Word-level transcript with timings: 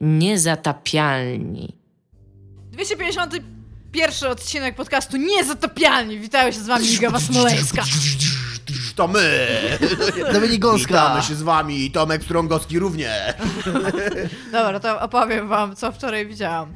Niezatapialni. 0.00 1.76
251 2.72 4.30
odcinek 4.30 4.74
podcastu 4.74 5.16
Niezatapialni. 5.16 6.18
Witają 6.18 6.52
się 6.52 6.60
z 6.60 6.66
wami 6.66 6.92
Iga 6.92 7.20
Smoleńska. 7.20 7.82
To 8.96 9.08
my! 9.08 9.48
Dominik 10.32 10.60
Gąska. 10.60 10.88
Witamy 10.88 11.22
się 11.22 11.34
z 11.34 11.42
wami, 11.42 11.90
Tomek 11.90 12.22
Strągowski 12.24 12.78
również. 12.78 13.34
Dobra, 14.52 14.80
to 14.80 15.00
opowiem 15.00 15.48
wam, 15.48 15.76
co 15.76 15.92
wczoraj 15.92 16.26
widziałam. 16.26 16.72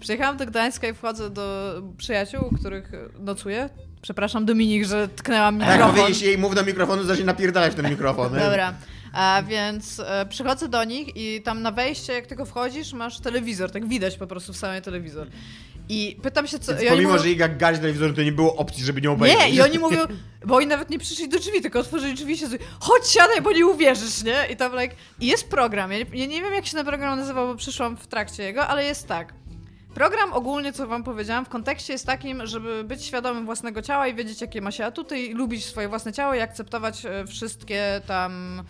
Przyjechałam 0.00 0.36
do 0.36 0.46
Gdańska 0.46 0.88
i 0.88 0.94
wchodzę 0.94 1.30
do 1.30 1.74
przyjaciół, 1.98 2.48
u 2.52 2.56
których 2.56 2.92
nocuję. 3.18 3.68
Przepraszam, 4.02 4.46
Dominik, 4.46 4.84
że 4.84 5.08
tknęłam 5.08 5.60
Jak 5.60 5.70
mikrofon. 5.70 5.96
powiedzieć 5.96 6.22
jej, 6.22 6.38
mów 6.38 6.54
do 6.54 6.64
mikrofonu, 6.64 7.04
zacznie 7.04 7.24
napierdalać 7.24 7.74
ten 7.74 7.90
mikrofon. 7.90 8.32
Dobra. 8.32 8.74
A 9.16 9.42
więc 9.48 10.00
e, 10.00 10.26
przychodzę 10.28 10.68
do 10.68 10.84
nich 10.84 11.16
i 11.16 11.42
tam 11.42 11.62
na 11.62 11.70
wejście, 11.70 12.12
jak 12.12 12.26
tylko 12.26 12.44
wchodzisz, 12.44 12.92
masz 12.92 13.20
telewizor, 13.20 13.70
tak 13.70 13.88
widać 13.88 14.16
po 14.16 14.26
prostu 14.26 14.52
w 14.52 14.56
samej 14.56 14.82
telewizor. 14.82 15.26
I 15.88 16.16
pytam 16.22 16.46
się, 16.46 16.58
co. 16.58 16.72
Więc 16.76 16.88
pomimo, 16.90 17.08
mówią- 17.10 17.22
że 17.22 17.30
Iga 17.30 17.48
gali 17.48 17.78
telewizor, 17.78 18.14
to 18.14 18.22
nie 18.22 18.32
było 18.32 18.56
opcji, 18.56 18.84
żeby 18.84 19.00
nie 19.00 19.10
obejrzeć. 19.10 19.40
Nie, 19.40 19.50
i 19.50 19.60
oni 19.60 19.78
mówią, 19.78 19.98
bo 20.46 20.56
oni 20.56 20.66
nawet 20.66 20.90
nie 20.90 20.98
przyszli 20.98 21.28
do 21.28 21.38
drzwi, 21.38 21.60
tylko 21.62 21.78
otworzyli 21.78 22.14
drzwi 22.14 22.32
i 22.32 22.38
się 22.38 22.46
z- 22.46 22.62
chodź 22.80 23.08
siadaj, 23.08 23.42
bo 23.42 23.52
nie 23.52 23.66
uwierzysz, 23.66 24.22
nie? 24.22 24.46
I 24.52 24.56
tam 24.56 24.72
like, 24.80 24.94
i 25.20 25.26
jest 25.26 25.48
program, 25.50 25.92
ja 25.92 25.98
nie, 25.98 26.04
ja 26.12 26.26
nie 26.26 26.42
wiem 26.42 26.54
jak 26.54 26.66
się 26.66 26.76
ten 26.76 26.86
program 26.86 27.18
nazywa, 27.18 27.46
bo 27.46 27.54
przyszłam 27.54 27.96
w 27.96 28.06
trakcie 28.06 28.42
jego, 28.42 28.66
ale 28.66 28.84
jest 28.84 29.08
tak. 29.08 29.34
Program 29.94 30.32
ogólnie, 30.32 30.72
co 30.72 30.86
wam 30.86 31.04
powiedziałam, 31.04 31.44
w 31.44 31.48
kontekście 31.48 31.92
jest 31.92 32.06
takim, 32.06 32.46
żeby 32.46 32.84
być 32.84 33.04
świadomym 33.04 33.44
własnego 33.46 33.82
ciała 33.82 34.06
i 34.08 34.14
wiedzieć, 34.14 34.40
jakie 34.40 34.60
ma 34.60 34.70
się 34.70 34.84
atuty 34.84 35.18
i 35.18 35.34
lubić 35.34 35.64
swoje 35.64 35.88
własne 35.88 36.12
ciało 36.12 36.34
i 36.34 36.40
akceptować 36.40 37.04
e, 37.06 37.26
wszystkie 37.26 38.00
tam 38.06 38.62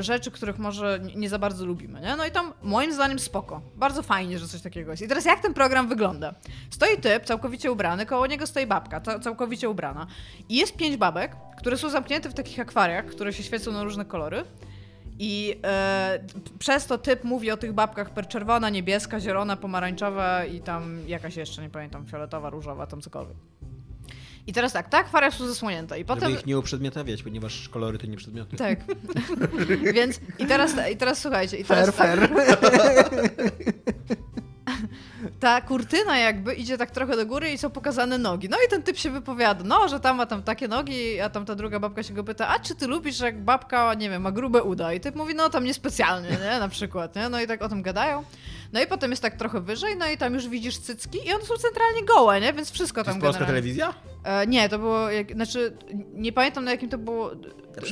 rzeczy, 0.00 0.30
których 0.30 0.58
może 0.58 1.00
nie 1.16 1.28
za 1.28 1.38
bardzo 1.38 1.66
lubimy, 1.66 2.00
nie? 2.00 2.16
No 2.16 2.26
i 2.26 2.30
tam 2.30 2.52
moim 2.62 2.92
zdaniem 2.92 3.18
spoko. 3.18 3.60
Bardzo 3.76 4.02
fajnie, 4.02 4.38
że 4.38 4.48
coś 4.48 4.60
takiego 4.62 4.90
jest. 4.90 5.02
I 5.02 5.08
teraz 5.08 5.24
jak 5.24 5.40
ten 5.40 5.54
program 5.54 5.88
wygląda? 5.88 6.34
Stoi 6.70 6.96
typ, 7.00 7.24
całkowicie 7.24 7.72
ubrany, 7.72 8.06
koło 8.06 8.26
niego 8.26 8.46
stoi 8.46 8.66
babka, 8.66 9.00
ca- 9.00 9.18
całkowicie 9.18 9.68
ubrana. 9.68 10.06
I 10.48 10.56
jest 10.56 10.76
pięć 10.76 10.96
babek, 10.96 11.36
które 11.58 11.76
są 11.76 11.90
zamknięte 11.90 12.28
w 12.30 12.34
takich 12.34 12.60
akwariach, 12.60 13.06
które 13.06 13.32
się 13.32 13.42
świecą 13.42 13.72
na 13.72 13.82
różne 13.84 14.04
kolory. 14.04 14.44
I 15.20 15.60
e, 15.64 16.18
przez 16.58 16.86
to 16.86 16.98
typ 16.98 17.24
mówi 17.24 17.50
o 17.50 17.56
tych 17.56 17.72
babkach 17.72 18.10
per 18.10 18.28
czerwona, 18.28 18.70
niebieska, 18.70 19.20
zielona, 19.20 19.56
pomarańczowa 19.56 20.44
i 20.44 20.60
tam 20.60 21.08
jakaś 21.08 21.36
jeszcze, 21.36 21.62
nie 21.62 21.70
pamiętam, 21.70 22.06
fioletowa, 22.06 22.50
różowa, 22.50 22.86
tam 22.86 23.00
cokolwiek. 23.00 23.36
I 24.48 24.52
teraz 24.52 24.72
tak, 24.72 24.88
te 24.88 24.96
akwaria 24.96 25.30
są 25.30 25.46
zasłonięte 25.46 26.00
i 26.00 26.04
potem... 26.04 26.28
Żeby 26.28 26.40
ich 26.40 26.46
nie 26.46 26.58
uprzedmiotawiać, 26.58 27.22
ponieważ 27.22 27.68
kolory 27.68 27.98
to 27.98 28.06
nie 28.06 28.16
przedmioty. 28.16 28.56
Tak. 28.56 28.78
Więc 29.94 30.20
i 30.38 30.46
teraz, 30.46 30.74
i 30.92 30.96
teraz 30.96 31.20
słuchajcie, 31.20 31.56
i 31.56 31.64
teraz 31.64 31.90
Fair, 31.90 32.20
tak, 32.20 32.30
fair. 32.30 33.38
ta 35.40 35.60
kurtyna 35.60 36.18
jakby 36.18 36.54
idzie 36.54 36.78
tak 36.78 36.90
trochę 36.90 37.16
do 37.16 37.26
góry 37.26 37.50
i 37.50 37.58
są 37.58 37.70
pokazane 37.70 38.18
nogi. 38.18 38.48
No 38.48 38.56
i 38.66 38.68
ten 38.70 38.82
typ 38.82 38.98
się 38.98 39.10
wypowiada, 39.10 39.64
no, 39.64 39.88
że 39.88 40.00
tam 40.00 40.16
ma 40.16 40.26
tam 40.26 40.42
takie 40.42 40.68
nogi, 40.68 41.20
a 41.20 41.30
tam 41.30 41.44
ta 41.44 41.54
druga 41.54 41.80
babka 41.80 42.02
się 42.02 42.14
go 42.14 42.24
pyta, 42.24 42.48
a 42.48 42.58
czy 42.58 42.74
ty 42.74 42.86
lubisz, 42.86 43.20
jak 43.20 43.44
babka, 43.44 43.94
nie 43.94 44.10
wiem, 44.10 44.22
ma 44.22 44.32
grube 44.32 44.62
uda? 44.62 44.92
I 44.92 45.00
typ 45.00 45.14
mówi, 45.14 45.34
no 45.34 45.50
tam 45.50 45.64
niespecjalnie, 45.64 46.30
nie, 46.30 46.58
na 46.58 46.68
przykład, 46.68 47.16
nie? 47.16 47.28
No 47.28 47.40
i 47.40 47.46
tak 47.46 47.62
o 47.62 47.68
tym 47.68 47.82
gadają. 47.82 48.24
No 48.72 48.82
i 48.82 48.86
potem 48.86 49.10
jest 49.10 49.22
tak 49.22 49.36
trochę 49.36 49.60
wyżej, 49.60 49.96
no 49.96 50.10
i 50.10 50.16
tam 50.16 50.34
już 50.34 50.48
widzisz 50.48 50.78
cycki 50.78 51.18
i 51.28 51.32
one 51.32 51.44
są 51.44 51.56
centralnie 51.56 52.04
gołe, 52.04 52.40
nie? 52.40 52.52
Więc 52.52 52.70
wszystko 52.70 53.04
To 53.04 53.10
tam 53.10 53.20
polska 53.20 53.40
generalnie. 53.44 53.46
telewizja? 53.62 53.94
E, 54.24 54.46
nie, 54.46 54.68
to 54.68 54.78
było, 54.78 55.10
jak, 55.10 55.32
znaczy, 55.32 55.76
nie 56.14 56.32
pamiętam 56.32 56.64
na 56.64 56.70
jakim 56.70 56.88
to 56.88 56.98
było. 56.98 57.30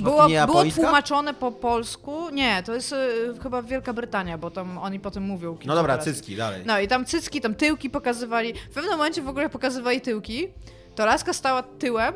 Było, 0.02 0.26
było 0.46 0.64
tłumaczone 0.74 1.34
po 1.34 1.52
polsku. 1.52 2.30
Nie, 2.30 2.62
to 2.62 2.74
jest 2.74 2.92
e, 2.92 2.96
chyba 3.42 3.62
Wielka 3.62 3.92
Brytania, 3.92 4.38
bo 4.38 4.50
tam 4.50 4.78
oni 4.78 5.00
potem 5.00 5.22
mówią. 5.22 5.58
No 5.64 5.74
dobra, 5.74 5.96
razy. 5.96 6.14
cycki, 6.14 6.36
dalej. 6.36 6.62
No 6.66 6.80
i 6.80 6.88
tam 6.88 7.04
cycki, 7.04 7.40
tam 7.40 7.54
tyłki 7.54 7.90
pokazywali. 7.90 8.54
W 8.70 8.74
pewnym 8.74 8.92
momencie 8.92 9.22
w 9.22 9.28
ogóle 9.28 9.48
pokazywali 9.48 10.00
tyłki. 10.00 10.48
To 10.94 11.06
laska 11.06 11.32
stała 11.32 11.62
tyłem, 11.62 12.14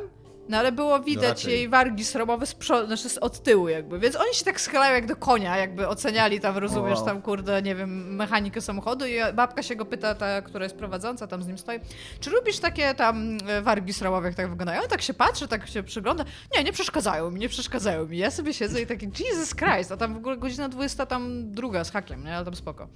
no 0.50 0.58
ale 0.58 0.72
było 0.72 1.00
widać 1.00 1.28
raczej. 1.28 1.52
jej 1.52 1.68
wargi 1.68 2.05
sromowe 2.05 2.46
z 2.46 2.55
przodu, 2.55 2.86
znaczy 2.86 3.20
od 3.20 3.42
tyłu 3.42 3.68
jakby. 3.68 3.98
Więc 3.98 4.16
oni 4.16 4.34
się 4.34 4.44
tak 4.44 4.61
schylają 4.61 4.94
jak 4.94 5.06
do 5.06 5.16
konia, 5.16 5.56
jakby 5.56 5.88
oceniali 5.88 6.40
tam, 6.40 6.58
rozumiesz, 6.58 6.96
Wow. 6.98 7.06
tam 7.06 7.22
kurde, 7.22 7.62
nie 7.62 7.74
wiem, 7.74 8.14
mechanikę 8.16 8.60
samochodu 8.60 9.06
i 9.06 9.14
babka 9.34 9.62
się 9.62 9.77
go 9.77 9.84
pyta, 9.84 10.14
ta, 10.14 10.42
która 10.42 10.64
jest 10.64 10.77
prowadząca, 10.77 11.27
tam 11.27 11.42
z 11.42 11.46
nim 11.46 11.58
stoi, 11.58 11.78
czy 12.20 12.30
lubisz 12.30 12.58
takie 12.58 12.94
tam 12.94 13.39
e, 13.48 13.62
wargi 13.62 13.92
sromowe, 13.92 14.27
jak 14.28 14.36
tak 14.36 14.50
wyglądają? 14.50 14.83
On 14.83 14.89
tak 14.89 15.02
się 15.02 15.14
patrzy, 15.14 15.48
tak 15.48 15.66
się 15.68 15.83
przygląda. 15.83 16.24
Nie, 16.56 16.64
nie 16.64 16.72
przeszkadzają 16.72 17.30
mi, 17.30 17.40
nie 17.40 17.48
przeszkadzają 17.48 18.06
mi. 18.06 18.18
Ja 18.18 18.30
sobie 18.30 18.55
siedzę 18.55 18.83
i 18.83 18.86
taki, 18.86 19.06
Jesus 19.06 19.55
Christ, 19.55 19.92
a 19.92 19.96
tam 19.96 20.14
w 20.14 20.16
ogóle 20.16 20.36
godzina 20.36 20.68
20, 20.68 21.06
tam 21.06 21.52
druga 21.52 21.84
z 21.84 21.90
hakiem, 21.90 22.24
nie? 22.24 22.36
Ale 22.36 22.44
tam 22.44 22.55
spoko. 22.56 22.89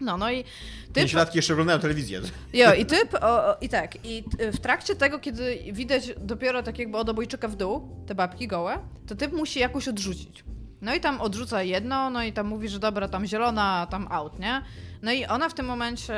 No, 0.00 0.16
no 0.16 0.30
i 0.30 0.44
typ... 0.44 0.94
Pięciolatki 0.94 1.38
jeszcze 1.38 1.52
oglądają 1.52 1.78
telewizję. 1.78 2.20
Jo, 2.52 2.74
i 2.74 2.86
typ, 2.86 3.14
o, 3.20 3.56
i 3.60 3.68
tak, 3.68 4.06
i 4.06 4.24
w 4.52 4.60
trakcie 4.60 4.96
tego, 4.96 5.18
kiedy 5.18 5.58
widać 5.72 6.12
dopiero 6.20 6.62
tak 6.62 6.78
jakby 6.78 6.98
od 6.98 7.08
obojczyka 7.08 7.48
w 7.48 7.56
dół, 7.56 7.88
te 8.06 8.14
babki 8.14 8.48
gołe, 8.48 8.78
to 9.06 9.14
typ 9.14 9.32
musi 9.32 9.60
jakoś 9.60 9.88
odrzucić. 9.88 10.44
No 10.80 10.94
i 10.94 11.00
tam 11.00 11.20
odrzuca 11.20 11.62
jedno, 11.62 12.10
no 12.10 12.22
i 12.22 12.32
tam 12.32 12.46
mówi, 12.46 12.68
że 12.68 12.78
dobra, 12.78 13.08
tam 13.08 13.26
zielona, 13.26 13.86
tam 13.90 14.08
out, 14.10 14.38
nie? 14.38 14.62
No 15.02 15.12
i 15.12 15.24
ona 15.26 15.48
w 15.48 15.54
tym 15.54 15.66
momencie 15.66 16.14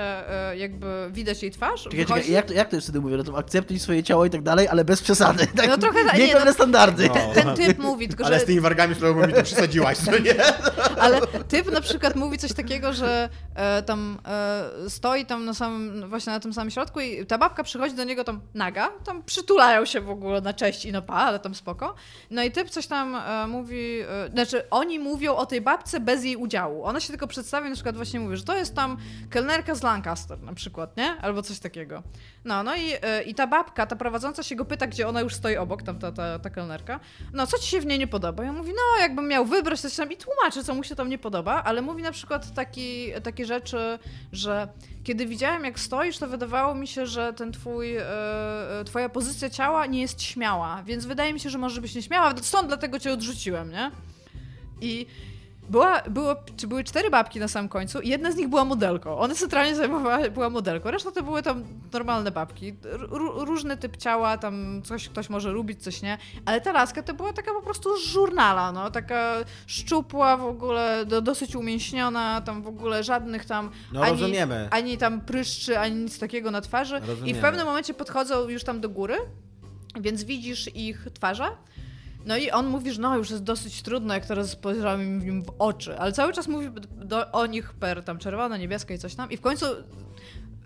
e, 0.50 0.56
jakby 0.56 1.08
widać 1.12 1.42
jej 1.42 1.50
twarz, 1.52 1.82
Czekaj, 1.82 1.98
wychodzi... 1.98 2.20
czekaj, 2.20 2.34
jak, 2.34 2.46
to- 2.46 2.52
jak 2.54 2.68
to 2.68 2.76
jest 2.76 2.86
wtedy 2.86 3.00
mówię? 3.00 3.16
No 3.16 3.24
to 3.24 3.38
akceptuj 3.38 3.78
swoje 3.78 4.02
ciało 4.02 4.24
i 4.24 4.30
tak 4.30 4.42
dalej, 4.42 4.68
ale 4.68 4.84
bez 4.84 5.02
przesady. 5.02 5.46
Tak? 5.56 5.68
No 5.68 5.78
trochę 5.78 6.04
tak, 6.04 6.18
Nie 6.18 6.26
nie, 6.26 6.32
pewne 6.32 6.46
no- 6.50 6.54
standardy. 6.54 7.08
No. 7.08 7.14
Ten 7.34 7.54
typ 7.56 7.78
mówi, 7.78 8.08
tylko 8.08 8.24
Ale 8.24 8.38
że... 8.38 8.42
z 8.42 8.46
tymi 8.46 8.60
wargami 8.60 8.94
słowo 8.94 9.26
mi 9.26 9.32
to 9.32 9.42
przesadziłaś, 9.42 9.98
co 9.98 10.18
nie? 10.18 10.34
Ale 11.00 11.20
typ 11.48 11.72
na 11.72 11.80
przykład 11.80 12.16
mówi 12.16 12.38
coś 12.38 12.52
takiego, 12.52 12.92
że 12.92 13.28
e, 13.54 13.82
tam 13.82 14.18
e, 14.28 14.90
stoi 14.90 15.26
tam 15.26 15.44
na 15.44 15.54
samym, 15.54 16.08
właśnie 16.08 16.32
na 16.32 16.40
tym 16.40 16.52
samym 16.52 16.70
środku 16.70 17.00
i 17.00 17.26
ta 17.26 17.38
babka 17.38 17.62
przychodzi 17.62 17.94
do 17.94 18.04
niego 18.04 18.24
tam 18.24 18.40
naga, 18.54 18.88
tam 19.04 19.22
przytulają 19.22 19.84
się 19.84 20.00
w 20.00 20.10
ogóle 20.10 20.40
na 20.40 20.54
cześć 20.54 20.84
i 20.84 20.92
na 20.92 21.02
pa, 21.02 21.14
ale 21.14 21.38
tam 21.38 21.54
spoko. 21.54 21.94
No 22.30 22.42
i 22.42 22.50
typ 22.50 22.70
coś 22.70 22.86
tam 22.86 23.16
e, 23.16 23.46
mówi, 23.46 24.00
e, 24.00 24.30
znaczy 24.32 24.70
oni 24.70 24.98
mówią 24.98 25.34
o 25.36 25.46
tej 25.46 25.60
babce 25.60 26.00
bez 26.00 26.24
jej 26.24 26.36
udziału. 26.36 26.84
Ona 26.84 27.00
się 27.00 27.08
tylko 27.08 27.26
przedstawia, 27.26 27.68
na 27.68 27.74
przykład 27.74 27.96
właśnie 27.96 28.20
mówi, 28.20 28.36
że 28.36 28.44
to 28.44 28.56
jest 28.56 28.74
tam 28.78 28.96
kelnerka 29.30 29.74
z 29.74 29.82
Lancaster 29.82 30.42
na 30.42 30.54
przykład, 30.54 30.96
nie? 30.96 31.16
Albo 31.20 31.42
coś 31.42 31.58
takiego. 31.58 32.02
No, 32.44 32.62
no 32.62 32.76
i, 32.76 32.92
e, 33.02 33.22
i 33.22 33.34
ta 33.34 33.46
babka, 33.46 33.86
ta 33.86 33.96
prowadząca 33.96 34.42
się 34.42 34.56
go 34.56 34.64
pyta, 34.64 34.86
gdzie 34.86 35.08
ona 35.08 35.20
już 35.20 35.34
stoi 35.34 35.56
obok, 35.56 35.82
tam 35.82 35.98
ta, 35.98 36.12
ta, 36.12 36.38
ta 36.38 36.50
kelnerka. 36.50 37.00
No, 37.32 37.46
co 37.46 37.58
ci 37.58 37.68
się 37.68 37.80
w 37.80 37.86
niej 37.86 37.98
nie 37.98 38.06
podoba? 38.06 38.44
Ja 38.44 38.52
mówi, 38.52 38.70
no, 38.70 39.02
jakbym 39.02 39.28
miał 39.28 39.44
wybrać 39.44 39.80
coś 39.80 39.96
tam 39.96 40.12
i 40.12 40.16
tłumaczy, 40.16 40.64
co 40.64 40.74
mu 40.74 40.84
się 40.84 40.96
tam 40.96 41.08
nie 41.08 41.18
podoba, 41.18 41.62
ale 41.64 41.82
mówi 41.82 42.02
na 42.02 42.12
przykład 42.12 42.54
taki, 42.54 43.12
takie 43.22 43.46
rzeczy, 43.46 43.98
że 44.32 44.68
kiedy 45.04 45.26
widziałem, 45.26 45.64
jak 45.64 45.80
stoisz, 45.80 46.18
to 46.18 46.26
wydawało 46.28 46.74
mi 46.74 46.86
się, 46.86 47.06
że 47.06 47.32
ten 47.32 47.52
twój, 47.52 47.96
e, 47.96 48.02
e, 48.80 48.84
twoja 48.84 49.08
pozycja 49.08 49.50
ciała 49.50 49.86
nie 49.86 50.00
jest 50.00 50.22
śmiała, 50.22 50.82
więc 50.82 51.06
wydaje 51.06 51.32
mi 51.32 51.40
się, 51.40 51.50
że 51.50 51.58
może 51.58 51.80
być 51.80 51.94
nieśmiała, 51.94 52.34
stąd 52.42 52.68
dlatego 52.68 52.98
cię 52.98 53.12
odrzuciłem, 53.12 53.70
nie? 53.70 53.90
I 54.80 55.06
była, 55.68 56.02
było, 56.02 56.36
czy 56.56 56.66
były 56.66 56.84
cztery 56.84 57.10
babki 57.10 57.40
na 57.40 57.48
samym 57.48 57.68
końcu 57.68 58.00
i 58.00 58.08
jedna 58.08 58.32
z 58.32 58.36
nich 58.36 58.48
była 58.48 58.64
modelką. 58.64 59.18
Ona 59.18 59.34
centralnie 59.34 59.76
zajmowała, 59.76 60.30
była 60.30 60.50
modelką. 60.50 60.90
Reszta 60.90 61.10
to 61.10 61.22
były 61.22 61.42
tam 61.42 61.64
normalne 61.92 62.30
babki. 62.30 62.68
R- 62.84 63.08
różny 63.46 63.76
typ 63.76 63.96
ciała, 63.96 64.38
tam 64.38 64.82
coś 64.84 65.08
ktoś 65.08 65.30
może 65.30 65.50
lubić, 65.50 65.82
coś 65.82 66.02
nie. 66.02 66.18
Ale 66.44 66.60
ta 66.60 66.72
laska 66.72 67.02
to 67.02 67.14
była 67.14 67.32
taka 67.32 67.52
po 67.54 67.62
prostu 67.62 67.96
z 67.96 68.00
żurnala, 68.04 68.72
no. 68.72 68.90
Taka 68.90 69.34
szczupła 69.66 70.36
w 70.36 70.44
ogóle, 70.44 71.06
do, 71.06 71.20
dosyć 71.22 71.56
umięśniona, 71.56 72.40
tam 72.40 72.62
w 72.62 72.66
ogóle 72.68 73.04
żadnych 73.04 73.44
tam... 73.44 73.70
No 73.92 74.04
rozumiemy. 74.04 74.68
Ani 74.70 74.98
tam 74.98 75.20
pryszczy, 75.20 75.78
ani 75.78 75.96
nic 75.96 76.18
takiego 76.18 76.50
na 76.50 76.60
twarzy. 76.60 76.96
I 76.98 77.00
w 77.00 77.08
Rozumiemy. 77.08 77.40
pewnym 77.40 77.66
momencie 77.66 77.94
podchodzą 77.94 78.48
już 78.48 78.64
tam 78.64 78.80
do 78.80 78.88
góry, 78.88 79.16
więc 80.00 80.24
widzisz 80.24 80.76
ich 80.76 81.06
twarze. 81.14 81.44
No 82.26 82.36
i 82.36 82.50
on 82.50 82.66
mówi, 82.66 82.92
że 82.92 83.00
no 83.00 83.16
już 83.16 83.30
jest 83.30 83.42
dosyć 83.42 83.82
trudno, 83.82 84.14
jak 84.14 84.26
teraz 84.26 84.50
spojrzałem 84.50 85.26
im 85.26 85.42
w 85.42 85.52
oczy, 85.58 85.98
ale 85.98 86.12
cały 86.12 86.32
czas 86.32 86.48
mówi 86.48 86.68
do, 86.90 87.30
o 87.30 87.46
nich 87.46 87.72
per 87.72 88.04
tam 88.04 88.18
czerwona, 88.18 88.56
niebieska 88.56 88.94
i 88.94 88.98
coś 88.98 89.14
tam 89.14 89.30
i 89.30 89.36
w 89.36 89.40
końcu 89.40 89.66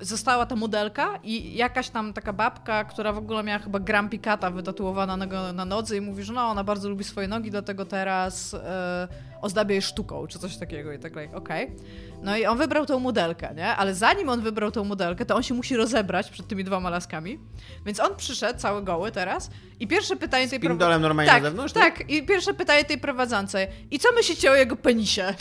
została 0.03 0.47
ta 0.47 0.57
modelka 0.57 1.19
i 1.23 1.57
jakaś 1.57 1.89
tam 1.89 2.13
taka 2.13 2.33
babka, 2.33 2.85
która 2.85 3.13
w 3.13 3.19
ogóle 3.19 3.43
miała 3.43 3.59
chyba 3.59 3.79
gram 3.79 4.09
pikata 4.09 4.51
wytatuowana 4.51 5.17
na, 5.17 5.53
na 5.53 5.65
nodze 5.65 5.97
i 5.97 6.01
mówi, 6.01 6.25
że 6.25 6.33
no 6.33 6.43
ona 6.43 6.65
bardzo 6.65 6.89
lubi 6.89 7.05
swoje 7.05 7.29
nogi, 7.29 7.51
dlatego 7.51 7.85
teraz 7.85 8.55
e, 8.55 9.09
ozdabia 9.41 9.75
je 9.75 9.83
sztuką, 9.83 10.27
czy 10.27 10.39
coś 10.39 10.57
takiego 10.57 10.93
i 10.93 10.99
tak 10.99 11.17
like, 11.17 11.37
okej. 11.37 11.77
No 12.23 12.37
i 12.37 12.47
on 12.47 12.59
wybrał 12.59 12.87
tą 12.87 12.99
modelkę, 12.99 13.55
nie? 13.57 13.67
Ale 13.67 13.95
zanim 13.95 14.29
on 14.29 14.41
wybrał 14.41 14.71
tą 14.71 14.85
modelkę, 14.85 15.27
to 15.27 15.37
on 15.37 15.43
się 15.43 15.55
musi 15.55 15.77
rozebrać 15.77 16.31
przed 16.31 16.49
tymi 16.49 16.65
dwoma 16.65 16.91
laskami, 16.91 17.39
więc 17.87 18.01
on 18.01 18.17
przyszedł 18.17 18.61
cały 18.61 18.83
goły 18.83 19.13
teraz 19.13 19.51
i 19.81 19.87
pierwsze 19.87 20.17
pytanie 20.17 20.49
tej 20.49 20.61
Pindolem 20.61 21.03
normalnie 21.03 21.33
tak, 21.33 21.43
na 21.43 21.49
zewnątrz? 21.49 21.75
Tak, 21.75 22.11
i 22.11 22.27
pierwsze 22.27 22.55
pytanie 22.55 22.85
tej 22.85 22.99
prowadzącej. 22.99 23.67
I 23.91 23.99
co 23.99 24.09
myślicie 24.15 24.51
o 24.51 24.55
jego 24.55 24.77
penisie? 24.77 25.23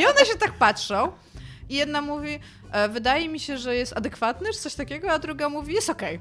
I 0.00 0.06
one 0.06 0.26
się 0.26 0.38
tak 0.40 0.52
patrzą. 0.52 1.12
I 1.68 1.74
jedna 1.74 2.00
mówi, 2.00 2.38
e, 2.72 2.88
wydaje 2.88 3.28
mi 3.28 3.40
się, 3.40 3.58
że 3.58 3.76
jest 3.76 3.96
adekwatny, 3.96 4.52
czy 4.52 4.58
coś 4.58 4.74
takiego, 4.74 5.10
a 5.10 5.18
druga 5.18 5.48
mówi, 5.48 5.74
jest 5.74 5.90
okej. 5.90 6.20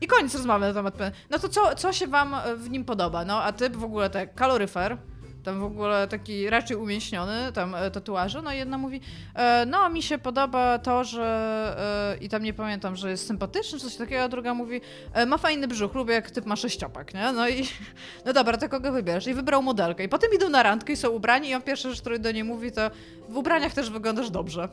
I 0.00 0.06
koniec 0.06 0.34
rozmowy 0.34 0.66
na 0.66 0.74
temat. 0.74 1.14
No 1.30 1.38
to 1.38 1.48
co, 1.48 1.74
co 1.74 1.92
się 1.92 2.06
wam 2.06 2.34
e, 2.34 2.56
w 2.56 2.70
nim 2.70 2.84
podoba? 2.84 3.24
No, 3.24 3.42
a 3.42 3.52
typ 3.52 3.76
w 3.76 3.84
ogóle 3.84 4.10
tak, 4.10 4.34
kaloryfer, 4.34 4.96
tam 5.42 5.60
w 5.60 5.64
ogóle 5.64 6.08
taki 6.08 6.50
raczej 6.50 6.76
umięśniony, 6.76 7.52
tam 7.52 7.74
e, 7.74 7.90
tatuaże, 7.90 8.42
no 8.42 8.52
i 8.52 8.58
jedna 8.58 8.78
mówi, 8.78 9.00
e, 9.34 9.66
no 9.66 9.90
mi 9.90 10.02
się 10.02 10.18
podoba 10.18 10.78
to, 10.78 11.04
że 11.04 12.16
e, 12.20 12.24
i 12.24 12.28
tam 12.28 12.42
nie 12.42 12.52
pamiętam, 12.52 12.96
że 12.96 13.10
jest 13.10 13.26
sympatyczny, 13.26 13.78
czy 13.78 13.84
coś 13.84 13.96
takiego, 13.96 14.22
a 14.22 14.28
druga 14.28 14.54
mówi, 14.54 14.80
ma 15.26 15.38
fajny 15.38 15.68
brzuch, 15.68 15.94
lubię 15.94 16.14
jak 16.14 16.30
typ 16.30 16.46
ma 16.46 16.56
sześciopak, 16.56 17.14
nie? 17.14 17.32
No 17.32 17.48
i 17.48 17.68
no 18.26 18.32
dobra, 18.32 18.56
to 18.58 18.68
kogo 18.68 18.92
wybierasz? 18.92 19.26
I 19.26 19.34
wybrał 19.34 19.62
modelkę. 19.62 20.04
I 20.04 20.08
potem 20.08 20.30
idą 20.34 20.48
na 20.48 20.62
randkę 20.62 20.92
i 20.92 20.96
są 20.96 21.10
ubrani 21.10 21.48
i 21.48 21.54
on 21.54 21.62
pierwsza 21.62 21.90
rzecz, 21.90 22.00
której 22.00 22.20
do 22.20 22.32
niej 22.32 22.44
mówi, 22.44 22.72
to 22.72 22.90
w 23.28 23.36
ubraniach 23.36 23.74
też 23.74 23.90
wyglądasz 23.90 24.30
dobrze. 24.30 24.68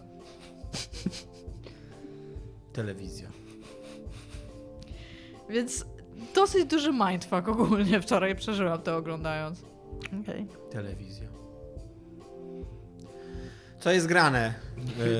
Telewizja. 2.73 3.27
Więc 5.49 5.85
dosyć 6.35 6.65
duży 6.65 6.91
mindfuck 6.93 7.47
ogólnie 7.47 8.01
wczoraj 8.01 8.35
przeżyłam 8.35 8.81
to 8.81 8.97
oglądając. 8.97 9.76
Okej. 10.21 10.47
Telewizja. 10.71 11.27
Co 13.79 13.91
jest 13.91 14.07
grane? 14.07 14.53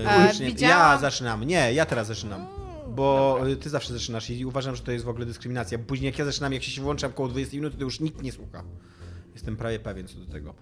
E, 0.08 0.34
nie- 0.40 0.68
Ja 0.68 0.98
zaczynam. 0.98 1.44
Nie, 1.44 1.74
ja 1.74 1.86
teraz 1.86 2.08
zaczynam. 2.08 2.48
Bo 2.88 3.40
y, 3.48 3.56
ty 3.56 3.70
zawsze 3.70 3.94
zaczynasz 3.94 4.30
i 4.30 4.46
uważam, 4.46 4.76
że 4.76 4.84
to 4.84 4.92
jest 4.92 5.06
w 5.06 5.10
ogóle 5.10 5.26
dyskryminacja. 5.26 5.80
Później 5.80 6.06
jak 6.06 6.20
ja 6.20 6.26
zaczynam, 6.26 6.54
jak 6.54 6.64
się 6.64 6.82
włączam 6.82 7.14
koło 7.14 7.30
20 7.30 7.56
minut, 7.58 7.78
to 7.78 7.84
już 7.84 8.00
nikt 8.00 8.22
nie 8.22 8.32
słucha. 8.32 8.64
Jestem 9.34 9.58
prawie 9.58 9.80
pewien 9.80 10.08
co 10.08 10.18
do 10.20 10.26
tego. 10.32 10.54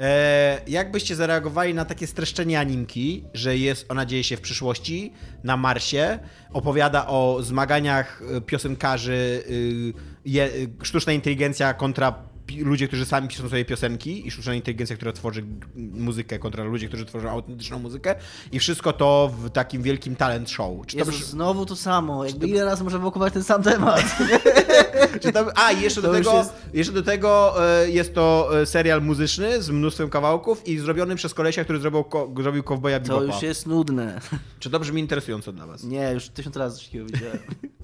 E, 0.00 0.60
jak 0.68 0.90
byście 0.90 1.16
zareagowali 1.16 1.74
na 1.74 1.84
takie 1.84 2.06
streszczenie 2.06 2.60
animki, 2.60 3.24
że 3.34 3.56
jest, 3.56 3.86
ona 3.90 4.06
dzieje 4.06 4.24
się 4.24 4.36
w 4.36 4.40
przyszłości, 4.40 5.12
na 5.44 5.56
Marsie, 5.56 6.18
opowiada 6.52 7.06
o 7.06 7.38
zmaganiach 7.42 8.22
y, 8.36 8.40
piosenkarzy, 8.40 9.42
y, 9.50 9.92
je, 10.24 10.44
y, 10.46 10.68
sztuczna 10.82 11.12
inteligencja 11.12 11.74
kontra 11.74 12.29
ludzie, 12.58 12.88
którzy 12.88 13.04
sami 13.06 13.28
piszą 13.28 13.48
sobie 13.48 13.64
piosenki 13.64 14.26
i 14.26 14.30
sztuczna 14.30 14.54
inteligencja, 14.54 14.96
która 14.96 15.12
tworzy 15.12 15.44
muzykę 15.76 16.38
kontra 16.38 16.64
ludzie, 16.64 16.88
którzy 16.88 17.04
tworzą 17.06 17.30
autentyczną 17.30 17.78
muzykę 17.78 18.14
i 18.52 18.58
wszystko 18.58 18.92
to 18.92 19.30
w 19.38 19.50
takim 19.50 19.82
wielkim 19.82 20.16
talent 20.16 20.50
show. 20.50 20.86
Czy 20.86 20.96
to, 20.96 20.98
Jezu, 20.98 21.10
brzmi- 21.12 21.24
znowu 21.24 21.66
to 21.66 21.76
samo. 21.76 22.24
Jakby 22.24 22.48
ile 22.48 22.64
razy 22.64 22.84
możemy 22.84 23.04
wokół 23.04 23.30
ten 23.30 23.44
sam 23.44 23.62
temat? 23.62 24.04
Czy 25.20 25.32
tam, 25.32 25.46
a, 25.56 25.72
i 25.72 25.80
jeszcze 25.82 26.02
do, 26.02 26.08
To 26.08 26.14
tego, 26.14 26.32
jest- 26.36 26.52
jeszcze 26.74 26.92
do 26.92 27.02
tego 27.02 27.54
e, 27.82 27.90
jest 27.90 28.14
to 28.14 28.50
e, 28.60 28.66
serial 28.66 29.02
muzyczny 29.02 29.62
z 29.62 29.70
mnóstwem 29.70 30.10
kawałków 30.10 30.68
i 30.68 30.78
zrobiony 30.78 31.16
przez 31.16 31.34
kolesia, 31.34 31.64
który 31.64 31.78
zrobił, 31.80 32.04
ko, 32.04 32.30
zrobił 32.42 32.62
Cowboya 32.62 32.92
To 32.92 33.00
Bebopa. 33.00 33.24
już 33.34 33.42
jest 33.42 33.66
nudne. 33.66 34.20
Czy 34.58 34.70
to 34.70 34.80
brzmi 34.80 35.00
interesująco 35.00 35.52
dla 35.52 35.66
was? 35.66 35.84
Nie, 35.84 36.10
już 36.12 36.28
tysiąc 36.28 36.56
razy 36.56 36.76
coś 36.76 36.86
takiego 36.86 37.06
widziałem. 37.06 37.38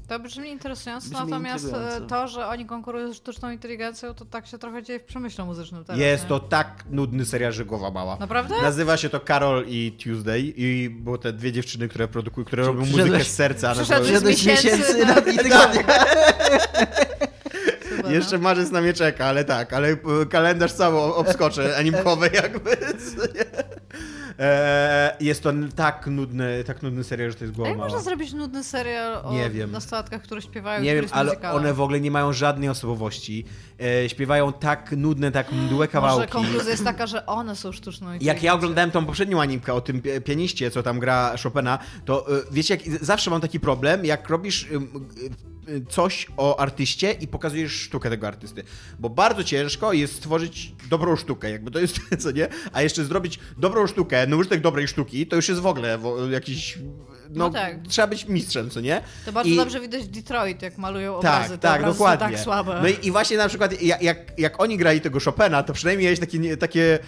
To 0.08 0.18
brzmi 0.20 0.48
interesująco, 0.50 1.08
Brzmi 1.10 1.20
natomiast 1.30 1.72
e, 1.74 2.00
to, 2.08 2.28
że 2.28 2.46
oni 2.46 2.66
konkurują 2.66 3.12
z 3.12 3.16
sztuczną 3.16 3.50
inteligencją, 3.50 4.14
to 4.14 4.24
tak 4.24 4.46
się 4.46 4.55
trochę 4.58 4.82
dzieje 4.82 4.98
w 5.00 5.04
przemyśle 5.04 5.44
muzycznym 5.44 5.84
teraz. 5.84 6.00
Jest 6.00 6.22
nie? 6.22 6.28
to 6.28 6.40
tak 6.40 6.84
nudny 6.90 7.24
serial, 7.24 7.52
że 7.52 7.64
głowa 7.64 7.90
mała. 7.90 8.16
Naprawdę? 8.20 8.54
Nazywa 8.62 8.96
się 8.96 9.08
to 9.08 9.20
Carol 9.20 9.64
i 9.68 9.92
Tuesday 10.04 10.40
i 10.56 10.90
było 10.90 11.18
te 11.18 11.32
dwie 11.32 11.52
dziewczyny, 11.52 11.88
które 11.88 12.08
produkują, 12.08 12.44
które 12.44 12.64
robią 12.66 12.80
muzykę 12.86 13.24
z 13.24 13.34
serca. 13.34 13.72
przyszedłeś 13.72 14.18
z 14.18 14.22
miesięcy 14.24 14.66
miesięcy 14.66 15.06
na- 15.06 15.14
na 15.14 15.20
dni 15.20 15.38
no. 18.06 18.14
Jeszcze 18.14 18.38
marzec 18.38 18.70
na 18.70 18.80
mnie 18.80 18.92
czeka, 18.92 19.26
ale 19.26 19.44
tak, 19.44 19.72
ale 19.72 19.88
e, 19.88 19.96
kalendarz 20.30 20.72
cały 20.72 21.14
obskoczę, 21.14 21.76
animkowy 21.78 22.30
jakby. 22.34 22.76
E, 24.38 25.16
jest 25.20 25.42
to 25.42 25.52
tak 25.76 26.06
nudny, 26.06 26.64
tak 26.64 26.82
nudny 26.82 27.04
serial, 27.04 27.30
że 27.30 27.36
to 27.36 27.44
jest 27.44 27.56
głowa 27.56 27.68
jak 27.68 27.78
można 27.78 27.98
zrobić 28.00 28.32
nudny 28.32 28.64
serial 28.64 29.20
o 29.24 29.32
Nie 29.32 29.50
wiem. 29.50 29.70
nastolatkach, 29.70 30.22
które 30.22 30.42
śpiewają 30.42 30.82
Nie 30.82 30.94
wiem, 30.94 31.04
ale 31.12 31.40
one 31.52 31.74
w 31.74 31.80
ogóle 31.80 32.00
nie 32.00 32.10
mają 32.10 32.32
żadnej 32.32 32.68
osobowości. 32.68 33.44
E, 33.80 34.08
śpiewają 34.08 34.52
tak 34.52 34.92
nudne, 34.92 35.32
tak 35.32 35.52
mdłe 35.52 35.88
kawałki. 35.98 36.18
Może 36.18 36.28
konkluzja 36.28 36.70
jest 36.70 36.84
taka, 36.84 37.06
że 37.06 37.26
one 37.26 37.56
są 37.56 37.72
sztuczną 37.72 38.08
Jak 38.20 38.42
ja 38.42 38.54
oglądałem 38.54 38.90
tą 38.90 39.06
poprzednią 39.06 39.40
animkę 39.40 39.74
o 39.74 39.80
tym 39.80 40.02
pi- 40.02 40.20
pianiście, 40.20 40.70
co 40.70 40.82
tam 40.82 40.98
gra 40.98 41.34
Chopina, 41.42 41.78
to 42.04 42.36
y, 42.38 42.42
wiecie, 42.50 42.74
jak, 42.74 43.04
zawsze 43.04 43.30
mam 43.30 43.40
taki 43.40 43.60
problem, 43.60 44.04
jak 44.04 44.28
robisz 44.28 44.68
coś 45.88 46.26
o 46.36 46.60
artyście 46.60 47.12
i 47.12 47.28
pokazujesz 47.28 47.72
sztukę 47.72 48.10
tego 48.10 48.26
artysty. 48.28 48.62
Bo 48.98 49.10
bardzo 49.10 49.44
ciężko 49.44 49.92
jest 49.92 50.14
stworzyć 50.14 50.72
dobrą 50.90 51.16
sztukę, 51.16 51.50
jakby 51.50 51.70
to 51.70 51.78
jest, 51.78 52.00
co 52.22 52.30
nie? 52.30 52.48
A 52.72 52.82
jeszcze 52.82 53.04
zrobić 53.04 53.38
dobrą 53.58 53.86
sztukę, 53.86 54.26
no 54.26 54.36
użytek 54.36 54.60
dobrej 54.60 54.88
sztuki, 54.88 55.26
to 55.26 55.36
już 55.36 55.48
jest 55.48 55.60
w 55.60 55.66
ogóle 55.66 55.98
jakiś... 56.30 56.78
No, 57.30 57.44
No 57.46 57.50
tak. 57.50 57.76
trzeba 57.88 58.06
być 58.06 58.28
mistrzem, 58.28 58.70
co 58.70 58.80
nie? 58.80 59.02
To 59.24 59.32
bardzo 59.32 59.50
I- 59.50 59.56
dobrze 59.56 59.80
widać 59.80 60.08
Detroit, 60.08 60.62
jak 60.62 60.78
malują 60.78 61.20
tak, 61.20 61.34
obrazy. 61.34 61.58
Tak, 61.58 61.80
obrazy 61.80 61.92
dokładnie. 61.98 62.26
Są 62.26 62.32
tak 62.32 62.44
słabe. 62.44 62.78
No 62.82 62.88
i, 62.88 63.06
i 63.06 63.10
właśnie 63.10 63.36
na 63.36 63.48
przykład 63.48 63.82
jak, 63.82 64.02
jak, 64.02 64.38
jak 64.38 64.60
oni 64.60 64.76
grali 64.76 65.00
tego 65.00 65.20
Chopina, 65.20 65.62
to 65.62 65.72
przynajmniej 65.72 66.04
miałeś 66.04 66.20
takie, 66.20 66.56
takie, 66.56 66.98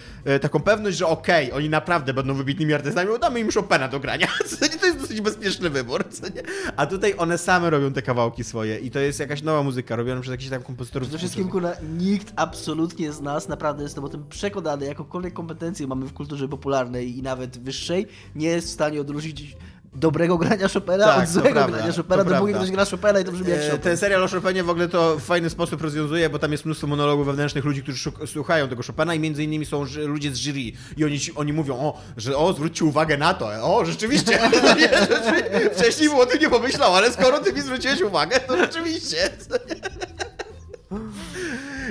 taką 0.41 0.59
pewność, 0.59 0.97
że 0.97 1.07
okej, 1.07 1.51
oni 1.51 1.69
naprawdę 1.69 2.13
będą 2.13 2.33
wybitnymi 2.33 2.73
artystami, 2.73 3.07
bo 3.09 3.19
damy 3.19 3.39
im 3.39 3.51
Chopina 3.51 3.87
do 3.87 3.99
grania. 3.99 4.27
Co 4.59 4.65
nie, 4.65 4.71
to 4.71 4.85
jest 4.85 4.99
dosyć 4.99 5.21
bezpieczny 5.21 5.69
wybór. 5.69 6.05
Co 6.09 6.23
nie? 6.27 6.41
A 6.75 6.85
tutaj 6.85 7.13
one 7.17 7.37
same 7.37 7.69
robią 7.69 7.93
te 7.93 8.01
kawałki 8.01 8.43
swoje 8.43 8.77
i 8.79 8.91
to 8.91 8.99
jest 8.99 9.19
jakaś 9.19 9.41
nowa 9.41 9.63
muzyka, 9.63 9.95
robiona 9.95 10.21
przez 10.21 10.31
jakichś 10.31 10.49
tam 10.49 10.63
kompozytorów. 10.63 11.07
Przede 11.07 11.17
wszystkim, 11.19 11.49
kurwa, 11.49 11.73
nikt 11.97 12.33
absolutnie 12.35 13.11
z 13.11 13.21
nas, 13.21 13.47
naprawdę 13.47 13.83
jestem 13.83 14.03
o 14.03 14.09
tym 14.09 14.25
przekonany, 14.29 14.85
jakąkolwiek 14.85 15.33
kompetencję 15.33 15.87
mamy 15.87 16.05
w 16.05 16.13
kulturze 16.13 16.47
popularnej 16.47 17.17
i 17.17 17.21
nawet 17.23 17.57
wyższej, 17.59 18.07
nie 18.35 18.47
jest 18.47 18.67
w 18.67 18.71
stanie 18.71 19.01
odróżnić 19.01 19.57
dobrego 19.93 20.37
grania 20.37 20.67
Chopina 20.67 21.05
Tak, 21.05 21.23
od 21.23 21.29
złego 21.29 21.49
prawda, 21.49 21.77
grania 21.77 21.93
Chopina, 21.93 22.23
dopóki 22.23 22.53
ktoś 22.53 22.71
gra 22.71 22.85
Chopina 22.85 23.19
i 23.19 23.23
to 23.23 23.31
brzmi 23.31 23.49
jak 23.49 23.59
E, 23.59 23.65
Chopin. 23.69 23.81
Ten 23.81 23.97
serial 23.97 24.23
o 24.23 24.27
Chopinie 24.27 24.63
w 24.63 24.69
ogóle 24.69 24.87
to 24.87 25.17
w 25.17 25.23
fajny 25.23 25.49
sposób 25.49 25.81
rozwiązuje, 25.81 26.29
bo 26.29 26.39
tam 26.39 26.51
jest 26.51 26.65
mnóstwo 26.65 26.87
monologów 26.87 27.25
wewnętrznych 27.25 27.65
ludzi, 27.65 27.83
którzy 27.83 28.11
słuchają 28.25 28.67
tego 28.67 28.83
Chopina 28.83 29.15
i 29.15 29.19
między 29.19 29.43
innymi 29.43 29.65
są 29.65 29.85
ludzie 30.05 30.31
z 30.31 30.37
jury 30.37 30.59
i 30.97 31.05
oni, 31.05 31.19
oni 31.35 31.53
mówią, 31.53 31.75
o, 31.75 32.01
że 32.17 32.37
o, 32.37 32.53
zwróćcie 32.53 32.85
uwagę 32.85 33.17
na 33.17 33.33
to, 33.33 33.45
o, 33.45 33.85
rzeczywiście, 33.85 34.31
nie, 34.79 34.89
rzeczywiście. 34.89 35.69
wcześniej 35.73 36.09
było 36.09 36.21
o 36.21 36.25
tym 36.25 36.41
nie 36.41 36.49
pomyślał, 36.49 36.95
ale 36.95 37.11
skoro 37.11 37.39
ty 37.39 37.53
mi 37.53 37.61
zwróciłeś 37.61 38.01
uwagę, 38.01 38.39
to 38.39 38.57
rzeczywiście. 38.57 39.17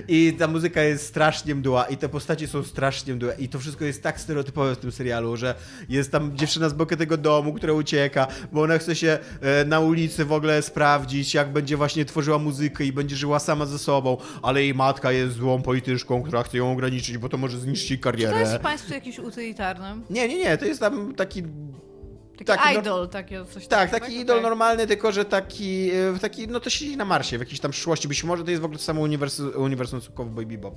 I 0.09 0.33
ta 0.39 0.47
muzyka 0.49 0.83
jest 0.83 1.07
strasznie 1.07 1.55
mdła 1.55 1.85
i 1.85 1.97
te 1.97 2.09
postacie 2.09 2.49
są 2.49 2.63
strasznie 2.65 3.15
mdłe 3.15 3.35
i 3.39 3.49
to 3.49 3.59
wszystko 3.59 3.85
jest 3.85 4.03
tak 4.03 4.21
stereotypowe 4.21 4.75
w 4.75 4.79
tym 4.79 4.93
serialu, 4.93 5.37
że 5.37 5.55
jest 5.89 6.13
tam 6.13 6.37
dziewczyna 6.37 6.69
z 6.69 6.73
boku 6.73 6.97
tego 6.97 7.17
domu, 7.17 7.53
która 7.53 7.73
ucieka, 7.73 8.27
bo 8.53 8.63
ona 8.63 8.79
chce 8.79 8.97
się 8.97 9.19
e, 9.41 9.65
na 9.65 9.81
ulicy 9.81 10.25
w 10.25 10.33
ogóle 10.33 10.63
sprawdzić, 10.63 11.35
jak 11.35 11.53
będzie 11.53 11.77
właśnie 11.77 12.05
tworzyła 12.05 12.39
muzykę 12.39 12.85
i 12.85 12.93
będzie 12.93 13.17
żyła 13.17 13.39
sama 13.39 13.67
ze 13.67 13.79
sobą, 13.79 14.17
ale 14.43 14.63
jej 14.63 14.75
matka 14.75 15.13
jest 15.13 15.35
złą 15.37 15.63
polityczką, 15.63 16.23
która 16.23 16.43
chce 16.43 16.59
ją 16.59 16.73
ograniczyć, 16.73 17.19
bo 17.19 17.29
to 17.29 17.37
może 17.39 17.59
zniszczyć 17.59 17.91
jej 17.91 17.99
Czy 17.99 18.03
to 18.03 18.19
jest 18.19 18.33
karierę. 18.33 18.59
w 18.59 18.63
państwie 18.63 18.95
jakimś 18.95 19.19
utylitarnym? 19.19 20.03
Nie, 20.11 20.29
nie, 20.29 20.39
nie, 20.39 20.59
to 20.59 20.65
jest 20.65 20.81
tam 20.81 21.15
taki 21.15 21.43
Taki 22.45 22.63
Taki 22.63 22.75
no- 22.75 22.81
idol, 22.81 23.09
taki 23.09 23.35
coś 23.53 23.67
tak, 23.67 23.91
taki 23.91 24.07
tak? 24.07 24.13
idol 24.15 24.37
Okej. 24.37 24.43
normalny, 24.51 24.87
tylko 24.87 25.13
że 25.13 25.25
taki, 25.25 25.91
e, 25.91 26.19
taki, 26.21 26.49
no 26.49 26.61
to 26.61 26.71
siedzi 26.71 26.97
na 26.97 27.05
Marsie, 27.05 27.39
w 27.39 27.41
jakiejś 27.41 27.61
tam 27.61 27.71
przyszłości. 27.71 28.09
Być 28.09 28.25
może 28.25 28.45
to 28.45 28.51
jest 28.51 28.63
w 28.63 28.65
ogóle 28.65 28.79
to 28.79 28.85
samo 28.85 29.01
uniwersum, 29.01 29.53
uniwersum 29.57 30.01
co 30.01 30.13
Cowboy 30.13 30.47
Bebop. 30.47 30.75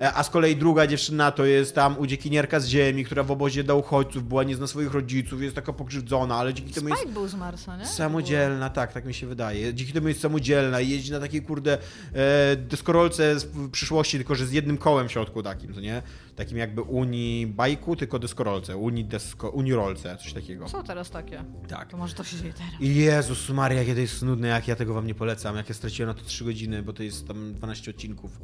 E, 0.00 0.14
A 0.14 0.22
z 0.22 0.30
kolei 0.30 0.56
druga 0.56 0.86
dziewczyna 0.86 1.30
to 1.32 1.44
jest 1.44 1.74
tam 1.74 1.98
uciekinierka 1.98 2.60
z 2.60 2.66
ziemi, 2.66 3.04
która 3.04 3.22
w 3.22 3.30
obozie 3.30 3.64
dla 3.64 3.74
uchodźców 3.74 4.28
była, 4.28 4.44
nie 4.44 4.56
zna 4.56 4.66
swoich 4.66 4.92
rodziców, 4.92 5.42
jest 5.42 5.54
taka 5.54 5.72
pokrzywdzona, 5.72 6.36
ale 6.36 6.54
dzięki 6.54 6.72
temu 6.72 6.88
jest 6.88 7.08
był 7.08 7.28
z 7.28 7.34
Marsa, 7.34 7.76
nie? 7.76 7.86
samodzielna, 7.86 8.70
tak, 8.70 8.92
tak 8.92 9.04
mi 9.04 9.14
się 9.14 9.26
wydaje. 9.26 9.74
Dzięki 9.74 9.92
temu 9.92 10.08
jest 10.08 10.20
samodzielna 10.20 10.80
i 10.80 10.88
jeździ 10.88 11.12
na 11.12 11.20
takiej, 11.20 11.42
kurde, 11.42 11.78
e, 12.14 12.56
deskorolce 12.56 13.40
z 13.40 13.46
przyszłości, 13.72 14.16
tylko 14.16 14.34
że 14.34 14.46
z 14.46 14.52
jednym 14.52 14.78
kołem 14.78 15.08
w 15.08 15.12
środku 15.12 15.42
takim, 15.42 15.74
to 15.74 15.80
nie? 15.80 16.02
Takim 16.36 16.58
jakby 16.58 16.82
uni 16.82 17.46
bajku, 17.46 17.96
tylko 17.96 18.18
deskorolce, 18.18 18.76
uni, 18.76 19.04
desko, 19.04 19.50
unirolce, 19.50 20.16
coś 20.16 20.32
takiego. 20.32 20.68
Są 20.68 20.84
teraz 20.84 21.10
takie. 21.10 21.44
Tak. 21.68 21.90
To 21.90 21.96
może 21.96 22.14
to 22.14 22.24
się 22.24 22.36
dzieje 22.36 22.52
teraz. 22.52 22.72
Jezus 22.80 23.48
Maria, 23.48 23.78
jakie 23.78 23.94
to 23.94 24.00
jest 24.00 24.22
nudne, 24.22 24.48
jak 24.48 24.68
ja 24.68 24.76
tego 24.76 24.94
wam 24.94 25.06
nie 25.06 25.14
polecam, 25.14 25.56
jak 25.56 25.68
ja 25.68 25.74
straciłem 25.74 26.08
na 26.08 26.14
to 26.14 26.24
3 26.24 26.44
godziny, 26.44 26.82
bo 26.82 26.92
to 26.92 27.02
jest 27.02 27.28
tam 27.28 27.54
12 27.54 27.90
odcinków. 27.90 28.40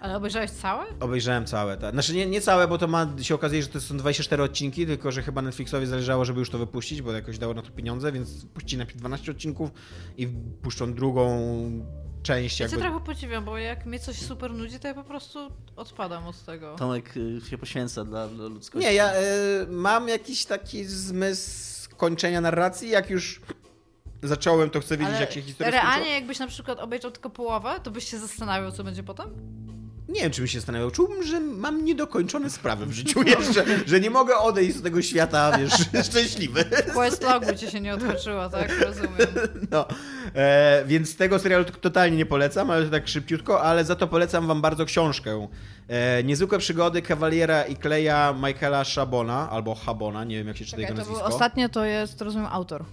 Ale 0.00 0.16
obejrzałeś 0.16 0.50
całe? 0.50 0.84
Obejrzałem 1.00 1.46
całe, 1.46 1.76
tak. 1.76 1.92
Znaczy 1.92 2.14
nie, 2.14 2.26
nie 2.26 2.40
całe, 2.40 2.68
bo 2.68 2.78
to 2.78 2.88
ma 2.88 3.06
się 3.22 3.34
okazuje, 3.34 3.62
że 3.62 3.68
to 3.68 3.80
są 3.80 3.96
24 3.96 4.42
odcinki, 4.42 4.86
tylko 4.86 5.12
że 5.12 5.22
chyba 5.22 5.42
Netflixowi 5.42 5.86
zależało, 5.86 6.24
żeby 6.24 6.38
już 6.40 6.50
to 6.50 6.58
wypuścić, 6.58 7.02
bo 7.02 7.12
jakoś 7.12 7.38
dało 7.38 7.54
na 7.54 7.62
to 7.62 7.70
pieniądze, 7.70 8.12
więc 8.12 8.44
puścili 8.44 8.78
najpierw 8.78 8.98
12 8.98 9.30
odcinków 9.30 9.70
i 10.16 10.28
puszczą 10.62 10.94
drugą 10.94 11.40
część 12.22 12.60
Ja 12.60 12.64
jakby... 12.64 12.76
cię 12.76 12.82
trochę 12.82 13.04
podziwiam, 13.04 13.44
bo 13.44 13.58
jak 13.58 13.86
mnie 13.86 13.98
coś 13.98 14.16
super 14.16 14.52
nudzi, 14.52 14.78
to 14.80 14.88
ja 14.88 14.94
po 14.94 15.04
prostu 15.04 15.38
odpadam 15.76 16.26
od 16.26 16.44
tego. 16.44 16.76
Tomek 16.76 17.16
y, 17.16 17.40
się 17.50 17.58
poświęca 17.58 18.04
dla, 18.04 18.28
dla 18.28 18.46
ludzkości. 18.46 18.88
Nie, 18.88 18.94
ja 18.94 19.12
y, 19.14 19.66
mam 19.68 20.08
jakiś 20.08 20.44
taki 20.44 20.84
zmysł 20.84 21.90
kończenia 21.96 22.40
narracji, 22.40 22.88
jak 22.88 23.10
już 23.10 23.40
zacząłem, 24.22 24.70
to 24.70 24.80
chcę 24.80 24.96
wiedzieć, 24.96 25.14
Ale 25.14 25.20
jak 25.20 25.32
się 25.32 25.42
historia 25.42 25.70
realnie 25.70 25.92
skończyła. 25.92 26.14
jakbyś 26.14 26.38
na 26.38 26.46
przykład 26.46 26.78
obejrzał 26.78 27.10
tylko 27.10 27.30
połowę, 27.30 27.80
to 27.82 27.90
byś 27.90 28.10
się 28.10 28.18
zastanawiał, 28.18 28.72
co 28.72 28.84
będzie 28.84 29.02
potem? 29.02 29.30
Nie 30.10 30.20
wiem, 30.20 30.30
czy 30.30 30.40
bym 30.40 30.48
się 30.48 30.58
zastanawiał. 30.58 30.90
Czułbym, 30.90 31.22
że 31.22 31.40
mam 31.40 31.84
niedokończone 31.84 32.50
sprawy 32.50 32.86
w 32.86 32.92
życiu 32.92 33.22
jeszcze, 33.22 33.64
że 33.86 34.00
nie 34.00 34.10
mogę 34.10 34.36
odejść 34.36 34.76
z 34.76 34.82
tego 34.82 35.02
świata, 35.02 35.58
wiesz, 35.58 35.72
szczęśliwy. 36.10 36.64
Quest 36.94 37.22
logu 37.22 37.46
ci 37.56 37.70
się 37.70 37.80
nie 37.80 37.94
odkoczyło, 37.94 38.48
tak? 38.48 38.80
Rozumiem. 38.80 39.10
No, 39.70 39.86
e, 40.34 40.84
więc 40.86 41.16
tego 41.16 41.38
serialu 41.38 41.64
totalnie 41.64 42.16
nie 42.16 42.26
polecam, 42.26 42.70
ale 42.70 42.86
tak 42.86 43.08
szybciutko, 43.08 43.62
ale 43.62 43.84
za 43.84 43.96
to 43.96 44.06
polecam 44.08 44.46
wam 44.46 44.60
bardzo 44.60 44.84
książkę. 44.84 45.48
E, 45.88 46.24
Niezwykłe 46.24 46.58
przygody 46.58 47.02
Kawaliera 47.02 47.62
i 47.64 47.76
Kleja 47.76 48.34
Michaela 48.46 48.84
Szabona, 48.84 49.50
albo 49.50 49.74
Habona, 49.74 50.24
nie 50.24 50.36
wiem 50.36 50.48
jak 50.48 50.56
się 50.56 50.64
czyta 50.64 50.76
Czekaj, 50.76 50.90
jego 50.90 51.02
to 51.02 51.06
był, 51.08 51.12
nazwisko. 51.12 51.34
ostatnio 51.34 51.68
to 51.68 51.84
jest, 51.84 52.20
rozumiem, 52.20 52.48
autor. 52.50 52.84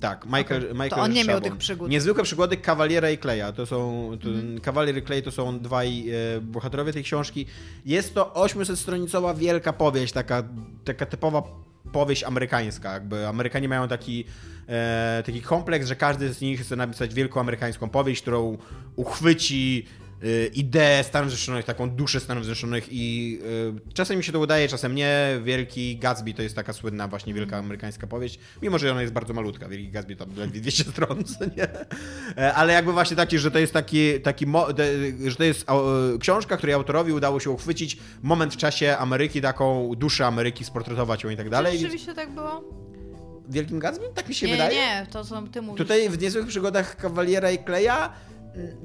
Tak, 0.00 0.24
Michael, 0.26 0.62
Okej. 0.62 0.72
Michael 0.72 0.90
To 0.90 0.96
on 1.00 1.12
nie 1.12 1.24
miał 1.24 1.36
Szabon. 1.36 1.50
tych 1.50 1.58
przygód. 1.58 1.90
Niezwykłe 1.90 2.24
przygody 2.24 2.56
Kawaliera 2.56 3.10
i 3.10 3.18
Kleja. 3.18 3.52
To 3.52 3.66
są. 3.66 4.10
To, 4.22 4.28
Mhm. 4.28 4.60
Kawalier 4.60 4.96
i 4.96 5.02
Klej 5.02 5.22
to 5.22 5.30
są 5.30 5.58
dwaj 5.58 6.04
e, 6.36 6.40
bohaterowie 6.40 6.92
tej 6.92 7.02
książki. 7.04 7.46
Jest 7.86 8.14
to 8.14 8.32
800-stronicowa 8.36 9.36
wielka 9.36 9.72
powieść, 9.72 10.12
taka, 10.12 10.42
taka 10.84 11.06
typowa 11.06 11.42
powieść 11.92 12.24
amerykańska. 12.24 12.92
Jakby 12.92 13.26
Amerykanie 13.28 13.68
mają 13.68 13.88
taki, 13.88 14.24
e, 14.68 15.22
taki 15.26 15.42
kompleks, 15.42 15.86
że 15.86 15.96
każdy 15.96 16.32
z 16.34 16.40
nich 16.40 16.60
chce 16.60 16.76
napisać 16.76 17.14
wielką 17.14 17.40
amerykańską 17.40 17.88
powieść, 17.88 18.22
którą 18.22 18.58
uchwyci 18.96 19.86
ideę 20.54 21.04
Stanów 21.04 21.30
Zjednoczonych, 21.30 21.64
taką 21.64 21.90
duszę 21.90 22.20
Stanów 22.20 22.44
Zjednoczonych 22.44 22.86
i 22.90 23.38
e, 23.88 23.92
czasem 23.94 24.16
mi 24.16 24.24
się 24.24 24.32
to 24.32 24.40
udaje, 24.40 24.68
czasem 24.68 24.94
nie. 24.94 25.40
Wielki 25.44 25.96
Gatsby 25.96 26.34
to 26.34 26.42
jest 26.42 26.56
taka 26.56 26.72
słynna 26.72 27.08
właśnie 27.08 27.34
wielka 27.34 27.56
amerykańska 27.56 28.06
powieść, 28.06 28.38
mimo 28.62 28.78
że 28.78 28.92
ona 28.92 29.00
jest 29.00 29.12
bardzo 29.14 29.34
malutka. 29.34 29.68
Wielki 29.68 29.88
Gatsby 29.90 30.16
to 30.16 30.26
ledwie 30.36 30.60
200 30.60 30.84
stron, 30.84 31.24
nie? 31.56 31.68
E, 32.38 32.54
Ale 32.54 32.72
jakby 32.72 32.92
właśnie 32.92 33.16
taki, 33.16 33.38
że 33.38 33.50
to 33.50 33.58
jest 33.58 33.72
taki, 33.72 34.20
taki 34.20 34.46
że 35.26 35.36
to 35.36 35.44
jest 35.44 35.70
e, 35.70 36.18
książka, 36.18 36.56
której 36.56 36.74
autorowi 36.74 37.12
udało 37.12 37.40
się 37.40 37.50
uchwycić 37.50 37.98
moment 38.22 38.54
w 38.54 38.56
czasie 38.56 38.96
Ameryki, 38.98 39.40
taką 39.40 39.94
duszę 39.96 40.26
Ameryki, 40.26 40.64
sportretować 40.64 41.24
ją 41.24 41.30
i 41.30 41.36
tak 41.36 41.46
Czy 41.46 41.50
dalej. 41.50 41.78
rzeczywiście 41.78 42.14
tak 42.14 42.30
było? 42.30 42.64
Wielkim 43.48 43.78
Gatsby? 43.78 44.04
Tak 44.14 44.28
mi 44.28 44.34
się 44.34 44.46
nie, 44.46 44.52
wydaje. 44.52 44.74
nie, 44.76 45.06
to 45.10 45.24
co 45.24 45.42
ty 45.42 45.62
mówisz. 45.62 45.78
Tutaj 45.78 46.08
w 46.08 46.22
niezłych 46.22 46.46
przygodach 46.46 46.96
Kawaliera 46.96 47.50
i 47.50 47.58
Kleja 47.58 48.12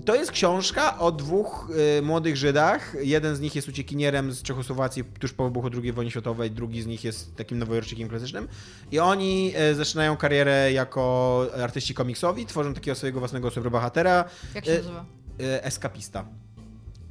to 0.06 0.16
jest 0.16 0.32
książka 0.32 1.00
o 1.00 1.12
dwóch 1.12 1.70
y, 2.00 2.02
młodych 2.02 2.38
Żydach. 2.38 2.96
Jeden 3.02 3.36
z 3.36 3.40
nich 3.40 3.56
jest 3.56 3.68
uciekinierem 3.68 4.32
z 4.32 4.42
Czechosłowacji 4.44 5.04
tuż 5.20 5.34
po 5.34 5.44
wybuchu 5.44 5.70
II 5.84 5.92
wojny 5.94 6.12
światowej, 6.12 6.52
drugi 6.52 6.82
z 6.82 6.86
nich 6.88 7.04
jest 7.04 7.36
takim 7.36 7.60
nowojorczykiem 7.60 8.10
klasycznym. 8.10 8.48
I 8.92 9.00
oni 9.00 9.54
y, 9.72 9.76
zaczynają 9.76 10.18
karierę 10.18 10.72
jako 10.72 11.46
artyści 11.64 11.94
komiksowi, 11.94 12.46
tworzą 12.46 12.74
takiego 12.74 12.96
swojego 12.96 13.20
własnego 13.20 13.52
superbohatera, 13.52 14.26
Jak 14.56 14.66
się 14.66 14.72
e, 14.72 14.78
nazywa? 14.78 15.06
y, 15.42 15.64
eskapista. 15.64 16.26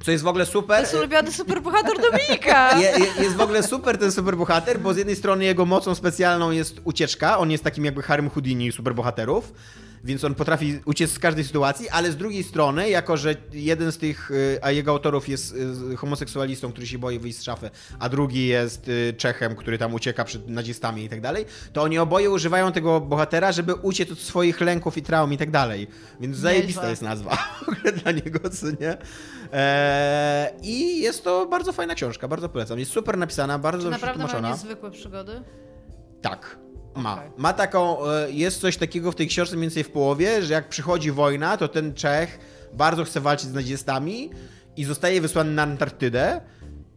Co 0.05 0.11
jest 0.11 0.23
w 0.23 0.27
ogóle 0.27 0.45
To 0.45 0.51
super. 0.51 0.81
jest 0.81 0.93
ulubiony 0.93 1.31
superbohater 1.31 1.93
Dominika! 2.11 2.71
Je, 2.81 2.89
je, 2.89 3.23
jest 3.23 3.35
w 3.35 3.41
ogóle 3.41 3.63
super 3.63 3.97
ten 3.97 4.11
superbohater, 4.11 4.79
bo 4.79 4.93
z 4.93 4.97
jednej 4.97 5.15
strony 5.15 5.45
jego 5.45 5.65
mocą 5.65 5.95
specjalną 5.95 6.51
jest 6.51 6.81
ucieczka, 6.83 7.37
on 7.37 7.51
jest 7.51 7.63
takim 7.63 7.85
jakby 7.85 8.01
Harem 8.01 8.29
Houdini 8.29 8.71
superbohaterów, 8.71 9.53
więc 10.05 10.23
on 10.23 10.35
potrafi 10.35 10.79
uciec 10.85 11.11
z 11.11 11.19
każdej 11.19 11.43
sytuacji, 11.43 11.89
ale 11.89 12.11
z 12.11 12.17
drugiej 12.17 12.43
strony, 12.43 12.89
jako 12.89 13.17
że 13.17 13.35
jeden 13.53 13.91
z 13.91 13.97
tych, 13.97 14.31
y, 14.31 14.59
a 14.61 14.71
jego 14.71 14.91
autorów 14.91 15.29
jest 15.29 15.55
y, 15.93 15.97
homoseksualistą, 15.97 16.71
który 16.71 16.87
się 16.87 16.97
boi 16.97 17.19
wyjść 17.19 17.37
z 17.39 17.43
szafy, 17.43 17.69
a 17.99 18.09
drugi 18.09 18.47
jest 18.47 18.87
y, 18.87 19.13
Czechem, 19.17 19.55
który 19.55 19.77
tam 19.77 19.93
ucieka 19.93 20.23
przed 20.23 20.49
nazistami 20.49 21.03
i 21.03 21.09
tak 21.09 21.21
dalej, 21.21 21.45
to 21.73 21.81
oni 21.81 21.99
oboje 21.99 22.29
używają 22.29 22.71
tego 22.71 23.01
bohatera, 23.01 23.51
żeby 23.51 23.73
uciec 23.73 24.11
od 24.11 24.19
swoich 24.19 24.61
lęków 24.61 24.97
i 24.97 25.01
traum 25.01 25.33
i 25.33 25.37
tak 25.37 25.51
dalej. 25.51 25.87
Więc 26.19 26.37
zajebista 26.37 26.89
jest 26.89 27.01
nazwa 27.01 27.37
dla 28.03 28.11
niego, 28.11 28.49
co 28.49 28.65
nie? 28.67 28.97
Eee, 29.53 30.51
I 30.63 30.99
jest 30.99 31.23
to 31.23 31.45
bardzo 31.45 31.73
fajna 31.73 31.95
książka, 31.95 32.27
bardzo 32.27 32.49
polecam. 32.49 32.79
Jest 32.79 32.91
super 32.91 33.17
napisana, 33.17 33.59
bardzo 33.59 33.83
Czy 33.83 33.91
naprawdę 33.91 34.17
mają 34.17 34.27
przetłumaczona. 34.27 34.55
niezwykłe 34.55 34.91
przygody? 34.91 35.41
Tak. 36.21 36.64
Ma. 36.95 37.21
Ma 37.37 37.53
taką, 37.53 38.05
e, 38.09 38.31
jest 38.31 38.61
coś 38.61 38.77
takiego 38.77 39.11
w 39.11 39.15
tej 39.15 39.27
książce 39.27 39.55
mniej 39.55 39.69
więcej 39.69 39.83
w 39.83 39.91
połowie, 39.91 40.43
że 40.43 40.53
jak 40.53 40.69
przychodzi 40.69 41.11
wojna, 41.11 41.57
to 41.57 41.67
ten 41.67 41.93
Czech 41.93 42.39
bardzo 42.73 43.03
chce 43.03 43.21
walczyć 43.21 43.49
z 43.49 43.53
nazistami 43.53 44.29
i 44.77 44.83
zostaje 44.83 45.21
wysłany 45.21 45.51
na 45.51 45.63
Antarktydę. 45.63 46.41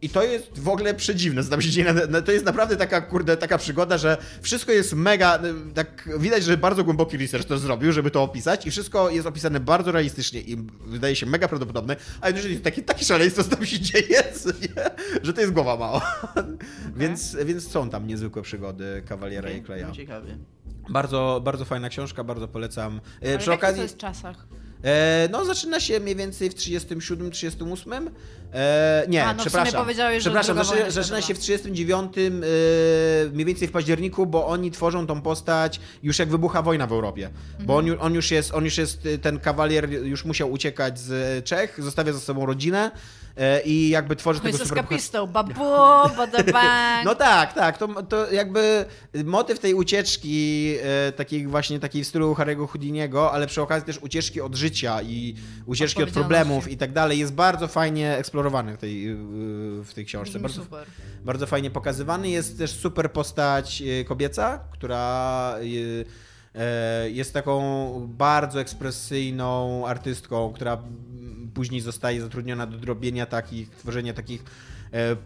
I 0.01 0.09
to 0.09 0.23
jest 0.23 0.59
w 0.59 0.69
ogóle 0.69 0.93
przedziwne, 0.93 1.43
co 1.43 1.49
tam 1.49 1.61
się 1.61 1.69
dzieje. 1.69 1.93
To 2.25 2.31
jest 2.31 2.45
naprawdę 2.45 2.75
taka, 2.75 3.01
kurde, 3.01 3.37
taka 3.37 3.57
przygoda, 3.57 3.97
że 3.97 4.17
wszystko 4.41 4.71
jest 4.71 4.93
mega, 4.93 5.35
e, 5.35 5.73
tak 5.73 6.09
widać, 6.19 6.43
że 6.43 6.57
bardzo 6.57 6.83
głęboki 6.83 7.17
research 7.17 7.47
to 7.47 7.57
zrobił, 7.57 7.91
żeby 7.91 8.11
to 8.11 8.23
opisać 8.23 8.67
i 8.67 8.71
wszystko 8.71 9.09
jest 9.09 9.27
opisane 9.27 9.59
bardzo 9.59 9.91
realistycznie 9.91 10.41
i 10.41 10.57
wydaje 10.85 11.15
się 11.15 11.25
mega 11.25 11.47
prawdopodobne, 11.47 11.95
a 12.21 12.27
jednocześnie 12.27 12.51
jest 12.51 12.63
takie, 12.63 12.81
takie 12.81 13.05
szaleństwo, 13.05 13.43
co 13.43 13.49
tam 13.49 13.65
się 13.65 13.79
dzieje, 13.79 14.23
że 15.23 15.33
to 15.33 15.41
jest 15.41 15.53
głowa 15.53 15.77
mała. 15.77 16.33
Więc, 16.95 17.37
więc 17.45 17.71
są 17.71 17.89
tam 17.89 18.07
niezwykłe 18.07 18.41
przygody 18.41 19.03
Kawaliera 19.07 19.49
i 19.49 19.61
Kleja. 19.61 19.87
No, 19.87 19.93
ciekawie. 19.95 20.37
Bardzo, 20.89 21.41
bardzo 21.43 21.65
fajna 21.65 21.89
książka, 21.89 22.23
bardzo 22.23 22.47
polecam. 22.47 23.01
E, 23.23 23.27
Ale 23.29 23.37
przy 23.37 23.49
w 23.49 23.53
okazji, 23.53 23.77
to 23.77 23.83
jest 23.83 23.97
czasach? 23.97 24.47
E, 24.83 25.29
no 25.31 25.45
zaczyna 25.45 25.79
się 25.79 25.99
mniej 25.99 26.15
więcej 26.15 26.49
w 26.49 26.55
37, 26.55 27.31
38. 27.31 28.09
E, 28.53 29.05
nie, 29.09 29.25
A, 29.25 29.33
no 29.33 29.39
przepraszam. 29.41 29.81
powiedziałeś, 29.81 30.19
przepraszam, 30.23 30.57
zaczyna, 30.63 30.91
zaczyna 30.91 31.21
się 31.21 31.33
w 31.33 31.39
39, 31.39 32.17
e, 32.17 32.21
mniej 33.33 33.45
więcej 33.45 33.67
w 33.67 33.71
październiku, 33.71 34.25
bo 34.25 34.47
oni 34.47 34.71
tworzą 34.71 35.07
tą 35.07 35.21
postać 35.21 35.79
już 36.03 36.19
jak 36.19 36.29
wybucha 36.29 36.61
wojna 36.61 36.87
w 36.87 36.91
Europie. 36.91 37.29
Bo 37.59 37.77
on, 37.77 37.85
Mhm. 37.85 38.01
on 38.05 38.13
już 38.13 38.31
jest, 38.31 38.53
on 38.53 38.65
już 38.65 38.77
jest, 38.77 39.07
ten 39.21 39.39
kawalier 39.39 39.89
już 39.91 40.25
musiał 40.25 40.51
uciekać 40.51 40.99
z 40.99 41.43
Czech, 41.45 41.75
zostawia 41.83 42.13
za 42.13 42.19
sobą 42.19 42.45
rodzinę 42.45 42.91
i 43.65 43.89
jakby 43.89 44.15
tworzy 44.15 44.39
tego 44.39 44.57
super 44.57 44.77
eskapistą. 44.77 45.27
Babu, 45.27 45.53
badabang. 46.17 47.05
no 47.09 47.15
tak, 47.15 47.53
tak. 47.53 47.77
To, 47.77 48.03
to 48.03 48.31
jakby 48.31 48.85
motyw 49.25 49.59
tej 49.59 49.73
ucieczki, 49.73 50.75
e, 50.81 51.11
takiej 51.11 51.47
właśnie 51.47 51.79
takiej 51.79 52.03
w 52.03 52.07
stylu 52.07 52.33
Harry'ego 52.33 52.67
Houdiniego, 52.67 53.31
ale 53.31 53.47
przy 53.47 53.61
okazji 53.61 53.85
też 53.85 53.97
ucieczki 53.97 54.41
od 54.41 54.55
życia 54.55 55.01
i 55.01 55.35
ucieczki 55.65 56.03
od 56.03 56.09
problemów 56.09 56.71
i 56.71 56.77
tak 56.77 56.93
dalej, 56.93 57.19
jest 57.19 57.33
bardzo 57.33 57.67
fajnie 57.67 58.17
eksplorowany 58.17 58.77
w 58.77 58.77
tej, 58.77 59.09
e, 59.09 59.15
w 59.83 59.91
tej 59.93 60.05
książce. 60.05 60.39
Brzmi 60.39 60.41
Bardzo, 60.41 60.63
super. 60.63 60.87
bardzo 61.23 61.47
fajnie 61.47 61.71
pokazywany. 61.71 62.29
Jest 62.29 62.57
też 62.57 62.71
super 62.71 63.11
postać 63.11 63.81
e, 63.81 64.03
kobieca, 64.03 64.59
która 64.71 65.55
e, 66.55 66.61
e, 66.61 67.09
jest 67.09 67.33
taką 67.33 68.07
bardzo 68.07 68.61
ekspresyjną 68.61 69.87
artystką, 69.87 70.53
która 70.53 70.73
mm, 70.73 71.28
później 71.49 71.81
zostaje 71.81 72.21
zatrudniona 72.21 72.67
do 72.67 72.77
drobienia 72.77 73.25
takich, 73.25 73.69
tworzenia 73.69 74.13
takich 74.13 74.43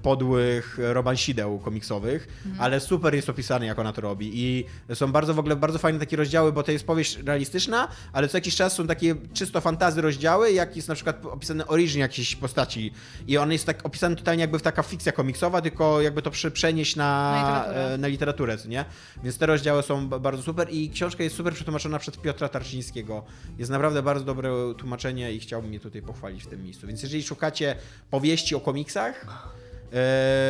podłych 0.01 0.77
romansideł 0.77 1.59
komiksowych, 1.59 2.27
ale 2.59 2.79
super 2.79 3.15
jest 3.15 3.29
opisany, 3.29 3.65
jak 3.65 3.79
ona 3.79 3.93
to 3.93 4.01
robi. 4.01 4.31
I 4.33 4.65
są 4.95 5.11
bardzo 5.11 5.33
w 5.33 5.39
ogóle 5.39 5.55
bardzo 5.55 5.79
fajne 5.79 5.99
takie 5.99 6.17
rozdziały, 6.17 6.51
bo 6.51 6.63
to 6.63 6.71
jest 6.71 6.85
powieść 6.85 7.17
realistyczna, 7.17 7.87
ale 8.13 8.27
co 8.27 8.37
jakiś 8.37 8.55
czas 8.55 8.73
są 8.73 8.87
takie 8.87 9.15
czysto 9.33 9.61
fantazy 9.61 10.01
rozdziały, 10.01 10.51
jak 10.51 10.75
jest 10.75 10.87
na 10.87 10.95
przykład 10.95 11.25
opisany 11.25 11.67
origin 11.67 11.99
jakiejś 12.01 12.35
postaci. 12.35 12.91
I 13.27 13.37
on 13.37 13.51
jest 13.51 13.65
tak 13.65 13.85
opisany 13.85 14.15
totalnie 14.15 14.41
jakby 14.41 14.59
taka 14.59 14.83
fikcja 14.83 15.11
komiksowa, 15.11 15.61
tylko 15.61 16.01
jakby 16.01 16.21
to 16.21 16.31
prze- 16.31 16.51
przenieść 16.51 16.95
na, 16.95 17.31
Na 17.31 17.37
literaturę. 17.57 17.93
e, 17.93 17.97
na 17.97 18.07
literaturę, 18.07 18.57
co 18.57 18.67
nie? 18.67 18.85
Więc 19.23 19.37
te 19.37 19.45
rozdziały 19.45 19.83
są 19.83 20.07
ba- 20.07 20.19
bardzo 20.19 20.43
super 20.43 20.67
i 20.71 20.89
książka 20.89 21.23
jest 21.23 21.35
super 21.35 21.53
przetłumaczona 21.53 21.99
przez 21.99 22.17
Piotra 22.17 22.49
Tarczyńskiego. 22.49 23.23
Jest 23.57 23.71
naprawdę 23.71 24.03
bardzo 24.03 24.25
dobre 24.25 24.51
tłumaczenie 24.77 25.33
i 25.33 25.39
chciałbym 25.39 25.73
je 25.73 25.79
tutaj 25.79 26.01
pochwalić 26.01 26.43
w 26.43 26.47
tym 26.47 26.63
miejscu. 26.63 26.87
Więc 26.87 27.03
jeżeli 27.03 27.23
szukacie 27.23 27.75
powieści 28.09 28.55
o 28.55 28.59
komiksach, 28.59 29.25
e, 29.25 29.52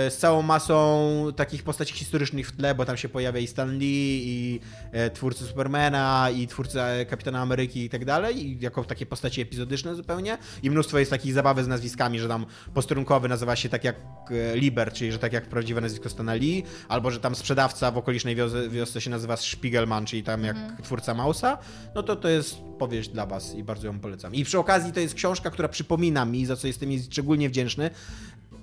z 0.09 0.17
całą 0.17 0.41
masą 0.41 1.27
takich 1.35 1.63
postaci 1.63 1.93
historycznych 1.93 2.47
w 2.47 2.51
tle, 2.51 2.75
bo 2.75 2.85
tam 2.85 2.97
się 2.97 3.09
pojawia 3.09 3.39
i 3.39 3.47
Stan 3.47 3.77
Lee, 3.77 4.21
i 4.25 4.59
e, 4.91 5.09
twórcy 5.09 5.45
Supermana, 5.45 6.29
i 6.29 6.47
twórca 6.47 6.87
Kapitana 7.09 7.39
Ameryki 7.39 7.85
i 7.85 7.89
tak 7.89 8.05
dalej, 8.05 8.47
i 8.47 8.59
jako 8.59 8.83
takie 8.83 9.05
postaci 9.05 9.41
epizodyczne 9.41 9.95
zupełnie. 9.95 10.37
I 10.63 10.71
mnóstwo 10.71 10.99
jest 10.99 11.11
takich 11.11 11.33
zabawy 11.33 11.63
z 11.63 11.67
nazwiskami, 11.67 12.19
że 12.19 12.27
tam 12.27 12.45
posterunkowy 12.73 13.29
nazywa 13.29 13.55
się 13.55 13.69
tak 13.69 13.83
jak 13.83 13.95
e, 14.31 14.57
Liber, 14.57 14.93
czyli 14.93 15.11
że 15.11 15.19
tak 15.19 15.33
jak 15.33 15.45
prawdziwe 15.49 15.81
nazwisko 15.81 16.09
Stana 16.09 16.33
Lee, 16.33 16.63
albo 16.87 17.11
że 17.11 17.19
tam 17.19 17.35
sprzedawca 17.35 17.91
w 17.91 17.97
okolicznej 17.97 18.35
wiosce, 18.35 18.69
wiosce 18.69 19.01
się 19.01 19.09
nazywa 19.09 19.37
Spiegelman, 19.37 20.05
czyli 20.05 20.23
tam 20.23 20.43
jak 20.43 20.57
twórca 20.83 21.13
Mausa, 21.13 21.57
no 21.95 22.03
to 22.03 22.15
to 22.15 22.29
jest 22.29 22.57
powieść 22.79 23.09
dla 23.09 23.25
was 23.25 23.55
i 23.55 23.63
bardzo 23.63 23.87
ją 23.87 23.99
polecam. 23.99 24.35
I 24.35 24.43
przy 24.43 24.59
okazji 24.59 24.93
to 24.93 24.99
jest 24.99 25.13
książka, 25.13 25.49
która 25.49 25.67
przypomina 25.67 26.25
mi, 26.25 26.45
za 26.45 26.55
co 26.55 26.67
jestem 26.67 26.91
jej 26.91 27.03
szczególnie 27.03 27.49
wdzięczny, 27.49 27.89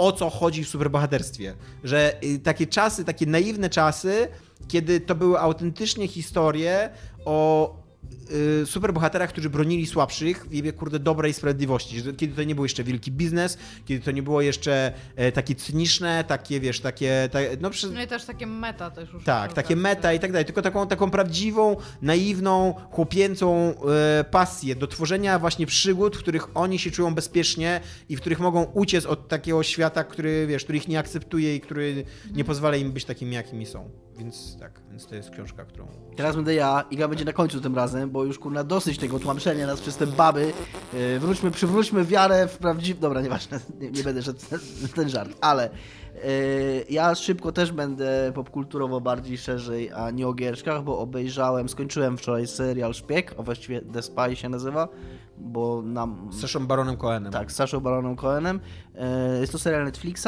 o 0.00 0.12
co 0.12 0.30
chodzi 0.30 0.64
w 0.64 0.68
superbohaterstwie. 0.68 1.54
Że 1.84 2.24
y, 2.24 2.38
takie 2.38 2.66
czasy, 2.66 3.04
takie 3.04 3.26
naiwne 3.26 3.70
czasy, 3.70 4.28
kiedy 4.68 5.00
to 5.00 5.14
były 5.14 5.40
autentycznie 5.40 6.08
historie 6.08 6.90
o 7.24 7.74
y, 8.62 8.66
superbohaterach, 8.66 9.30
którzy 9.30 9.50
bronili 9.50 9.86
słabszych 9.86 10.46
w 10.46 10.54
imię, 10.54 10.72
kurde, 10.72 10.98
dobrej 10.98 11.32
sprawiedliwości. 11.32 12.02
Kiedy 12.16 12.34
to 12.34 12.42
nie 12.44 12.54
był 12.54 12.64
jeszcze 12.64 12.84
wielki 12.84 13.12
biznes, 13.12 13.58
kiedy 13.86 14.04
to 14.04 14.10
nie 14.10 14.22
było 14.22 14.40
jeszcze 14.40 14.92
e, 15.16 15.32
takie 15.32 15.54
cyniczne, 15.54 16.24
takie, 16.24 16.60
wiesz, 16.60 16.80
takie... 16.80 17.28
Ta, 17.32 17.38
no, 17.60 17.70
przy, 17.70 17.90
No 17.90 18.02
i 18.02 18.06
też 18.06 18.24
takie 18.24 18.46
meta 18.46 18.90
też 18.90 19.12
już. 19.12 19.24
tak, 19.24 19.52
takie 19.52 19.76
meta 19.76 20.12
i 20.12 20.20
tak 20.20 20.32
dalej, 20.32 20.44
tylko 20.44 20.62
taką, 20.62 20.86
taką 20.86 21.10
prawdziwą, 21.10 21.76
naiwną, 22.02 22.74
chłopięcą 22.90 23.74
e, 24.18 24.24
pasję 24.24 24.76
do 24.76 24.86
tworzenia 24.86 25.38
właśnie 25.38 25.66
przygód, 25.66 26.16
w 26.16 26.18
których 26.18 26.56
oni 26.56 26.78
się 26.78 26.90
czują 26.90 27.14
bezpiecznie 27.14 27.80
i 28.08 28.16
w 28.16 28.20
których 28.20 28.40
mogą 28.40 28.62
uciec 28.62 29.06
od 29.06 29.28
takiego 29.28 29.62
świata, 29.62 30.04
który, 30.04 30.46
wiesz, 30.46 30.64
który 30.64 30.78
ich 30.78 30.88
nie 30.88 30.98
akceptuje 30.98 31.56
i 31.56 31.60
który 31.60 32.04
nie 32.32 32.44
pozwala 32.44 32.76
im 32.76 32.92
być 32.92 33.04
takimi, 33.04 33.34
jakimi 33.34 33.66
są. 33.66 33.90
Więc 34.20 34.56
tak, 34.58 34.80
więc 34.90 35.06
to 35.06 35.14
jest 35.14 35.30
książka, 35.30 35.64
którą... 35.64 35.86
Teraz 36.16 36.36
będę 36.36 36.54
ja, 36.54 36.84
Iga 36.90 37.08
będzie 37.08 37.24
na 37.24 37.32
końcu 37.32 37.60
tym 37.60 37.74
razem, 37.74 38.10
bo 38.10 38.24
już 38.24 38.38
kurna 38.38 38.64
dosyć 38.64 38.98
tego 38.98 39.18
tłamszenia 39.18 39.66
nas 39.66 39.80
przez 39.80 39.96
te 39.96 40.06
baby. 40.06 40.52
Yy, 40.92 41.18
wróćmy, 41.18 41.50
przywróćmy 41.50 42.04
wiarę 42.04 42.48
w 42.48 42.58
prawdziwy... 42.58 43.00
Dobra, 43.00 43.20
nieważne, 43.20 43.60
nie, 43.80 43.90
nie 43.90 44.02
będę 44.02 44.22
szedł 44.22 44.40
ten, 44.50 44.60
ten 44.94 45.08
żart, 45.08 45.36
ale 45.40 45.70
yy, 46.14 46.20
ja 46.90 47.14
szybko 47.14 47.52
też 47.52 47.72
będę 47.72 48.32
popkulturowo 48.34 49.00
bardziej 49.00 49.38
szerzej, 49.38 49.92
a 49.92 50.10
nie 50.10 50.28
o 50.28 50.34
gierczkach, 50.34 50.84
bo 50.84 50.98
obejrzałem, 50.98 51.68
skończyłem 51.68 52.16
wczoraj 52.16 52.46
serial 52.46 52.94
Szpieg, 52.94 53.34
a 53.38 53.42
właściwie 53.42 53.80
The 53.80 54.02
Spy 54.02 54.36
się 54.36 54.48
nazywa, 54.48 54.88
bo 55.38 55.82
nam... 55.82 56.28
Z 56.32 56.40
Saszą 56.40 56.66
Baronem 56.66 56.96
Cohenem. 56.96 57.32
Tak, 57.32 57.52
z 57.52 57.54
Saszą 57.54 57.80
Baronem 57.80 58.16
Cohenem. 58.16 58.60
E, 58.94 59.40
Jest 59.40 59.52
to 59.52 59.58
serial 59.58 59.84
Netflixa. 59.84 60.26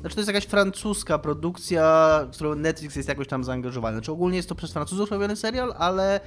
Znaczy 0.00 0.14
to 0.14 0.20
jest 0.20 0.28
jakaś 0.28 0.44
francuska 0.46 1.18
produkcja, 1.18 2.20
w 2.32 2.34
którą 2.34 2.54
Netflix 2.54 2.96
jest 2.96 3.08
jakoś 3.08 3.28
tam 3.28 3.44
zaangażowany. 3.44 3.96
Znaczy 3.96 4.12
ogólnie 4.12 4.36
jest 4.36 4.48
to 4.48 4.54
przez 4.54 4.72
Francuzów 4.72 5.10
robiony 5.10 5.36
serial, 5.36 5.74
ale 5.78 6.20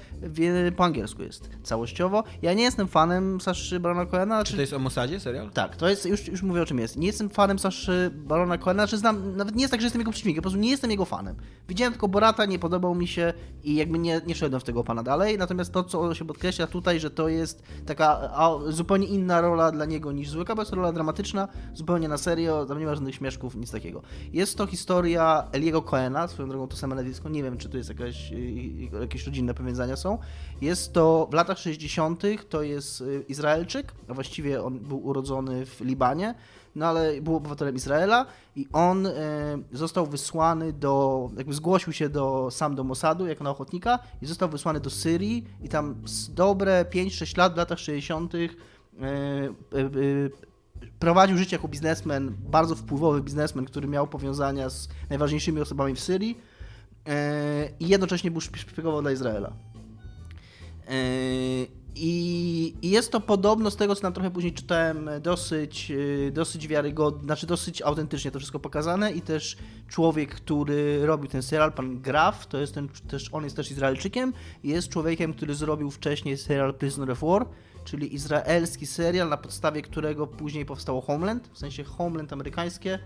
po 0.75 0.83
angielsku 0.83 1.23
jest 1.23 1.49
całościowo. 1.63 2.23
Ja 2.41 2.53
nie 2.53 2.63
jestem 2.63 2.87
fanem 2.87 3.41
Saszy 3.41 3.79
Barona 3.79 4.05
Cohena. 4.05 4.43
Czy 4.43 4.55
to 4.55 4.61
jest 4.61 4.73
o 4.73 4.79
Mossadzie 4.79 5.19
serial? 5.19 5.49
Tak, 5.51 5.75
to 5.75 5.89
jest, 5.89 6.05
już, 6.05 6.27
już 6.27 6.43
mówię 6.43 6.61
o 6.61 6.65
czym 6.65 6.79
jest. 6.79 6.97
Nie 6.97 7.07
jestem 7.07 7.29
fanem 7.29 7.59
Saszy 7.59 8.11
Barona 8.13 8.57
Cohena, 8.57 8.83
znaczy 8.83 8.97
znam, 8.97 9.35
nawet 9.37 9.55
nie 9.55 9.61
jest 9.61 9.71
tak, 9.71 9.81
że 9.81 9.85
jestem 9.85 9.99
jego 10.01 10.11
przeciwnikiem, 10.11 10.41
po 10.41 10.43
prostu 10.43 10.59
nie 10.59 10.69
jestem 10.69 10.91
jego 10.91 11.05
fanem. 11.05 11.35
Widziałem 11.69 11.93
tylko 11.93 12.07
Borata, 12.07 12.45
nie 12.45 12.59
podobał 12.59 12.95
mi 12.95 13.07
się 13.07 13.33
i 13.63 13.75
jakby 13.75 13.99
nie, 13.99 14.21
nie 14.27 14.35
szedłem 14.35 14.61
w 14.61 14.63
tego 14.63 14.83
pana 14.83 15.03
dalej, 15.03 15.37
natomiast 15.37 15.71
to, 15.71 15.83
co 15.83 16.13
się 16.13 16.25
podkreśla 16.25 16.67
tutaj, 16.67 16.99
że 16.99 17.09
to 17.09 17.27
jest 17.27 17.63
taka 17.85 18.31
zupełnie 18.67 19.07
inna 19.07 19.41
rola 19.41 19.71
dla 19.71 19.85
niego 19.85 20.11
niż 20.11 20.29
zwykła, 20.29 20.55
bo 20.55 20.61
jest 20.61 20.73
rola 20.73 20.91
dramatyczna, 20.91 21.47
zupełnie 21.75 22.07
na 22.07 22.17
serio, 22.17 22.65
tam 22.65 22.79
nie 22.79 22.85
ma 22.85 22.95
żadnych 22.95 23.15
śmieszków, 23.15 23.55
nic 23.55 23.71
takiego. 23.71 24.01
Jest 24.33 24.57
to 24.57 24.67
historia 24.67 25.47
Eliego 25.51 25.81
Cohena, 25.81 26.27
swoją 26.27 26.49
drogą 26.49 26.67
to 26.67 26.77
samo 26.77 26.95
nazwisko, 26.95 27.29
nie 27.29 27.43
wiem, 27.43 27.57
czy 27.57 27.69
to 27.69 27.77
jest 27.77 27.89
jakaś, 27.89 28.31
y, 28.31 28.35
y, 28.35 29.01
jakieś 29.01 29.25
rodzinne 29.25 29.53
powiązania 29.53 29.95
są. 29.95 30.17
Jest 30.61 30.93
to 30.93 31.27
w 31.31 31.33
latach 31.33 31.59
60., 31.59 32.23
to 32.49 32.61
jest 32.61 33.01
y, 33.01 33.25
Izraelczyk, 33.27 33.93
a 34.07 34.13
właściwie 34.13 34.63
on 34.63 34.79
był 34.79 35.05
urodzony 35.07 35.65
w 35.65 35.81
Libanie, 35.81 36.35
no 36.75 36.85
ale 36.85 37.21
był 37.21 37.35
obywatelem 37.35 37.75
Izraela 37.75 38.25
i 38.55 38.67
on 38.73 39.07
e, 39.07 39.11
został 39.71 40.05
wysłany 40.05 40.73
do, 40.73 41.29
jakby 41.37 41.53
zgłosił 41.53 41.93
się 41.93 42.09
do, 42.09 42.51
sam 42.51 42.75
do 42.75 42.83
Mossadu 42.83 43.27
jako 43.27 43.43
na 43.43 43.49
ochotnika 43.49 43.99
i 44.21 44.25
został 44.25 44.49
wysłany 44.49 44.79
do 44.79 44.89
Syrii 44.89 45.45
i 45.61 45.69
tam 45.69 45.95
dobre 46.29 46.85
5-6 46.85 47.37
lat 47.37 47.53
w 47.53 47.57
latach 47.57 47.79
60. 47.79 48.33
E, 50.85 50.87
e, 50.87 50.91
e, 50.91 50.99
prowadził 50.99 51.37
życie 51.37 51.55
jako 51.55 51.67
biznesmen, 51.67 52.35
bardzo 52.39 52.75
wpływowy 52.75 53.21
biznesmen, 53.21 53.65
który 53.65 53.87
miał 53.87 54.07
powiązania 54.07 54.69
z 54.69 54.89
najważniejszymi 55.09 55.61
osobami 55.61 55.95
w 55.95 55.99
Syrii 55.99 56.37
e, 57.07 57.69
i 57.79 57.87
jednocześnie 57.87 58.31
był 58.31 58.41
szp- 58.41 58.57
szpiegował 58.57 59.01
dla 59.01 59.11
Izraela. 59.11 59.53
I, 61.95 62.73
I 62.81 62.89
jest 62.89 63.11
to 63.11 63.19
podobno 63.19 63.71
z 63.71 63.75
tego, 63.75 63.95
co 63.95 64.01
tam 64.01 64.13
trochę 64.13 64.31
później 64.31 64.53
czytałem, 64.53 65.09
dosyć, 65.21 65.91
e, 66.27 66.31
dosyć 66.31 66.67
wiarygodne, 66.67 67.23
znaczy 67.23 67.47
dosyć 67.47 67.81
autentycznie 67.81 68.31
to 68.31 68.39
wszystko 68.39 68.59
pokazane 68.59 69.11
i 69.11 69.21
też 69.21 69.57
człowiek, 69.87 70.35
który 70.35 71.05
robił 71.05 71.29
ten 71.29 71.43
serial, 71.43 71.73
pan 71.73 72.01
Graf, 72.01 72.47
to 72.47 72.57
jest 72.57 72.73
ten, 72.73 72.89
też, 72.89 73.29
on 73.33 73.43
jest 73.43 73.55
też 73.55 73.71
Izraelczykiem 73.71 74.33
jest 74.63 74.89
człowiekiem, 74.89 75.33
który 75.33 75.55
zrobił 75.55 75.91
wcześniej 75.91 76.37
serial 76.37 76.73
Prisoner 76.73 77.11
of 77.11 77.21
War, 77.21 77.45
czyli 77.85 78.15
izraelski 78.15 78.85
serial, 78.85 79.29
na 79.29 79.37
podstawie 79.37 79.81
którego 79.81 80.27
później 80.27 80.65
powstało 80.65 81.01
Homeland, 81.01 81.49
w 81.53 81.57
sensie 81.57 81.83
Homeland 81.83 82.33
amerykańskie. 82.33 82.99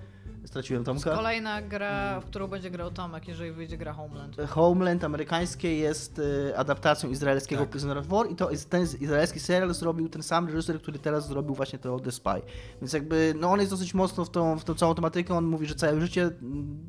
Straciłem 0.50 0.84
Tomka. 0.84 1.16
Kolejna 1.16 1.62
gra, 1.62 2.20
w 2.20 2.26
którą 2.26 2.48
będzie 2.48 2.72
grał 2.72 2.92
Tomek, 2.92 3.28
jeżeli 3.28 3.52
wyjdzie 3.52 3.78
gra 3.78 3.94
Homeland. 3.94 4.38
Homeland 4.50 5.04
amerykańskie 5.04 5.78
jest 5.78 6.22
e, 6.50 6.58
adaptacją 6.58 7.10
izraelskiego 7.10 7.62
Tak. 7.62 7.70
Prisoner 7.70 7.98
of 7.98 8.08
War 8.08 8.32
i 8.32 8.36
to 8.36 8.52
jest 8.52 8.70
ten 8.70 8.82
izraelski 9.00 9.40
serial 9.40 9.74
zrobił 9.74 10.10
ten 10.10 10.24
sam 10.24 10.48
reżyser, 10.48 10.82
który 10.82 11.00
teraz 11.00 11.28
zrobił 11.28 11.56
właśnie 11.56 11.80
to 11.80 12.00
The 12.00 12.12
Spy. 12.12 12.42
Więc 12.82 12.94
jakby, 12.94 13.34
no 13.40 13.52
on 13.52 13.60
jest 13.60 13.72
dosyć 13.72 13.94
mocno 13.94 14.26
w 14.26 14.30
tą, 14.30 14.60
w 14.60 14.64
tą 14.64 14.76
całą 14.76 14.96
tematykę, 14.96 15.34
on 15.36 15.46
mówi, 15.46 15.66
że 15.66 15.76
całe 15.76 16.02
życie 16.02 16.32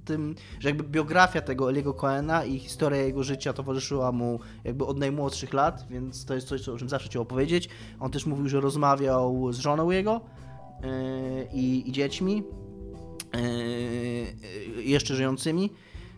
tym, 0.05 0.35
że 0.61 0.69
jakby 0.69 0.85
biografia 0.85 1.41
tego 1.41 1.71
Eliego 1.71 1.95
Cohena 1.95 2.45
i 2.45 2.59
historia 2.59 3.03
jego 3.03 3.23
życia 3.23 3.53
towarzyszyła 3.53 4.13
mu 4.13 4.41
jakby 4.65 4.87
od 4.87 4.99
najmłodszych 4.99 5.53
lat, 5.53 5.87
więc 5.91 6.25
to 6.25 6.35
jest 6.35 6.49
coś, 6.49 6.69
o 6.69 6.77
czym 6.77 6.89
zawsze 6.89 7.09
chciał 7.09 7.23
opowiedzieć. 7.23 7.69
On 8.01 8.11
też 8.11 8.27
mówił, 8.27 8.49
że 8.49 8.61
rozmawiał 8.61 9.53
z 9.53 9.59
żoną 9.59 9.91
jego 9.91 10.21
e, 10.83 11.45
i, 11.53 11.89
i 11.89 11.93
dziećmi, 11.93 12.45
jeszcze 14.77 15.15
żyjącymi. 15.15 15.71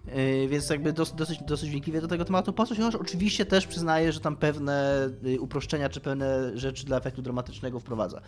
Yy, 0.07 0.48
Więc 0.48 0.70
jakby 0.70 0.92
dosyć, 0.92 1.38
dosyć, 1.46 1.70
wnikliwie 1.70 2.01
do 2.01 2.09
tego 2.09 2.25
tematu. 2.25 2.53
Po 2.53 2.66
coś 2.66 2.79
chociaż 2.79 2.94
oczywiście 2.94 3.46
też 3.46 3.66
przyznaję, 3.66 4.12
że 4.12 4.20
tam 4.20 4.37
pewne 4.37 5.09
y, 5.27 5.40
uproszczenia 5.40 5.88
czy 5.88 6.01
pewne 6.01 6.59
rzeczy 6.59 6.87
dla 6.87 6.96
efektu 6.96 7.22
dramatycznego 7.22 7.81
wprowadza. 7.81 8.20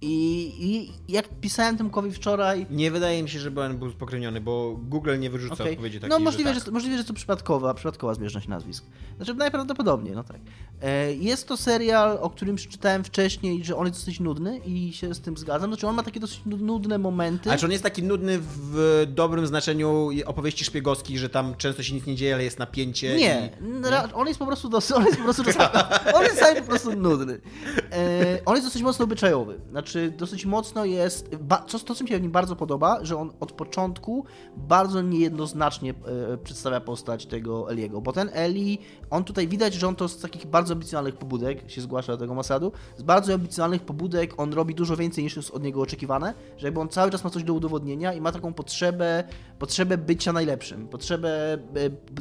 I, 0.00 0.52
i 0.58 0.92
jak 1.12 1.28
pisałem 1.40 1.78
Tymkowi 1.78 2.12
wczoraj, 2.12 2.66
Nie 2.70 2.90
wydaje 2.90 3.22
mi 3.22 3.28
się, 3.28 3.38
żeby 3.38 3.62
on 3.62 3.78
był 3.78 3.90
spokrewniony, 3.90 4.40
bo 4.40 4.76
Google 4.82 5.18
nie 5.18 5.30
wyrzuca 5.30 5.54
Okej. 5.54 5.70
odpowiedzi 5.72 6.00
takiej, 6.00 6.18
No 6.18 6.24
możliwe, 6.24 6.50
że 6.50 6.58
że, 6.58 6.64
tak. 6.64 6.74
możliwe, 6.74 6.98
że 6.98 7.04
to 7.04 7.14
przypadkowa, 7.14 7.74
przypadkowa 7.74 8.14
zbieżność 8.14 8.48
nazwisk. 8.48 8.84
Znaczy 9.16 9.34
najprawdopodobniej, 9.34 10.14
no 10.14 10.24
tak. 10.24 10.40
E, 10.82 11.12
Jest 11.14 11.48
to 11.48 11.56
serial, 11.56 12.18
o 12.20 12.30
którym 12.30 12.56
przeczytałem 12.56 13.04
wcześniej, 13.04 13.64
że 13.64 13.76
on 13.76 13.86
jest 13.86 13.98
dosyć 14.00 14.20
nudny 14.20 14.58
i 14.58 14.92
się 14.92 15.14
z 15.14 15.20
tym 15.20 15.36
zgadzam. 15.36 15.70
Znaczy 15.70 15.86
on 15.86 15.94
ma 15.96 16.02
takie 16.02 16.20
dosyć 16.20 16.40
nud- 16.46 16.60
nudne 16.60 16.98
momenty. 16.98 17.50
Ale 17.50 17.58
czy 17.58 17.66
on 17.66 17.72
jest 17.72 17.84
taki 17.84 18.02
nudny 18.02 18.38
w 18.40 19.06
dobrym 19.08 19.46
znaczeniu 19.46 20.08
opowieści 20.26 20.64
szpiegowskich, 20.64 21.18
że 21.18 21.28
tam 21.28 21.54
często 21.54 21.82
się 21.82 21.94
nic 21.94 22.06
nie 22.06 22.16
dzieje, 22.16 22.34
ale 22.34 22.44
jest 22.44 22.58
napięcie? 22.58 23.16
Nie, 23.16 23.50
I... 23.60 24.14
on 24.14 24.26
jest 24.28 24.38
po 24.38 24.46
prostu 24.46 24.68
dosyć, 24.68 24.96
on 24.96 25.04
jest 25.04 25.16
po 25.18 25.24
prostu 25.24 25.44
czasami, 25.44 25.72
on 26.14 26.22
jest 26.22 26.42
po 26.60 26.62
prostu 26.68 26.96
nudny. 26.96 27.40
E, 27.92 28.38
on 28.44 28.54
jest 28.54 28.66
dosyć 28.66 28.82
mocno 28.82 29.04
obyczajowy, 29.04 29.60
znaczy 29.70 30.12
dosyć 30.18 30.46
mocno 30.46 30.84
jest, 30.84 31.30
co, 31.66 31.78
to 31.78 31.94
co 31.94 32.04
mi 32.04 32.10
się 32.10 32.18
w 32.18 32.22
nim 32.22 32.30
bardzo 32.30 32.56
podoba, 32.56 32.98
że 33.02 33.16
on 33.16 33.32
od 33.40 33.52
początku 33.52 34.24
bardzo 34.56 35.02
niejednoznacznie 35.02 35.90
e, 36.34 36.38
przedstawia 36.38 36.80
postać 36.80 37.26
tego 37.26 37.70
Eliego, 37.70 38.00
bo 38.00 38.12
ten 38.12 38.30
Eli, 38.32 38.78
on 39.10 39.24
tutaj 39.24 39.48
widać, 39.48 39.74
że 39.74 39.88
on 39.88 39.96
to 39.96 40.08
z 40.08 40.18
takich 40.18 40.46
bardzo 40.46 40.67
ambicjonalnych 40.70 41.16
pobudek 41.16 41.70
się 41.70 41.80
zgłasza 41.80 42.12
do 42.12 42.18
tego 42.18 42.34
Masadu, 42.34 42.72
z 42.96 43.02
bardzo 43.02 43.34
ambicjonalnych 43.34 43.82
pobudek 43.82 44.40
on 44.40 44.52
robi 44.52 44.74
dużo 44.74 44.96
więcej 44.96 45.24
niż 45.24 45.36
jest 45.36 45.50
od 45.50 45.62
niego 45.62 45.80
oczekiwane, 45.80 46.34
że 46.56 46.66
jakby 46.66 46.80
on 46.80 46.88
cały 46.88 47.10
czas 47.10 47.24
ma 47.24 47.30
coś 47.30 47.44
do 47.44 47.54
udowodnienia 47.54 48.12
i 48.12 48.20
ma 48.20 48.32
taką 48.32 48.52
potrzebę, 48.52 49.24
potrzebę 49.58 49.98
bycia 49.98 50.32
najlepszym, 50.32 50.88
potrzebę 50.88 51.52
e, 51.54 51.58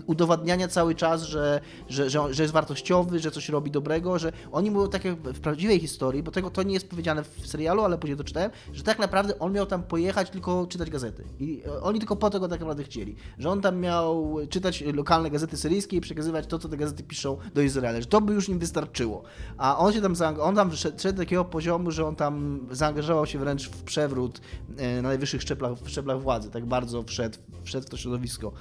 udowadniania 0.05 0.67
cały 0.67 0.95
czas, 0.95 1.23
że, 1.23 1.61
że, 1.89 2.09
że, 2.09 2.33
że 2.33 2.43
jest 2.43 2.53
wartościowy, 2.53 3.19
że 3.19 3.31
coś 3.31 3.49
robi 3.49 3.71
dobrego, 3.71 4.19
że 4.19 4.31
oni 4.51 4.71
mówią 4.71 4.87
tak 4.87 5.05
jak 5.05 5.15
w 5.15 5.39
prawdziwej 5.39 5.79
historii, 5.79 6.23
bo 6.23 6.31
tego 6.31 6.49
to 6.49 6.63
nie 6.63 6.73
jest 6.73 6.89
powiedziane 6.89 7.23
w 7.23 7.47
serialu, 7.47 7.83
ale 7.83 7.97
później 7.97 8.17
to 8.17 8.23
czytałem, 8.23 8.51
że 8.73 8.83
tak 8.83 8.99
naprawdę 8.99 9.39
on 9.39 9.51
miał 9.51 9.65
tam 9.65 9.83
pojechać 9.83 10.29
tylko 10.29 10.67
czytać 10.67 10.89
gazety. 10.89 11.23
I 11.39 11.61
e, 11.65 11.81
oni 11.81 11.99
tylko 11.99 12.15
po 12.15 12.29
tego 12.29 12.47
tak 12.47 12.59
naprawdę 12.59 12.83
chcieli. 12.83 13.15
Że 13.37 13.49
on 13.49 13.61
tam 13.61 13.79
miał 13.79 14.37
czytać 14.49 14.81
lokalne 14.81 15.31
gazety 15.31 15.57
syryjskie 15.57 15.97
i 15.97 16.01
przekazywać 16.01 16.47
to, 16.47 16.59
co 16.59 16.69
te 16.69 16.77
gazety 16.77 17.03
piszą 17.03 17.37
do 17.55 17.61
Izraela, 17.61 18.01
że 18.01 18.07
to 18.07 18.21
by 18.21 18.36
już 18.37 18.49
im 18.49 18.59
wystarczyło. 18.59 19.23
A 19.57 19.77
on 19.77 19.93
się 19.93 20.01
tam, 20.01 20.13
on 20.41 20.55
tam 20.55 20.75
szedł, 20.75 20.99
szedł 20.99 21.17
do 21.17 21.23
takiego 21.23 21.45
poziomu, 21.45 21.91
że 21.91 22.05
on 22.05 22.15
tam 22.15 22.59
zaangażował 22.71 23.25
się 23.25 23.39
wręcz 23.39 23.69
w 23.69 23.83
przewrót 23.83 24.41
e, 24.77 25.01
na 25.01 25.09
najwyższych 25.09 25.41
szczeblach, 25.41 25.71
szczeblach 25.85 26.21
władzy, 26.21 26.49
tak 26.49 26.65
bardzo 26.65 27.03
wszedł, 27.03 27.37
wszedł 27.63 27.87
w 27.87 27.89
to 27.89 27.97
środowisko. 27.97 28.51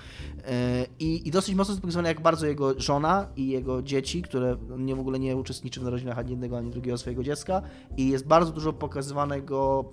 E, 0.44 0.86
I, 0.98 1.28
I 1.28 1.30
dosyć 1.30 1.54
mocno 1.54 1.72
jest 1.72 1.82
pokazywane, 1.82 2.08
jak 2.08 2.20
bardzo 2.20 2.46
jego 2.46 2.80
żona 2.80 3.28
i 3.36 3.48
jego 3.48 3.82
dzieci, 3.82 4.22
które 4.22 4.56
nie 4.78 4.96
w 4.96 5.00
ogóle 5.00 5.18
nie 5.18 5.36
uczestniczy 5.36 5.80
w 5.80 5.82
narodzinach 5.82 6.18
ani 6.18 6.30
jednego, 6.30 6.58
ani 6.58 6.70
drugiego 6.70 6.98
swojego 6.98 7.22
dziecka 7.22 7.62
i 7.96 8.08
jest 8.08 8.26
bardzo 8.26 8.52
dużo 8.52 8.72
pokazywanego 8.72 9.84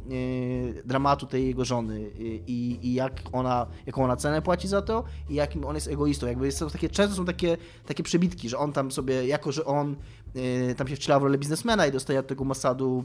e, 0.80 0.84
dramatu 0.84 1.26
tej 1.26 1.48
jego 1.48 1.66
żony 1.66 2.10
i, 2.48 2.80
i 2.82 2.94
jak 2.94 3.22
ona, 3.32 3.68
jaką 3.86 4.04
ona 4.04 4.16
cenę 4.16 4.42
płaci 4.42 4.68
za 4.68 4.82
to 4.82 5.04
i 5.30 5.36
jakim 5.36 5.66
on 5.66 5.76
jest 5.76 5.88
egoistą. 5.88 6.28
Jakby 6.28 6.52
są 6.52 6.70
takie, 6.70 6.90
często 6.90 7.16
są 7.16 7.26
takie, 7.26 7.58
takie 7.86 8.04
przebitki, 8.04 8.50
że 8.50 8.58
on 8.58 8.74
tam 8.74 8.92
sobie, 8.92 9.28
jako 9.28 9.52
że 9.52 9.66
on 9.66 9.73
e, 9.80 10.76
tam 10.76 10.88
się 10.88 10.96
wciela 10.96 11.20
w 11.20 11.24
rolę 11.24 11.38
biznesmena 11.38 11.88
i 11.88 11.92
dostaje 11.92 12.20
od 12.20 12.28
tego 12.28 12.44
Mossadu 12.44 13.04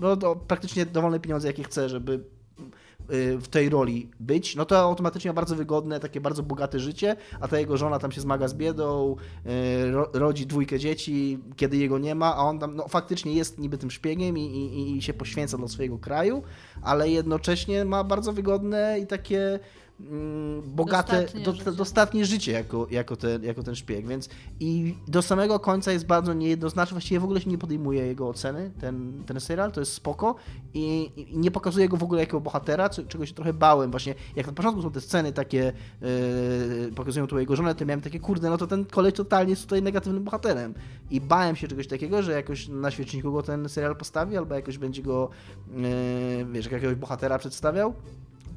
no, 0.00 0.16
to 0.16 0.36
praktycznie 0.36 0.86
dowolne 0.86 1.20
pieniądze, 1.20 1.48
jakie 1.48 1.62
chce, 1.62 1.88
żeby 1.88 2.20
y, 3.12 3.38
w 3.38 3.48
tej 3.48 3.68
roli 3.68 4.10
być, 4.20 4.56
no 4.56 4.64
to 4.64 4.78
automatycznie 4.78 5.30
ma 5.30 5.34
bardzo 5.34 5.56
wygodne, 5.56 6.00
takie 6.00 6.20
bardzo 6.20 6.42
bogate 6.42 6.80
życie, 6.80 7.16
a 7.40 7.48
ta 7.48 7.58
jego 7.58 7.76
żona 7.76 7.98
tam 7.98 8.12
się 8.12 8.20
zmaga 8.20 8.48
z 8.48 8.54
biedą, 8.54 9.16
y, 9.46 9.90
ro, 9.90 10.10
rodzi 10.12 10.46
dwójkę 10.46 10.78
dzieci, 10.78 11.38
kiedy 11.56 11.76
jego 11.76 11.98
nie 11.98 12.14
ma, 12.14 12.36
a 12.36 12.38
on 12.38 12.58
tam 12.58 12.76
no, 12.76 12.88
faktycznie 12.88 13.32
jest 13.32 13.58
niby 13.58 13.78
tym 13.78 13.90
szpiegiem 13.90 14.38
i, 14.38 14.42
i, 14.42 14.96
i 14.96 15.02
się 15.02 15.14
poświęca 15.14 15.58
dla 15.58 15.68
swojego 15.68 15.98
kraju, 15.98 16.42
ale 16.82 17.10
jednocześnie 17.10 17.84
ma 17.84 18.04
bardzo 18.04 18.32
wygodne 18.32 18.98
i 19.00 19.06
takie 19.06 19.44
mm, 19.48 19.60
bogate, 20.66 21.12
Dostatnie 21.22 21.44
do, 21.44 21.52
życie. 21.52 21.72
dostatnie 21.72 22.24
życie 22.24 22.52
jako, 22.52 22.86
jako, 22.90 23.16
ten, 23.16 23.44
jako 23.44 23.62
ten 23.62 23.74
szpieg, 23.74 24.06
więc 24.06 24.28
i 24.60 24.94
do 25.08 25.22
samego 25.22 25.60
końca 25.60 25.92
jest 25.92 26.06
bardzo 26.06 26.34
niejednoznaczny, 26.34 26.94
właściwie 26.94 27.20
w 27.20 27.24
ogóle 27.24 27.40
się 27.40 27.50
nie 27.50 27.58
podejmuje 27.58 28.06
jego 28.06 28.28
oceny, 28.28 28.70
ten, 28.80 29.22
ten 29.26 29.40
serial, 29.40 29.72
to 29.72 29.80
jest 29.80 29.92
spoko 29.92 30.34
i, 30.74 31.12
i 31.16 31.38
nie 31.38 31.50
pokazuje 31.50 31.88
go 31.88 31.96
w 31.96 32.02
ogóle 32.02 32.20
jako 32.20 32.40
bohatera, 32.40 32.88
czego 32.88 33.26
się 33.26 33.34
trochę 33.34 33.52
bałem 33.52 33.90
właśnie, 33.90 34.14
jak 34.36 34.46
na 34.46 34.52
początku 34.52 34.82
są 34.82 34.90
te 34.90 35.00
sceny 35.00 35.32
takie, 35.32 35.72
yy, 36.00 36.92
pokazują 36.94 37.26
tu 37.26 37.38
jego 37.38 37.56
żonę, 37.56 37.74
to 37.74 37.84
miałem 37.86 38.00
takie, 38.00 38.20
kurde, 38.20 38.50
no 38.50 38.58
to 38.58 38.66
ten 38.66 38.84
koleś 38.84 39.14
totalnie 39.14 39.50
jest 39.50 39.62
tutaj 39.62 39.82
negatywnym 39.82 40.24
bohaterem 40.24 40.74
i 41.10 41.20
bałem 41.20 41.56
się 41.56 41.68
czegoś 41.68 41.86
takiego, 41.86 42.22
że 42.22 42.32
jakoś 42.32 42.68
na 42.68 42.90
świeczniku 42.90 43.32
go 43.32 43.42
ten 43.42 43.68
serial 43.68 43.96
postawi, 43.96 44.36
albo 44.36 44.54
jakoś 44.54 44.78
będzie 44.78 45.02
go, 45.02 45.30
yy, 45.70 45.82
wiesz, 46.52 46.64
jak 46.64 46.72
jakiegoś 46.72 46.94
bohatera 46.96 47.38
przedstawiał, 47.38 47.94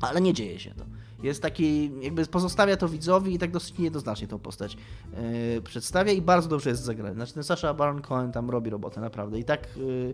ale 0.01 0.21
nie 0.21 0.33
dzieje 0.33 0.59
się 0.59 0.71
to. 0.73 0.83
Jest 1.23 1.41
taki, 1.41 1.91
jakby 2.01 2.25
pozostawia 2.25 2.77
to 2.77 2.87
widzowi 2.87 3.33
i 3.33 3.39
tak 3.39 3.51
dosyć 3.51 3.77
niejednoznacznie 3.77 4.27
tą 4.27 4.39
postać 4.39 4.77
yy, 5.55 5.61
przedstawia 5.61 6.11
i 6.11 6.21
bardzo 6.21 6.49
dobrze 6.49 6.69
jest 6.69 6.83
zagrany. 6.83 7.15
Znaczy 7.15 7.33
ten 7.33 7.43
Sasha 7.43 7.73
Baron 7.73 8.01
Cohen 8.01 8.31
tam 8.31 8.49
robi 8.49 8.69
robotę, 8.69 9.01
naprawdę. 9.01 9.39
I 9.39 9.43
tak 9.43 9.67
yy, 9.77 10.13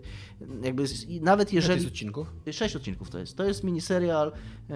jakby, 0.62 0.84
i 1.08 1.20
nawet 1.20 1.52
Jeżeli... 1.52 1.74
jest 1.74 1.92
odcinków? 1.92 2.32
Sześć 2.52 2.76
odcinków 2.76 3.10
to 3.10 3.18
jest. 3.18 3.36
To 3.36 3.44
jest 3.44 3.64
miniserial, 3.64 4.32
yy, 4.68 4.74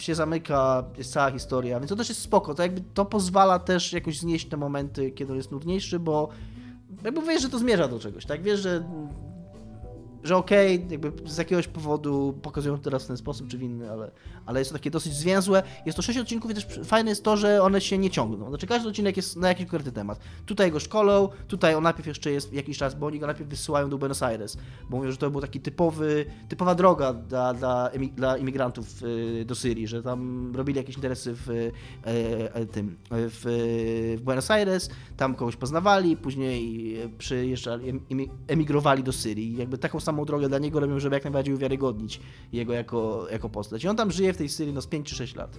się 0.00 0.14
zamyka, 0.14 0.84
jest 0.98 1.12
cała 1.12 1.30
historia, 1.30 1.80
więc 1.80 1.88
to 1.88 1.96
też 1.96 2.08
jest 2.08 2.20
spoko. 2.20 2.54
To 2.54 2.62
jakby 2.62 2.80
to 2.94 3.04
pozwala 3.04 3.58
też 3.58 3.92
jakoś 3.92 4.18
znieść 4.18 4.48
te 4.48 4.56
momenty, 4.56 5.10
kiedy 5.10 5.32
on 5.32 5.36
jest 5.36 5.50
nudniejszy, 5.50 5.98
bo 5.98 6.28
jakby 7.04 7.22
wiesz, 7.22 7.42
że 7.42 7.48
to 7.48 7.58
zmierza 7.58 7.88
do 7.88 7.98
czegoś, 7.98 8.26
tak? 8.26 8.42
Wiesz, 8.42 8.60
że 8.60 8.84
że 10.26 10.36
okej, 10.36 10.86
jakby 10.90 11.12
z 11.30 11.38
jakiegoś 11.38 11.68
powodu 11.68 12.38
pokazują 12.42 12.76
to 12.76 12.82
teraz 12.82 13.04
w 13.04 13.06
ten 13.06 13.16
sposób 13.16 13.48
czy 13.48 13.58
w 13.58 13.62
inny, 13.62 13.90
ale, 13.90 14.10
ale 14.46 14.58
jest 14.58 14.70
to 14.70 14.78
takie 14.78 14.90
dosyć 14.90 15.12
zwięzłe. 15.12 15.62
Jest 15.86 15.96
to 15.96 16.02
sześć 16.02 16.18
odcinków 16.18 16.50
i 16.50 16.54
też 16.54 16.66
fajne 16.84 17.10
jest 17.10 17.24
to, 17.24 17.36
że 17.36 17.62
one 17.62 17.80
się 17.80 17.98
nie 17.98 18.10
ciągną. 18.10 18.48
Znaczy 18.48 18.66
każdy 18.66 18.88
odcinek 18.88 19.16
jest 19.16 19.36
na 19.36 19.48
jakiś 19.48 19.66
konkretny 19.66 19.92
temat. 19.92 20.20
Tutaj 20.46 20.72
go 20.72 20.80
szkolą, 20.80 21.28
tutaj 21.48 21.74
on 21.74 21.82
najpierw 21.82 22.06
jeszcze 22.06 22.30
jest 22.30 22.52
jakiś 22.52 22.78
czas, 22.78 22.94
bo 22.94 23.06
oni 23.06 23.18
go 23.18 23.26
najpierw 23.26 23.50
wysyłają 23.50 23.90
do 23.90 23.98
Buenos 23.98 24.22
Aires, 24.22 24.56
bo 24.90 24.96
mówią, 24.96 25.10
że 25.10 25.16
to 25.16 25.30
był 25.30 25.40
taki 25.40 25.60
typowy, 25.60 26.26
typowa 26.48 26.74
droga 26.74 27.12
dla, 27.12 27.54
dla, 27.54 27.90
dla 28.16 28.36
imigrantów 28.36 29.02
y, 29.02 29.44
do 29.44 29.54
Syrii, 29.54 29.86
że 29.88 30.02
tam 30.02 30.52
robili 30.56 30.78
jakieś 30.78 30.96
interesy 30.96 31.34
w 31.34 31.50
y, 31.50 31.72
e, 32.04 32.66
tym, 32.66 32.96
w, 33.10 34.16
w 34.16 34.20
Buenos 34.22 34.50
Aires, 34.50 34.90
tam 35.16 35.34
kogoś 35.34 35.56
poznawali, 35.56 36.16
później 36.16 36.96
przyjeżdżali, 37.18 37.92
emi- 37.92 38.28
emigrowali 38.48 39.02
do 39.02 39.12
Syrii. 39.12 39.56
Jakby 39.56 39.78
taką 39.78 40.00
samą 40.00 40.24
drogę 40.24 40.48
dla 40.48 40.58
niego 40.58 40.80
robią, 40.80 40.98
żeby 40.98 41.16
jak 41.16 41.24
najbardziej 41.24 41.54
uwiarygodnić 41.54 42.20
jego 42.52 42.72
jako, 42.72 43.26
jako 43.32 43.48
postać. 43.48 43.84
I 43.84 43.88
on 43.88 43.96
tam 43.96 44.12
żyje 44.12 44.32
w 44.36 44.38
tej 44.38 44.48
Syrii 44.48 44.74
no 44.74 44.80
z 44.82 44.86
5 44.86 45.08
czy 45.08 45.14
6 45.14 45.34
lat. 45.34 45.58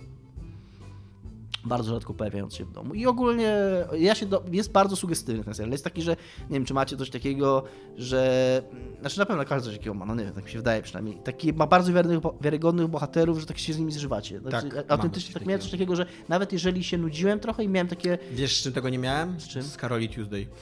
Bardzo 1.66 1.94
rzadko 1.94 2.14
pojawiając 2.14 2.56
się 2.56 2.66
w 2.66 2.72
domu. 2.72 2.94
I 2.94 3.06
ogólnie 3.06 3.58
ja 3.98 4.16
się 4.16 4.26
do, 4.26 4.44
jest 4.52 4.72
bardzo 4.72 4.96
sugestywny 4.96 5.44
ten 5.44 5.54
serial. 5.54 5.72
Jest 5.72 5.84
taki, 5.84 6.02
że 6.02 6.16
nie 6.50 6.54
wiem, 6.54 6.66
czy 6.66 6.74
macie 6.74 6.98
coś 6.98 7.10
takiego, 7.10 7.64
że. 7.98 8.62
Znaczy 9.00 9.20
na 9.20 9.26
pewno 9.26 9.46
każdy 9.46 9.70
coś 9.70 9.78
takiego 9.78 9.94
ma, 9.94 10.06
no 10.06 10.16
nie 10.16 10.24
wiem, 10.24 10.34
tak 10.34 10.46
mi 10.46 10.52
się 10.52 10.58
wydaje 10.58 10.82
przynajmniej. 10.82 11.18
Taki 11.24 11.54
ma 11.54 11.68
bardzo 11.68 11.94
wiarygodnych, 11.94 12.34
wiarygodnych 12.42 12.88
bohaterów, 12.88 13.40
że 13.40 13.46
tak 13.46 13.58
się 13.58 13.74
z 13.74 13.80
nimi 13.80 13.92
zżywacie. 13.92 14.40
Znaczy, 14.40 14.70
Tak, 14.70 14.92
autentycznie 14.92 15.34
tak 15.34 15.46
miałem 15.46 15.62
coś 15.62 15.72
takiego, 15.72 15.96
że 15.96 16.06
nawet 16.30 16.54
jeżeli 16.54 16.84
się 16.84 16.98
nudziłem 16.98 17.40
trochę 17.40 17.64
i 17.64 17.70
miałem 17.70 17.88
takie. 17.88 18.18
Wiesz, 18.32 18.58
z 18.58 18.64
czym 18.64 18.74
tego 18.74 18.90
nie 18.90 19.00
miałem? 19.00 19.40
Z 19.40 19.48
czym? 19.48 19.62
Z 19.62 19.78
Caroli 19.78 20.10
Tuesday. 20.10 20.48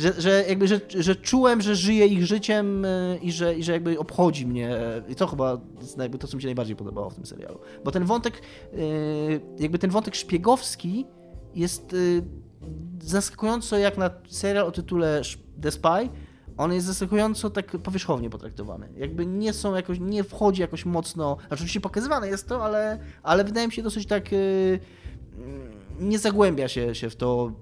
że, 0.00 0.20
że 0.20 0.44
jakby, 0.48 0.68
że, 0.68 0.80
że 0.98 1.16
czułem, 1.16 1.60
że 1.60 1.76
żyję 1.76 2.06
ich 2.06 2.26
życiem 2.26 2.84
y, 2.84 3.18
i 3.22 3.32
że, 3.32 3.54
i 3.54 3.62
że 3.62 3.72
jakby 3.72 3.98
obchodzi 3.98 4.46
mnie. 4.46 4.78
I 5.08 5.14
to 5.14 5.26
chyba 5.26 5.60
jakby 5.98 6.18
to, 6.18 6.26
co 6.26 6.36
mi 6.36 6.42
się 6.42 6.48
najbardziej 6.48 6.76
podobało 6.76 7.10
w 7.10 7.14
tym 7.14 7.26
serialu. 7.26 7.58
Bo 7.84 7.90
ten 7.90 8.04
wątek, 8.04 8.42
y, 8.74 9.40
jakby 9.58 9.78
ten 9.78 9.90
wątek 9.90 10.14
szpiegowski 10.14 11.06
jest 11.54 11.96
zaskakująco 13.02 13.78
jak 13.78 13.98
na 13.98 14.10
serial 14.28 14.66
o 14.66 14.72
tytule 14.72 15.22
The 15.62 15.70
Spy, 15.70 16.08
on 16.56 16.72
jest 16.72 16.86
zaskakująco 16.86 17.50
tak 17.50 17.66
powierzchownie 17.66 18.30
potraktowany. 18.30 18.88
Jakby 18.96 19.26
nie 19.26 19.52
są 19.52 19.74
jakoś, 19.74 20.00
nie 20.00 20.24
wchodzi 20.24 20.60
jakoś 20.60 20.84
mocno, 20.84 21.36
znaczy 21.40 21.54
oczywiście 21.54 21.80
pokazywane 21.80 22.28
jest 22.28 22.48
to, 22.48 22.64
ale, 22.64 22.98
ale 23.22 23.44
wydaje 23.44 23.66
mi 23.66 23.72
się 23.72 23.82
dosyć 23.82 24.06
tak, 24.06 24.30
nie 26.00 26.18
zagłębia 26.18 26.68
się, 26.68 26.94
się 26.94 27.10
w 27.10 27.16
to, 27.16 27.52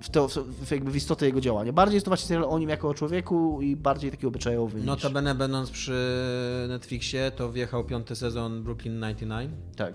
w, 0.00 0.10
to 0.10 0.28
w, 0.28 0.70
jakby 0.70 0.90
w 0.90 0.96
istotę 0.96 1.26
jego 1.26 1.40
działania. 1.40 1.72
Bardziej 1.72 1.94
jest 1.96 2.04
to 2.04 2.10
właśnie 2.10 2.28
serial 2.28 2.44
o 2.50 2.58
nim 2.58 2.68
jako 2.68 2.88
o 2.88 2.94
człowieku 2.94 3.62
i 3.62 3.76
bardziej 3.76 4.10
taki 4.10 4.26
obyczajowy 4.26 4.78
niż... 4.78 4.86
Notabene 4.86 5.34
będąc 5.34 5.70
przy 5.70 6.66
Netflixie, 6.68 7.32
to 7.36 7.52
wjechał 7.52 7.84
piąty 7.84 8.16
sezon 8.16 8.62
Brooklyn 8.62 8.94
99. 9.00 9.52
Tak. 9.76 9.94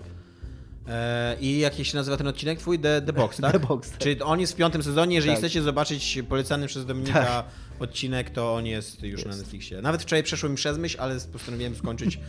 E, 0.88 1.36
I 1.40 1.58
jak 1.58 1.74
się 1.74 1.96
nazywa 1.96 2.16
ten 2.16 2.26
odcinek 2.26 2.58
twój? 2.58 2.78
The, 2.78 3.02
The 3.02 3.12
Box, 3.12 3.36
tak? 3.40 3.52
The 3.52 3.58
Box, 3.58 3.90
tak. 3.90 3.98
Czyli 3.98 4.22
on 4.22 4.40
jest 4.40 4.52
w 4.52 4.56
piątym 4.56 4.82
sezonie, 4.82 5.16
jeżeli 5.16 5.32
Tak. 5.32 5.38
chcecie 5.38 5.62
zobaczyć 5.62 6.18
polecany 6.28 6.66
przez 6.66 6.86
Dominika 6.86 7.44
odcinek, 7.78 8.30
to 8.30 8.54
on 8.54 8.66
jest 8.66 9.02
już 9.02 9.24
na 9.24 9.36
Netflixie. 9.36 9.82
Nawet 9.82 10.02
wczoraj 10.02 10.22
przeszło 10.22 10.48
mi 10.48 10.56
przez 10.56 10.78
myśl, 10.78 10.96
ale 11.00 11.20
postanowiłem 11.32 11.76
skończyć 11.76 12.18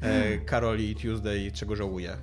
e, 0.00 0.38
Karoli 0.38 0.96
Tuesday, 0.96 1.52
czego 1.52 1.76
żałuję. 1.76 2.16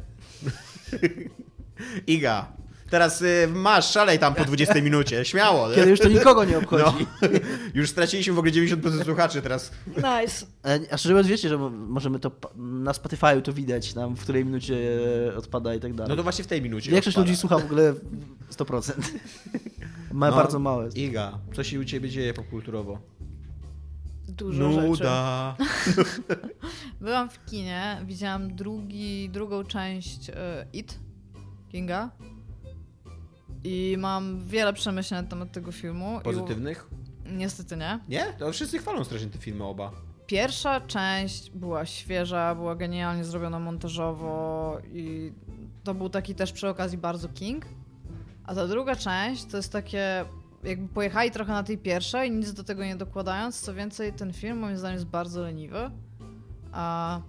Iga, 2.08 2.52
teraz 2.90 3.22
y, 3.22 3.48
masz, 3.54 3.92
szalej 3.92 4.20
tam 4.20 4.36
po 4.36 4.46
20 4.46 4.82
minucie, 4.82 5.26
śmiało. 5.26 5.70
nie? 5.70 5.76
Kiedy 5.76 5.90
już 5.90 6.00
to 6.00 6.08
nikogo 6.10 6.46
nie 6.46 6.58
obchodzi. 6.58 6.84
No, 7.22 7.28
już 7.74 7.90
straciliśmy 7.90 8.34
w 8.34 8.40
ogóle 8.40 8.52
90% 8.54 9.06
słuchaczy 9.06 9.42
teraz. 9.42 9.72
Nice. 9.98 10.46
E, 10.66 10.80
A 10.92 10.98
szczerze 10.98 11.14
mówiąc, 11.14 11.28
wiecie, 11.28 11.50
że 11.50 11.58
mo- 11.58 11.70
możemy 11.70 12.20
to 12.20 12.32
na 12.56 12.92
Spotify'u 12.92 13.42
to 13.42 13.54
widać, 13.54 13.94
tam 13.94 14.16
w 14.16 14.22
której 14.22 14.46
minucie 14.46 14.76
e, 15.34 15.36
odpada 15.38 15.76
i 15.76 15.80
tak 15.80 15.94
dalej. 15.94 16.10
No 16.10 16.16
to 16.16 16.24
właśnie 16.24 16.44
w 16.44 16.48
tej 16.48 16.62
minucie. 16.62 16.92
Większość 16.92 17.18
odpada. 17.18 17.30
ludzi 17.32 17.40
słucha 17.42 17.58
w 17.58 17.66
ogóle 17.66 17.94
100%. 18.52 18.92
Ma 20.12 20.30
No, 20.30 20.36
bardzo 20.36 20.60
małe. 20.60 20.90
Iga, 20.96 21.40
co 21.56 21.64
się 21.64 21.80
u 21.80 21.86
ciebie 21.86 22.10
dzieje 22.10 22.34
popkulturowo? 22.34 23.00
Dużo 24.28 24.72
rzeczy. 24.72 24.88
Nuda. 24.88 25.56
Byłam 27.02 27.30
w 27.30 27.46
kinie, 27.46 28.02
widziałam 28.06 28.56
drugi, 28.56 29.30
drugą 29.30 29.64
część 29.64 30.30
e, 30.30 30.66
It 30.74 31.00
Kinga 31.72 32.10
i 33.64 33.96
mam 34.00 34.46
wiele 34.46 34.74
przemyśleń 34.74 35.24
na 35.24 35.30
temat 35.30 35.52
tego 35.52 35.72
filmu. 35.72 36.20
Pozytywnych? 36.24 36.88
I, 37.26 37.32
niestety 37.34 37.78
nie. 37.78 38.00
Nie? 38.10 38.34
To 38.40 38.52
wszyscy 38.52 38.78
chwalą 38.80 39.04
strasznie 39.04 39.30
te 39.30 39.40
filmy 39.40 39.64
oba. 39.64 39.92
Pierwsza 40.28 40.82
część 40.82 41.52
była 41.52 41.86
świeża, 41.86 42.56
była 42.56 42.76
genialnie 42.76 43.24
zrobiona 43.24 43.60
montażowo 43.60 44.78
i 44.94 45.34
to 45.84 45.94
był 45.94 46.10
taki 46.10 46.36
też 46.36 46.52
przy 46.52 46.70
okazji 46.70 46.98
bardzo 46.98 47.30
King. 47.30 47.66
A 48.44 48.56
ta 48.56 48.68
druga 48.68 48.96
część 48.96 49.46
to 49.46 49.58
jest 49.58 49.72
takie, 49.72 50.26
jakby 50.64 50.88
pojechali 50.88 51.32
trochę 51.32 51.52
na 51.52 51.64
tej 51.64 51.78
pierwszej, 51.78 52.32
nic 52.32 52.54
do 52.54 52.64
tego 52.64 52.86
nie 52.86 52.96
dokładając. 52.96 53.62
Co 53.62 53.74
więcej, 53.74 54.14
ten 54.14 54.34
film 54.34 54.58
moim 54.58 54.78
zdaniem 54.78 54.96
jest 54.96 55.08
bardzo 55.08 55.42
leniwy. 55.42 55.92
A 56.72 57.22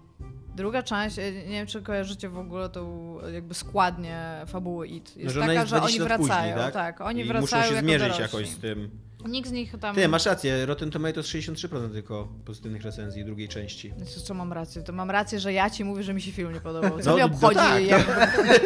druga 0.59 0.83
część, 0.83 1.19
e, 1.19 1.33
nie 1.33 1.43
wiem 1.51 1.67
czy 1.67 1.83
kojarzycie 1.83 2.29
w 2.29 2.39
ogóle 2.39 2.69
tą 2.69 3.15
jakby 3.33 3.55
składnię 3.55 4.21
fabuły 4.47 4.89
IT. 4.89 5.17
Jest 5.17 5.35
że 5.35 5.41
ona 5.41 5.47
taka, 5.49 5.61
jest 5.61 5.71
że 5.71 5.77
20 5.77 5.97
oni 6.03 6.09
wracają. 6.09 6.29
później, 6.55 6.65
tak? 6.65 6.75
tak? 6.75 7.01
oni 7.01 7.21
I 7.21 7.25
wracają 7.25 7.63
muszą 7.63 7.75
się 7.75 7.81
zmierzyć 7.81 8.09
dorośli. 8.09 8.23
jakoś 8.23 8.49
z 8.49 8.59
tym. 8.59 8.91
Nikt 9.29 9.49
z 9.49 9.53
nich 9.53 9.73
tam... 9.81 9.95
Ty, 9.95 10.09
masz 10.09 10.27
rację, 10.27 10.67
Rotten 10.67 10.91
Tomatoes 10.91 11.27
63% 11.27 11.93
tylko 11.93 12.29
pozytywnych 12.45 12.83
recenzji 12.83 13.25
drugiej 13.25 13.49
części. 13.49 13.93
Znaczy, 13.97 14.21
co 14.21 14.35
mam 14.35 14.53
rację? 14.53 14.83
To 14.83 14.93
mam 14.93 15.11
rację, 15.11 15.41
że 15.41 15.53
ja 15.53 15.71
ci 15.71 15.85
mówię, 15.85 16.03
że 16.03 16.15
mi 16.15 16.23
się 16.23 16.33
film 16.33 16.53
nie 16.53 16.61
podobał. 16.61 17.01
Co 17.01 17.11
No, 17.11 17.17
mnie 17.17 17.27
no 17.27 17.35
obchodzi? 17.35 17.55
tak. 17.55 17.85
jakby... 17.85 18.13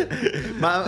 Ma... 0.61 0.85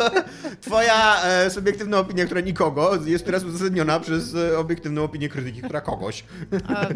Twoja 0.60 1.22
e, 1.24 1.50
subiektywna 1.50 1.98
opinia, 1.98 2.24
która 2.24 2.40
nikogo, 2.40 2.98
jest 3.06 3.24
teraz 3.24 3.44
uzasadniona 3.44 4.00
przez 4.00 4.34
e, 4.34 4.58
obiektywną 4.58 5.04
opinię 5.04 5.28
krytyki, 5.28 5.62
która 5.62 5.80
kogoś. 5.80 6.24
E, 6.52 6.94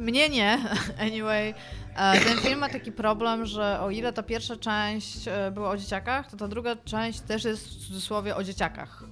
Mnie 0.00 0.28
nie. 0.28 0.58
Anyway, 1.06 1.48
e, 1.48 1.54
ten 1.96 2.38
film 2.38 2.58
ma 2.58 2.68
taki 2.68 2.92
problem, 2.92 3.46
że 3.46 3.80
o 3.80 3.90
ile 3.90 4.12
ta 4.12 4.22
pierwsza 4.22 4.56
część 4.56 5.28
e, 5.28 5.50
była 5.50 5.70
o 5.70 5.76
dzieciakach, 5.76 6.30
to 6.30 6.36
ta 6.36 6.48
druga 6.48 6.76
część 6.76 7.20
też 7.20 7.44
jest 7.44 7.68
w 7.68 7.86
cudzysłowie 7.86 8.36
o 8.36 8.44
dzieciakach. 8.44 9.04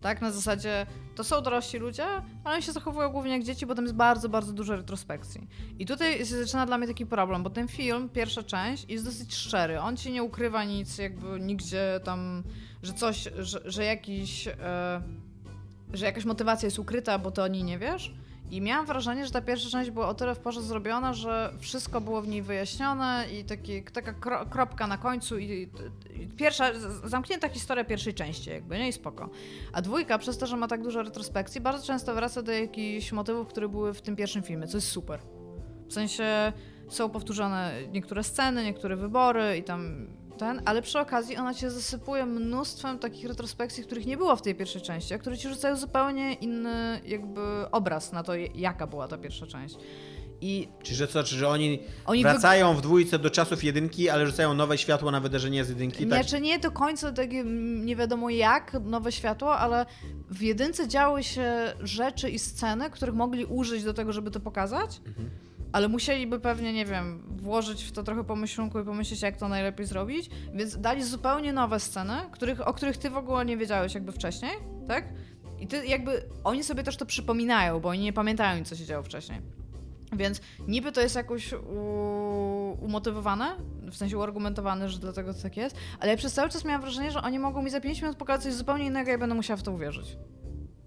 Tak, 0.00 0.20
na 0.20 0.30
zasadzie 0.30 0.86
to 1.14 1.24
są 1.24 1.40
dorośli 1.42 1.78
ludzie, 1.78 2.06
ale 2.44 2.54
oni 2.54 2.62
się 2.62 2.72
zachowują 2.72 3.08
głównie 3.08 3.32
jak 3.32 3.42
dzieci, 3.42 3.66
bo 3.66 3.74
tam 3.74 3.84
jest 3.84 3.96
bardzo, 3.96 4.28
bardzo 4.28 4.52
dużo 4.52 4.76
retrospekcji. 4.76 5.48
I 5.78 5.86
tutaj 5.86 6.18
się 6.18 6.44
zaczyna 6.44 6.66
dla 6.66 6.78
mnie 6.78 6.86
taki 6.86 7.06
problem, 7.06 7.42
bo 7.42 7.50
ten 7.50 7.68
film, 7.68 8.08
pierwsza 8.08 8.42
część, 8.42 8.84
jest 8.88 9.04
dosyć 9.04 9.34
szczery. 9.34 9.80
On 9.80 9.96
ci 9.96 10.12
nie 10.12 10.22
ukrywa 10.22 10.64
nic, 10.64 10.98
jakby 10.98 11.40
nigdzie 11.40 12.00
tam, 12.04 12.42
że 12.82 12.92
coś, 12.92 13.28
że, 13.38 13.60
że 13.64 13.84
jakiś. 13.84 14.48
E, 14.48 15.02
że 15.92 16.06
jakaś 16.06 16.24
motywacja 16.24 16.66
jest 16.66 16.78
ukryta, 16.78 17.18
bo 17.18 17.30
to 17.30 17.42
o 17.42 17.48
niej 17.48 17.64
nie 17.64 17.78
wiesz. 17.78 18.14
I 18.52 18.60
miałam 18.60 18.86
wrażenie, 18.86 19.26
że 19.26 19.32
ta 19.32 19.40
pierwsza 19.40 19.70
część 19.70 19.90
była 19.90 20.08
o 20.08 20.14
tyle 20.14 20.34
w 20.34 20.38
porze 20.38 20.62
zrobiona, 20.62 21.14
że 21.14 21.52
wszystko 21.58 22.00
było 22.00 22.22
w 22.22 22.28
niej 22.28 22.42
wyjaśnione 22.42 23.26
i 23.32 23.44
taki, 23.44 23.82
taka 23.82 24.12
kro, 24.12 24.46
kropka 24.46 24.86
na 24.86 24.98
końcu 24.98 25.38
i, 25.38 25.68
i 26.20 26.26
pierwsza, 26.36 26.70
zamknięta 27.04 27.48
historia 27.48 27.84
pierwszej 27.84 28.14
części 28.14 28.50
jakby, 28.50 28.78
nie? 28.78 28.88
I 28.88 28.92
spoko. 28.92 29.30
A 29.72 29.82
dwójka, 29.82 30.18
przez 30.18 30.38
to, 30.38 30.46
że 30.46 30.56
ma 30.56 30.68
tak 30.68 30.82
dużo 30.82 31.02
retrospekcji, 31.02 31.60
bardzo 31.60 31.86
często 31.86 32.14
wraca 32.14 32.42
do 32.42 32.52
jakichś 32.52 33.12
motywów, 33.12 33.48
które 33.48 33.68
były 33.68 33.94
w 33.94 34.02
tym 34.02 34.16
pierwszym 34.16 34.42
filmie, 34.42 34.66
co 34.66 34.76
jest 34.76 34.88
super. 34.88 35.20
W 35.88 35.92
sensie 35.92 36.52
są 36.88 37.10
powtórzone 37.10 37.72
niektóre 37.92 38.24
sceny, 38.24 38.64
niektóre 38.64 38.96
wybory 38.96 39.56
i 39.56 39.62
tam 39.62 40.06
ten, 40.38 40.62
ale 40.64 40.82
przy 40.82 40.98
okazji 40.98 41.36
ona 41.36 41.54
cię 41.54 41.70
zasypuje 41.70 42.26
mnóstwem 42.26 42.98
takich 42.98 43.28
retrospekcji, 43.28 43.84
których 43.84 44.06
nie 44.06 44.16
było 44.16 44.36
w 44.36 44.42
tej 44.42 44.54
pierwszej 44.54 44.82
części, 44.82 45.14
a 45.14 45.18
które 45.18 45.38
ci 45.38 45.48
rzucają 45.48 45.76
zupełnie 45.76 46.32
inny 46.34 47.00
jakby 47.06 47.40
obraz 47.72 48.12
na 48.12 48.22
to, 48.22 48.32
jaka 48.54 48.86
była 48.86 49.08
ta 49.08 49.18
pierwsza 49.18 49.46
część. 49.46 49.76
I 50.44 50.68
Czy 50.82 50.94
że 50.94 51.08
co, 51.08 51.24
czy 51.24 51.36
że 51.36 51.48
oni, 51.48 51.82
Oni 52.06 52.22
wracają 52.22 52.74
w 52.74 52.80
dwójce 52.80 53.18
do 53.18 53.30
czasów 53.30 53.64
jedynki, 53.64 54.08
ale 54.10 54.26
rzucają 54.26 54.54
nowe 54.54 54.78
światło 54.78 55.10
na 55.10 55.20
wydarzenie 55.20 55.64
z 55.64 55.68
jedynki? 55.68 56.06
Tak? 56.06 56.26
czy 56.26 56.40
nie 56.40 56.58
do 56.58 56.70
końca 56.70 57.12
takie 57.12 57.44
nie 57.84 57.96
wiadomo 57.96 58.30
jak, 58.30 58.76
nowe 58.84 59.12
światło, 59.12 59.56
ale 59.58 59.86
w 60.30 60.42
jedynce 60.42 60.88
działy 60.88 61.22
się 61.24 61.72
rzeczy 61.80 62.30
i 62.30 62.38
sceny, 62.38 62.90
których 62.90 63.14
mogli 63.14 63.44
użyć 63.44 63.84
do 63.84 63.94
tego, 63.94 64.12
żeby 64.12 64.30
to 64.30 64.40
pokazać, 64.40 65.00
Mhm. 65.06 65.30
Ale 65.72 65.88
musieliby 65.88 66.40
pewnie, 66.40 66.72
nie 66.72 66.84
wiem, 66.84 67.22
włożyć 67.36 67.84
w 67.84 67.92
to 67.92 68.02
trochę 68.02 68.24
pomyślunku 68.24 68.80
i 68.80 68.84
pomyśleć, 68.84 69.22
jak 69.22 69.36
to 69.36 69.48
najlepiej 69.48 69.86
zrobić, 69.86 70.30
więc 70.54 70.80
dali 70.80 71.04
zupełnie 71.04 71.52
nowe 71.52 71.80
sceny, 71.80 72.14
których, 72.32 72.68
o 72.68 72.74
których 72.74 72.96
ty 72.96 73.10
w 73.10 73.16
ogóle 73.16 73.44
nie 73.44 73.56
wiedziałeś 73.56 73.94
jakby 73.94 74.12
wcześniej, 74.12 74.52
tak? 74.88 75.04
I 75.60 75.66
ty 75.66 75.86
jakby, 75.86 76.22
oni 76.44 76.64
sobie 76.64 76.82
też 76.82 76.96
to 76.96 77.06
przypominają, 77.06 77.80
bo 77.80 77.88
oni 77.88 78.00
nie 78.00 78.12
pamiętają, 78.12 78.64
co 78.64 78.76
się 78.76 78.84
działo 78.84 79.02
wcześniej. 79.02 79.40
Więc 80.12 80.40
niby 80.68 80.92
to 80.92 81.00
jest 81.00 81.14
jakoś 81.14 81.54
umotywowane, 82.80 83.56
w 83.90 83.96
sensie 83.96 84.18
uargumentowane, 84.18 84.88
że 84.88 84.98
dlatego 84.98 85.34
to 85.34 85.42
tak 85.42 85.56
jest, 85.56 85.76
ale 86.00 86.10
ja 86.10 86.16
przez 86.16 86.32
cały 86.32 86.50
czas 86.50 86.64
miałam 86.64 86.80
wrażenie, 86.80 87.10
że 87.10 87.22
oni 87.22 87.38
mogą 87.38 87.62
mi 87.62 87.70
za 87.70 87.80
5 87.80 88.02
minut 88.02 88.16
pokazać 88.16 88.42
coś 88.42 88.52
zupełnie 88.52 88.86
innego 88.86 89.10
i 89.10 89.12
ja 89.12 89.18
będę 89.18 89.34
musiała 89.34 89.56
w 89.56 89.62
to 89.62 89.72
uwierzyć. 89.72 90.16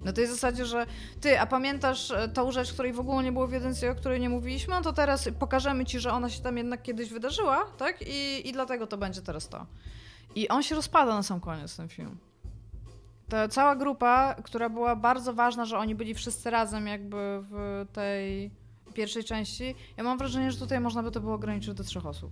Na 0.05 0.13
tej 0.13 0.27
zasadzie, 0.27 0.65
że 0.65 0.85
ty, 1.21 1.39
a 1.39 1.45
pamiętasz 1.47 2.11
e, 2.11 2.27
tą 2.27 2.51
rzecz, 2.51 2.73
której 2.73 2.93
w 2.93 2.99
ogóle 2.99 3.23
nie 3.23 3.31
było 3.31 3.47
w 3.47 3.51
jedynce, 3.51 3.91
o 3.91 3.95
której 3.95 4.19
nie 4.19 4.29
mówiliśmy, 4.29 4.73
no 4.73 4.81
to 4.81 4.93
teraz 4.93 5.29
pokażemy 5.39 5.85
ci, 5.85 5.99
że 5.99 6.11
ona 6.11 6.29
się 6.29 6.41
tam 6.41 6.57
jednak 6.57 6.81
kiedyś 6.81 7.09
wydarzyła, 7.09 7.65
tak? 7.77 8.01
I, 8.01 8.49
i 8.49 8.53
dlatego 8.53 8.87
to 8.87 8.97
będzie 8.97 9.21
teraz 9.21 9.49
to. 9.49 9.65
I 10.35 10.49
on 10.49 10.63
się 10.63 10.75
rozpada 10.75 11.15
na 11.15 11.23
sam 11.23 11.39
koniec, 11.39 11.77
ten 11.77 11.89
film. 11.89 12.17
Ta 13.29 13.47
cała 13.47 13.75
grupa, 13.75 14.35
która 14.43 14.69
była 14.69 14.95
bardzo 14.95 15.33
ważna, 15.33 15.65
że 15.65 15.77
oni 15.77 15.95
byli 15.95 16.13
wszyscy 16.13 16.49
razem 16.49 16.87
jakby 16.87 17.39
w 17.51 17.85
tej 17.93 18.51
pierwszej 18.93 19.23
części, 19.23 19.75
ja 19.97 20.03
mam 20.03 20.17
wrażenie, 20.17 20.51
że 20.51 20.57
tutaj 20.57 20.79
można 20.79 21.03
by 21.03 21.11
to 21.11 21.19
było 21.19 21.33
ograniczyć 21.33 21.73
do 21.73 21.83
trzech 21.83 22.05
osób. 22.05 22.31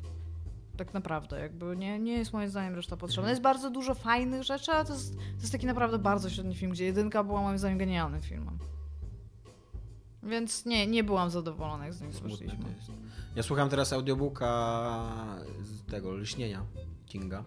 Tak 0.78 0.94
naprawdę, 0.94 1.40
jakby 1.40 1.78
nie, 1.78 2.00
nie 2.00 2.14
jest 2.14 2.34
moim 2.34 2.50
zdaniem 2.50 2.76
reszta 2.76 2.98
potrzebna. 2.98 3.30
Jest 3.30 3.42
bardzo 3.42 3.70
dużo 3.70 3.94
fajnych 3.96 4.44
rzeczy, 4.44 4.72
ale 4.72 4.86
to 4.86 4.94
jest, 4.94 5.16
to 5.18 5.40
jest 5.40 5.52
taki 5.52 5.66
naprawdę 5.66 6.00
bardzo 6.00 6.30
średni 6.30 6.56
film, 6.56 6.72
gdzie 6.72 6.86
jedynka 6.86 7.24
była 7.24 7.42
moim 7.42 7.58
zdaniem 7.58 7.78
genialnym 7.78 8.22
filmem. 8.22 8.58
Więc 10.24 10.66
nie, 10.66 10.88
nie 10.88 11.04
byłam 11.04 11.30
zadowolona, 11.30 11.86
jak 11.86 11.94
z 11.94 12.02
nim 12.02 12.12
to 12.12 12.28
jest. 12.28 12.92
Ja 13.36 13.44
słucham 13.44 13.70
teraz 13.70 13.94
audiobooka 13.94 15.12
z 15.62 15.92
tego, 15.92 16.12
Lśnienia 16.12 16.66
Kinga. 17.06 17.44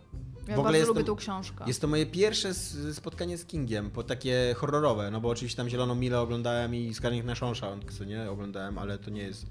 Ja 0.49 0.57
W 0.57 0.59
ogóle 0.59 0.79
jestem- 0.79 0.95
lubię 0.95 1.05
tą 1.07 1.17
książkę. 1.17 1.65
Jest 1.67 1.81
to 1.81 1.87
moje 1.87 2.07
pierwsze 2.07 2.55
spotkanie 2.93 3.39
z 3.39 3.45
Kingiem, 3.45 3.91
po 3.91 4.03
takie 4.03 4.55
horrorowe, 4.57 5.11
no 5.11 5.21
bo 5.21 5.29
oczywiście 5.29 5.57
tam 5.57 5.69
Zieloną 5.69 5.95
Milę 5.95 6.21
oglądałem 6.21 6.75
i 6.75 6.95
Skarnik 6.95 7.25
na 7.25 7.35
Shawshank, 7.35 7.93
co 7.93 8.05
nie, 8.05 8.31
oglądałem, 8.31 8.79
ale 8.79 8.99
to 8.99 9.11
nie 9.11 9.23
jest... 9.23 9.47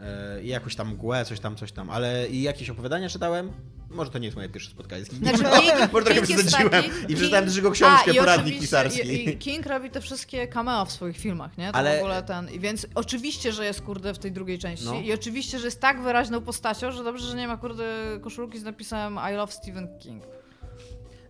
E, 0.00 0.42
I 0.42 0.48
jakoś 0.48 0.76
tam 0.76 0.88
mgłę, 0.88 1.24
coś 1.24 1.40
tam, 1.40 1.56
coś 1.56 1.72
tam, 1.72 1.90
ale 1.90 2.28
i 2.28 2.42
jakieś 2.42 2.70
opowiadania 2.70 3.08
czytałem. 3.08 3.52
Może 3.90 4.10
to 4.10 4.18
nie 4.18 4.24
jest 4.26 4.36
moje 4.36 4.48
pierwsze 4.48 4.70
spotkanie 4.70 5.04
z 5.04 5.08
Kingiem. 5.08 5.36
Znaczy, 5.36 5.54
King, 5.62 5.92
Może 5.92 6.04
trochę 6.04 6.22
King 6.22 6.40
przesadziłem 6.40 6.70
taki- 6.70 6.88
i 7.08 7.16
przeczytałem 7.16 7.44
King- 7.44 7.48
też 7.48 7.56
jego 7.56 7.70
książkę, 7.70 8.10
A, 8.10 8.14
poradnik 8.14 8.60
pisarski. 8.60 9.36
King 9.38 9.66
robi 9.66 9.90
te 9.90 10.00
wszystkie 10.00 10.48
cameo 10.48 10.84
w 10.84 10.92
swoich 10.92 11.16
filmach, 11.18 11.58
nie? 11.58 11.70
To 11.72 11.74
Ale- 11.74 11.96
w 11.96 11.98
ogóle 11.98 12.22
ten. 12.22 12.46
Więc 12.58 12.86
oczywiście, 12.94 13.52
że 13.52 13.64
jest 13.64 13.82
kurde 13.82 14.14
w 14.14 14.18
tej 14.18 14.32
drugiej 14.32 14.58
części. 14.58 14.84
No. 14.84 15.00
I 15.00 15.12
oczywiście, 15.12 15.58
że 15.58 15.64
jest 15.66 15.80
tak 15.80 16.02
wyraźną 16.02 16.40
postacią, 16.40 16.92
że 16.92 17.04
dobrze, 17.04 17.26
że 17.26 17.36
nie 17.36 17.48
ma 17.48 17.56
kurde 17.56 17.84
koszulki 18.20 18.58
z 18.58 18.62
napisem 18.64 19.18
I 19.32 19.34
love 19.34 19.52
Stephen 19.52 19.98
King. 19.98 20.22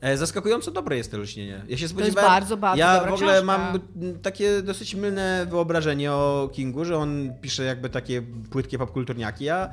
E, 0.01 0.17
Zaskakująco 0.17 0.71
dobre 0.71 0.97
jest 0.97 1.11
to 1.11 1.19
lśnienie. 1.19 1.63
Ja 1.69 1.77
się 1.77 1.83
jest 1.85 1.95
spodziewałem. 1.95 2.31
bardzo, 2.31 2.57
bardzo 2.57 2.79
Ja 2.79 3.01
w 3.01 3.13
ogóle 3.13 3.33
książka. 3.33 3.43
mam 3.59 3.81
takie 4.23 4.63
dosyć 4.63 4.95
mylne 4.95 5.47
wyobrażenie 5.51 6.13
o 6.13 6.51
Kingu, 6.53 6.85
że 6.85 6.97
on 6.97 7.33
pisze 7.41 7.65
jakby 7.65 7.91
takie 7.91 8.23
płytkie 8.51 8.79
popkulturniaki, 8.79 9.49
a 9.49 9.71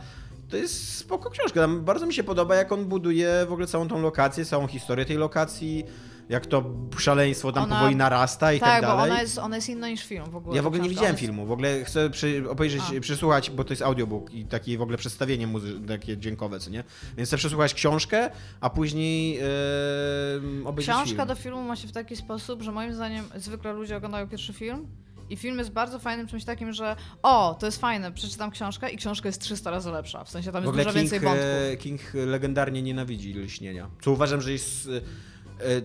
to 0.49 0.57
jest 0.57 0.97
spoko 0.97 1.29
książka. 1.29 1.59
Tam 1.61 1.81
bardzo 1.85 2.05
mi 2.05 2.13
się 2.13 2.23
podoba, 2.23 2.55
jak 2.55 2.71
on 2.71 2.85
buduje 2.85 3.45
w 3.49 3.51
ogóle 3.51 3.67
całą 3.67 3.87
tą 3.87 4.01
lokację, 4.01 4.45
całą 4.45 4.67
historię 4.67 5.05
tej 5.05 5.17
lokacji, 5.17 5.85
jak 6.29 6.45
to 6.45 6.63
szaleństwo 6.97 7.51
tam 7.51 7.63
Ona- 7.63 7.75
powoli 7.75 7.95
narasta 7.95 8.53
i 8.53 8.59
tak, 8.59 8.69
tak, 8.69 8.81
bo 8.81 8.87
dalej. 8.87 9.11
ona 9.11 9.21
jest, 9.21 9.37
ona 9.37 9.55
jest 9.55 9.69
inna 9.69 9.89
niż 9.89 10.03
film 10.05 10.25
w 10.31 10.35
ogóle. 10.35 10.55
Ja 10.55 10.61
w 10.63 10.67
ogóle 10.67 10.81
nie 10.83 10.89
widziałem 10.89 11.11
jest- 11.11 11.19
filmu, 11.21 11.45
w 11.45 11.51
ogóle 11.51 11.83
chcę 11.85 12.09
przy, 12.09 12.49
obejrzeć, 12.49 12.81
A. 12.97 13.01
przysłuchać, 13.01 13.49
bo 13.51 13.63
to 13.63 13.73
jest 13.73 13.81
audiobook 13.81 14.31
i 14.33 14.45
takie 14.45 14.77
w 14.77 14.81
ogóle 14.81 14.97
przedstawienie 14.97 15.47
muzy- 15.47 15.87
takie 15.87 16.17
dźwiękowe, 16.17 16.59
co 16.59 16.69
nie? 16.69 16.83
Więc 17.17 17.29
chcę 17.29 17.37
przesłuchać 17.37 17.73
książkę, 17.73 18.29
a 18.61 18.69
później 18.69 19.33
yy, 19.35 20.67
obejrzeć 20.67 20.95
Książka 20.95 21.15
film. 21.15 21.27
do 21.27 21.35
filmu 21.35 21.61
ma 21.63 21.75
się 21.75 21.87
w 21.87 21.91
taki 21.91 22.15
sposób, 22.15 22.61
że 22.61 22.71
moim 22.71 22.93
zdaniem 22.93 23.25
zwykle 23.35 23.73
ludzie 23.73 23.97
oglądają 23.97 24.27
pierwszy 24.27 24.53
film 24.53 24.87
i 25.29 25.37
film 25.37 25.57
jest 25.59 25.71
bardzo 25.71 25.99
fajnym 25.99 26.27
czymś 26.27 26.43
takim, 26.45 26.73
że 26.73 26.95
o, 27.23 27.57
to 27.59 27.65
jest 27.65 27.81
fajne, 27.81 28.11
przeczytam 28.11 28.51
książkę 28.51 28.89
i 28.89 28.97
książka 28.97 29.29
jest 29.29 29.41
300 29.41 29.71
razy 29.71 29.91
lepsza. 29.91 30.23
W 30.23 30.29
sensie 30.29 30.51
tam 30.51 30.61
W 30.61 30.65
jest 30.65 30.69
ogóle 30.69 30.83
dużo 30.83 30.93
King, 30.93 31.01
więcej 31.11 31.19
wątków. 31.19 31.45
e, 31.73 31.77
King 31.77 32.01
legendarnie 32.13 32.81
nienawidzi 32.81 33.33
lśnienia. 33.33 33.89
Co 34.01 34.11
uważam, 34.11 34.41
że 34.41 34.51
jest 34.51 34.89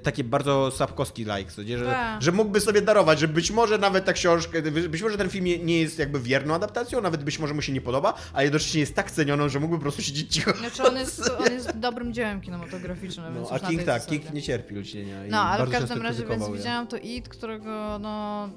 takie 0.03 0.25
bardzo 0.25 0.71
Sapkowski-like? 0.71 1.79
Że, 1.79 1.85
Tak. 1.87 2.23
że 2.23 2.33
mógłby 2.33 2.61
sobie 2.61 2.83
darować, 2.83 3.19
że 3.21 3.29
być 3.29 3.51
może 3.51 3.79
nawet 3.79 4.05
ta 4.05 4.13
książka, 4.13 4.59
być 4.89 5.03
może 5.03 5.19
ten 5.19 5.29
film 5.31 5.45
nie- 5.45 5.81
jest 5.81 5.99
jakby 5.99 6.21
wierną 6.21 6.55
adaptacją, 6.55 7.01
nawet 7.01 7.25
być 7.25 7.39
może 7.39 7.55
mu 7.55 7.63
się 7.63 7.73
nie 7.73 7.81
podoba, 7.81 8.15
a 8.33 8.43
jednocześnie 8.43 8.81
jest 8.81 8.95
tak 8.95 9.11
cenioną, 9.11 9.49
że 9.49 9.61
mógłby 9.61 9.77
po 9.79 9.83
prostu 9.83 10.03
siedzieć 10.03 10.33
cicho. 10.35 10.53
Znaczy 10.53 10.83
on 10.85 10.97
jest, 11.03 11.31
on 11.47 11.53
jest 11.53 11.79
dobrym 11.79 12.13
dziełem 12.15 12.41
kinematograficznym, 12.41 13.35
więc 13.35 13.51
No, 13.51 13.57
a 13.57 13.61
King 13.61 13.83
tak, 13.83 13.87
zasadzie. 14.03 14.19
King 14.21 14.35
nie 14.35 14.43
cierpi 14.43 14.75
lśnienia. 14.75 15.27
i 15.27 15.31
No, 15.31 15.41
ale 15.41 15.67
w 15.67 15.71
każdym 15.71 16.03
razie 16.03 16.27
więc 16.27 16.47
je. 16.49 16.53
widziałam 16.53 16.87
to 16.87 16.97
It, 16.97 17.29
którego 17.29 17.99
no 18.01 18.49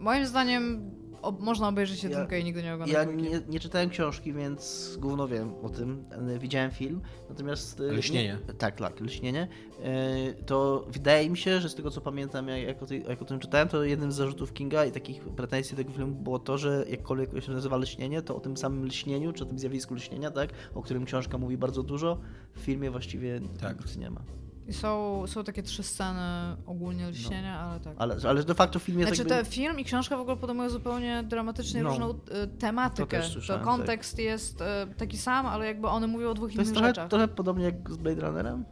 moim 0.00 0.26
zdaniem 0.26 0.90
ob- 1.28 1.40
można 1.40 1.68
obejrzeć 1.68 2.02
Ja- 2.04 2.10
jedynkę 2.10 2.40
i 2.40 2.44
nigdy 2.44 2.62
nie 2.62 2.74
oglądać 2.74 2.94
Ja 2.94 3.04
nie, 3.04 3.40
nie 3.48 3.60
czytałem 3.60 3.90
książki, 3.90 4.32
więc 4.32 4.96
gówno 5.00 5.28
wiem 5.28 5.52
o 5.62 5.68
tym. 5.68 6.04
E, 6.34 6.38
Widziałem 6.38 6.70
film, 6.70 7.00
natomiast... 7.28 7.80
e, 7.80 7.92
Lśnienie. 7.92 8.38
nie- 8.48 8.54
Tak, 8.54 8.76
tak, 8.76 9.00
lśnienie. 9.00 9.48
E, 9.82 10.34
To 10.46 10.86
wydaje 10.88 11.30
mi 11.30 11.36
się, 11.36 11.60
że 11.60 11.68
z 11.68 11.74
tego 11.74 11.90
co 11.90 12.00
pamiętam, 12.00 12.48
jak, 12.48 12.62
jak, 12.62 12.82
o, 12.82 12.86
tej, 12.86 13.02
jak 13.08 13.22
o 13.22 13.24
tym 13.24 13.38
czytałem, 13.38 13.68
to 13.68 13.84
jednym 13.84 14.12
z 14.12 14.14
zarzutów 14.14 14.52
Kinga 14.52 14.84
i 14.84 14.92
takich 14.92 15.24
pretensji 15.24 15.76
tego 15.76 15.92
filmu 15.92 16.14
było 16.14 16.38
to, 16.38 16.58
że 16.58 16.84
jakkolwiek 16.90 17.44
się 17.44 17.52
nazywa 17.52 17.76
lśnienie, 17.76 18.22
to 18.22 18.36
o 18.36 18.40
tym 18.40 18.56
samym 18.56 18.84
lśnieniu, 18.86 19.32
czy 19.32 19.44
o 19.44 19.46
tym 19.46 19.58
zjawisku 19.58 19.94
lśnienia, 19.94 20.30
tak, 20.30 20.50
o 20.74 20.82
którym 20.82 21.04
książka 21.04 21.38
mówi 21.38 21.56
bardzo 21.56 21.82
dużo, 21.82 22.18
w 22.54 22.60
filmie 22.60 22.90
właściwie 22.90 23.40
Tak. 23.60 23.80
nic 23.80 23.96
nie 23.96 24.10
ma. 24.10 24.20
I 24.68 24.72
są, 24.72 25.22
są 25.26 25.44
takie 25.44 25.62
trzy 25.62 25.82
sceny 25.82 26.20
ogólnie 26.66 27.08
lśnienia, 27.10 27.60
ale 27.60 27.80
tak. 27.80 27.94
Ale, 27.98 28.16
ale 28.28 28.44
de 28.44 28.54
facto 28.54 28.78
w 28.78 28.82
filmie 28.82 29.04
Znaczy 29.06 29.24
tak 29.24 29.28
by... 29.38 29.44
te 29.44 29.50
film 29.50 29.78
i 29.80 29.84
książka 29.84 30.16
w 30.16 30.20
ogóle 30.20 30.36
podejmują 30.36 30.70
zupełnie 30.70 31.22
dramatycznie 31.28 31.82
No. 31.82 31.88
różną 31.88 32.10
y, 32.10 32.14
tematykę. 32.58 33.16
To 33.18 33.24
To, 33.26 33.30
słyszałem, 33.32 33.62
kontekst 33.64 34.18
jest 34.18 34.60
y, 34.60 34.64
taki 34.96 35.16
sam, 35.18 35.46
ale 35.46 35.66
jakby 35.66 35.88
one 35.88 36.06
mówią 36.06 36.30
o 36.30 36.34
dwóch 36.34 36.48
To 36.48 36.54
innych 36.54 36.66
jest 36.66 36.74
trochę, 36.74 36.88
rzeczach. 36.88 37.08
trochę 37.08 37.28
podobnie 37.28 37.64
jak 37.64 37.90
z 37.90 37.96
Blade 37.96 38.20
Runnerem? 38.20 38.64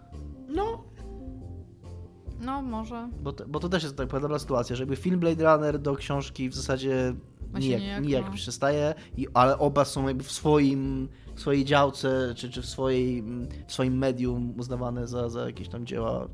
No, 0.48 0.84
No 2.40 2.62
może. 2.62 3.08
Bo 3.22 3.32
to, 3.32 3.44
bo 3.48 3.60
to 3.60 3.68
też 3.68 3.82
jest 3.82 3.96
tak 3.96 4.08
podobna 4.08 4.38
sytuacja, 4.38 4.76
że 4.76 4.82
jakby 4.82 4.96
film 4.96 5.20
Blade 5.20 5.44
Runner 5.54 5.78
do 5.78 5.94
książki 5.96 6.48
w 6.48 6.54
zasadzie 6.54 7.14
nijak, 7.54 7.80
nijak, 7.80 8.04
nijak 8.04 8.24
no. 8.26 8.32
przystaje, 8.32 8.94
i, 9.16 9.26
ale 9.34 9.58
oba 9.58 9.84
są 9.84 10.08
jakby 10.08 10.24
w 10.24 10.32
swoim 10.32 11.08
w 11.34 11.40
swojej 11.40 11.64
działce, 11.64 12.34
czy, 12.36 12.50
czy 12.50 12.62
w, 12.62 12.66
swojej, 12.66 13.22
w 13.66 13.72
swoim 13.72 13.98
medium 13.98 14.54
uznawane 14.58 15.06
za, 15.08 15.28
za 15.28 15.46
jakieś 15.46 15.68
tam 15.68 15.86
dzieła 15.86 16.28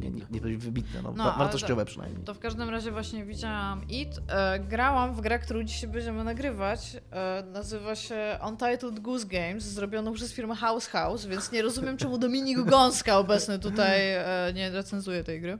nie, 0.00 0.10
nie, 0.10 0.22
nie 0.30 0.58
wybitne, 0.58 1.02
no, 1.02 1.12
No, 1.16 1.34
wartościowe 1.38 1.84
przynajmniej. 1.84 2.24
To 2.24 2.34
w 2.34 2.38
każdym 2.38 2.70
razie 2.70 2.90
właśnie 2.90 3.24
widziałam 3.24 3.88
It. 3.88 4.18
E, 4.28 4.58
grałam 4.58 5.14
w 5.14 5.20
grę, 5.20 5.38
którą 5.38 5.62
dzisiaj 5.62 5.90
będziemy 5.90 6.24
nagrywać. 6.24 6.96
E, 7.10 7.44
nazywa 7.52 7.94
się 7.94 8.38
Untitled 8.48 9.00
Goose 9.00 9.26
Games, 9.26 9.64
zrobioną 9.64 10.12
przez 10.12 10.32
firmę 10.32 10.54
House 10.54 10.86
House, 10.86 11.26
więc 11.26 11.52
nie 11.52 11.62
rozumiem, 11.62 11.96
czemu 11.96 12.18
Dominik 12.18 12.58
Gąska 12.58 13.18
obecny 13.18 13.58
tutaj 13.58 14.12
e, 14.12 14.52
nie 14.54 14.70
recenzuje 14.70 15.24
tej 15.24 15.40
gry. 15.40 15.58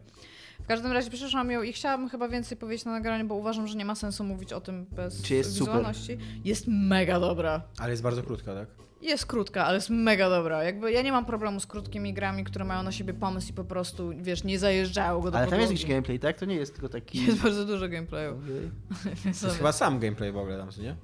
W 0.62 0.66
każdym 0.66 0.92
razie 0.92 1.10
przeszłam 1.10 1.50
ją 1.50 1.62
i 1.62 1.72
chciałabym 1.72 2.08
chyba 2.08 2.28
więcej 2.28 2.56
powiedzieć 2.58 2.84
na 2.84 2.92
nagraniu, 2.92 3.26
bo 3.26 3.34
uważam, 3.34 3.66
że 3.66 3.74
nie 3.78 3.84
ma 3.84 3.94
sensu 3.94 4.24
mówić 4.24 4.52
o 4.52 4.60
tym 4.60 4.86
bez 4.90 5.22
Czy 5.22 5.34
jest 5.34 5.52
super? 5.56 5.66
wizualności. 5.74 6.18
Jest 6.44 6.64
mega 6.68 7.20
dobra. 7.20 7.62
Ale 7.78 7.90
jest 7.90 8.02
bardzo 8.02 8.22
krótka, 8.22 8.54
tak? 8.54 8.68
Jest 9.02 9.26
krótka, 9.26 9.64
ale 9.66 9.74
jest 9.74 9.90
mega 9.90 10.30
dobra. 10.30 10.64
Jakby 10.64 10.92
ja 10.92 11.02
nie 11.02 11.12
mam 11.12 11.24
problemu 11.24 11.60
z 11.60 11.66
krótkimi 11.66 12.14
grami, 12.14 12.44
które 12.44 12.64
mają 12.64 12.82
na 12.82 12.92
siebie 12.92 13.14
pomysł 13.14 13.50
i 13.50 13.52
po 13.52 13.64
prostu, 13.64 14.10
wiesz, 14.16 14.44
nie 14.44 14.58
zajeżdżają 14.58 15.20
go 15.20 15.30
do 15.30 15.38
Ale 15.38 15.46
tam 15.46 15.58
jest 15.60 15.68
podłogi. 15.72 15.82
jakiś 15.82 15.90
gameplay, 15.94 16.18
tak? 16.18 16.38
To 16.38 16.44
nie 16.46 16.54
jest 16.54 16.72
tylko 16.74 16.88
taki... 16.88 17.26
Jest 17.26 17.38
bardzo 17.42 17.64
dużo 17.64 17.88
gameplayu. 17.88 18.36
Więc 19.24 19.40
To 19.40 19.46
jest 19.46 19.58
chyba 19.58 19.72
sam 19.72 19.98
gameplay 19.98 20.32
w 20.32 20.36
ogóle 20.36 20.58
tam, 20.58 20.70
co 20.70 20.82
nie? 20.82 20.96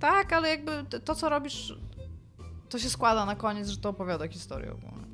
Tak, 0.00 0.32
ale 0.32 0.48
jakby 0.48 0.72
to, 1.04 1.14
co 1.14 1.28
robisz, 1.28 1.74
to 2.68 2.78
się 2.78 2.90
składa 2.90 3.24
na 3.26 3.36
koniec, 3.36 3.68
że 3.68 3.76
to 3.76 3.88
opowiada 3.88 4.28
historię 4.28 4.72
ogólnie. 4.72 5.09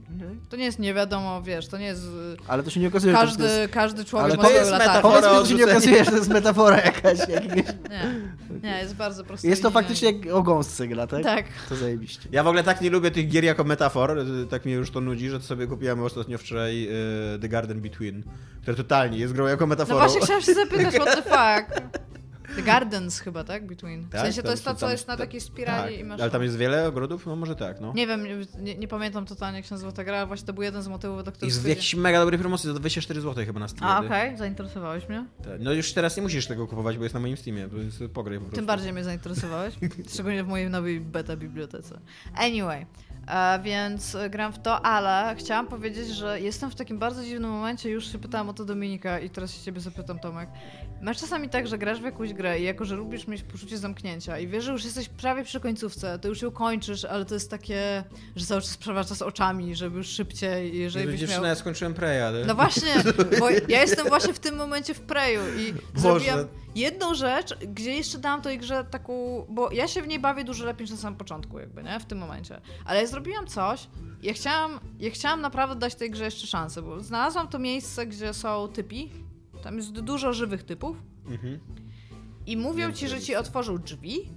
To 0.49 0.57
nie 0.57 0.65
jest 0.65 0.79
nie 0.79 0.95
wiadomo, 0.95 1.43
wiesz, 1.43 1.69
to 1.69 1.79
nie 1.79 1.85
jest... 1.87 2.05
y, 2.05 2.37
Ale 2.49 2.63
to 2.63 2.71
się 2.71 2.81
nie 2.81 2.89
okazuje, 2.89 3.13
że 3.13 3.19
to 3.19 3.25
Każdy, 3.27 3.45
jest... 3.45 3.73
każdy 3.73 4.05
człowiek 4.05 4.27
Ale 4.27 4.37
ma 4.37 4.43
to 4.43 4.51
jest 4.51 4.71
metafora. 4.71 5.03
Powiedz 5.03 5.33
mi, 5.33 5.47
że 5.47 5.47
się 5.49 5.55
nie 5.67 5.73
okazuje, 5.73 6.05
że 6.05 6.11
to 6.11 6.17
jest 6.17 6.29
metafora 6.29 6.77
jakaś. 6.77 7.19
jakiegoś... 7.19 7.57
Nie, 7.91 8.61
nie, 8.63 8.79
jest 8.79 8.95
bardzo 8.95 9.25
prosto. 9.25 9.47
Jest 9.49 9.63
to 9.63 9.71
faktycznie 9.71 10.13
jak 10.13 10.35
o 10.35 10.43
gąsce 10.43 10.89
gra, 10.89 11.07
tak? 11.07 11.23
Tak. 11.23 11.45
To 11.69 11.77
zajebiście. 11.77 12.29
Ja 12.33 12.43
w 12.43 12.47
ogóle 12.47 12.65
tak 12.65 12.81
nie 12.81 12.91
lubię 12.91 13.11
tych 13.11 13.29
gier 13.29 13.45
jako 13.45 13.65
metafor, 13.65 14.19
y, 14.19 14.47
tak 14.47 14.65
mnie 14.65 14.75
już 14.75 14.91
to 14.91 15.01
nudzi, 15.01 15.29
że 15.31 15.39
to 15.41 15.45
sobie 15.47 15.67
kupiłem 15.67 16.03
ostatnio 16.03 16.39
wczoraj 16.39 16.89
y, 17.35 17.39
The 17.39 17.49
Garden 17.49 17.81
Between, 17.81 18.23
które 18.63 18.77
totalnie 18.77 19.19
jest 19.19 19.33
grą 19.33 19.47
jako 19.47 19.65
No 19.65 19.67
metaforą. 19.67 19.99
właśnie 19.99 20.21
chciałam 20.21 20.43
się 20.43 20.55
zapytać, 20.55 20.95
what 21.01 21.15
the 21.15 21.23
fuck? 21.23 21.83
The 22.57 22.63
Gardens 22.63 23.21
chyba, 23.21 23.45
tak? 23.45 23.67
Between. 23.67 24.03
W 24.03 24.11
Tak, 24.11 24.21
sensie 24.21 24.37
to 24.37 24.43
tam 24.43 24.51
jest 24.51 24.65
to, 24.65 24.75
co 24.75 24.81
tam- 24.81 24.91
jest 24.91 25.09
na 25.09 25.17
takiej 25.17 25.41
spirali 25.41 25.93
tak, 25.95 26.01
i 26.01 26.05
masz... 26.05 26.21
Ale 26.21 26.31
tam 26.31 26.43
jest 26.43 26.57
wiele 26.57 26.89
ogrodów? 26.89 27.27
No 27.27 27.37
może 27.37 27.57
tak, 27.57 27.81
no. 27.81 27.93
Nie 27.93 28.07
wiem, 28.07 28.27
nie, 28.59 28.75
nie 28.75 28.89
pamiętam 28.89 29.27
totalnie, 29.27 29.59
jak 29.59 29.67
się 29.67 29.75
nazywa 29.75 29.93
ta 29.93 30.05
gra, 30.05 30.27
właśnie 30.27 30.47
to 30.47 30.53
był 30.53 30.63
jeden 30.63 30.83
z 30.83 30.89
motywów, 30.89 31.25
do 31.25 31.33
których... 31.33 31.55
Jest 31.55 31.63
w 31.63 31.69
jakiejś 31.69 31.95
mega 31.95 32.21
dobrej 32.21 32.39
promocji 32.41 32.67
za 32.67 32.75
24 32.75 33.21
zł 33.21 33.45
chyba 33.47 33.61
na 33.61 33.69
Steamie. 33.69 33.95
A, 33.95 34.01
okej, 34.01 34.37
zainteresowałeś 34.37 35.09
mnie. 35.09 35.27
Tak. 35.45 35.61
No 35.61 35.73
już 35.73 35.93
teraz 35.93 36.17
nie 36.17 36.23
musisz 36.23 36.47
tego 36.47 36.67
kupować, 36.67 36.97
bo 36.99 37.03
jest 37.03 37.15
na 37.15 37.21
moim 37.21 37.37
Steamie, 37.37 37.69
to 37.69 37.77
jest 37.77 37.99
pograj 38.15 38.39
po 38.39 38.41
prostu. 38.45 38.57
Tym 38.57 38.67
bardziej 38.67 38.93
mnie 38.93 39.05
zainteresowałeś. 39.05 39.75
Szczególnie 40.15 40.45
w 40.45 40.49
mojej 40.49 40.71
nowej 40.71 41.01
beta 41.01 41.37
bibliotece. 41.37 42.01
Anyway, 42.35 42.87
więc 43.63 44.15
e, 44.15 44.31
gram 44.31 44.53
w 44.53 44.59
to, 44.59 44.87
ale 44.87 45.37
chciałam 45.39 45.67
powiedzieć, 45.67 46.09
że 46.09 46.41
jestem 46.41 46.71
w 46.71 46.75
takim 46.75 46.99
bardzo 46.99 47.25
dziwnym 47.25 47.51
momencie. 47.51 47.91
Już 47.91 48.13
się 48.13 48.19
pytałam 48.19 48.49
o 48.49 48.53
to 48.53 48.65
Dominika 48.65 49.19
i 49.19 49.31
teraz 49.31 49.55
się 49.55 49.65
ciebie 49.65 49.81
zapytam, 49.81 50.19
Tomek. 50.19 50.49
Masz 51.03 51.19
czasami 51.19 51.49
tak, 51.49 51.67
że 51.67 51.79
grasz 51.79 52.01
w 52.01 52.05
jakąś 52.05 52.33
grę 52.33 52.61
i 52.61 52.63
jako, 52.63 52.85
że 52.85 52.97
lubisz 52.97 53.27
mieć 53.27 53.43
poczucie 53.43 53.79
zamknięcia 53.79 54.39
i 54.39 54.47
wiesz, 54.47 54.65
że 54.65 54.73
już 54.73 54.85
jesteś 54.85 55.09
prawie 55.09 55.45
przy 55.45 55.61
końcówce, 55.61 56.19
to 56.19 56.29
już 56.29 56.43
ją 56.43 56.51
kończysz, 56.51 57.05
ale 57.05 57.25
to 57.25 57.35
jest 57.35 57.51
takie, 57.51 58.05
że 58.37 58.47
cały 58.47 58.61
czas 58.61 58.77
przewracasz 58.77 59.23
oczami, 59.23 59.75
żeby 59.75 59.97
już 59.97 60.07
szybciej 60.07 60.79
jeżeli 60.79 61.07
byś 61.07 61.31
miał... 61.31 61.45
ja 61.45 61.55
skończyłem 61.55 61.95
Preya, 61.95 62.21
ale... 62.21 62.45
No 62.45 62.55
właśnie, 62.55 62.95
bo 63.39 63.51
ja 63.75 63.81
jestem 63.81 64.09
właśnie 64.09 64.35
w 64.35 64.39
tym 64.39 64.57
momencie 64.57 64.95
w 64.95 65.01
preju 65.01 65.41
i 65.59 65.73
Boże. 65.73 66.01
zrobiłam 66.01 66.47
jedną 66.77 67.15
rzecz, 67.15 67.59
gdzie 67.59 67.95
jeszcze 67.95 68.19
dałam 68.19 68.43
tej 68.43 68.59
grze 68.59 68.85
taką, 68.85 69.47
bo 69.49 69.73
ja 69.73 69.89
się 69.89 70.03
w 70.03 70.09
niej 70.09 70.19
bawię 70.19 70.45
dużo 70.45 70.65
lepiej 70.65 70.85
niż 70.85 70.91
na 70.91 70.97
samym 70.97 71.19
początku 71.19 71.59
jakby, 71.59 71.83
nie? 71.83 72.01
W 72.01 72.05
tym 72.05 72.19
momencie. 72.19 72.61
Ale 72.85 73.01
ja 73.01 73.07
zrobiłam 73.17 73.47
coś, 73.47 73.89
ja 74.23 74.33
chciałam, 74.33 74.81
ja 74.99 75.11
chciałam 75.11 75.41
naprawdę 75.41 75.77
dać 75.77 75.95
tej 75.95 76.11
grze 76.11 76.25
jeszcze 76.25 76.47
szansę, 76.47 76.83
bo 76.83 77.01
znalazłam 77.01 77.49
to 77.49 77.59
miejsce, 77.59 78.07
gdzie 78.07 78.35
są 78.35 78.69
typi, 78.69 79.11
tam 79.63 79.77
jest 79.77 79.91
dużo 79.93 80.33
żywych 80.33 80.63
typów 80.63 80.97
Mhm. 81.29 81.59
i 82.47 82.57
mówią 82.57 82.93
ci, 82.93 83.09
że 83.09 83.21
ci 83.21 83.37
otworzą 83.37 83.79
drzwi, 83.79 84.29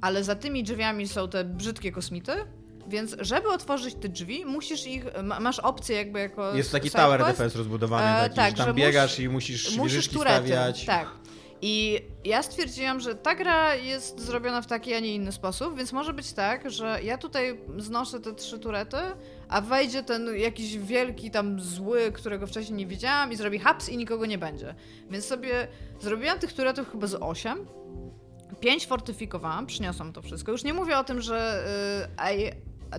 ale 0.00 0.24
za 0.24 0.34
tymi 0.34 0.62
drzwiami 0.64 1.08
są 1.08 1.28
te 1.28 1.44
brzydkie 1.44 1.92
kosmity, 1.92 2.32
więc 2.88 3.16
żeby 3.20 3.48
otworzyć 3.48 3.94
te 3.94 4.08
drzwi, 4.08 4.44
musisz 4.44 4.86
ich, 4.86 5.04
ma, 5.22 5.40
masz 5.40 5.58
opcję 5.58 5.96
jakby 5.96 6.18
jako 6.18 6.54
Jest 6.54 6.72
taki 6.72 6.90
tower 6.90 7.24
defense 7.24 7.58
rozbudowany, 7.58 8.06
E, 8.06 8.22
taki, 8.22 8.36
tak, 8.36 8.50
że 8.50 8.56
tam 8.56 8.66
że 8.66 8.74
biegasz 8.74 9.20
i 9.20 9.28
musisz, 9.28 9.76
musisz 9.76 9.94
wieżyczki 9.96 10.20
stawiać. 10.20 10.84
Tak. 10.84 11.08
I 11.62 12.02
ja 12.26 12.42
stwierdziłam, 12.42 13.00
że 13.00 13.14
ta 13.14 13.34
gra 13.34 13.74
jest 13.74 14.20
zrobiona 14.20 14.62
w 14.62 14.66
taki, 14.66 14.94
a 14.94 15.00
nie 15.00 15.14
inny 15.14 15.32
sposób, 15.32 15.76
więc 15.76 15.92
może 15.92 16.12
być 16.12 16.32
tak, 16.32 16.70
że 16.70 17.00
ja 17.02 17.18
tutaj 17.18 17.60
znoszę 17.78 18.20
te 18.20 18.34
trzy 18.34 18.58
turety, 18.58 18.96
a 19.48 19.60
wejdzie 19.60 20.02
ten 20.02 20.36
jakiś 20.36 20.78
wielki 20.78 21.30
tam 21.30 21.60
zły, 21.60 22.12
którego 22.12 22.46
wcześniej 22.46 22.78
nie 22.78 22.86
widziałam 22.86 23.32
i 23.32 23.36
zrobi 23.36 23.58
haps 23.58 23.88
i 23.88 23.96
nikogo 23.96 24.26
nie 24.26 24.38
będzie. 24.38 24.74
Więc 25.10 25.24
sobie 25.24 25.68
zrobiłam 26.00 26.38
tych 26.38 26.52
turetów 26.52 26.92
chyba 26.92 27.06
z 27.06 27.14
osiem. 27.14 27.58
Pięć 28.60 28.86
fortyfikowałam, 28.86 29.66
przyniosłam 29.66 30.12
to 30.12 30.22
wszystko. 30.22 30.52
Już 30.52 30.64
nie 30.64 30.74
mówię 30.74 30.98
o 30.98 31.04
tym, 31.04 31.20
że 31.20 31.64
y, 32.16 32.20
AI, 32.20 32.50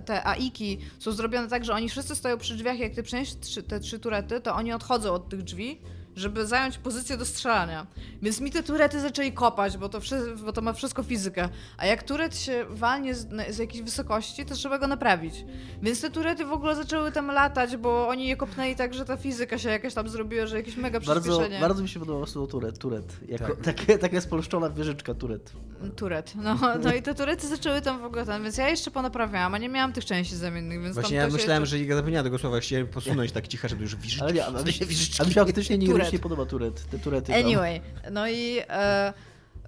te 0.04 0.26
AIki 0.26 0.78
są 0.98 1.12
zrobione 1.12 1.48
tak, 1.48 1.64
że 1.64 1.74
oni 1.74 1.88
wszyscy 1.88 2.16
stoją 2.16 2.38
przy 2.38 2.54
drzwiach, 2.54 2.78
jak 2.78 2.94
ty 2.94 3.02
przyniesiesz 3.02 3.40
trzy, 3.40 3.62
te 3.62 3.80
trzy 3.80 3.98
turety, 3.98 4.40
to 4.40 4.54
oni 4.54 4.72
odchodzą 4.72 5.12
od 5.12 5.28
tych 5.28 5.42
drzwi, 5.42 5.80
żeby 6.18 6.46
zająć 6.46 6.78
pozycję 6.78 7.16
do 7.16 7.24
strzelania. 7.24 7.86
Więc 8.22 8.40
mi 8.40 8.50
te 8.50 8.62
turety 8.62 9.00
zaczęli 9.00 9.32
kopać, 9.32 9.76
bo 9.78 9.88
to, 9.88 10.00
bo 10.44 10.52
to 10.52 10.60
ma 10.60 10.72
wszystko 10.72 11.02
fizykę. 11.02 11.48
A 11.76 11.86
jak 11.86 12.02
turet 12.02 12.38
się 12.38 12.64
walnie 12.70 13.14
z, 13.14 13.28
z 13.50 13.58
jakiejś 13.58 13.82
wysokości, 13.82 14.44
to 14.46 14.54
trzeba 14.54 14.78
go 14.78 14.86
naprawić. 14.86 15.34
Więc 15.82 16.00
te 16.00 16.10
turety 16.10 16.44
w 16.44 16.52
ogóle 16.52 16.76
zaczęły 16.76 17.12
tam 17.12 17.26
latać, 17.26 17.76
bo 17.76 18.08
oni 18.08 18.28
je 18.28 18.36
kopnęli 18.36 18.76
tak, 18.76 18.94
że 18.94 19.04
ta 19.04 19.16
fizyka 19.16 19.58
się 19.58 19.68
jakaś 19.68 19.94
tam 19.94 20.08
zrobiła, 20.08 20.46
że 20.46 20.56
jakieś 20.56 20.76
mega 20.76 21.00
Bardzo, 21.00 21.20
przyspieszenie. 21.20 21.60
bardzo 21.60 21.82
mi 21.82 21.88
się 21.88 22.00
podobało 22.00 22.26
słowo 22.26 22.46
turet. 22.46 22.78
turet. 22.78 23.16
Jako, 23.28 23.46
Tak. 23.46 23.64
takie, 23.64 23.98
taka 23.98 24.20
spolszczona 24.20 24.70
wieżyczka 24.70 25.14
turet. 25.14 25.52
Turet. 25.96 26.32
No, 26.36 26.58
no 26.84 26.94
i 26.94 27.02
te 27.02 27.14
turety 27.14 27.48
zaczęły 27.48 27.80
tam 27.82 28.00
w 28.00 28.04
ogóle 28.04 28.26
tam, 28.26 28.42
więc 28.42 28.56
ja 28.56 28.68
jeszcze 28.68 28.90
ponaprawiałam, 28.90 29.54
a 29.54 29.58
nie 29.58 29.68
miałam 29.68 29.92
tych 29.92 30.04
części 30.04 30.36
zamiennych, 30.36 30.82
więc 30.82 30.94
Właśnie 30.94 31.18
tam 31.20 31.28
ja 31.28 31.34
myślałem, 31.36 31.62
jeszcze... 31.62 31.76
że 31.76 31.82
Iga 31.84 31.96
zapomniała 31.96 32.24
tego 32.24 32.38
słowa, 32.38 32.60
chciałem 32.60 32.86
posunąć 32.86 33.32
tak 33.32 33.48
cicho, 33.48 33.68
żeby 33.68 33.82
już 33.82 33.96
wieżyczki. 33.96 34.22
Ale 34.22 34.32
nie, 34.34 34.44
a, 34.46 34.48
a, 34.48 34.62
wieżyczki. 34.62 35.22
a 35.22 35.24
mi 35.24 35.32
się 35.32 35.40
faktycznie 35.44 35.78
nie, 35.78 35.86
Turet. 35.86 36.06
już 36.06 36.07
nie 36.12 36.18
podoba 36.18 36.46
turet. 36.46 36.90
Te 36.90 36.98
turety 36.98 37.32
tam. 37.32 37.44
Anyway, 37.44 37.80
no 38.10 38.28
i 38.28 38.60
e, 38.68 39.12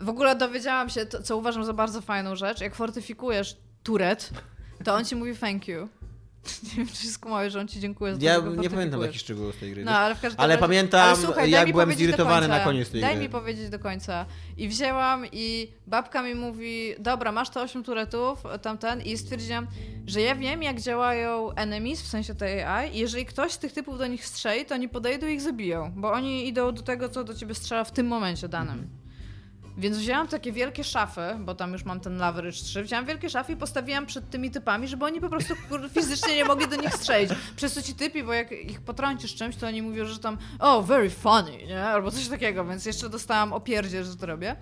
w 0.01 0.09
ogóle 0.09 0.37
dowiedziałam 0.37 0.91
się, 0.91 1.07
to, 1.07 1.23
co 1.23 1.37
uważam 1.37 1.65
za 1.65 1.73
bardzo 1.73 2.01
fajną 2.01 2.37
rzecz, 2.37 2.61
jak 2.61 2.75
fortyfikujesz 2.75 3.57
turet, 3.83 4.31
to 4.85 4.95
on 4.95 5.05
ci 5.05 5.17
mówi 5.17 5.37
thank 5.37 5.69
you. 5.69 5.89
Nie 6.63 6.71
wiem, 6.77 6.87
czy 6.87 7.07
skumałeś, 7.07 7.53
że 7.53 7.61
on 7.61 7.69
ci 7.69 7.81
dziękuję 7.81 8.13
za 8.15 8.19
to, 8.19 8.25
Ja 8.25 8.39
nie 8.63 8.71
pamiętam 8.71 9.01
takich 9.01 9.21
szczegółów 9.21 9.55
z 9.55 9.59
tej 9.59 9.71
gry. 9.71 9.85
No, 9.85 9.91
ale 9.91 10.15
w 10.15 10.21
każdym 10.21 10.41
Ale 10.41 10.55
razie... 10.55 10.61
pamiętam, 10.61 11.01
ale 11.01 11.17
słuchaj, 11.17 11.51
daj 11.51 11.51
jak 11.51 11.73
byłem 11.73 11.93
zirytowany 11.93 12.49
na 12.49 12.61
koniec 12.61 12.91
tej 12.91 13.01
Daj 13.01 13.15
gry. 13.15 13.23
mi 13.23 13.29
powiedzieć 13.29 13.71
do 13.71 13.79
końca. 13.79 14.27
I 14.57 14.69
wzięłam 14.69 15.27
i 15.33 15.73
babka 15.87 16.23
mi 16.23 16.35
mówi, 16.35 16.95
dobra, 16.99 17.33
masz 17.33 17.51
te 17.51 17.63
8 17.63 17.85
turetów, 17.85 18.43
tamten, 18.63 19.03
i 19.03 19.19
stwierdziłam, 19.19 19.67
że 20.07 20.21
ja 20.21 20.35
wiem, 20.35 20.63
jak 20.63 20.81
działają 20.81 21.53
enemies, 21.53 22.03
w 22.03 22.07
sensie 22.09 22.35
tej 22.35 22.63
AI, 22.63 22.97
i 22.97 22.99
jeżeli 22.99 23.27
ktoś 23.27 23.53
z 23.53 23.59
tych 23.59 23.73
typów 23.73 23.99
do 23.99 24.07
nich 24.07 24.27
strzeli, 24.27 24.65
to 24.65 24.75
oni 24.75 24.89
podejdą 24.89 25.27
i 25.27 25.33
ich 25.33 25.41
zabiją, 25.41 25.93
bo 25.97 26.13
oni 26.13 26.49
idą 26.49 26.73
do 26.75 26.83
tego, 26.83 27.09
co 27.09 27.25
do 27.25 27.35
ciebie 27.35 27.55
strzela 27.55 27.85
w 27.85 27.93
tym 27.93 28.07
momencie 28.07 28.49
danym. 28.49 28.73
Mhm. 28.73 29.00
Więc 29.81 29.97
wzięłam 29.97 30.29
takie 30.29 30.53
wielkie 30.53 30.85
szafy, 30.85 31.21
bo 31.39 31.55
tam 31.55 31.73
już 31.73 31.85
mam 31.85 32.01
ten 32.01 32.17
leverage 32.17 32.57
3, 32.57 32.83
wzięłam 32.83 33.07
wielkie 33.07 33.31
szafy 33.31 33.53
i 33.53 33.57
postawiłam 33.57 34.07
przed 34.07 34.31
tymi 34.31 34.51
typami, 34.51 34.89
żeby 34.89 35.05
oni 35.05 35.21
po 35.21 35.29
prostu 35.29 35.55
fizycznie 35.95 36.37
nie 36.37 36.45
mogli 36.45 36.69
do 36.69 36.77
nich 36.77 36.95
strzelić. 36.95 37.31
Przez 37.57 37.73
co 37.73 37.83
ci 37.83 37.95
typi, 37.95 38.23
bo 38.23 38.33
jak 38.33 38.53
ich 38.53 38.81
potrącisz 38.81 39.35
czymś, 39.35 39.57
to 39.57 39.67
oni 39.67 39.83
mówią, 39.83 40.07
że 40.07 40.19
tam 40.19 40.39
oh, 40.59 40.83
very 40.83 41.11
funny, 41.11 41.67
nie? 41.67 41.85
Albo 41.85 42.11
coś 42.11 42.29
takiego, 42.29 42.65
więc 42.65 42.87
jeszcze 42.87 43.09
dostałam 43.09 43.53
opierdzie, 43.53 44.05
że 44.05 44.17
to 44.17 44.27
robię. 44.27 44.57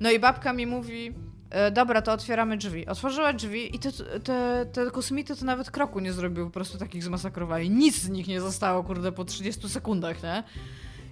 No 0.00 0.10
i 0.10 0.18
babka 0.18 0.52
mi 0.52 0.66
mówi, 0.66 1.14
e, 1.50 1.70
dobra, 1.70 2.02
to 2.02 2.12
otwieramy 2.12 2.56
drzwi. 2.56 2.86
Otworzyła 2.86 3.32
drzwi 3.32 3.76
i 3.76 3.78
te, 3.78 3.92
te, 4.24 4.66
te 4.72 4.90
kosmity 4.90 5.36
to 5.36 5.44
nawet 5.44 5.70
kroku 5.70 6.00
nie 6.00 6.12
zrobiły, 6.12 6.46
po 6.46 6.52
prostu 6.52 6.78
takich 6.78 7.04
zmasakrowali. 7.04 7.70
Nic 7.70 7.96
z 7.96 8.08
nich 8.08 8.28
nie 8.28 8.40
zostało, 8.40 8.84
kurde, 8.84 9.12
po 9.12 9.24
30 9.24 9.68
sekundach, 9.68 10.22
nie? 10.22 10.42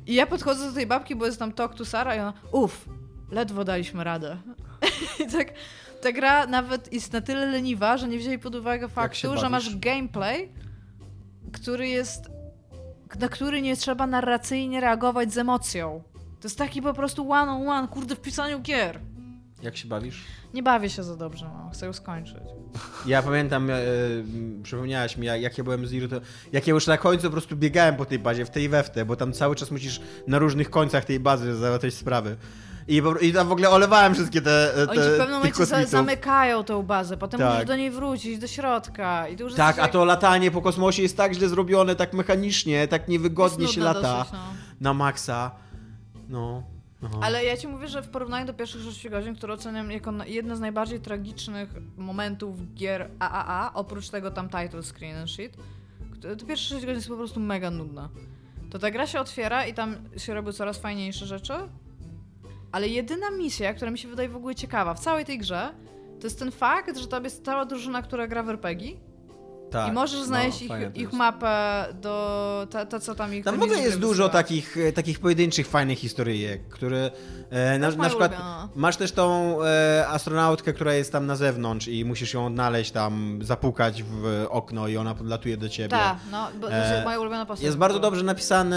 I 0.07 0.15
ja 0.15 0.27
podchodzę 0.27 0.69
do 0.69 0.73
tej 0.73 0.87
babki, 0.87 1.17
bo 1.17 1.27
jest 1.27 1.39
tam 1.39 1.53
talk 1.53 1.75
to 1.75 1.85
Sara 1.85 2.17
i 2.17 2.21
ona, 2.21 2.33
uff, 2.53 2.89
ledwo 3.31 3.65
daliśmy 3.65 4.05
radę. 4.05 4.37
I 5.21 5.27
tak, 5.37 5.53
ta 6.03 6.12
gra 6.12 6.47
nawet 6.47 6.93
jest 6.93 7.12
na 7.12 7.21
tyle 7.21 7.47
leniwa, 7.47 7.97
że 7.97 8.09
nie 8.09 8.19
wzięli 8.19 8.39
pod 8.39 8.55
uwagę 8.55 8.89
faktu, 8.89 9.37
że 9.37 9.49
masz 9.49 9.77
gameplay, 9.77 10.53
który 11.53 11.89
jest, 11.89 12.31
na 13.21 13.29
który 13.29 13.62
nie 13.62 13.77
trzeba 13.77 14.07
narracyjnie 14.07 14.81
reagować 14.81 15.33
z 15.33 15.39
emocją. 15.39 16.03
To 16.41 16.49
jest 16.49 16.59
taki 16.59 16.83
po 16.83 16.95
prostu 16.95 17.33
one 17.33 17.53
on 17.53 17.69
one, 17.69 17.89
kurde, 17.89 18.17
w 18.17 18.21
pisaniu 18.21 18.61
gier. 18.61 19.01
Jak 19.62 19.77
się 19.77 19.89
bawisz? 19.89 20.25
Nie 20.55 20.62
bawię 20.62 20.91
się 20.91 21.03
za 21.03 21.17
dobrze, 21.17 21.51
no. 21.55 21.71
Chcę 21.73 21.87
ją 21.87 21.93
skończyć. 21.93 22.37
Ja 23.07 23.23
pamiętam, 23.23 23.71
e, 23.71 23.77
przypomniałaś 24.62 25.17
mi, 25.17 25.27
jak, 25.27 25.41
jak 25.41 25.59
ja 25.59 25.65
byłem 25.65 25.87
zirytowany, 25.87 26.27
jak 26.53 26.67
ja 26.67 26.75
już 26.75 26.87
na 26.87 26.99
końcu 26.99 27.23
po 27.23 27.31
prostu 27.31 27.57
biegałem 27.57 27.97
po 27.97 28.05
tej 28.05 28.19
bazie, 28.19 28.45
w 28.45 28.51
tej 28.51 28.65
i 28.65 28.69
we 28.69 28.83
w 28.83 28.91
te, 28.91 29.05
bo 29.05 29.17
tam 29.17 29.33
cały 29.33 29.57
czas 29.57 29.71
musisz 29.71 30.01
na 30.27 30.39
różnych 30.39 30.71
końcach 30.71 31.05
tej 31.05 31.21
bazy 31.21 31.57
załatwiać 31.57 31.95
sprawy. 31.95 32.37
I, 32.88 33.03
I 33.20 33.33
tam 33.33 33.49
w 33.49 33.53
ogóle 33.53 33.70
olewałem 33.70 34.14
wszystkie 34.14 34.40
te, 34.40 34.72
te 34.75 34.90
Oni 34.90 35.01
w 35.01 35.18
pewnym 35.18 35.31
momencie 35.31 35.66
za, 35.66 35.85
zamykają 35.85 36.64
tą 36.64 36.83
bazę, 36.83 37.16
potem 37.16 37.40
Tak. 37.40 37.53
musisz 37.53 37.66
do 37.66 37.77
niej 37.77 37.90
wrócić, 37.90 38.38
do 38.38 38.46
środka. 38.46 39.29
I 39.29 39.37
to 39.37 39.44
już 39.44 39.55
Tak, 39.55 39.77
jest 39.77 39.88
a 39.88 39.92
to 39.92 40.05
latanie 40.05 40.51
po 40.51 40.62
kosmosie 40.62 41.03
jest 41.03 41.16
tak 41.16 41.35
źle 41.35 41.49
zrobione, 41.49 41.96
tak 41.96 42.12
mechanicznie, 42.12 42.88
tak 42.88 43.09
niewygodnie 43.09 43.62
jest 43.62 43.75
się 43.75 43.81
lata 43.81 44.18
dosyć, 44.18 44.33
no. 44.33 44.38
na 44.81 44.94
maksa. 44.94 45.51
No. 46.29 46.62
no. 47.03 47.11
Ale 47.22 47.44
ja 47.44 47.57
ci 47.57 47.68
mówię, 47.68 47.88
że 47.88 48.03
w 48.03 48.09
porównaniu 48.09 48.46
do 48.46 48.55
pierwszych 48.55 48.83
6 48.83 49.09
godzin, 49.09 49.35
które 49.35 49.55
oceniam 49.55 49.90
jako 49.90 50.12
jedne 50.27 50.57
z 50.57 50.61
najbardziej 50.61 51.01
tragicznych 51.01 51.68
momentów 51.96 52.75
gier 52.75 53.11
AAA, 53.18 53.70
oprócz 53.75 54.09
tego 54.09 54.31
tam 54.31 54.49
title 54.49 54.83
screen 54.83 55.16
and 55.16 55.31
shit, 55.31 55.57
to- 56.38 56.46
pierwsze 56.46 56.75
6 56.75 56.87
godzin 56.87 57.03
są 57.03 57.09
po 57.09 57.16
prostu 57.16 57.40
mega 57.40 57.70
nudne. 57.70 58.09
to 58.70 58.79
ta 58.79 58.90
gra 58.90 59.07
się 59.07 59.20
otwiera 59.20 59.66
i 59.66 59.75
tam 59.75 59.96
się 60.16 60.35
robią 60.35 60.53
coraz 60.53 60.79
fajniejsze 60.79 61.27
rzeczy, 61.27 61.53
ale 62.77 62.89
jedyna 62.89 63.31
misja, 63.31 63.75
która 63.75 63.91
mi 63.91 63.99
się 63.99 64.09
wydaje 64.09 64.29
w 64.29 64.37
ogóle 64.37 64.55
ciekawa 64.55 64.95
w 64.95 65.01
całej 65.01 65.25
tej 65.25 65.39
grze, 65.39 65.75
to 66.21 66.27
jest 66.27 66.39
ten 66.39 66.51
fakt, 66.51 66.97
że 66.97 67.09
tam 67.09 67.25
jest 67.25 67.45
cała 67.45 67.65
drużyna, 67.65 68.03
która 68.03 68.27
gra 68.27 68.43
w 68.43 68.51
RPG 68.51 68.97
Tak. 69.70 69.88
i 69.88 69.92
możesz 69.92 70.22
znaleźć 70.22 70.68
no, 70.68 70.79
ich, 70.79 70.92
to 70.92 71.00
ich 71.00 71.12
mapę 71.12 71.85
do... 72.02 72.66
Ta, 72.70 72.87
ta, 72.87 73.00
co 73.00 73.14
tam 73.14 73.35
ich... 73.35 73.44
Tam 73.44 73.59
w 73.59 73.62
ogóle 73.62 73.79
jest 73.79 73.98
dużo 73.98 74.29
takich, 74.29 74.76
e, 74.76 74.92
takich 74.92 75.20
pojedynczych, 75.20 75.68
fajnych 75.68 75.98
historyjek, 75.98 76.68
które 76.68 77.11
e, 77.50 77.79
na, 77.79 77.90
na 77.90 78.09
przykład 78.09 78.33
ulubiona. 78.33 78.68
masz 78.74 78.96
też 78.96 79.12
tą 79.12 79.57
e, 79.62 80.09
astronautkę, 80.09 80.72
która 80.72 80.94
jest 80.94 81.12
tam 81.12 81.27
na 81.27 81.37
zewnątrz 81.37 81.88
i 81.88 82.04
musisz 82.04 82.35
ją 82.35 82.46
odnaleźć 82.46 82.90
tam, 82.90 83.38
zapukać 83.42 84.02
w 84.02 84.46
okno 84.50 84.88
i 84.88 84.96
ona 84.96 85.14
podlatuje 85.14 85.56
do 85.56 85.69
ciebie. 85.69 85.88
Tak, 85.88 86.17
no, 86.31 86.48
bo 86.60 86.67
to 86.67 86.73
E, 86.73 86.92
jest 86.92 87.04
moja 87.04 87.21
ulubiona 87.21 87.46
postać. 87.46 87.64
Jest 87.64 87.77
bardzo 87.77 87.98
dobrze 87.98 88.23
napisany 88.23 88.77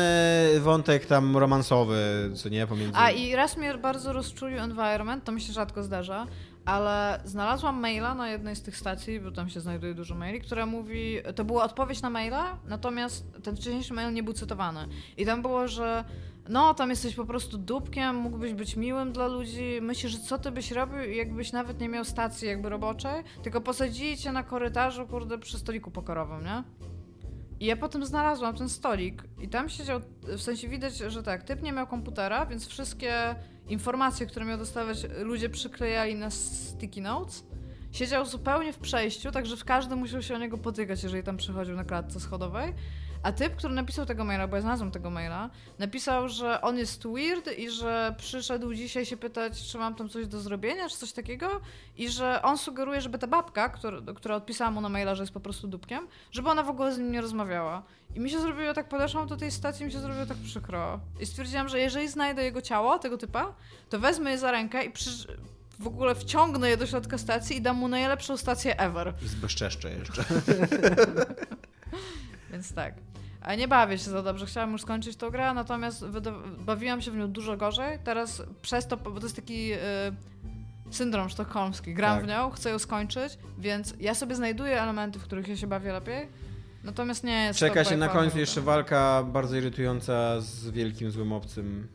wątek 0.59 1.05
tam 1.05 1.37
romansowy, 1.37 2.31
co 2.35 2.49
nie, 2.49 2.67
pomiędzy... 2.67 2.93
A 2.95 3.11
i 3.11 3.35
raz 3.35 3.57
mnie 3.57 3.73
bardzo 3.73 4.13
rozczulił 4.13 4.59
environment, 4.59 5.23
to 5.23 5.31
mi 5.31 5.41
się 5.41 5.53
rzadko 5.53 5.83
zdarza, 5.83 6.27
ale 6.69 7.19
znalazłam 7.25 7.79
maila 7.79 8.15
na 8.15 8.29
jednej 8.29 8.55
z 8.55 8.61
tych 8.61 8.77
stacji, 8.77 9.19
bo 9.19 9.31
tam 9.31 9.49
się 9.49 9.59
znajduje 9.59 9.93
dużo 9.93 10.15
maili, 10.15 10.41
która 10.41 10.65
mówi, 10.65 11.17
to 11.35 11.45
była 11.45 11.63
odpowiedź 11.63 12.01
na 12.01 12.09
maila, 12.09 12.57
natomiast 12.65 13.25
ten 13.43 13.55
wcześniejszy 13.55 13.93
mail 13.93 14.13
nie 14.13 14.23
był 14.23 14.33
cytowany. 14.33 14.87
I 15.17 15.25
tam 15.25 15.41
było, 15.41 15.67
że 15.67 16.03
no, 16.49 16.73
tam 16.73 16.89
jesteś 16.89 17.15
po 17.15 17.25
prostu 17.25 17.57
dupkiem, 17.57 18.15
mógłbyś 18.15 18.53
być 18.53 18.75
miłym 18.75 19.11
dla 19.11 19.27
ludzi, 19.27 19.79
myślisz, 19.81 20.11
że 20.11 20.19
co 20.19 20.37
ty 20.37 20.51
byś 20.51 20.71
robił, 20.71 21.11
jakbyś 21.11 21.51
nawet 21.51 21.79
nie 21.79 21.89
miał 21.89 22.05
stacji 22.05 22.47
jakby 22.47 22.69
roboczej, 22.69 23.23
tylko 23.43 23.61
posadzili 23.61 24.17
cię 24.17 24.31
na 24.31 24.43
korytarzu, 24.43 25.07
kurde, 25.07 25.37
przy 25.37 25.59
stoliku 25.59 25.91
pokorowym, 25.91 26.43
nie? 26.43 26.63
I 27.59 27.65
ja 27.65 27.77
potem 27.77 28.05
znalazłam 28.05 28.55
ten 28.55 28.69
stolik 28.69 29.23
i 29.41 29.49
tam 29.49 29.69
siedział, 29.69 29.99
w 30.23 30.41
sensie 30.41 30.67
widać, 30.67 30.97
że 30.97 31.23
tak, 31.23 31.43
typ 31.43 31.61
nie 31.61 31.71
miał 31.71 31.87
komputera, 31.87 32.45
więc 32.45 32.67
wszystkie 32.67 33.35
informacje, 33.69 34.25
które 34.25 34.45
miał 34.45 34.57
dostawać, 34.57 34.97
ludzie 35.23 35.49
przyklejali 35.49 36.15
na 36.15 36.29
sticky 36.29 37.01
notes. 37.01 37.43
Siedział 37.91 38.25
zupełnie 38.25 38.73
w 38.73 38.77
przejściu, 38.77 39.31
także 39.31 39.55
każdy 39.65 39.95
musiał 39.95 40.21
się 40.21 40.35
o 40.35 40.37
niego 40.37 40.57
potykać, 40.57 41.03
jeżeli 41.03 41.23
tam 41.23 41.37
przychodził 41.37 41.75
na 41.75 41.83
klatce 41.83 42.19
schodowej. 42.19 42.73
A 43.23 43.31
typ, 43.31 43.55
który 43.55 43.73
napisał 43.73 44.05
tego 44.05 44.23
maila, 44.25 44.47
bo 44.47 44.55
ja 44.55 44.61
znalazłam 44.61 44.91
tego 44.91 45.09
maila, 45.09 45.49
napisał, 45.79 46.29
że 46.29 46.61
on 46.61 46.77
jest 46.77 47.07
weird 47.07 47.57
i 47.57 47.69
że 47.71 48.15
przyszedł 48.17 48.73
dzisiaj 48.73 49.05
się 49.05 49.17
pytać, 49.17 49.63
czy 49.63 49.77
mam 49.77 49.95
tam 49.95 50.09
coś 50.09 50.27
do 50.27 50.41
zrobienia, 50.41 50.89
czy 50.89 50.97
coś 50.97 51.11
takiego 51.11 51.61
i 51.97 52.09
że 52.09 52.41
on 52.41 52.57
sugeruje, 52.57 53.01
żeby 53.01 53.19
ta 53.19 53.27
babka, 53.27 53.69
która, 53.69 53.97
która 54.15 54.35
odpisała 54.35 54.71
mu 54.71 54.81
na 54.81 54.89
maila, 54.89 55.15
że 55.15 55.23
jest 55.23 55.33
po 55.33 55.39
prostu 55.39 55.67
dupkiem, 55.67 56.07
żeby 56.31 56.49
ona 56.49 56.63
w 56.63 56.69
ogóle 56.69 56.93
z 56.93 56.97
nim 56.97 57.11
nie 57.11 57.21
rozmawiała. 57.21 57.83
I 58.15 58.19
mi 58.19 58.29
się 58.29 58.39
zrobiło 58.39 58.73
tak, 58.73 58.89
podeszłam 58.89 59.27
do 59.27 59.37
tej 59.37 59.51
stacji, 59.51 59.85
mi 59.85 59.91
się 59.91 59.99
zrobiło 59.99 60.25
tak 60.25 60.37
przykro. 60.37 60.99
I 61.19 61.25
stwierdziłam, 61.25 61.69
że 61.69 61.79
jeżeli 61.79 62.09
znajdę 62.09 62.43
jego 62.43 62.61
ciało, 62.61 62.99
tego 62.99 63.17
typa, 63.17 63.53
to 63.89 63.99
wezmę 63.99 64.31
je 64.31 64.37
za 64.37 64.51
rękę 64.51 64.83
i 64.83 64.91
przy... 64.91 65.09
w 65.79 65.87
ogóle 65.87 66.15
wciągnę 66.15 66.69
je 66.69 66.77
do 66.77 66.87
środka 66.87 67.17
stacji 67.17 67.57
i 67.57 67.61
dam 67.61 67.77
mu 67.77 67.87
najlepszą 67.87 68.37
stację 68.37 68.79
ever. 68.79 69.13
I 69.25 69.27
zbezczeszczę 69.27 69.91
jeszcze. 69.91 70.23
Więc 72.51 72.73
tak. 72.73 72.93
A 73.41 73.55
nie 73.55 73.67
bawię 73.67 73.97
się 73.97 74.09
za 74.09 74.23
dobrze. 74.23 74.45
Chciałam 74.45 74.71
już 74.71 74.81
skończyć 74.81 75.15
tą 75.15 75.29
grę, 75.29 75.53
natomiast 75.53 76.05
bawiłam 76.65 77.01
się 77.01 77.11
w 77.11 77.15
nią 77.15 77.31
dużo 77.31 77.57
gorzej. 77.57 77.99
Teraz 78.03 78.43
przez 78.61 78.87
to, 78.87 78.97
bo 78.97 79.19
to 79.19 79.25
jest 79.25 79.35
taki 79.35 79.73
y, 79.73 79.77
syndrom 80.91 81.29
sztokholmski. 81.29 81.93
Gram 81.93 82.15
Tak. 82.15 82.25
w 82.25 82.27
nią, 82.27 82.49
chcę 82.49 82.69
ją 82.69 82.79
skończyć, 82.79 83.37
więc 83.57 83.93
ja 83.99 84.15
sobie 84.15 84.35
znajduję 84.35 84.81
elementy, 84.81 85.19
w 85.19 85.23
których 85.23 85.47
ja 85.47 85.57
się 85.57 85.67
bawię 85.67 85.93
lepiej. 85.93 86.27
Natomiast 86.83 87.23
nie 87.23 87.45
jest 87.45 87.59
Czeka 87.59 87.83
się 87.83 87.97
na 87.97 88.07
końcu 88.07 88.39
jeszcze 88.39 88.61
walka 88.61 89.23
bardzo 89.23 89.55
irytująca 89.57 90.41
z 90.41 90.69
wielkim 90.69 91.11
złym 91.11 91.33
obcym. 91.33 91.87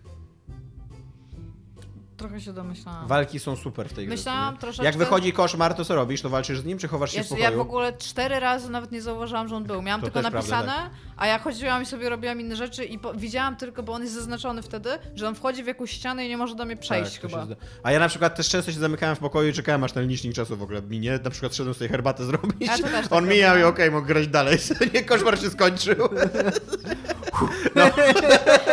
Trochę 2.17 2.41
się 2.41 2.53
domyślałam. 2.53 3.07
Walki 3.09 3.41
są 3.41 3.57
super 3.57 3.89
w 3.89 3.93
tej 3.93 4.07
grze. 4.07 4.17
Myślałam 4.17 4.57
troszeczkę- 4.57 4.85
Jak 4.85 4.97
wychodzi 4.97 5.33
koszmar, 5.33 5.75
to 5.75 5.85
co 5.85 5.95
robisz? 5.95 6.23
To 6.23 6.29
walczysz 6.29 6.59
z 6.59 6.65
nim, 6.65 6.79
czy 6.79 6.89
chowasz 6.89 7.11
się 7.11 7.15
w 7.15 7.19
Jeszcze, 7.19 7.35
pokoju? 7.35 7.51
ja 7.51 7.57
w 7.57 7.61
ogóle 7.61 7.93
cztery 7.93 8.41
razy 8.41 8.71
nawet 8.71 8.93
nie 8.93 9.03
zauważyłam, 9.03 9.49
że 9.49 9.57
on 9.57 9.65
był. 9.65 9.83
Miałam 9.83 10.01
To 10.01 10.07
tylko 10.07 10.23
też 10.23 10.31
prawda, 10.31 10.57
napisane, 10.57 10.91
a 11.17 11.27
ja 11.27 11.39
chodziłam 11.39 11.83
i 11.83 11.87
sobie 11.87 12.09
robiłam 12.09 12.41
inne 12.41 12.57
rzeczy 12.57 12.85
i 12.85 12.99
po, 12.99 13.15
widziałam 13.15 13.57
tylko, 13.57 13.83
bo 13.83 13.93
on 13.93 14.03
jest 14.03 14.15
zaznaczony 14.15 14.63
wtedy, 14.63 14.91
że 15.15 15.29
on 15.29 15.35
wchodzi 15.35 15.63
w 15.63 15.67
jakąś 15.67 15.91
ścianę 15.91 16.27
i 16.27 16.29
nie 16.29 16.37
może 16.37 16.55
do 16.55 16.65
mnie 16.65 16.77
przejść 16.77 17.13
Tak, 17.13 17.21
to 17.23 17.29
się 17.29 17.37
chyba. 17.41 17.55
A 17.83 17.93
ja 17.93 17.99
na 17.99 18.09
przykład 18.09 18.37
też 18.37 18.49
często 18.49 18.73
się 18.73 18.79
zamykałem 18.79 19.17
w 19.17 19.19
pokoju 19.19 19.49
i 19.49 19.53
czekałem 19.53 19.85
aż 19.85 19.93
ten 19.93 20.09
licznik 20.09 20.35
czasu 20.35 20.57
w 20.57 20.63
ogóle 20.63 20.83
minie. 20.83 21.19
Na 21.25 21.31
przykład 21.31 21.55
szedłem 21.55 21.75
sobie 21.75 21.89
herbatę 21.91 22.25
zrobić. 22.25 22.55
Ja 22.61 22.79
tak 23.03 23.13
On 23.13 23.29
mijał 23.29 23.59
i 23.59 23.63
okej, 23.63 23.91
mógł 23.91 24.07
grać 24.07 24.29
dalej. 24.29 24.59
Nie, 24.95 25.05
koszmar 25.05 25.39
się 25.41 25.51
skończył. 25.51 25.97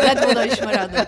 Ledwo 0.03 0.33
daliśmy 0.33 0.71
radę. 0.73 1.05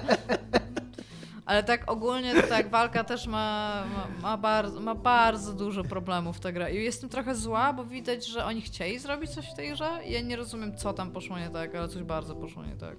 Ale 1.45 1.63
tak 1.63 1.91
ogólnie 1.91 2.41
to 2.41 2.47
tak, 2.47 2.69
walka 2.69 3.03
też 3.03 3.27
ma, 3.27 3.83
ma, 3.95 4.21
ma, 4.21 4.37
bardzo, 4.37 4.79
ma 4.79 4.95
bardzo 4.95 5.53
dużo 5.53 5.83
problemów 5.83 6.39
ta 6.39 6.51
gra. 6.51 6.69
I 6.69 6.83
jestem 6.83 7.09
trochę 7.09 7.35
zła, 7.35 7.73
bo 7.73 7.85
widać, 7.85 8.27
że 8.27 8.45
oni 8.45 8.61
chcieli 8.61 8.99
zrobić 8.99 9.31
coś 9.31 9.51
w 9.51 9.55
tej 9.55 9.71
grze 9.71 9.99
ja 10.07 10.21
nie 10.21 10.35
rozumiem, 10.35 10.77
co 10.77 10.93
tam 10.93 11.11
poszło 11.11 11.39
nie 11.39 11.49
tak, 11.49 11.75
ale 11.75 11.87
coś 11.87 12.03
bardzo 12.03 12.35
poszło 12.35 12.65
nie 12.65 12.75
tak. 12.75 12.95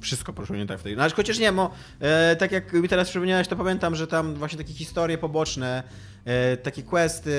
Wszystko 0.00 0.32
poszło 0.32 0.56
nie 0.56 0.66
tak 0.66 0.80
w 0.80 0.82
tej. 0.82 0.96
No, 0.96 1.04
chociaż 1.16 1.38
nie, 1.38 1.52
bo 1.52 1.70
e, 2.00 2.36
tak 2.36 2.52
jak 2.52 2.72
mi 2.72 2.88
teraz 2.88 3.08
przypomniałeś, 3.08 3.48
to 3.48 3.56
pamiętam, 3.56 3.94
że 3.94 4.06
tam 4.06 4.34
właśnie 4.34 4.58
takie 4.58 4.74
historie 4.74 5.18
poboczne, 5.18 5.82
takie 6.62 6.82
questy 6.82 7.32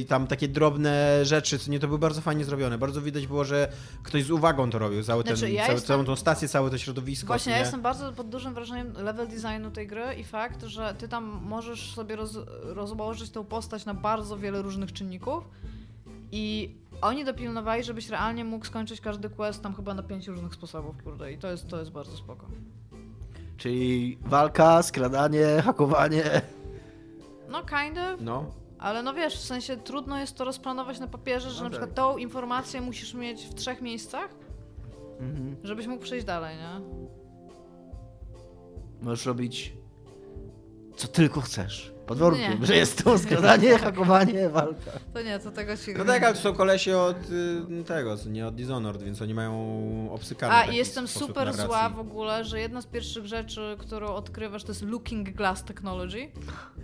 i 0.00 0.04
tam 0.04 0.26
takie 0.26 0.48
drobne 0.48 1.24
rzeczy, 1.24 1.58
co 1.58 1.70
nie, 1.70 1.80
to 1.80 1.86
były 1.86 1.98
bardzo 1.98 2.20
fajnie 2.20 2.44
zrobione. 2.44 2.78
Bardzo 2.78 3.02
widać 3.02 3.26
było, 3.26 3.44
że 3.44 3.72
ktoś 4.02 4.24
z 4.24 4.30
uwagą 4.30 4.70
to 4.70 4.78
robił, 4.78 5.02
cały 5.02 5.24
ten, 5.24 5.36
Znaczy, 5.36 5.52
ja 5.52 5.62
cały, 5.62 5.74
jestem- 5.74 5.88
całą 5.88 6.04
tą 6.04 6.16
stację, 6.16 6.48
całe 6.48 6.70
to 6.70 6.78
środowisko. 6.78 7.26
Właśnie, 7.26 7.44
co 7.44 7.50
ja 7.50 7.56
nie? 7.56 7.62
jestem 7.62 7.82
bardzo 7.82 8.12
pod 8.12 8.28
dużym 8.28 8.54
wrażeniem 8.54 8.92
level 8.92 9.28
designu 9.28 9.70
tej 9.70 9.86
gry 9.86 10.14
i 10.18 10.24
fakt, 10.24 10.62
że 10.64 10.94
ty 10.98 11.08
tam 11.08 11.24
możesz 11.44 11.94
sobie 11.94 12.16
roz, 12.16 12.38
rozłożyć 12.62 13.30
tą 13.30 13.44
postać 13.44 13.84
na 13.84 13.94
bardzo 13.94 14.38
wiele 14.38 14.62
różnych 14.62 14.92
czynników 14.92 15.44
i 16.32 16.74
oni 17.00 17.24
dopilnowali, 17.24 17.84
żebyś 17.84 18.08
realnie 18.08 18.44
mógł 18.44 18.64
skończyć 18.66 19.00
każdy 19.00 19.30
quest 19.30 19.62
tam 19.62 19.74
chyba 19.74 19.94
na 19.94 20.02
pięć 20.02 20.26
różnych 20.26 20.54
sposobów, 20.54 20.96
kurde, 21.04 21.32
i 21.32 21.38
to 21.38 21.50
jest, 21.50 21.68
to 21.68 21.78
jest 21.78 21.90
bardzo 21.90 22.16
spoko. 22.16 22.46
Czyli 23.56 24.18
walka, 24.24 24.82
skradanie, 24.82 25.46
hakowanie. 25.64 26.42
No, 27.48 27.62
kind 27.62 27.98
of, 27.98 28.20
No. 28.20 28.44
ale 28.78 29.02
no 29.02 29.14
wiesz, 29.14 29.36
w 29.36 29.44
sensie 29.44 29.76
trudno 29.76 30.18
jest 30.18 30.36
to 30.36 30.44
rozplanować 30.44 31.00
na 31.00 31.06
papierze, 31.08 31.50
że 31.50 31.56
No 31.56 31.64
na 31.64 31.70
tak. 31.70 31.80
przykład 31.80 31.94
tą 31.96 32.16
informację 32.18 32.80
musisz 32.80 33.14
mieć 33.14 33.42
w 33.46 33.54
trzech 33.54 33.82
miejscach, 33.82 34.28
Mhm. 35.20 35.56
żebyś 35.62 35.86
mógł 35.86 36.02
przejść 36.02 36.26
dalej, 36.26 36.56
nie? 36.56 36.80
Możesz 39.02 39.26
robić 39.26 39.72
co 40.96 41.08
tylko 41.08 41.40
chcesz. 41.40 41.94
Pod 42.06 42.18
warunkiem, 42.18 42.60
Nie. 42.60 42.66
że 42.66 42.76
jest 42.76 43.04
to 43.04 43.18
skradanie, 43.18 43.78
hakowanie, 43.88 44.48
walka. 44.48 44.90
To 45.14 45.22
nie, 45.22 45.38
to 45.38 45.50
tego 45.50 45.76
ci... 45.76 45.94
No 45.94 46.04
tak, 46.04 46.22
ale 46.22 46.34
to 46.34 46.40
są 46.40 46.54
kolesi 46.54 46.92
od 46.92 47.16
y, 47.80 47.84
tego, 47.84 48.16
co 48.16 48.28
nie 48.28 48.46
od 48.46 48.54
Dishonored, 48.54 49.02
więc 49.02 49.22
oni 49.22 49.34
mają 49.34 50.08
obsykane. 50.12 50.54
A 50.54 50.64
i 50.64 50.76
jestem 50.76 51.08
super 51.08 51.46
narracji. 51.46 51.64
zła 51.64 51.88
w 51.88 51.98
ogóle, 51.98 52.44
że 52.44 52.60
jedna 52.60 52.82
z 52.82 52.86
pierwszych 52.86 53.26
rzeczy, 53.26 53.76
którą 53.78 54.08
odkrywasz, 54.14 54.64
to 54.64 54.70
jest 54.70 54.82
Looking 54.82 55.30
Glass 55.30 55.64
Technology. 55.64 56.28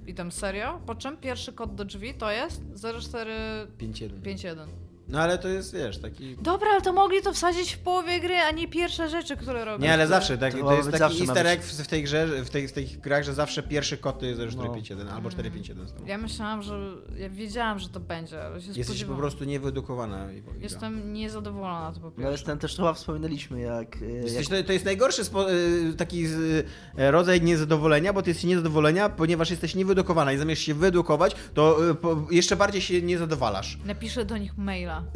I 0.07 0.15
tam 0.15 0.33
serio. 0.33 0.81
Po 0.87 0.95
czym 0.95 1.17
pierwszy 1.17 1.53
kod 1.53 1.75
do 1.75 1.85
drzwi 1.85 2.15
to 2.15 2.31
jest 2.31 2.63
0451. 3.11 4.23
5-1. 4.23 4.90
No 5.11 5.21
ale 5.21 5.39
to 5.39 5.49
jest, 5.49 5.75
wiesz, 5.75 5.99
taki... 5.99 6.37
Dobra, 6.37 6.69
ale 6.73 6.81
to 6.81 6.93
mogli 6.93 7.23
to 7.23 7.33
wsadzić 7.33 7.73
w 7.75 7.79
połowie 7.79 8.21
gry, 8.21 8.35
a 8.37 8.51
nie 8.51 8.69
pierwsze 8.69 9.09
rzeczy, 9.09 9.37
które 9.37 9.65
robią. 9.65 9.85
Nie, 9.85 9.93
ale 9.93 10.07
zawsze, 10.07 10.39
tak, 10.39 10.55
To 10.55 10.61
to, 10.65 10.73
jest 10.73 10.87
taki 10.91 10.99
zawsze 10.99 11.25
easter 11.25 11.47
egg 11.47 11.63
w, 11.63 11.83
w 11.83 11.87
tej 11.87 12.03
grze, 12.03 12.27
w, 12.45 12.51
tej, 12.51 12.69
w 12.69 12.73
tych 12.73 13.01
grach, 13.01 13.25
że 13.25 13.35
zawsze 13.35 13.63
pierwszy 13.63 13.97
kod 13.99 14.19
to 14.21 14.27
jest 14.27 14.41
0451 14.41 15.07
No. 15.07 15.13
albo 15.13 15.31
451. 15.31 15.87
znowu. 15.89 16.07
Ja 16.07 16.19
myślałam, 16.19 16.63
że... 16.63 16.79
Ja 17.19 17.29
wiedziałam, 17.31 17.79
że 17.79 17.89
to 17.89 18.01
będzie, 18.01 18.43
ale 18.45 18.61
się 18.61 18.67
Jesteś 18.67 18.77
po 18.79 18.85
spodziewałam. 18.93 19.21
prostu 19.21 19.45
niewyedukowana. 19.45 20.27
Jestem 20.61 21.13
niezadowolona 21.13 21.93
to 21.93 22.01
po 22.01 22.07
No 22.07 22.11
pierwsze. 22.13 22.29
ale 22.29 22.39
ten 22.39 22.59
też 22.59 22.77
chyba 22.77 22.93
wspominaliśmy, 22.95 23.61
jak... 23.61 23.97
e, 24.03 24.07
Jesteś, 24.07 24.51
jak 24.51 24.61
to, 24.61 24.67
to 24.67 24.73
jest 24.73 24.85
najgorszy 24.85 25.25
spo, 25.25 25.53
y, 25.53 25.95
taki 25.97 26.27
z, 26.27 26.33
y, 26.39 26.65
rodzaj 27.11 27.41
niezadowolenia, 27.43 28.13
bo 28.13 28.23
ty 28.23 28.31
jesteś 28.31 28.45
niezadowolenia, 28.45 29.09
ponieważ 29.09 29.51
jesteś 29.51 29.75
niewyedukowana 29.75 30.33
i 30.33 30.39
zamiast 30.39 30.63
się 30.63 30.75
wyedukować, 30.75 31.37
to 31.55 31.79
po, 32.03 32.27
jeszcze 32.31 32.57
bardziej 32.57 32.81
się 32.83 33.03
nie 33.03 33.19
zadowalasz. 33.19 33.79
Napiszę 33.85 34.25
do 34.25 34.37
nich 34.39 34.59
maila, 34.59 35.00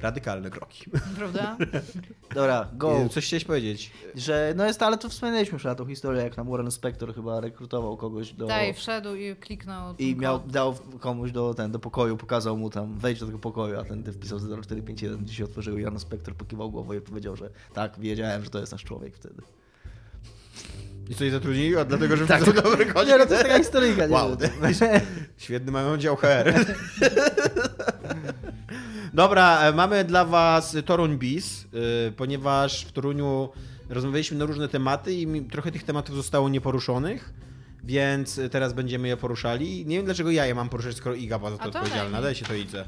Radykalne 0.00 0.50
kroki. 0.50 0.90
prawda? 1.16 1.56
Dobra, 2.34 2.68
go. 2.72 3.08
Coś 3.10 3.26
chciałeś 3.26 3.44
powiedzieć? 3.44 3.92
Że, 4.14 4.52
no 4.56 4.66
jest, 4.66 4.82
ale 4.82 4.98
to 4.98 5.08
wspominaliśmy 5.08 5.56
już 5.56 5.64
na 5.64 5.74
tą 5.74 5.86
historię, 5.86 6.22
jak 6.22 6.36
nam 6.36 6.50
Warren 6.50 6.70
Spector 6.70 7.14
chyba 7.14 7.40
rekrutował 7.40 7.96
kogoś 7.96 8.32
do... 8.32 8.46
Daj, 8.46 8.74
wszedł 8.74 9.14
i 9.14 9.36
kliknął. 9.36 9.94
I 9.98 10.16
miał, 10.16 10.40
kod. 10.40 10.50
dał 10.50 10.74
komuś 11.00 11.32
do, 11.32 11.54
ten, 11.54 11.72
do 11.72 11.78
pokoju, 11.78 12.16
pokazał 12.16 12.56
mu 12.56 12.70
tam, 12.70 12.98
wejdź 12.98 13.20
do 13.20 13.26
tego 13.26 13.38
pokoju, 13.38 13.80
a 13.80 13.84
ten 13.84 14.02
ty 14.02 14.12
wpisał 14.12 14.38
0451, 14.38 15.18
gdzie 15.24 15.34
się 15.34 15.44
otworzył 15.44 15.78
i 15.78 15.82
Jan 15.82 16.00
Spector 16.00 16.34
pokiwał 16.34 16.70
głową 16.70 16.92
i 16.92 17.00
powiedział, 17.00 17.36
że 17.36 17.50
tak, 17.74 18.00
wiedziałem, 18.00 18.44
że 18.44 18.50
to 18.50 18.58
jest 18.58 18.72
nasz 18.72 18.84
człowiek 18.84 19.16
wtedy. 19.16 19.42
I 21.08 21.14
coś 21.14 21.30
zatrudnili? 21.30 21.76
A 21.76 21.84
dlatego, 21.84 22.16
że 22.16 22.26
Tak. 22.28 22.44
tak. 22.44 22.62
dobry 22.62 22.86
kość? 22.86 23.08
Nie, 23.08 23.18
no 23.18 23.26
to 23.26 23.32
jest 23.32 23.44
taka 23.44 23.58
historyjka, 23.58 24.06
nie 24.06 24.12
Wow. 24.14 24.36
Świetny 25.36 25.72
mają 25.72 25.96
dział 25.96 26.16
HR. 26.16 26.54
Dobra, 29.18 29.60
e, 29.60 29.72
mamy 29.72 30.04
dla 30.04 30.24
was 30.24 30.76
Toruń 30.86 31.18
Bis, 31.18 31.64
y, 31.64 32.12
ponieważ 32.16 32.84
w 32.84 32.92
Toruniu 32.92 33.48
rozmawialiśmy 33.88 34.38
na 34.38 34.44
różne 34.44 34.68
tematy 34.68 35.14
i 35.14 35.44
trochę 35.44 35.72
tych 35.72 35.82
tematów 35.82 36.16
zostało 36.16 36.48
nieporuszonych, 36.48 37.32
więc 37.84 38.40
teraz 38.50 38.72
będziemy 38.72 39.08
je 39.08 39.16
poruszali. 39.16 39.86
Nie 39.86 39.96
wiem 39.96 40.04
dlaczego 40.04 40.30
ja 40.30 40.46
je 40.46 40.54
mam 40.54 40.68
poruszać, 40.68 40.96
skoro 40.96 41.14
Iga 41.14 41.38
była 41.38 41.50
za 41.50 41.58
to, 41.58 41.62
to 41.62 41.68
odpowiedzialna. 41.68 42.22
Daj 42.22 42.34
się 42.34 42.44
to 42.44 42.54
Idze. 42.54 42.84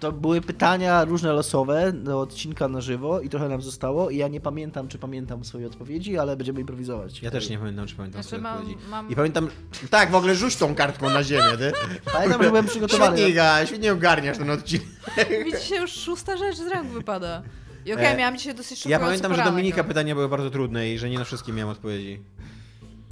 To 0.00 0.12
były 0.12 0.40
pytania 0.40 1.04
różne 1.04 1.32
losowe 1.32 1.92
do 1.92 2.20
odcinka 2.20 2.68
na 2.68 2.80
żywo 2.80 3.20
i 3.20 3.28
trochę 3.28 3.48
nam 3.48 3.62
zostało 3.62 4.10
i 4.10 4.16
ja 4.16 4.28
nie 4.28 4.40
pamiętam, 4.40 4.88
czy 4.88 4.98
pamiętam 4.98 5.44
swoje 5.44 5.66
odpowiedzi, 5.66 6.18
ale 6.18 6.36
będziemy 6.36 6.60
improwizować. 6.60 7.22
Ja 7.22 7.30
też 7.30 7.50
nie 7.50 7.58
pamiętam, 7.58 7.86
czy 7.86 7.94
pamiętam 7.96 8.22
Znaczy, 8.22 8.26
swoje 8.28 8.42
mam- 8.42 8.56
odpowiedzi. 8.58 8.78
mam- 8.90 9.10
I 9.10 9.16
pamiętam... 9.16 9.48
Tak, 9.90 10.10
w 10.10 10.14
ogóle 10.14 10.34
rzuć 10.34 10.56
tą 10.56 10.74
kartką 10.74 11.10
na 11.10 11.22
ziemię, 11.24 11.56
ty. 11.58 11.72
Pamiętam, 12.12 12.42
że 12.42 12.48
byłem 12.48 12.66
przygotowany. 12.66 13.16
Świetnie, 13.16 13.32
Iga, 13.32 13.66
świetnie 13.66 13.92
ogarniasz 13.92 14.38
ten 14.38 14.50
odcinek. 14.50 14.86
Mi 15.44 15.52
dzisiaj 15.60 15.80
już 15.80 15.90
szósta 15.92 16.36
rzecz 16.36 16.56
z 16.56 16.66
rąk 16.66 16.88
wypada. 16.88 17.42
I 17.86 17.92
okej, 17.92 18.06
E, 18.06 18.16
miałam 18.16 18.38
dzisiaj 18.38 18.54
dosyć 18.54 18.86
Ja 18.86 18.98
pamiętam, 18.98 19.34
że 19.34 19.44
Dominika 19.44 19.76
ale- 19.80 19.88
pytania 19.88 20.14
były 20.14 20.28
bardzo 20.28 20.50
trudne 20.50 20.88
i 20.90 20.98
że 20.98 21.10
nie 21.10 21.18
na 21.18 21.24
wszystkie 21.24 21.52
miałem 21.52 21.68
odpowiedzi. 21.72 22.22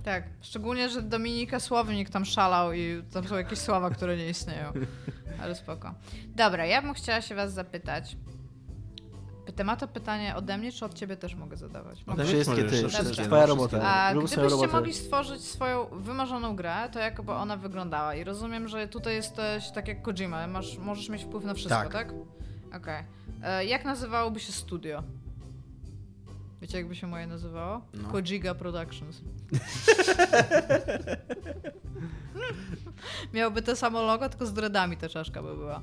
Tak, 0.05 0.25
szczególnie, 0.41 0.89
że 0.89 1.03
Dominika 1.03 1.61
Słownik 1.61 2.11
tam 2.11 2.25
szalał 2.25 2.73
i 2.73 3.03
tam 3.13 3.29
są 3.29 3.37
jakieś 3.37 3.59
słowa, 3.59 3.91
które 3.91 4.17
nie 4.17 4.29
istnieją. 4.29 4.73
Ale 5.43 5.55
spoko. 5.55 5.95
Dobra, 6.27 6.67
ja 6.67 6.83
bym 6.83 6.95
chciała 6.95 7.21
się 7.21 7.35
was 7.35 7.53
zapytać. 7.53 8.17
Temat 9.57 9.81
to 9.81 9.89
pytanie 9.89 10.37
ode 10.37 10.59
mnie, 10.59 10.73
czy 10.73 10.85
od 10.85 10.95
ciebie 10.95 11.17
też 11.17 11.35
mogę 11.35 11.57
zadawać? 11.57 12.07
Mogę? 12.07 12.25
Wszystkie 12.25 12.65
ty, 12.65 12.89
wszystkie, 12.89 13.25
Twoja 13.25 13.47
robota. 13.47 13.83
A 13.83 14.13
Rób 14.13 14.25
gdybyście 14.25 14.51
robotę. 14.51 14.73
mogli 14.73 14.95
stworzyć 14.95 15.43
swoją 15.45 15.87
wymarzoną 15.93 16.57
grę, 16.57 16.89
to 16.93 16.99
jak 16.99 17.23
by 17.23 17.33
ona 17.33 17.57
wyglądała? 17.57 18.15
I 18.15 18.25
rozumiem, 18.25 18.69
że 18.69 18.89
tutaj 18.89 19.15
jesteś 19.15 19.71
tak 19.71 19.89
jak 19.89 20.03
Kojima, 20.03 20.47
masz, 20.47 20.79
możesz 20.79 21.09
mieć 21.09 21.25
wpływ 21.25 21.45
na 21.45 21.55
wszystko, 21.55 21.79
Tak. 21.83 21.93
tak? 21.93 22.13
Okej. 22.77 23.05
E, 23.43 23.65
Jak 23.65 23.85
nazywałoby 23.85 24.41
się 24.41 24.53
studio? 24.53 25.03
Wiecie, 26.63 26.79
jakby 26.79 26.95
się 26.97 27.07
moje 27.07 27.27
nazywało? 27.27 27.81
No. 27.95 28.09
Kojiga 28.09 28.55
Productions. 28.55 29.21
Miałoby 33.35 33.63
to 33.63 33.77
samo 33.77 34.03
logo, 34.03 34.29
tylko 34.29 34.47
z 34.47 34.53
dreadami 34.53 34.97
ta 34.97 35.09
czaszka 35.09 35.43
by 35.43 35.55
była. 35.57 35.81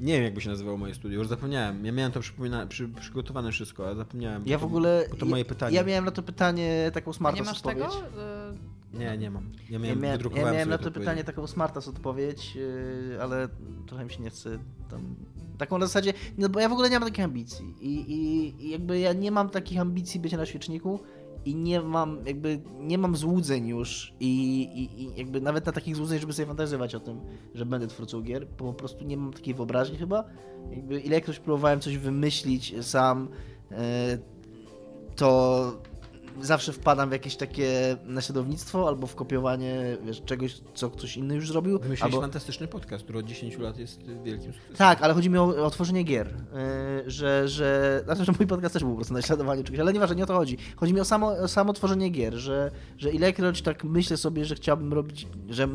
Nie 0.00 0.14
wiem, 0.14 0.22
jakby 0.24 0.40
się 0.40 0.50
nazywało 0.50 0.76
moje 0.76 0.94
studio, 0.94 1.18
już 1.18 1.28
zapomniałem. 1.28 1.86
Ja 1.86 1.92
miałem 1.92 2.12
to 2.12 2.20
przypomina- 2.20 2.66
przy, 2.66 2.88
przygotowane 2.88 3.52
wszystko, 3.52 3.86
ale 3.86 3.96
zapomniałem. 3.96 4.42
Ja 4.46 4.58
bo 4.58 4.58
w 4.58 4.60
to- 4.60 4.66
ogóle. 4.66 5.04
bo 5.10 5.16
to 5.16 5.26
moje 5.26 5.42
ja, 5.42 5.48
pytanie. 5.48 5.76
Ja 5.76 5.84
miałem 5.84 6.04
na 6.04 6.10
to 6.10 6.22
pytanie 6.22 6.90
taką 6.94 7.10
A 7.10 7.14
smarta 7.14 7.38
nie 7.40 7.44
masz 7.46 7.56
odpowiedź. 7.56 7.84
tego? 7.84 8.22
E, 8.22 8.98
Nie, 8.98 9.18
nie 9.18 9.30
mam. 9.30 9.44
Ja 9.44 9.58
Ja 9.70 9.78
miałem, 9.78 10.00
miałem, 10.00 10.20
ja 10.20 10.30
miałem 10.42 10.54
sobie 10.54 10.66
na 10.66 10.78
to 10.78 10.90
pytanie 10.90 11.24
taką 11.24 11.46
smarta 11.46 11.80
odpowiedź, 11.88 12.54
yy, 12.54 13.18
ale 13.22 13.48
trochę 13.86 14.04
mi 14.04 14.10
się 14.10 14.22
nie 14.22 14.30
chce 14.30 14.58
tam. 14.92 15.14
Taką 15.58 15.78
na 15.78 15.86
zasadzie, 15.86 16.12
no 16.38 16.48
bo 16.48 16.60
ja 16.60 16.68
w 16.68 16.72
ogóle 16.72 16.90
nie 16.90 17.00
mam 17.00 17.08
takich 17.08 17.24
ambicji. 17.24 17.74
I, 17.80 17.94
i, 17.94 18.66
i 18.66 18.70
jakby 18.70 18.98
ja 18.98 19.12
nie 19.12 19.30
mam 19.30 19.50
takich 19.50 19.80
ambicji 19.80 20.20
bycia 20.20 20.36
na 20.36 20.46
świeczniku 20.46 21.00
i 21.44 21.54
nie 21.54 21.80
mam 21.80 22.18
jakby 22.26 22.60
nie 22.80 22.98
mam 22.98 23.16
złudzeń 23.16 23.68
już 23.68 24.12
i, 24.20 24.62
i, 24.62 25.02
i 25.02 25.18
jakby 25.18 25.40
nawet 25.40 25.66
na 25.66 25.72
takich 25.72 25.96
złudzeń, 25.96 26.20
żeby 26.20 26.32
sobie 26.32 26.46
fantazjować 26.46 26.94
o 26.94 27.00
tym, 27.00 27.20
że 27.54 27.66
będę 27.66 27.86
twórcą 27.86 28.22
gier, 28.22 28.46
bo 28.46 28.64
po 28.64 28.72
prostu 28.72 29.04
nie 29.04 29.16
mam 29.16 29.32
takiej 29.32 29.54
wyobraźni 29.54 29.98
chyba. 29.98 30.24
Jakby 30.70 31.00
ilekroć 31.00 31.38
próbowałem 31.38 31.80
coś 31.80 31.98
wymyślić 31.98 32.74
sam, 32.86 33.28
yy, 33.70 33.76
to 35.16 35.82
zawsze 36.40 36.72
wpadam 36.72 37.08
w 37.08 37.12
jakieś 37.12 37.36
takie 37.36 37.96
naśladownictwo 38.04 38.88
albo 38.88 39.06
w 39.06 39.14
kopiowanie 39.14 39.96
wiesz, 40.04 40.22
czegoś, 40.24 40.60
co 40.74 40.90
ktoś 40.90 41.16
inny 41.16 41.34
już 41.34 41.48
zrobił. 41.48 41.78
Wymyśliłeś 41.78 42.02
Albo... 42.02 42.20
fantastyczny 42.20 42.68
podcast, 42.68 43.04
który 43.04 43.18
od 43.18 43.26
10 43.26 43.58
lat 43.58 43.78
jest 43.78 44.02
wielkim 44.24 44.52
sukcesem. 44.52 44.76
Tak, 44.76 45.02
ale 45.02 45.14
chodzi 45.14 45.30
mi 45.30 45.38
o, 45.38 45.64
o 45.64 45.70
tworzenie 45.70 46.02
gier. 46.02 46.26
Yy, 46.26 47.10
że, 47.10 47.48
że. 47.48 48.00
Znaczy, 48.04 48.24
że 48.24 48.32
mój 48.38 48.46
podcast 48.46 48.72
też 48.72 48.82
był 48.82 48.92
po 48.92 48.96
prostu 48.96 49.14
naśladowanie 49.14 49.64
czegoś, 49.64 49.80
ale 49.80 49.92
nieważne, 49.92 50.16
nie 50.16 50.24
o 50.24 50.26
to 50.26 50.34
chodzi. 50.34 50.58
Chodzi 50.76 50.94
mi 50.94 51.00
o 51.00 51.04
samo, 51.04 51.28
o 51.28 51.48
samo 51.48 51.72
tworzenie 51.72 52.10
gier, 52.10 52.34
że, 52.34 52.70
że 52.98 53.10
ilekroć 53.10 53.62
tak 53.62 53.84
myślę 53.84 54.16
sobie, 54.16 54.44
że 54.44 54.54
chciałbym 54.54 54.92
robić, 54.92 55.26
że 55.48 55.68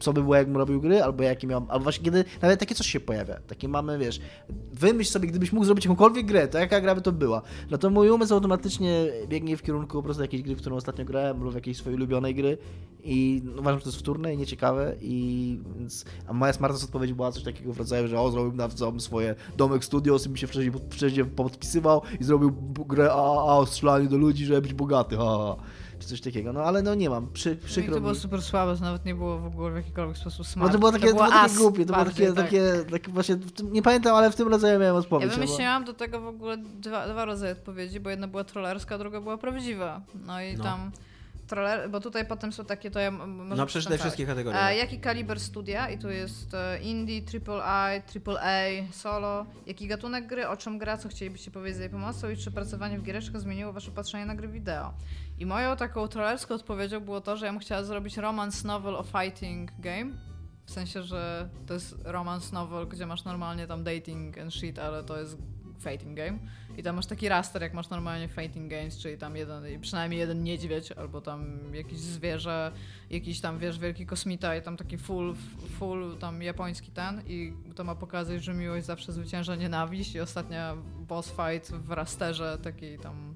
co 0.00 0.12
by 0.12 0.22
było, 0.22 0.34
jakbym 0.34 0.56
robił 0.56 0.80
gry, 0.80 1.02
albo 1.02 1.22
jakie 1.22 1.46
miałem. 1.46 1.66
Albo 1.68 1.82
właśnie 1.82 2.04
kiedy 2.04 2.24
nawet 2.42 2.60
takie 2.60 2.74
coś 2.74 2.86
się 2.86 3.00
pojawia. 3.00 3.40
Takie 3.46 3.68
mamy, 3.68 3.98
wiesz, 3.98 4.20
wymyśl 4.72 5.10
sobie, 5.10 5.28
gdybyś 5.28 5.52
mógł 5.52 5.64
zrobić 5.64 5.84
jakąkolwiek 5.84 6.26
grę, 6.26 6.48
to 6.48 6.58
jaka 6.58 6.80
gra 6.80 6.94
by 6.94 7.00
to 7.00 7.12
była. 7.12 7.42
No 7.70 7.78
to 7.78 7.90
mój 7.90 8.10
umysł 8.10 8.34
automatycznie 8.34 9.06
biegnie 9.28 9.56
w 9.56 9.62
kierunku 9.62 9.91
po 9.98 10.02
prostu 10.02 10.22
jakiejś 10.22 10.42
gry, 10.42 10.56
w 10.56 10.58
którą 10.58 10.76
ostatnio 10.76 11.04
grałem, 11.04 11.42
lub 11.42 11.54
jakiejś 11.54 11.76
swojej 11.76 11.96
ulubionej 11.96 12.34
gry. 12.34 12.58
I 13.04 13.42
uważam, 13.58 13.78
że 13.78 13.84
to 13.84 13.88
jest 13.88 13.98
wtórne 13.98 14.34
i 14.34 14.36
nieciekawe. 14.36 14.96
I 15.00 15.58
więc, 15.78 16.04
a 16.26 16.32
moja 16.32 16.52
smarta 16.52 16.76
odpowiedź 16.84 17.12
była 17.12 17.32
coś 17.32 17.42
takiego 17.42 17.72
w 17.72 17.78
rodzaju, 17.78 18.08
że 18.08 18.20
o, 18.20 18.30
zrobił 18.30 18.52
na 18.52 18.68
całym 18.68 19.00
swoje 19.00 19.34
domek 19.56 19.84
studios 19.84 20.26
i 20.26 20.30
mi 20.30 20.38
się 20.38 20.46
wcześniej, 20.46 20.72
wcześniej 20.90 21.24
podpisywał 21.24 22.02
i 22.20 22.24
zrobił 22.24 22.52
grę 22.88 23.12
AAA 23.12 23.58
o 23.58 23.66
strzelaniu 23.66 24.08
do 24.08 24.16
ludzi, 24.16 24.46
żeby 24.46 24.62
być 24.62 24.74
bogaty. 24.74 25.16
Ha, 25.16 25.24
ha. 25.24 25.56
Czy 26.02 26.08
coś 26.08 26.20
takiego. 26.20 26.52
No 26.52 26.60
ale 26.60 26.82
no 26.82 26.94
nie 26.94 27.10
mam. 27.10 27.28
Przy, 27.32 27.50
Mi 27.50 27.56
przykro 27.56 27.94
to 27.94 28.00
było 28.00 28.12
mi. 28.12 28.18
super 28.18 28.42
słabe, 28.42 28.76
to 28.76 28.80
nawet 28.84 29.04
nie 29.04 29.14
było 29.14 29.38
w 29.38 29.46
ogóle 29.46 29.70
w 29.72 29.76
jakikolwiek 29.76 30.16
sposób 30.18 30.38
No 30.38 30.44
smart. 30.44 30.72
to 30.72 30.78
było 30.78 30.92
takie, 30.92 31.06
to 31.08 31.14
było 31.14 31.26
takie 31.26 31.40
as 31.40 31.58
głupie, 31.58 31.86
to 31.86 31.92
było 31.92 32.04
bardziej, 32.04 32.26
takie, 32.26 32.36
tak. 32.36 32.44
takie, 32.46 32.90
takie 32.90 33.12
właśnie, 33.12 33.36
nie 33.62 33.82
pamiętam, 33.82 34.14
ale 34.16 34.30
w 34.30 34.36
tym 34.36 34.48
rodzaju 34.48 34.80
miałem 34.80 34.94
Ja 34.94 35.00
odpowiedź. 35.00 35.30
no 35.30 35.36
bo- 35.36 35.42
wymyśliłam 35.44 35.84
do 35.84 35.92
tego 35.94 36.20
w 36.20 36.26
ogóle 36.26 36.56
dwa, 36.56 37.08
dwa 37.08 37.24
rodzaje 37.24 37.52
odpowiedzi, 37.52 38.00
bo 38.00 38.10
jedna 38.10 38.28
była 38.28 38.44
trollerska, 38.44 38.94
a 38.94 38.98
druga 38.98 39.20
była 39.20 39.38
prawdziwa. 39.38 40.00
No 40.26 40.42
i 40.42 40.56
No. 40.56 40.64
tam 40.64 40.90
troller, 41.52 41.90
bo 41.90 42.00
tutaj 42.00 42.26
potem 42.26 42.52
są 42.52 42.64
takie, 42.64 42.90
to 42.90 43.00
ja 43.00 43.10
może 43.10 43.56
No 43.56 43.66
przeczytaj 43.66 43.98
wszystkie 43.98 44.26
kategorie. 44.26 44.60
E, 44.60 44.76
jaki 44.76 45.00
kaliber 45.00 45.40
studia? 45.40 45.90
I 45.90 45.98
tu 45.98 46.10
jest 46.10 46.54
e, 46.54 46.78
indie, 46.82 47.22
triple 47.22 47.62
I, 47.64 48.02
triple 48.02 48.40
A, 48.42 48.92
solo. 48.92 49.46
Jaki 49.66 49.86
gatunek 49.86 50.26
gry, 50.26 50.48
o 50.48 50.56
czym 50.56 50.78
gra, 50.78 50.96
co 50.96 51.08
chcielibyście 51.08 51.50
powiedzieć 51.50 51.76
z 51.76 51.80
jej 51.80 51.90
pomocą 51.90 52.30
i 52.30 52.36
czy 52.36 52.50
pracowanie 52.50 52.98
w 52.98 53.02
giereczkach 53.02 53.40
zmieniło 53.40 53.72
wasze 53.72 53.90
patrzenie 53.90 54.26
na 54.26 54.34
gry 54.34 54.48
wideo? 54.48 54.94
I 55.38 55.46
moją 55.46 55.76
taką 55.76 56.08
trollerską 56.08 56.54
odpowiedzią 56.54 57.00
było 57.00 57.20
to, 57.20 57.36
że 57.36 57.46
ja 57.46 57.52
bym 57.52 57.60
chciała 57.60 57.82
zrobić 57.82 58.16
romance 58.16 58.68
novel 58.68 58.96
o 58.96 59.02
fighting 59.02 59.70
game. 59.78 60.12
W 60.66 60.70
sensie, 60.70 61.02
że 61.02 61.48
to 61.66 61.74
jest 61.74 61.94
romance 62.04 62.54
novel, 62.54 62.88
gdzie 62.88 63.06
masz 63.06 63.24
normalnie 63.24 63.66
tam 63.66 63.84
dating 63.84 64.38
and 64.38 64.54
shit, 64.54 64.78
ale 64.78 65.04
to 65.04 65.20
jest 65.20 65.36
fighting 65.78 66.16
game. 66.16 66.38
I 66.78 66.82
tam 66.82 66.96
masz 66.96 67.06
taki 67.06 67.28
raster, 67.28 67.62
jak 67.62 67.74
masz 67.74 67.90
normalnie 67.90 68.28
fighting 68.28 68.70
games, 68.70 68.98
czyli 68.98 69.18
tam 69.18 69.36
jeden, 69.36 69.80
przynajmniej 69.80 70.20
jeden 70.20 70.42
niedźwiedź, 70.42 70.92
albo 70.92 71.20
tam 71.20 71.74
jakieś 71.74 71.98
zwierzę, 71.98 72.72
jakiś 73.10 73.40
tam, 73.40 73.58
wiesz, 73.58 73.78
wielki 73.78 74.06
kosmita 74.06 74.56
i 74.56 74.62
tam 74.62 74.76
taki 74.76 74.98
full, 74.98 75.34
full 75.78 76.16
tam 76.18 76.42
japoński 76.42 76.90
ten 76.90 77.22
i 77.26 77.52
to 77.74 77.84
ma 77.84 77.94
pokazać, 77.94 78.44
że 78.44 78.54
miłość 78.54 78.86
zawsze 78.86 79.12
zwycięża 79.12 79.56
nienawiść 79.56 80.14
i 80.14 80.20
ostatnia 80.20 80.76
boss 81.08 81.28
fight 81.28 81.72
w 81.72 81.90
rasterze 81.90 82.58
takiej 82.62 82.98
tam 82.98 83.34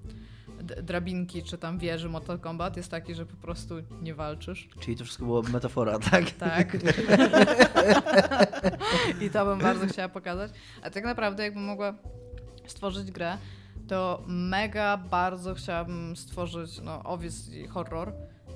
drabinki, 0.62 1.42
czy 1.42 1.58
tam 1.58 1.78
wieży 1.78 2.08
Mortal 2.08 2.38
Kombat 2.38 2.76
jest 2.76 2.90
taki, 2.90 3.14
że 3.14 3.26
po 3.26 3.36
prostu 3.36 3.74
nie 4.02 4.14
walczysz. 4.14 4.68
Czyli 4.80 4.96
to 4.96 5.04
wszystko 5.04 5.24
było 5.24 5.42
metafora, 5.42 5.98
tak? 6.10 6.30
Tak. 6.30 6.76
I 9.22 9.30
to 9.30 9.46
bym 9.46 9.58
bardzo 9.58 9.86
chciała 9.86 10.08
pokazać. 10.08 10.50
A 10.82 10.90
tak 10.90 11.04
naprawdę, 11.04 11.42
jakbym 11.42 11.64
mogła 11.64 11.94
stworzyć 12.70 13.10
grę, 13.10 13.38
to 13.88 14.22
mega 14.26 14.96
bardzo 14.96 15.54
chciałabym 15.54 16.16
stworzyć, 16.16 16.80
no 16.84 17.02
obviously 17.02 17.68
horror, 17.68 18.12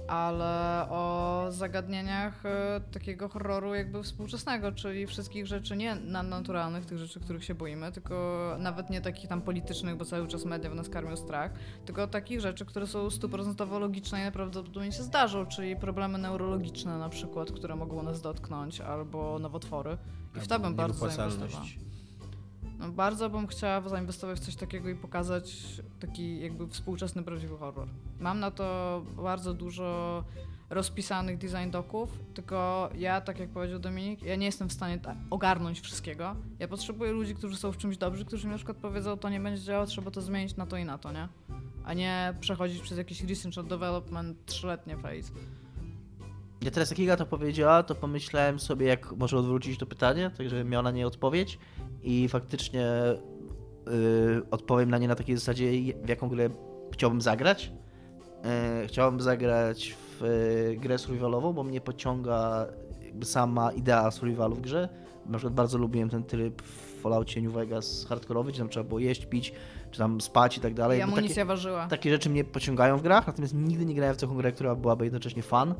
ale 0.08 0.86
o 0.90 1.46
zagadnieniach 1.50 2.46
e, 2.46 2.80
takiego 2.92 3.28
horroru 3.28 3.74
jakby 3.74 4.02
współczesnego, 4.02 4.72
czyli 4.72 5.06
wszystkich 5.06 5.46
rzeczy 5.46 5.76
nie 5.76 5.94
nadnaturalnych, 5.94 6.86
tych 6.86 6.98
rzeczy, 6.98 7.20
których 7.20 7.44
się 7.44 7.54
boimy, 7.54 7.92
tylko 7.92 8.56
nawet 8.58 8.90
nie 8.90 9.00
takich 9.00 9.28
tam 9.28 9.42
politycznych, 9.42 9.96
bo 9.96 10.04
cały 10.04 10.28
czas 10.28 10.44
media 10.44 10.70
w 10.70 10.74
nas 10.74 10.88
karmią 10.88 11.16
strach, 11.16 11.52
tylko 11.84 12.06
takich 12.06 12.40
rzeczy, 12.40 12.64
które 12.64 12.86
są 12.86 13.10
stuprocentowo 13.10 13.78
logiczne 13.78 14.18
i 14.18 14.22
najprawdopodobniej 14.22 14.92
się 14.92 15.02
zdarzą, 15.02 15.46
czyli 15.46 15.76
problemy 15.76 16.18
neurologiczne 16.18 16.98
na 16.98 17.08
przykład, 17.08 17.52
które 17.52 17.76
mogą 17.76 18.02
nas 18.02 18.20
dotknąć, 18.20 18.80
albo 18.80 19.38
nowotwory. 19.38 19.98
I 20.36 20.40
w 20.40 20.48
to 20.48 20.60
bym 20.60 20.74
bardzo 20.74 21.08
zainwestowała. 21.10 21.89
No, 22.80 22.88
bardzo 22.88 23.30
bym 23.30 23.46
chciała 23.46 23.88
zainwestować 23.88 24.40
w 24.40 24.44
coś 24.44 24.56
takiego 24.56 24.88
i 24.88 24.94
pokazać 24.94 25.56
taki 26.00 26.40
jakby 26.40 26.68
współczesny, 26.68 27.22
prawdziwy 27.22 27.56
horror. 27.56 27.88
Mam 28.20 28.40
na 28.40 28.50
to 28.50 29.02
bardzo 29.16 29.54
dużo 29.54 30.24
rozpisanych 30.70 31.38
design 31.38 31.70
doków, 31.70 32.18
tylko 32.34 32.88
ja, 32.94 33.20
tak 33.20 33.38
jak 33.38 33.50
powiedział 33.50 33.78
Dominik, 33.78 34.22
ja 34.22 34.36
nie 34.36 34.46
jestem 34.46 34.68
w 34.68 34.72
stanie 34.72 34.98
ta- 34.98 35.16
ogarnąć 35.30 35.80
wszystkiego. 35.80 36.36
Ja 36.58 36.68
potrzebuję 36.68 37.12
ludzi, 37.12 37.34
którzy 37.34 37.56
są 37.56 37.72
w 37.72 37.76
czymś 37.76 37.96
dobrzy, 37.96 38.24
którzy 38.24 38.46
mi 38.46 38.50
na 38.50 38.56
przykład 38.56 38.76
powiedzą, 38.76 39.16
to 39.16 39.28
nie 39.28 39.40
będzie 39.40 39.62
działało, 39.62 39.86
trzeba 39.86 40.10
to 40.10 40.20
zmienić 40.20 40.56
na 40.56 40.66
to 40.66 40.76
i 40.76 40.84
na 40.84 40.98
to, 40.98 41.12
nie? 41.12 41.28
A 41.84 41.94
nie 41.94 42.34
przechodzić 42.40 42.80
przez 42.82 42.98
jakiś 42.98 43.24
research 43.24 43.58
and 43.58 43.68
development 43.68 44.46
trzyletnie 44.46 44.96
phase. 44.96 45.32
Ja 46.62 46.70
teraz 46.70 46.90
jak 46.90 46.98
Iga 46.98 47.16
to 47.16 47.26
powiedziała, 47.26 47.82
to 47.82 47.94
pomyślałem 47.94 48.60
sobie, 48.60 48.86
jak 48.86 49.12
może 49.12 49.38
odwrócić 49.38 49.78
to 49.78 49.86
pytanie, 49.86 50.30
tak 50.38 50.48
żebym 50.48 50.68
miał 50.68 50.82
na 50.82 50.90
nie 50.90 51.06
odpowiedź 51.06 51.58
i 52.02 52.28
faktycznie 52.28 52.86
y, 53.88 54.50
odpowiem 54.50 54.90
na 54.90 54.98
nie 54.98 55.08
na 55.08 55.14
takiej 55.14 55.36
zasadzie, 55.36 55.70
w 56.04 56.08
jaką 56.08 56.28
grę 56.28 56.50
chciałbym 56.92 57.20
zagrać. 57.20 57.72
Y, 58.84 58.86
chciałbym 58.86 59.20
zagrać 59.20 59.96
w 59.96 60.22
y, 60.22 60.76
grę 60.76 60.98
survivalową, 60.98 61.52
bo 61.52 61.62
mnie 61.62 61.80
pociąga 61.80 62.66
jakby 63.04 63.26
sama 63.26 63.72
idea 63.72 64.10
survivalu 64.10 64.56
w 64.56 64.60
grze, 64.60 64.88
na 65.26 65.38
przykład 65.38 65.54
bardzo 65.54 65.78
lubiłem 65.78 66.10
ten 66.10 66.24
tryb 66.24 66.62
w 66.62 67.00
Falloutie 67.00 67.42
New 67.42 67.52
Vegas 67.52 68.06
hardkorowy, 68.08 68.50
gdzie 68.50 68.58
tam 68.58 68.68
trzeba 68.68 68.88
było 68.88 69.00
jeść, 69.00 69.26
pić, 69.26 69.52
czy 69.90 69.98
tam 69.98 70.20
spać 70.20 70.58
i 70.58 70.60
tak 70.60 70.74
dalej. 70.74 70.98
I 70.98 71.02
amunicja 71.02 71.44
ważyła. 71.44 71.86
takie 71.86 72.10
rzeczy 72.10 72.30
mnie 72.30 72.44
pociągają 72.44 72.96
w 72.96 73.02
grach, 73.02 73.26
natomiast 73.26 73.54
nigdy 73.54 73.86
nie 73.86 73.94
grałem 73.94 74.14
w 74.14 74.20
taką 74.20 74.36
grę, 74.36 74.52
która 74.52 74.74
byłaby 74.74 75.04
jednocześnie 75.04 75.42
fan 75.42 75.74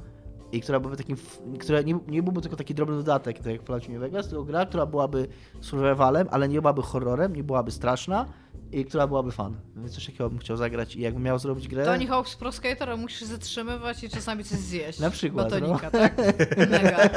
i 0.53 0.61
która 0.61 0.81
byłaby 0.81 0.97
takim, 0.97 1.17
która 1.59 1.83
nie, 1.83 1.99
nie 2.09 2.23
byłby 2.23 2.41
tylko 2.41 2.57
taki 2.57 2.75
drobny 2.75 2.97
dodatek, 2.97 3.39
tak 3.39 3.47
jak 3.47 3.63
w 3.63 3.65
Falloutie 3.65 3.93
New 3.93 4.01
Vegas, 4.01 4.29
tylko 4.29 4.45
gra, 4.45 4.67
która 4.67 4.87
byłaby 4.87 5.29
survivalem, 5.61 6.29
ale 6.31 6.49
nie 6.49 6.61
byłaby 6.61 6.83
horrorem, 6.83 7.37
nie 7.37 7.45
byłaby 7.45 7.71
straszna 7.71 8.27
i 8.73 8.85
która 8.85 9.07
byłaby 9.07 9.33
fan. 9.33 9.57
Więc 9.77 9.95
coś 9.95 10.07
takiego 10.07 10.31
bym 10.31 10.39
chciał 10.39 10.57
zagrać 10.57 10.97
i 10.97 11.01
jakbym 11.01 11.23
miał 11.23 11.39
zrobić 11.39 11.69
grę... 11.69 11.85
Tony 11.85 12.07
Hawk's 12.07 12.39
Pro 12.39 12.53
Skater, 12.53 12.99
musisz 12.99 13.19
się 13.19 13.27
zatrzymywać 13.27 14.05
i 14.05 14.09
czasami 14.09 14.45
coś 14.45 14.59
zjeść. 14.59 14.99
Na 14.99 15.11
przykład, 15.11 15.51
no. 15.51 15.61
Batonika, 15.61 15.91
tak? 15.91 16.17
Mega. 16.57 16.99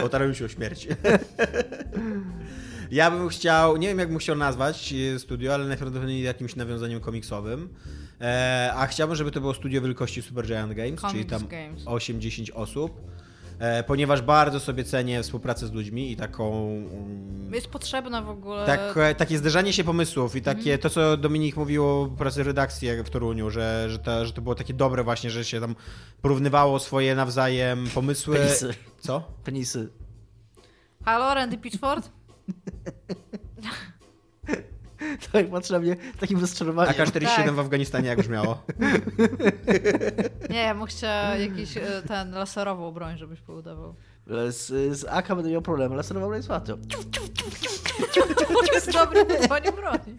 Otarłem 0.04 0.34
się 0.34 0.44
o 0.44 0.48
śmierć. 0.48 0.88
Ja 2.90 3.10
bym 3.10 3.28
chciał, 3.28 3.76
nie 3.76 3.88
wiem 3.88 3.98
jak 3.98 4.08
bym 4.08 4.18
chciał 4.18 4.36
nazwać 4.36 4.94
e, 5.14 5.18
studio, 5.18 5.54
ale 5.54 5.64
najprawdopodobniej 5.64 6.22
jakimś 6.22 6.56
nawiązaniem 6.56 7.00
komiksowym. 7.00 7.68
E, 8.20 8.72
a 8.76 8.86
chciałbym, 8.86 9.16
żeby 9.16 9.30
to 9.30 9.40
było 9.40 9.54
studio 9.54 9.82
wielkości 9.82 10.22
Supergiant 10.22 10.72
Games, 10.74 11.00
czyli 11.00 11.26
Comics 11.26 11.30
tam 11.30 11.48
Games. 11.48 11.84
8-10 11.84 12.50
osób. 12.54 13.00
E, 13.58 13.82
ponieważ 13.84 14.22
bardzo 14.22 14.60
sobie 14.60 14.84
cenię 14.84 15.22
współpracę 15.22 15.66
z 15.66 15.72
ludźmi 15.72 16.12
i 16.12 16.16
taką. 16.16 16.66
mm, 16.68 17.54
Jest 17.54 17.66
potrzebna 17.66 18.22
w 18.22 18.28
ogóle... 18.28 18.66
Tak, 18.66 18.94
takie 19.16 19.38
zderzanie 19.38 19.72
się 19.72 19.84
pomysłów 19.84 20.36
i 20.36 20.42
takie 20.42 20.60
Mhm. 20.60 20.78
to, 20.78 20.90
co 20.90 21.16
Dominik 21.16 21.56
mówił 21.56 21.86
o 21.86 22.06
pracy 22.18 22.42
redakcji 22.42 22.88
w 23.04 23.10
Toruniu, 23.10 23.50
że, 23.50 23.86
że, 23.90 23.98
to, 23.98 24.26
że 24.26 24.32
to 24.32 24.42
było 24.42 24.54
takie 24.54 24.74
dobre 24.74 25.04
właśnie, 25.04 25.30
że 25.30 25.44
się 25.44 25.60
tam 25.60 25.74
porównywało 26.22 26.78
swoje 26.78 27.14
nawzajem 27.14 27.86
pomysły. 27.94 28.36
Penisy. 28.36 28.74
Co? 29.00 29.22
Penisy. 29.44 29.88
Halo, 31.04 31.34
Randy 31.34 31.58
Pitchford? 31.58 32.10
To 35.32 35.38
jak 35.38 35.50
patrzę 35.50 35.74
na 35.74 35.80
mnie 35.80 35.96
takim 36.20 36.40
rozczarowaniem. 36.40 36.94
AK-47 36.94 37.26
Tak. 37.26 37.52
w 37.52 37.58
Afganistanie 37.58 38.08
jak 38.08 38.18
brzmiało. 38.18 38.62
Nie, 40.50 40.62
ja 40.62 40.74
bym 40.74 40.86
chciała 40.86 41.36
jakiś 41.36 41.76
e, 41.76 42.02
ten 42.08 42.30
laserową 42.30 42.92
broń, 42.92 43.18
żebyś 43.18 43.40
poudawał. 43.40 43.94
Z, 44.48 44.66
z 44.98 45.04
AK 45.04 45.28
będę 45.28 45.50
miał 45.50 45.62
problem, 45.62 45.94
laserowa 45.94 46.26
broń 46.26 46.36
jest 46.36 46.48
łatwo. 46.48 46.76
To 48.68 48.74
jest 48.74 48.92
dobre 48.92 49.24
budowanie 49.24 49.72
broni. 49.72 50.14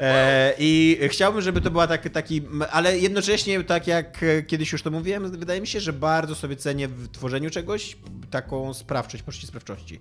E, 0.00 0.54
I 0.58 0.98
chciałbym, 1.08 1.42
żeby 1.42 1.60
to 1.60 1.70
była 1.70 1.86
tak, 1.86 2.08
taki, 2.08 2.42
ale 2.70 2.98
jednocześnie 2.98 3.64
tak 3.64 3.86
jak 3.86 4.24
kiedyś 4.46 4.72
już 4.72 4.82
to 4.82 4.90
mówiłem, 4.90 5.30
wydaje 5.30 5.60
mi 5.60 5.66
się, 5.66 5.80
że 5.80 5.92
bardzo 5.92 6.34
sobie 6.34 6.56
cenię 6.56 6.88
w 6.88 7.08
tworzeniu 7.08 7.50
czegoś 7.50 7.96
taką 8.30 8.74
sprawczość, 8.74 9.22
poczucie 9.22 9.46
sprawczości. 9.46 10.00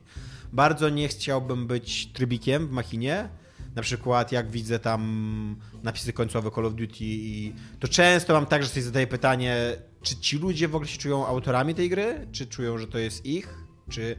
Bardzo 0.54 0.89
nie 0.89 1.08
chciałbym 1.08 1.68
być 1.68 2.12
trybikiem 2.14 2.68
w 2.68 2.72
machinie. 2.72 3.30
Na 3.76 3.82
przykład 3.82 4.32
jak 4.32 4.52
widzę 4.52 4.80
tam 4.80 5.56
napisy 5.84 6.14
końcowe 6.14 6.52
Call 6.52 6.66
of 6.66 6.74
Duty 6.74 6.96
i 7.02 7.54
to 7.80 7.88
często 7.88 8.34
mam 8.34 8.46
tak, 8.46 8.64
że 8.64 8.70
sobie 8.70 8.82
zadaję 8.82 9.08
pytanie, 9.08 9.76
czy 10.02 10.16
ci 10.16 10.38
ludzie 10.38 10.68
w 10.68 10.76
ogóle 10.76 10.89
się 10.89 10.98
czują 10.98 11.28
autorami 11.28 11.76
tej 11.76 11.89
gry? 11.89 12.28
Czy 12.32 12.48
czują, 12.48 12.78
że 12.78 12.88
to 12.88 12.98
jest 12.98 13.26
ich? 13.26 13.58
Czy... 13.89 14.16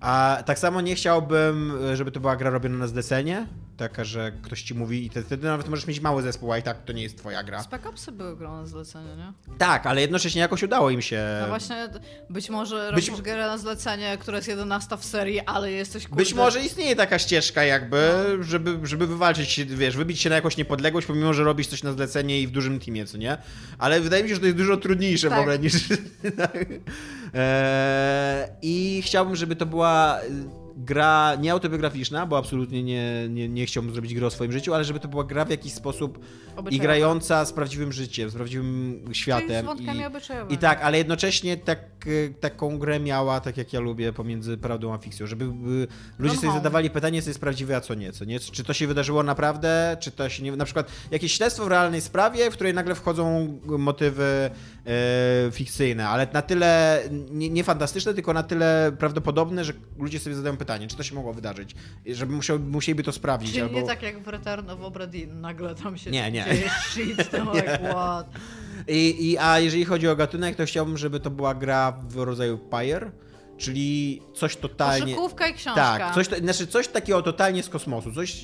A 0.00 0.42
tak 0.46 0.58
samo 0.58 0.80
nie 0.80 0.94
chciałbym, 0.94 1.72
żeby 1.94 2.10
to 2.10 2.20
była 2.20 2.36
gra 2.36 2.50
robiona 2.50 2.76
na 2.76 2.86
zlecenie, 2.86 3.46
taka, 3.76 4.04
że 4.04 4.32
ktoś 4.42 4.62
ci 4.62 4.74
mówi 4.74 5.06
i 5.06 5.10
te- 5.10 5.22
wtedy 5.22 5.46
nawet 5.46 5.68
możesz 5.68 5.86
mieć 5.86 6.00
mały 6.00 6.22
zespół, 6.22 6.52
a 6.52 6.58
i 6.58 6.62
tak 6.62 6.84
to 6.84 6.92
nie 6.92 7.02
jest 7.02 7.18
twoja 7.18 7.42
gra. 7.42 7.62
Spec 7.62 7.86
Opsy 7.86 8.12
były 8.12 8.36
grą 8.36 8.56
na 8.56 8.66
zlecenie, 8.66 9.16
nie? 9.16 9.32
Tak, 9.58 9.86
ale 9.86 10.00
jednocześnie 10.00 10.40
jakoś 10.40 10.62
udało 10.62 10.90
im 10.90 11.02
się... 11.02 11.24
No 11.40 11.48
właśnie, 11.48 11.88
być 12.30 12.50
może 12.50 12.92
być 12.94 13.08
robisz 13.08 13.22
grę 13.22 13.46
na 13.46 13.58
zlecenie, 13.58 14.16
która 14.20 14.36
jest 14.36 14.48
11 14.48 14.96
w 14.96 15.04
serii, 15.04 15.40
ale 15.40 15.72
jesteś 15.72 16.04
kurde... 16.04 16.16
Być 16.16 16.34
może 16.34 16.60
istnieje 16.64 16.96
taka 16.96 17.18
ścieżka 17.18 17.64
jakby, 17.64 18.10
żeby, 18.40 18.78
żeby 18.86 19.06
wywalczyć 19.06 19.50
się, 19.50 19.64
wiesz, 19.64 19.96
wybić 19.96 20.20
się 20.20 20.30
na 20.30 20.36
jakąś 20.36 20.56
niepodległość, 20.56 21.06
pomimo, 21.06 21.34
że 21.34 21.44
robisz 21.44 21.66
coś 21.66 21.82
na 21.82 21.92
zlecenie 21.92 22.40
i 22.40 22.46
w 22.46 22.50
dużym 22.50 22.80
teamie, 22.80 23.06
co 23.06 23.18
nie? 23.18 23.38
Ale 23.78 24.00
wydaje 24.00 24.22
mi 24.22 24.28
się, 24.28 24.34
że 24.34 24.40
to 24.40 24.46
jest 24.46 24.58
dużo 24.58 24.76
trudniejsze 24.76 25.26
w 25.26 25.30
Tak. 25.30 25.40
ogóle 25.40 25.58
niż... 25.58 25.74
eee, 27.34 28.48
I 28.62 29.02
chciałbym, 29.04 29.36
żeby 29.36 29.56
to 29.56 29.66
była 29.66 30.20
gra 30.76 31.34
nie 31.34 31.52
autobiograficzna, 31.52 32.26
bo 32.26 32.38
absolutnie 32.38 32.82
nie, 32.82 33.28
nie, 33.28 33.48
nie 33.48 33.66
chciałbym 33.66 33.92
zrobić 33.92 34.14
gry 34.14 34.26
o 34.26 34.30
swoim 34.30 34.52
życiu, 34.52 34.74
ale 34.74 34.84
żeby 34.84 35.00
to 35.00 35.08
była 35.08 35.24
gra 35.24 35.44
w 35.44 35.50
jakiś 35.50 35.72
sposób 35.72 36.18
i 36.18 36.58
Obyczajowa. 36.58 36.82
grająca 36.84 37.44
z 37.44 37.52
prawdziwym 37.52 37.92
życiem, 37.92 38.30
z 38.30 38.34
prawdziwym 38.34 39.04
światem. 39.12 39.62
z 39.62 39.66
wątkami 39.66 40.00
i, 40.00 40.04
obyczajowymi. 40.04 40.54
I 40.54 40.58
tak, 40.58 40.82
ale 40.82 40.98
jednocześnie 40.98 41.56
tak, 41.56 41.78
y, 42.06 42.34
taką 42.40 42.78
grę 42.78 43.00
miała, 43.00 43.40
tak 43.40 43.56
jak 43.56 43.72
ja 43.72 43.80
lubię, 43.80 44.12
pomiędzy 44.12 44.56
prawdą 44.56 44.94
a 44.94 44.98
fikcją, 44.98 45.26
żeby 45.26 45.44
y, 45.44 45.48
ludzie 46.18 46.34
sobie 46.34 46.48
home. 46.48 46.60
zadawali 46.60 46.90
pytanie, 46.90 47.22
co 47.22 47.30
jest 47.30 47.40
prawdziwe, 47.40 47.76
a 47.76 47.80
co 47.80 47.94
nie, 47.94 48.12
co 48.12 48.24
nie. 48.24 48.40
Czy 48.40 48.64
to 48.64 48.72
się 48.72 48.86
wydarzyło 48.86 49.22
naprawdę, 49.22 49.96
czy 50.00 50.10
to 50.10 50.28
się 50.28 50.42
nie... 50.42 50.56
Na 50.56 50.64
przykład 50.64 50.90
jakieś 51.10 51.32
śledztwo 51.32 51.64
w 51.64 51.68
realnej 51.68 52.00
sprawie, 52.00 52.50
w 52.50 52.54
której 52.54 52.74
nagle 52.74 52.94
wchodzą 52.94 53.58
motywy 53.64 54.50
e, 54.86 55.50
fikcyjne, 55.52 56.08
ale 56.08 56.26
na 56.32 56.42
tyle 56.42 57.02
nie, 57.30 57.50
nie 57.50 57.64
fantastyczne, 57.64 58.14
tylko 58.14 58.32
na 58.32 58.42
tyle 58.42 58.92
prawdopodobne, 58.98 59.64
że 59.64 59.72
ludzie 59.98 60.18
sobie 60.18 60.36
zadają 60.36 60.56
pytanie, 60.56 60.65
czy 60.88 60.96
to 60.96 61.02
się 61.02 61.14
mogło 61.14 61.32
wydarzyć, 61.32 61.74
żeby 62.06 62.32
musiał, 62.32 62.58
musieliby 62.58 63.02
to 63.02 63.12
sprawdzić. 63.12 63.50
Czyli 63.50 63.62
albo... 63.62 63.80
nie 63.80 63.86
tak 63.86 64.02
jak 64.02 64.22
w 64.22 64.28
Return 64.28 64.70
of 64.70 64.80
Obra 64.80 65.06
nagle 65.26 65.74
tam 65.74 65.98
się 65.98 66.10
Nie, 66.10 66.32
nie. 66.32 66.44
dzieje 66.44 66.70
shit, 66.90 67.30
to 67.30 67.38
like 67.54 67.78
what? 67.78 68.26
I, 68.88 69.30
I, 69.30 69.38
a 69.38 69.58
jeżeli 69.58 69.84
chodzi 69.84 70.08
o 70.08 70.16
gatunek, 70.16 70.56
to 70.56 70.66
chciałbym, 70.66 70.98
żeby 70.98 71.20
to 71.20 71.30
była 71.30 71.54
gra 71.54 71.92
w 72.08 72.16
rodzaju 72.16 72.58
Pyre, 72.58 73.10
czyli 73.58 74.22
coś 74.34 74.56
totalnie... 74.56 75.14
Koszykówka 75.14 75.48
i 75.48 75.54
książka. 75.54 75.98
Tak, 75.98 76.14
coś, 76.14 76.28
to- 76.28 76.36
znaczy 76.36 76.66
coś 76.66 76.88
takiego 76.88 77.22
totalnie 77.22 77.62
z 77.62 77.68
kosmosu. 77.68 78.12
Coś, 78.12 78.36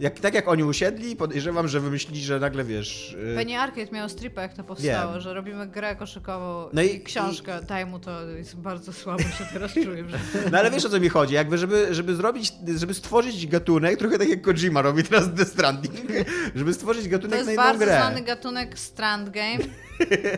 jak, 0.00 0.20
tak 0.20 0.34
jak 0.34 0.48
oni 0.48 0.64
usiedli, 0.64 1.16
podejrzewam, 1.16 1.68
że 1.68 1.80
wymyślili, 1.80 2.24
że 2.24 2.40
nagle 2.40 2.64
wiesz. 2.64 3.12
y, 3.32 3.36
Penny 3.36 3.58
Arcade 3.58 3.92
miało 3.92 4.08
stripę, 4.08 4.42
jak 4.42 4.54
to 4.54 4.64
powstało, 4.64 5.12
Wiem. 5.12 5.20
że 5.20 5.34
robimy 5.34 5.66
grę 5.66 5.96
koszykową 5.96 6.68
No 6.72 6.82
i- 6.82 6.94
i, 6.94 7.00
książkę. 7.00 7.60
Daj 7.68 7.86
mu 7.86 7.98
to, 7.98 8.22
jest 8.28 8.56
bardzo 8.56 8.92
słabo 8.92 9.22
się 9.22 9.44
teraz 9.52 9.72
czuję. 9.72 10.04
Że... 10.08 10.18
No 10.52 10.58
ale 10.58 10.70
wiesz 10.70 10.84
o 10.84 10.88
co 10.88 11.00
mi 11.00 11.08
chodzi, 11.08 11.34
jakby 11.34 11.58
żeby, 11.58 11.94
żeby 11.94 12.16
zrobić, 12.16 12.52
żeby 12.76 12.94
stworzyć 12.94 13.46
gatunek, 13.46 13.98
trochę 13.98 14.18
tak 14.18 14.28
jak 14.28 14.42
Kojima 14.42 14.82
robi 14.82 15.02
teraz 15.04 15.24
The 15.36 15.44
Stranding, 15.44 15.94
żeby 16.54 16.74
stworzyć 16.74 17.04
To 17.04 17.10
gatunek 17.10 17.34
jest 17.36 17.46
na 17.46 17.52
jedną 17.52 17.64
bardzo 17.64 17.84
grę. 17.84 17.96
znany 17.96 18.22
gatunek 18.22 18.78
Strand 18.78 19.30
Game. 19.30 19.58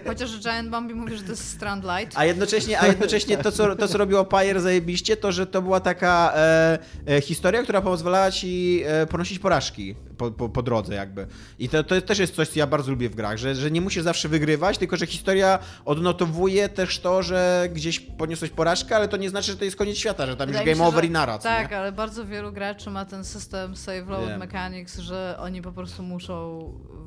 Chociaż 0.07 0.41
Giant 0.41 0.71
Bombi 0.71 0.95
mówi, 0.95 1.17
że 1.17 1.23
to 1.23 1.31
jest 1.31 1.51
Strand 1.51 1.85
Light. 1.85 2.19
A 2.19 2.25
jednocześnie, 2.25 2.81
a 2.81 2.87
jednocześnie 2.87 3.39
to, 3.39 3.53
co, 3.53 3.77
to, 3.77 3.89
co 3.89 3.99
robiło 3.99 4.25
Pyre 4.25 4.61
zajebiście, 4.61 5.17
to, 5.17 5.33
że 5.33 5.47
to 5.47 5.63
była 5.63 5.81
taka 5.81 6.33
e, 6.37 6.79
e, 7.07 7.21
historia, 7.21 7.63
która 7.63 7.81
pozwalała 7.81 8.31
ci 8.31 8.83
e, 8.87 9.07
ponosić 9.07 9.39
porażki 9.39 9.95
po, 10.19 10.31
po, 10.31 10.49
po 10.49 10.63
drodze 10.63 10.95
jakby. 10.95 11.27
I 11.59 11.69
to, 11.69 11.85
to 11.85 12.01
też 12.01 12.19
jest 12.19 12.35
coś, 12.35 12.49
co 12.49 12.59
ja 12.59 12.67
bardzo 12.67 12.91
lubię 12.91 13.09
w 13.09 13.15
grach, 13.15 13.39
że, 13.39 13.55
że 13.55 13.71
nie 13.71 13.81
musisz 13.81 14.03
zawsze 14.03 14.29
wygrywać, 14.29 14.79
tylko 14.79 14.97
że 14.97 15.07
historia 15.07 15.59
odnotowuje 15.85 16.69
też 16.69 16.99
to, 16.99 17.23
że 17.23 17.69
gdzieś 17.73 18.01
poniosłeś 18.01 18.51
porażkę, 18.51 18.97
ale 18.97 19.09
to 19.09 19.17
nie 19.17 19.31
znaczy, 19.31 19.51
że 19.53 19.57
to 19.57 19.65
jest 19.65 19.77
koniec 19.77 19.97
świata, 19.97 20.27
że 20.27 20.37
tam 20.37 20.47
Wydaje 20.47 20.67
już 20.67 20.79
game 20.79 20.85
się, 20.85 20.89
over 20.89 21.05
i 21.05 21.11
naraz. 21.11 21.43
Tak, 21.43 21.73
ale 21.73 21.93
bardzo 21.93 22.27
wielu 22.27 22.53
graczy 22.53 22.91
ma 22.91 23.05
ten 23.05 23.25
system 23.25 23.77
save 23.77 24.09
load 24.09 24.29
Wiem. 24.29 24.39
mechanics, 24.39 24.99
że 24.99 25.37
oni 25.41 25.63
po 25.63 25.73
prostu 25.73 26.03
muszą 26.03 26.59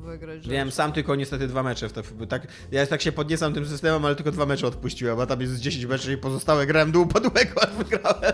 wygrać. 0.04 0.48
Wiem, 0.48 0.72
sam 0.72 0.92
tylko 0.92 1.14
niestety 1.14 1.48
dwa 1.48 1.62
mecze 1.62 1.88
w 1.88 1.92
to, 1.92 2.02
tak, 2.28 2.41
ja 2.72 2.86
tak 2.86 3.02
się 3.02 3.12
podniecam 3.12 3.54
tym 3.54 3.66
systemem, 3.66 4.04
ale 4.04 4.16
tylko 4.16 4.32
dwa 4.32 4.46
mecze 4.46 4.66
odpuściłem, 4.66 5.20
a 5.20 5.26
tam 5.26 5.40
jest 5.40 5.60
10 5.60 5.86
meczy 5.86 6.12
i 6.12 6.16
pozostałe 6.16 6.66
grałem 6.66 6.92
do 6.92 7.00
upadłego, 7.00 7.62
aż 7.62 7.70
wygrałem. 7.70 8.32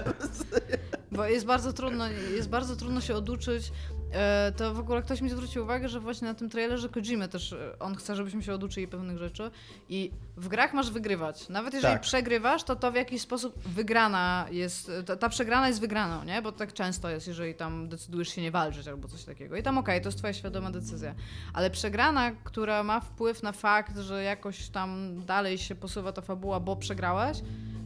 Bo 1.12 1.24
jest 1.24 1.46
bardzo 1.46 1.72
trudno, 1.72 2.04
jest 2.10 2.48
bardzo 2.48 2.76
trudno 2.76 3.00
się 3.00 3.14
oduczyć. 3.14 3.72
E, 4.12 4.52
To 4.56 4.74
w 4.74 4.78
ogóle 4.78 5.02
ktoś 5.02 5.20
mi 5.20 5.30
zwrócił 5.30 5.62
uwagę, 5.64 5.88
że 5.88 6.00
właśnie 6.00 6.28
na 6.28 6.34
tym 6.34 6.50
trailerze 6.50 6.88
Kojimy 6.88 7.28
też 7.28 7.52
e, 7.52 7.78
on 7.78 7.94
chce, 7.96 8.16
żebyśmy 8.16 8.42
się 8.42 8.54
oduczyli 8.54 8.88
pewnych 8.88 9.18
rzeczy. 9.18 9.50
I 9.88 10.10
w 10.36 10.48
grach 10.48 10.74
masz 10.74 10.90
wygrywać. 10.90 11.48
Nawet 11.48 11.74
jeżeli 11.74 11.92
Tak. 11.94 12.02
przegrywasz, 12.02 12.64
to 12.64 12.76
to 12.76 12.92
w 12.92 12.94
jakiś 12.94 13.22
sposób 13.22 13.58
wygrana 13.68 14.46
jest. 14.50 14.90
Ta, 15.06 15.16
ta 15.16 15.28
przegrana 15.28 15.68
jest 15.68 15.80
wygraną, 15.80 16.24
nie? 16.24 16.42
Bo 16.42 16.52
tak 16.52 16.72
często 16.72 17.10
jest, 17.10 17.26
jeżeli 17.28 17.54
tam 17.54 17.88
decydujesz 17.88 18.28
się 18.28 18.42
nie 18.42 18.50
walczyć 18.50 18.88
albo 18.88 19.08
coś 19.08 19.24
takiego. 19.24 19.56
I 19.56 19.62
tam 19.62 19.78
okej, 19.78 20.00
to 20.00 20.08
jest 20.08 20.18
twoja 20.18 20.32
świadoma 20.32 20.70
decyzja. 20.70 21.14
Ale 21.52 21.70
przegrana, 21.70 22.30
która 22.44 22.82
ma 22.82 23.00
wpływ 23.00 23.42
na 23.42 23.52
fakt, 23.52 23.98
że 23.98 24.22
jakoś 24.22 24.68
tam 24.68 25.20
dalej 25.26 25.58
się 25.58 25.74
posuwa 25.74 26.12
ta 26.12 26.22
fabuła, 26.22 26.60
bo 26.60 26.76
przegrałeś, 26.76 27.38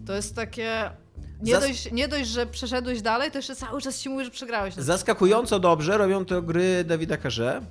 to 0.06 0.12
jest 0.14 0.36
takie. 0.36 0.90
Nie, 1.42 1.52
Zas- 1.52 1.68
dość, 1.68 1.92
nie 1.92 2.08
dość, 2.08 2.28
że 2.30 2.46
przeszedłeś 2.46 3.02
dalej, 3.02 3.30
to 3.30 3.38
jeszcze 3.38 3.56
cały 3.56 3.80
czas 3.82 3.98
ci 4.00 4.08
mówi, 4.08 4.24
że 4.24 4.30
przegrałeś. 4.30 4.74
Zaskakująco 4.74 5.60
dobrze 5.60 5.98
robią 5.98 6.24
to 6.24 6.42
gry 6.42 6.84
Dawida 6.84 7.16
Karze. 7.16 7.62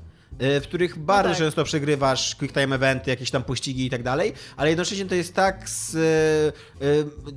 Y, 0.42 0.62
w 0.62 0.64
których 0.64 1.00
bardzo 1.00 1.30
tak. 1.30 1.38
często 1.39 1.64
przegrywasz 1.64 2.36
quick 2.36 2.54
time 2.54 2.76
eventy, 2.76 3.10
jakieś 3.10 3.32
tam 3.32 3.44
pościgi 3.44 3.86
i 3.86 3.89
tak 3.89 4.04
dalej, 4.04 4.34
ale 4.58 4.70
jednocześnie 4.70 5.06
to 5.06 5.16
jest 5.16 5.36
tak 5.36 5.70
z, 5.70 5.96
y, 5.96 6.86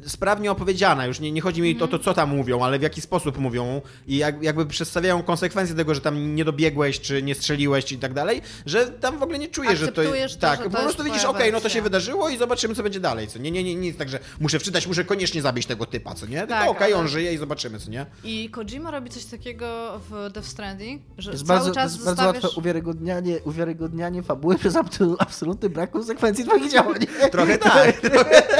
y, 0.04 0.08
sprawnie 0.08 0.50
opowiedziana. 0.50 1.06
Już 1.06 1.20
nie, 1.20 1.32
nie 1.32 1.40
chodzi 1.40 1.62
mi 1.62 1.82
o 1.82 1.88
to, 1.88 1.98
co 1.98 2.14
tam 2.14 2.36
mówią, 2.36 2.62
ale 2.64 2.78
w 2.78 2.82
jaki 2.82 3.00
sposób 3.00 3.38
mówią 3.38 3.82
i 4.06 4.16
jak, 4.16 4.42
jakby 4.42 4.66
przedstawiają 4.66 5.22
konsekwencje 5.22 5.76
tego, 5.76 5.94
że 5.94 6.00
tam 6.00 6.34
nie 6.34 6.44
dobiegłeś, 6.44 7.00
czy 7.00 7.22
nie 7.22 7.34
strzeliłeś, 7.34 7.92
i 7.92 7.98
tak 7.98 8.14
dalej, 8.14 8.42
że 8.66 8.86
tam 8.86 9.18
w 9.18 9.22
ogóle 9.22 9.38
nie 9.38 9.48
czujesz, 9.48 9.78
że 9.78 9.86
to 9.86 10.02
to, 10.02 10.10
Tak, 10.40 10.58
że 10.58 10.64
to 10.64 10.70
po 10.70 10.82
prostu 10.82 11.04
widzisz, 11.04 11.24
okej, 11.24 11.52
no 11.52 11.60
to 11.60 11.68
się 11.68 11.82
wydarzyło 11.82 12.28
i 12.28 12.36
zobaczymy, 12.36 12.74
co 12.74 12.82
będzie 12.82 13.00
dalej, 13.00 13.28
co 13.28 13.38
nie? 13.38 13.50
Nie, 13.50 13.74
nie, 13.74 13.94
tak, 13.94 14.08
że 14.08 14.18
muszę 14.40 14.58
wczytać, 14.58 14.86
muszę 14.86 15.04
koniecznie 15.04 15.42
zabić 15.42 15.66
tego 15.66 15.86
typa, 15.86 16.14
co 16.14 16.26
nie? 16.26 16.38
Tylko 16.38 16.54
Tak, 16.54 16.68
okej, 16.68 16.92
ale- 16.92 16.96
on 16.96 17.08
żyje 17.08 17.34
i 17.34 17.38
zobaczymy, 17.38 17.78
co 17.78 17.90
nie? 17.90 18.06
I 18.24 18.50
Kojima 18.50 18.90
robi 18.90 19.10
coś 19.10 19.24
takiego 19.24 20.00
w 20.10 20.30
Death 20.32 20.48
Stranding, 20.48 21.02
że 21.18 21.30
Jest 21.30 21.46
cały 21.46 21.58
bardzo, 21.58 21.74
czas 21.74 21.92
jest 21.92 22.04
bardzo 22.04 22.22
zostawiasz... 22.22 22.44
łatwe 22.44 22.60
uwiarygodnianie, 22.94 23.38
uwiarygodnianie 23.44 24.22
fabuły 24.22 24.58
przez 24.58 24.76
absolutny 25.18 25.70
brak 25.70 25.90
konsekwencji 25.90 26.44
twoich 26.44 26.70
działań. 26.72 27.00
Trochę 27.32 27.58
tak. 27.68 28.00
Trochę. 28.00 28.42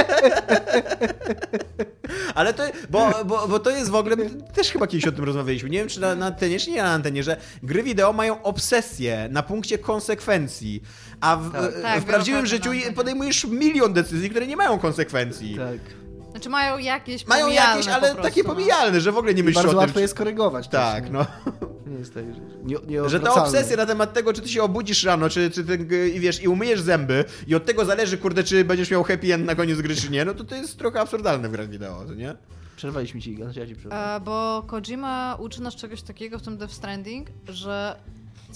Ale 2.34 2.54
to, 2.54 2.62
bo, 2.90 3.10
bo, 3.26 3.48
bo 3.48 3.58
to 3.58 3.70
jest 3.70 3.90
w 3.90 3.94
ogóle, 3.94 4.16
też 4.54 4.70
chyba 4.70 4.86
kiedyś 4.86 5.06
o 5.06 5.12
tym 5.12 5.24
rozmawialiśmy, 5.24 5.70
nie 5.70 5.78
wiem 5.78 5.88
czy 5.88 6.00
na, 6.00 6.14
na 6.14 6.26
antenie, 6.26 6.58
czy 6.58 6.70
nie 6.70 6.82
na 6.82 6.90
antenie, 6.90 7.22
że 7.22 7.36
gry 7.62 7.82
wideo 7.82 8.12
mają 8.12 8.42
obsesję 8.42 9.28
na 9.30 9.42
punkcie 9.42 9.78
konsekwencji, 9.78 10.82
a 11.20 11.36
w, 11.36 11.52
Tak. 11.52 11.70
w 11.74 11.82
Tak, 11.82 12.04
prawdziwym 12.04 12.46
wielokrotnie 12.46 12.80
życiu 12.80 12.94
podejmujesz 12.96 13.44
milion 13.44 13.92
decyzji, 13.92 14.30
które 14.30 14.46
nie 14.46 14.56
mają 14.56 14.78
konsekwencji. 14.78 15.56
Tak. 15.56 15.78
Znaczy 16.30 16.48
mają 16.50 16.78
jakieś 16.78 17.26
Mają 17.26 17.48
jakieś, 17.48 17.86
po 17.86 17.92
ale 17.92 18.02
prostu, 18.02 18.22
takie 18.22 18.42
no. 18.42 18.48
pomijalne, 18.48 19.00
że 19.00 19.12
w 19.12 19.18
ogóle 19.18 19.34
nie 19.34 19.42
myślisz 19.42 19.56
bardzo 19.56 19.70
o 19.70 19.72
tym. 19.72 19.78
łatwo 19.80 20.00
je 20.00 20.08
skorygować. 20.08 20.68
Tak, 20.68 21.02
też, 21.04 21.12
no. 21.12 21.26
Nie 21.86 21.98
jest 21.98 22.14
tak, 22.14 22.24
że 22.34 22.40
nie, 22.64 22.76
nie 22.86 23.08
Że 23.08 23.20
ta 23.20 23.34
obsesja 23.34 23.76
na 23.76 23.86
temat 23.86 24.12
tego, 24.12 24.32
czy 24.32 24.42
ty 24.42 24.48
się 24.48 24.62
obudzisz 24.62 25.04
rano, 25.04 25.28
czy, 25.28 25.50
czy 25.50 25.64
ty, 25.64 26.08
i 26.08 26.20
wiesz, 26.20 26.42
i 26.42 26.48
umyjesz 26.48 26.80
zęby 26.80 27.24
i 27.46 27.54
od 27.54 27.64
tego 27.64 27.84
zależy, 27.84 28.18
kurde, 28.18 28.44
czy 28.44 28.64
będziesz 28.64 28.90
miał 28.90 29.02
happy 29.04 29.34
end 29.34 29.46
na 29.46 29.54
koniec 29.54 29.80
gry, 29.80 29.96
czy 29.96 30.10
nie, 30.10 30.24
no 30.24 30.34
to 30.34 30.44
to 30.44 30.54
jest 30.54 30.78
trochę 30.78 31.00
absurdalne 31.00 31.48
w 31.48 31.52
grach 31.52 31.68
wideo, 31.68 32.04
to 32.06 32.14
nie? 32.14 32.34
Przerwaliśmy 32.76 33.20
ci, 33.20 33.32
Iga, 33.32 33.46
ja 33.56 33.66
ci 33.66 33.76
przerwałem. 33.76 34.24
Bo 34.24 34.64
Kojima 34.66 35.36
uczy 35.40 35.62
nas 35.62 35.74
czegoś 35.74 36.02
takiego 36.02 36.38
w 36.38 36.42
tym 36.42 36.56
Death 36.56 36.74
Stranding, 36.74 37.28
że 37.48 37.96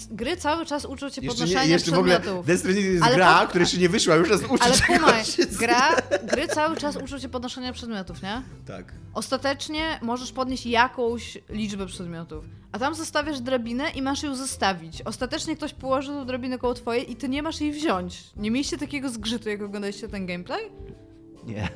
gry 0.06 0.36
cały 0.36 0.66
czas 0.66 0.84
uczą 0.84 1.10
cię 1.10 1.20
Jeszcze, 1.20 1.28
podnoszenia 1.38 1.64
nie, 1.64 1.70
jeszcze 1.70 1.90
w 1.90 1.94
ogóle 1.98 2.14
przedmiotów. 2.20 2.46
Death 2.46 2.60
Stranding 2.60 2.86
jest 2.86 3.02
Ale 3.04 3.14
gra, 3.16 3.40
po- 3.40 3.46
która 3.48 3.62
jeszcze 3.62 3.78
nie 3.78 3.88
wyszła, 3.88 4.14
już 4.14 4.30
nas 4.30 4.40
uczy 4.50 4.64
Ale 4.64 4.98
kumaj, 4.98 5.22
gra, 5.58 5.96
gry 6.22 6.48
cały 6.48 6.76
czas 6.76 6.96
uczą 6.96 7.18
cię 7.18 7.28
podnoszenia 7.28 7.72
przedmiotów, 7.72 8.22
nie? 8.22 8.42
Tak. 8.66 8.92
Ostatecznie 9.14 9.98
możesz 10.02 10.32
podnieść 10.32 10.66
jakąś 10.66 11.38
liczbę 11.48 11.86
przedmiotów, 11.86 12.44
a 12.72 12.78
tam 12.78 12.94
zostawiasz 12.94 13.40
drabinę 13.40 13.90
i 13.90 14.02
masz 14.02 14.22
ją 14.22 14.36
zostawić. 14.36 15.02
Ostatecznie 15.02 15.56
ktoś 15.56 15.72
położy 15.72 16.08
tą 16.08 16.26
drabinę 16.26 16.58
koło 16.58 16.74
twojej 16.74 17.12
i 17.12 17.16
ty 17.16 17.28
nie 17.28 17.42
masz 17.42 17.60
jej 17.60 17.72
wziąć. 17.72 18.24
Nie 18.36 18.50
mieliście 18.50 18.78
takiego 18.78 19.10
zgrzytu, 19.10 19.48
jak 19.48 19.62
oglądaliście 19.62 20.08
ten 20.08 20.26
gameplay? 20.26 20.62
Nie. 21.46 21.68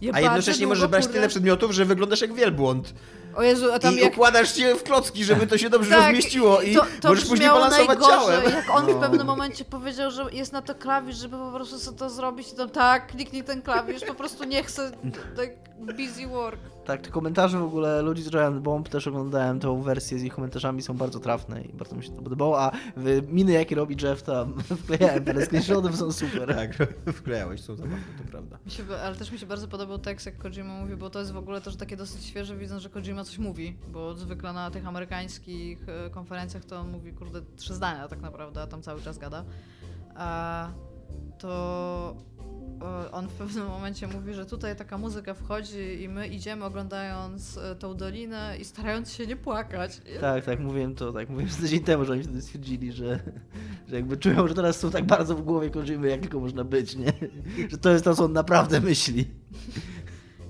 Ja 0.00 0.12
A 0.14 0.20
jednocześnie 0.20 0.66
możesz 0.66 0.86
brać 0.88 1.06
tyle 1.06 1.28
przedmiotów, 1.28 1.72
że 1.72 1.84
wyglądasz 1.84 2.20
jak 2.20 2.34
wielbłąd. 2.34 2.94
O 3.36 3.42
Jezu, 3.42 3.72
a 3.72 3.78
tam 3.78 3.94
I 3.94 3.96
jak... 3.96 4.12
układasz 4.12 4.56
się 4.56 4.74
w 4.74 4.82
klocki, 4.82 5.24
żeby 5.24 5.46
to 5.46 5.58
się 5.58 5.70
dobrze 5.70 5.90
Tak, 5.90 6.00
rozmieściło 6.04 6.60
i 6.62 6.74
to, 6.74 6.86
to 7.00 7.08
możesz 7.08 7.24
później 7.24 7.48
balansować 7.48 7.98
ciałem. 8.06 8.44
jak 8.44 8.70
on 8.70 8.86
No. 8.86 8.92
w 8.94 9.00
pewnym 9.00 9.26
momencie 9.26 9.64
powiedział, 9.64 10.10
że 10.10 10.26
jest 10.32 10.52
na 10.52 10.62
to 10.62 10.74
klawisz, 10.74 11.16
żeby 11.16 11.36
po 11.36 11.50
prostu 11.52 11.78
sobie 11.78 11.98
to 11.98 12.10
zrobić 12.10 12.52
i 12.52 12.56
tam 12.56 12.70
tak, 12.70 13.06
kliknij 13.06 13.44
ten 13.44 13.62
klawisz, 13.62 14.04
po 14.04 14.14
prostu 14.14 14.44
nie 14.44 14.62
chcę 14.62 14.90
tak 15.36 15.48
busy 15.96 16.26
work. 16.26 16.60
Tak, 16.90 17.00
te 17.00 17.10
komentarze 17.10 17.58
w 17.58 17.62
ogóle 17.62 18.02
ludzi 18.02 18.22
z 18.22 18.30
Giant 18.30 18.62
Bomb 18.62 18.88
też 18.88 19.06
oglądałem 19.06 19.60
tą 19.60 19.82
wersję 19.82 20.18
z 20.18 20.22
ich 20.22 20.34
komentarzami, 20.34 20.82
są 20.82 20.96
bardzo 20.96 21.20
trafne 21.20 21.62
i 21.62 21.72
bardzo 21.72 21.96
mi 21.96 22.04
się 22.04 22.10
to 22.10 22.22
podobało, 22.22 22.60
a 22.62 22.70
w- 22.96 23.32
miny 23.32 23.52
jakie 23.52 23.74
robi 23.74 23.96
Jeff 24.02 24.22
tam 24.22 24.54
wklejałem 24.82 25.24
parę 25.24 25.46
screenshotów, 25.46 25.96
są 25.96 26.12
super. 26.12 26.54
Tak, 26.60 26.88
wklejałeś, 27.18 27.60
są 27.60 27.76
zabawne, 27.76 28.04
to 28.18 28.30
prawda. 28.30 28.58
Mi 28.66 28.70
się, 28.70 28.82
ale 29.04 29.16
też 29.16 29.32
mi 29.32 29.38
się 29.38 29.46
bardzo 29.46 29.68
podobał 29.68 29.98
tekst, 29.98 30.26
jak 30.26 30.38
Kojima 30.38 30.80
mówi, 30.80 30.96
bo 30.96 31.10
to 31.10 31.18
jest 31.18 31.32
w 31.32 31.36
ogóle 31.36 31.60
też 31.60 31.76
takie 31.76 31.96
dosyć 31.96 32.24
świeże, 32.24 32.56
widząc, 32.56 32.82
że 32.82 32.88
Kojima 32.90 33.24
coś 33.24 33.38
mówi, 33.38 33.76
bo 33.92 34.14
zwykle 34.14 34.52
na 34.52 34.70
tych 34.70 34.86
amerykańskich 34.86 35.88
e, 35.88 36.10
konferencjach 36.10 36.64
to 36.64 36.80
on 36.80 36.90
mówi, 36.90 37.12
kurde, 37.12 37.40
trzy 37.56 37.74
zdania 37.74 38.08
tak 38.08 38.20
naprawdę, 38.20 38.62
a 38.62 38.66
tam 38.66 38.82
cały 38.82 39.02
czas 39.02 39.18
gada. 39.18 39.44
A 40.16 40.68
to 41.38 42.16
on 43.12 43.28
w 43.28 43.32
pewnym 43.32 43.66
momencie 43.66 44.06
mówi, 44.06 44.34
że 44.34 44.46
tutaj 44.46 44.76
taka 44.76 44.98
muzyka 44.98 45.34
wchodzi 45.34 46.02
i 46.02 46.08
my 46.08 46.28
idziemy 46.28 46.64
oglądając 46.64 47.58
e, 47.58 47.76
tą 47.76 47.96
dolinę 47.96 48.56
i 48.60 48.64
starając 48.64 49.12
się 49.12 49.26
nie 49.26 49.36
płakać. 49.36 50.00
Tak, 50.20 50.44
tak, 50.44 50.60
mówiłem 50.60 50.94
to, 50.94 51.12
tak, 51.12 51.28
mówiłem 51.28 51.50
z 51.50 51.56
tydzień 51.56 51.80
temu, 51.80 52.04
że 52.04 52.12
oni 52.12 52.22
wtedy 52.22 52.42
stwierdzili, 52.42 52.92
że, 52.92 53.20
że 53.88 53.96
jakby 53.96 54.16
czują, 54.16 54.48
że 54.48 54.54
teraz 54.54 54.78
są 54.78 54.90
tak 54.90 55.04
bardzo 55.04 55.34
w 55.34 55.42
głowie 55.42 55.70
Kojimy, 55.70 56.08
jak 56.08 56.20
tylko 56.20 56.40
można 56.40 56.64
być, 56.64 56.96
nie? 56.96 57.12
Że 57.68 57.78
to 57.78 57.90
jest 57.90 58.04
to, 58.04 58.14
co 58.14 58.24
on 58.24 58.32
naprawdę 58.32 58.80
myśli. 58.80 59.30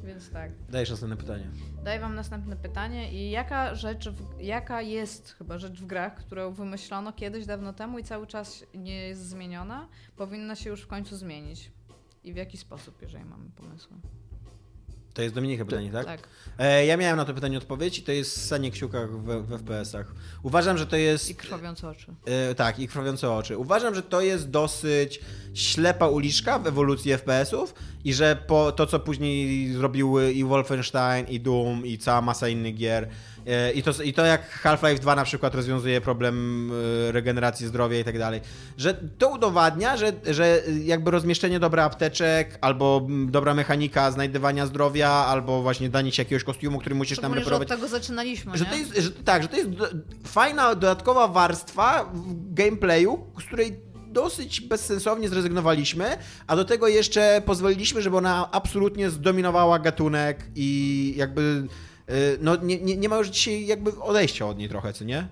Więc 0.04 0.30
tak. 0.30 0.50
Dajesz 0.68 0.90
następne 0.90 1.16
pytanie. 1.16 1.50
Daję 1.84 2.00
wam 2.00 2.14
następne 2.14 2.56
pytanie 2.56 3.12
i 3.12 3.30
jaka 3.30 3.74
rzecz, 3.74 4.08
w, 4.08 4.40
jaka 4.40 4.82
jest 4.82 5.30
chyba 5.30 5.58
rzecz 5.58 5.80
w 5.80 5.86
grach, 5.86 6.14
którą 6.14 6.52
wymyślono 6.52 7.12
kiedyś 7.12 7.46
dawno 7.46 7.72
temu 7.72 7.98
i 7.98 8.04
cały 8.04 8.26
czas 8.26 8.66
nie 8.74 9.08
jest 9.08 9.28
zmieniona, 9.28 9.88
powinna 10.16 10.56
się 10.56 10.70
już 10.70 10.82
w 10.82 10.86
końcu 10.86 11.16
zmienić? 11.16 11.72
I 12.24 12.32
w 12.32 12.36
jaki 12.36 12.56
sposób, 12.56 13.02
jeżeli 13.02 13.24
mamy 13.24 13.50
pomysły? 13.56 13.96
To 15.14 15.22
jest 15.22 15.34
Dominika 15.34 15.64
pytanie, 15.64 15.90
tak? 15.90 16.06
Tak. 16.06 16.28
E, 16.58 16.86
ja 16.86 16.96
miałem 16.96 17.16
na 17.16 17.24
to 17.24 17.34
pytanie 17.34 17.58
odpowiedź 17.58 17.98
i 17.98 18.02
to 18.02 18.12
jest 18.12 18.36
ssanie 18.36 18.70
kciukach 18.70 19.10
w, 19.10 19.46
w 19.46 19.58
FPS-ach. 19.58 20.14
Uważam, 20.42 20.78
że 20.78 20.86
to 20.86 20.96
jest... 20.96 21.30
I 21.30 21.34
krwawiące 21.34 21.88
oczy. 21.88 22.14
E, 22.24 22.54
tak, 22.54 22.78
i 22.78 22.88
krwawiące 22.88 23.32
oczy. 23.32 23.58
Uważam, 23.58 23.94
że 23.94 24.02
to 24.02 24.20
jest 24.20 24.50
dosyć 24.50 25.20
ślepa 25.54 26.08
uliczka 26.08 26.58
w 26.58 26.66
ewolucji 26.66 27.12
FPS-ów 27.12 27.74
i 28.04 28.14
że 28.14 28.36
po 28.46 28.72
to, 28.72 28.86
co 28.86 29.00
później 29.00 29.72
zrobiły 29.72 30.32
i 30.32 30.44
Wolfenstein, 30.44 31.26
i 31.26 31.40
Doom, 31.40 31.86
i 31.86 31.98
cała 31.98 32.20
masa 32.20 32.48
innych 32.48 32.74
gier, 32.74 33.08
i 33.74 33.82
to, 33.82 34.02
i 34.02 34.12
to 34.12 34.24
jak 34.24 34.50
Half-Life 34.62 34.98
2 34.98 35.16
na 35.16 35.24
przykład 35.24 35.54
rozwiązuje 35.54 36.00
problem 36.00 36.70
e, 37.08 37.12
regeneracji 37.12 37.66
zdrowia 37.66 37.98
i 37.98 38.04
tak 38.04 38.18
dalej, 38.18 38.40
że 38.76 38.94
to 39.18 39.28
udowadnia, 39.28 39.96
że, 39.96 40.12
że 40.26 40.62
jakby 40.84 41.10
rozmieszczenie 41.10 41.60
dobra 41.60 41.84
apteczek, 41.84 42.58
albo 42.60 43.02
mm, 43.04 43.30
dobra 43.30 43.54
mechanika 43.54 44.10
znajdywania 44.10 44.66
zdrowia, 44.66 45.10
albo 45.10 45.62
właśnie 45.62 45.88
danie 45.88 46.12
ci 46.12 46.20
jakiegoś 46.20 46.44
kostiumu, 46.44 46.78
który 46.78 46.94
musisz 46.94 47.18
tam 47.18 47.32
Szczególnie, 47.32 47.44
że 47.44 47.54
od 47.56 47.60
reperować. 47.62 47.80
tego 47.90 47.98
zaczynaliśmy, 47.98 48.58
Że 48.58 48.64
nie? 48.64 48.70
to 48.70 48.76
jest, 48.76 48.96
że, 48.96 49.10
tak, 49.10 49.42
że 49.42 49.48
to 49.48 49.56
jest 49.56 49.68
fajna, 50.26 50.74
dodatkowa 50.74 51.28
warstwa 51.28 52.04
w 52.14 52.54
gameplayu, 52.54 53.26
z 53.40 53.44
której 53.44 53.90
dosyć 54.12 54.60
bezsensownie 54.60 55.28
zrezygnowaliśmy, 55.28 56.16
a 56.46 56.56
do 56.56 56.64
tego 56.64 56.88
jeszcze 56.88 57.42
pozwoliliśmy, 57.46 58.02
żeby 58.02 58.16
ona 58.16 58.48
absolutnie 58.52 59.10
zdominowała 59.10 59.78
gatunek 59.78 60.46
i 60.54 61.14
jakby 61.16 61.66
no 62.40 62.56
nie, 62.56 62.80
nie, 62.80 62.96
nie 62.96 63.08
ma 63.08 63.16
już 63.16 63.28
dzisiaj 63.28 63.66
jakby 63.66 64.00
odejścia 64.02 64.46
od 64.46 64.58
niej 64.58 64.68
trochę, 64.68 64.92
co 64.92 65.04
nie? 65.04 65.28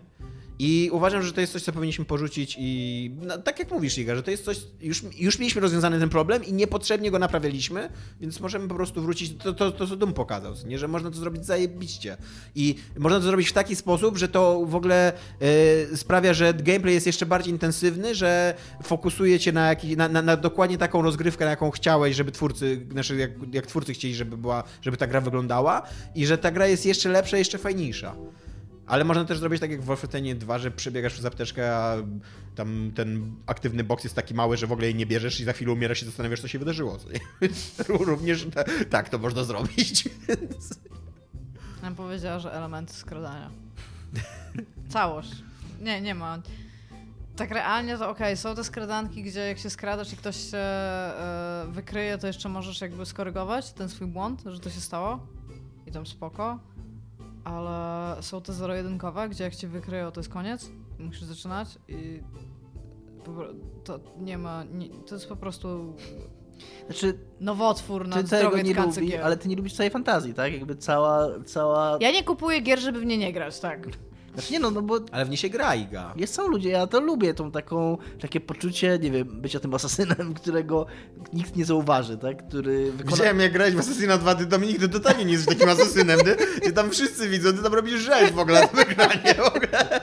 I 0.58 0.90
uważam, 0.92 1.22
że 1.22 1.32
to 1.32 1.40
jest 1.40 1.52
coś, 1.52 1.62
co 1.62 1.72
powinniśmy 1.72 2.04
porzucić 2.04 2.56
i 2.58 3.10
no, 3.22 3.38
tak 3.38 3.58
jak 3.58 3.70
mówisz, 3.70 3.98
Iga, 3.98 4.14
że 4.14 4.22
to 4.22 4.30
jest 4.30 4.44
coś, 4.44 4.60
już, 4.80 5.02
już 5.18 5.38
mieliśmy 5.38 5.60
rozwiązany 5.60 5.98
ten 6.00 6.08
problem 6.08 6.44
i 6.44 6.52
niepotrzebnie 6.52 7.10
go 7.10 7.18
naprawialiśmy, 7.18 7.88
więc 8.20 8.40
możemy 8.40 8.68
po 8.68 8.74
prostu 8.74 9.02
wrócić 9.02 9.30
do 9.30 9.52
to, 9.54 9.72
to, 9.72 9.86
co 9.86 9.96
Dum 9.96 10.12
pokazał, 10.12 10.54
nie? 10.66 10.78
że 10.78 10.88
można 10.88 11.10
to 11.10 11.16
zrobić 11.16 11.46
zajebiście. 11.46 12.16
I 12.54 12.74
można 12.98 13.18
to 13.18 13.24
zrobić 13.24 13.48
w 13.48 13.52
taki 13.52 13.76
sposób, 13.76 14.16
że 14.16 14.28
to 14.28 14.66
w 14.66 14.74
ogóle 14.74 15.12
e, 15.92 15.96
sprawia, 15.96 16.34
że 16.34 16.54
gameplay 16.54 16.94
jest 16.94 17.06
jeszcze 17.06 17.26
bardziej 17.26 17.52
intensywny, 17.52 18.14
że 18.14 18.54
fokusuje 18.82 19.40
cię 19.40 19.52
na, 19.52 19.76
na, 19.96 20.08
na, 20.08 20.22
na 20.22 20.36
dokładnie 20.36 20.78
taką 20.78 21.02
rozgrywkę, 21.02 21.44
na 21.44 21.50
jaką 21.50 21.70
chciałeś, 21.70 22.16
żeby 22.16 22.32
twórcy, 22.32 22.86
znaczy 22.92 23.16
jak, 23.16 23.30
jak 23.52 23.66
twórcy 23.66 23.94
chcieli, 23.94 24.14
żeby, 24.14 24.36
była, 24.36 24.64
żeby 24.82 24.96
ta 24.96 25.06
gra 25.06 25.20
wyglądała 25.20 25.82
i 26.14 26.26
że 26.26 26.38
ta 26.38 26.50
gra 26.50 26.66
jest 26.66 26.86
jeszcze 26.86 27.08
lepsza, 27.08 27.38
jeszcze 27.38 27.58
fajniejsza. 27.58 28.14
Ale 28.88 29.04
można 29.04 29.24
też 29.24 29.38
zrobić 29.38 29.60
tak 29.60 29.70
jak 29.70 29.82
w 29.82 29.84
Wolfensteinie 29.84 30.34
2, 30.34 30.58
że 30.58 30.70
przebiegasz 30.70 31.12
przez 31.12 31.24
apteczkę, 31.24 31.76
a 31.76 31.96
tam 32.54 32.92
ten 32.94 33.34
aktywny 33.46 33.84
boks 33.84 34.04
jest 34.04 34.16
taki 34.16 34.34
mały, 34.34 34.56
że 34.56 34.66
w 34.66 34.72
ogóle 34.72 34.86
jej 34.86 34.94
nie 34.94 35.06
bierzesz 35.06 35.40
i 35.40 35.44
za 35.44 35.52
chwilę 35.52 35.72
umierasz 35.72 36.02
i 36.02 36.06
zastanawiasz, 36.06 36.40
co 36.40 36.48
się 36.48 36.58
wydarzyło. 36.58 36.98
Również 37.88 38.46
ta, 38.54 38.64
tak 38.90 39.08
to 39.08 39.18
można 39.18 39.44
zrobić. 39.44 40.04
Ja 41.82 41.90
powiedziała, 41.90 42.38
że 42.38 42.52
elementy 42.52 42.92
skradania. 42.92 43.50
Całość. 44.88 45.30
Nie, 45.80 46.00
nie 46.00 46.14
ma. 46.14 46.38
Tak 47.36 47.50
realnie 47.50 47.98
to 47.98 48.10
okej, 48.10 48.36
są 48.36 48.54
te 48.54 48.64
skradanki, 48.64 49.22
gdzie 49.22 49.40
jak 49.40 49.58
się 49.58 49.70
skradasz 49.70 50.12
i 50.12 50.16
ktoś 50.16 50.50
się 50.50 50.58
e, 50.58 51.66
wykryje, 51.68 52.18
to 52.18 52.26
jeszcze 52.26 52.48
możesz 52.48 52.80
jakby 52.80 53.06
skorygować 53.06 53.72
ten 53.72 53.88
swój 53.88 54.06
błąd, 54.06 54.42
że 54.46 54.60
to 54.60 54.70
się 54.70 54.80
stało. 54.80 55.26
I 55.86 55.92
tam 55.92 56.06
spoko. 56.06 56.58
Ale 57.48 58.16
są 58.22 58.40
te 58.40 58.52
zero-jedynkowe, 58.52 59.28
gdzie 59.28 59.44
jak 59.44 59.56
cię 59.56 59.68
wykryją, 59.68 60.10
to 60.10 60.20
jest 60.20 60.30
koniec. 60.30 60.70
Musisz 60.98 61.22
zaczynać 61.22 61.68
i 61.88 62.22
to 63.84 64.00
nie 64.18 64.38
ma, 64.38 64.64
nie, 64.64 64.88
to 64.88 65.14
jest 65.14 65.28
po 65.28 65.36
prostu 65.36 65.96
Znaczy, 66.86 67.18
nowotwór 67.40 68.08
na 68.08 68.22
zdrowie 68.22 68.62
nie 68.62 68.74
lubi, 68.74 69.16
ale 69.16 69.36
ty 69.36 69.48
nie 69.48 69.56
lubisz 69.56 69.74
całej 69.74 69.90
fantazji, 69.90 70.34
tak? 70.34 70.52
Jakby 70.52 70.76
cała, 70.76 71.28
cała... 71.44 71.98
Ja 72.00 72.10
nie 72.10 72.24
kupuję 72.24 72.60
gier, 72.60 72.78
żeby 72.78 73.00
w 73.00 73.06
nie 73.06 73.18
nie 73.18 73.32
grać, 73.32 73.60
tak. 73.60 73.88
Znaczy 74.38 74.52
nie 74.52 74.58
no, 74.60 74.70
no 74.70 74.82
bo 74.82 74.98
Ale 75.12 75.24
w 75.24 75.30
nie 75.30 75.36
się 75.36 75.48
gra 75.48 75.74
Iga. 75.74 76.12
jest 76.16 76.34
są 76.34 76.48
ludzie, 76.48 76.68
ja 76.70 76.86
to 76.86 77.00
lubię, 77.00 77.34
tą 77.34 77.50
taką, 77.50 77.98
takie 78.20 78.40
poczucie, 78.40 78.98
nie 79.02 79.10
wiem, 79.10 79.28
bycia 79.40 79.60
tym 79.60 79.74
asasynem, 79.74 80.34
którego 80.42 80.86
nikt 81.32 81.56
nie 81.56 81.64
zauważy, 81.64 82.18
tak? 82.18 82.48
Który 82.48 82.92
wykona... 82.92 83.16
Widziałem 83.16 83.40
jak 83.40 83.52
grałeś 83.52 83.74
w 83.74 83.78
Assassina 83.78 84.18
2, 84.18 84.34
ty 84.34 84.46
Dominik, 84.46 84.78
ty 84.78 84.88
totalnie 84.88 85.24
nie 85.24 85.32
jesteś 85.32 85.56
takim 85.58 85.68
asasynem, 85.68 86.20
ty, 86.20 86.36
ty 86.62 86.72
tam 86.72 86.90
wszyscy 86.90 87.28
widzą, 87.28 87.52
ty 87.52 87.62
tam 87.62 87.74
robisz 87.74 88.00
rzeź 88.00 88.32
w 88.32 88.38
ogóle 88.38 88.60
na 88.60 88.66
wygranie, 88.66 89.34
w 89.34 89.56
ogóle. 89.56 90.00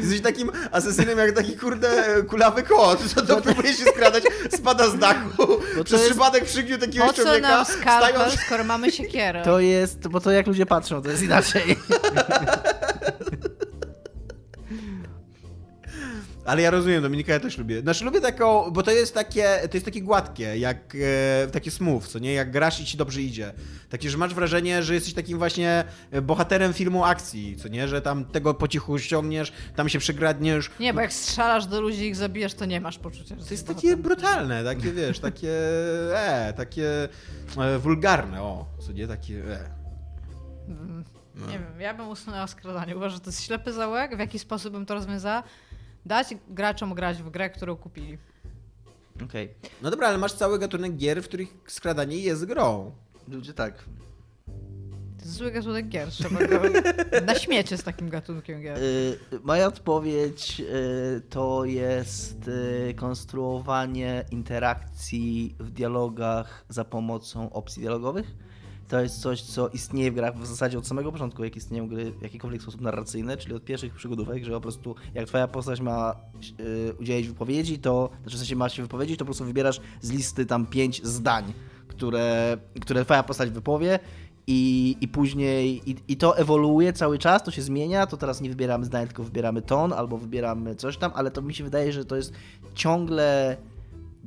Jesteś 0.00 0.20
takim 0.20 0.50
asasynem 0.72 1.18
jak 1.18 1.32
taki 1.32 1.56
kurde 1.56 2.22
kulawy 2.28 2.62
kot, 2.62 2.98
co 3.14 3.22
to 3.22 3.40
próbuje 3.40 3.72
się 3.74 3.84
skradać, 3.84 4.24
spada 4.50 4.88
z 4.90 4.98
dachu, 4.98 5.46
to 5.76 5.84
przez 5.84 6.00
jest- 6.00 6.10
przypadek 6.10 6.44
przygnił 6.44 6.78
takiego 6.78 7.06
Po 7.06 7.12
co 7.12 7.22
człowieka, 7.22 7.48
nam 7.48 7.64
skalpel, 7.64 8.14
stając... 8.14 8.40
skoro 8.40 8.64
mamy 8.64 8.92
siekierę? 8.92 9.42
To 9.44 9.60
jest, 9.60 10.08
bo 10.08 10.20
to 10.20 10.30
jak 10.30 10.46
ludzie 10.46 10.66
patrzą, 10.66 11.02
to 11.02 11.10
jest 11.10 11.22
inaczej. 11.22 11.76
Ale 16.46 16.62
ja 16.62 16.70
rozumiem, 16.70 17.02
Dominika 17.02 17.32
ja 17.32 17.40
też 17.40 17.58
lubię. 17.58 17.80
Znaczy 17.80 18.04
lubię 18.04 18.20
taką, 18.20 18.70
bo 18.70 18.82
to 18.82 18.90
jest 18.90 19.14
takie, 19.14 19.58
to 19.70 19.76
jest 19.76 19.84
takie 19.84 20.02
gładkie, 20.02 20.58
jak 20.58 20.96
e, 21.44 21.46
takie 21.50 21.70
smooth, 21.70 22.02
co 22.02 22.18
nie? 22.18 22.32
Jak 22.32 22.50
grasz 22.50 22.80
i 22.80 22.84
ci 22.84 22.96
dobrze 22.96 23.22
idzie. 23.22 23.52
Takie, 23.90 24.10
że 24.10 24.18
masz 24.18 24.34
wrażenie, 24.34 24.82
że 24.82 24.94
jesteś 24.94 25.14
takim 25.14 25.38
właśnie 25.38 25.84
e, 26.10 26.22
bohaterem 26.22 26.72
filmu 26.72 27.04
akcji, 27.04 27.56
co 27.56 27.68
nie? 27.68 27.88
Że 27.88 28.02
tam 28.02 28.24
tego 28.24 28.54
po 28.54 28.68
cichu 28.68 28.98
ściągniesz, 28.98 29.52
tam 29.76 29.88
się 29.88 29.98
przegradniesz. 29.98 30.70
Nie, 30.80 30.94
bo 30.94 31.00
jak 31.00 31.12
strzelasz 31.12 31.66
do 31.66 31.80
ludzi 31.80 32.02
i 32.02 32.06
ich 32.06 32.16
zabijesz, 32.16 32.54
to 32.54 32.64
nie 32.64 32.80
masz 32.80 32.98
poczucia, 32.98 33.36
że 33.38 33.44
To 33.44 33.50
jest 33.50 33.66
takie 33.66 33.96
brutalne, 33.96 34.64
takie 34.64 34.92
wiesz, 34.92 35.18
takie 35.18 35.52
e, 36.16 36.52
takie 36.56 37.08
e, 37.58 37.78
wulgarne, 37.78 38.42
o, 38.42 38.66
co 38.86 38.92
nie? 38.92 39.06
Takie 39.08 39.34
e. 39.34 39.76
Nie 41.36 41.58
wiem, 41.58 41.80
ja 41.80 41.94
bym 41.94 42.08
usunęła 42.08 42.46
skradanie. 42.46 42.96
Uważam, 42.96 43.14
że 43.14 43.20
to 43.20 43.30
jest 43.30 43.44
ślepy 43.44 43.72
zaułek. 43.72 44.16
W 44.16 44.18
jaki 44.18 44.38
sposób 44.38 44.72
bym 44.72 44.86
to 44.86 44.94
rozwiązała? 44.94 45.42
Dać 46.06 46.34
graczom 46.48 46.94
grać 46.94 47.22
w 47.22 47.30
grę, 47.30 47.50
którą 47.50 47.76
kupili. 47.76 48.18
Okej. 49.24 49.54
No 49.82 49.90
dobra, 49.90 50.08
ale 50.08 50.18
masz 50.18 50.32
cały 50.32 50.58
gatunek 50.58 50.96
gier, 50.96 51.22
w 51.22 51.24
których 51.28 51.48
skradanie 51.66 52.16
jest 52.16 52.44
grą. 52.44 52.92
Ludzie 53.28 53.54
tak. 53.54 53.84
To 55.16 55.22
jest 55.22 55.32
zły 55.32 55.50
gatunek 55.50 55.88
gier. 55.88 56.08
Trzeba 56.08 56.46
go 56.46 56.60
na 57.26 57.34
śmiecie 57.34 57.76
z 57.76 57.82
takim 57.82 58.08
gatunkiem 58.08 58.62
gier. 58.62 58.78
Y, 58.78 59.18
moja 59.42 59.66
odpowiedź 59.66 60.60
y, 60.60 61.22
to 61.30 61.64
jest 61.64 62.48
y, 62.48 62.94
konstruowanie 62.96 64.24
interakcji 64.30 65.56
w 65.58 65.70
dialogach 65.70 66.64
za 66.68 66.84
pomocą 66.84 67.52
opcji 67.52 67.82
dialogowych. 67.82 68.26
To 68.88 69.00
jest 69.00 69.20
coś, 69.20 69.42
co 69.42 69.68
istnieje 69.68 70.10
w 70.12 70.14
grach 70.14 70.38
w 70.38 70.46
zasadzie 70.46 70.78
od 70.78 70.86
samego 70.86 71.12
początku, 71.12 71.44
jak 71.44 71.56
istnieją 71.56 71.88
gry 71.88 72.12
w 72.12 72.22
jakikolwiek 72.22 72.62
sposób 72.62 72.80
narracyjne, 72.80 73.36
czyli 73.36 73.54
od 73.54 73.64
pierwszych 73.64 73.94
przygodówek, 73.94 74.44
że 74.44 74.52
po 74.52 74.60
prostu 74.60 74.94
jak 75.14 75.26
twoja 75.26 75.48
postać 75.48 75.80
ma 75.80 76.16
y, 76.60 76.94
udzielić 77.00 77.28
wypowiedzi, 77.28 77.78
to 77.78 78.10
znaczy 78.22 78.36
w 78.36 78.38
sensie 78.38 78.56
ma 78.56 78.68
się 78.68 78.82
wypowiedzieć, 78.82 79.18
to 79.18 79.24
po 79.24 79.26
prostu 79.26 79.44
wybierasz 79.44 79.80
z 80.00 80.10
listy 80.10 80.46
tam 80.46 80.66
pięć 80.66 81.04
zdań, 81.04 81.52
które, 81.88 82.58
które 82.80 83.04
twoja 83.04 83.22
postać 83.22 83.50
wypowie 83.50 83.98
i, 84.46 84.96
i 85.00 85.08
później 85.08 85.90
i, 85.90 85.96
i 86.08 86.16
to 86.16 86.38
ewoluuje 86.38 86.92
cały 86.92 87.18
czas, 87.18 87.42
to 87.42 87.50
się 87.50 87.62
zmienia, 87.62 88.06
to 88.06 88.16
teraz 88.16 88.40
nie 88.40 88.50
wybieramy 88.50 88.84
zdań, 88.84 89.06
tylko 89.06 89.24
wybieramy 89.24 89.62
ton 89.62 89.92
albo 89.92 90.18
wybieramy 90.18 90.74
coś 90.74 90.96
tam, 90.96 91.12
ale 91.14 91.30
to 91.30 91.42
mi 91.42 91.54
się 91.54 91.64
wydaje, 91.64 91.92
że 91.92 92.04
to 92.04 92.16
jest 92.16 92.32
ciągle 92.74 93.56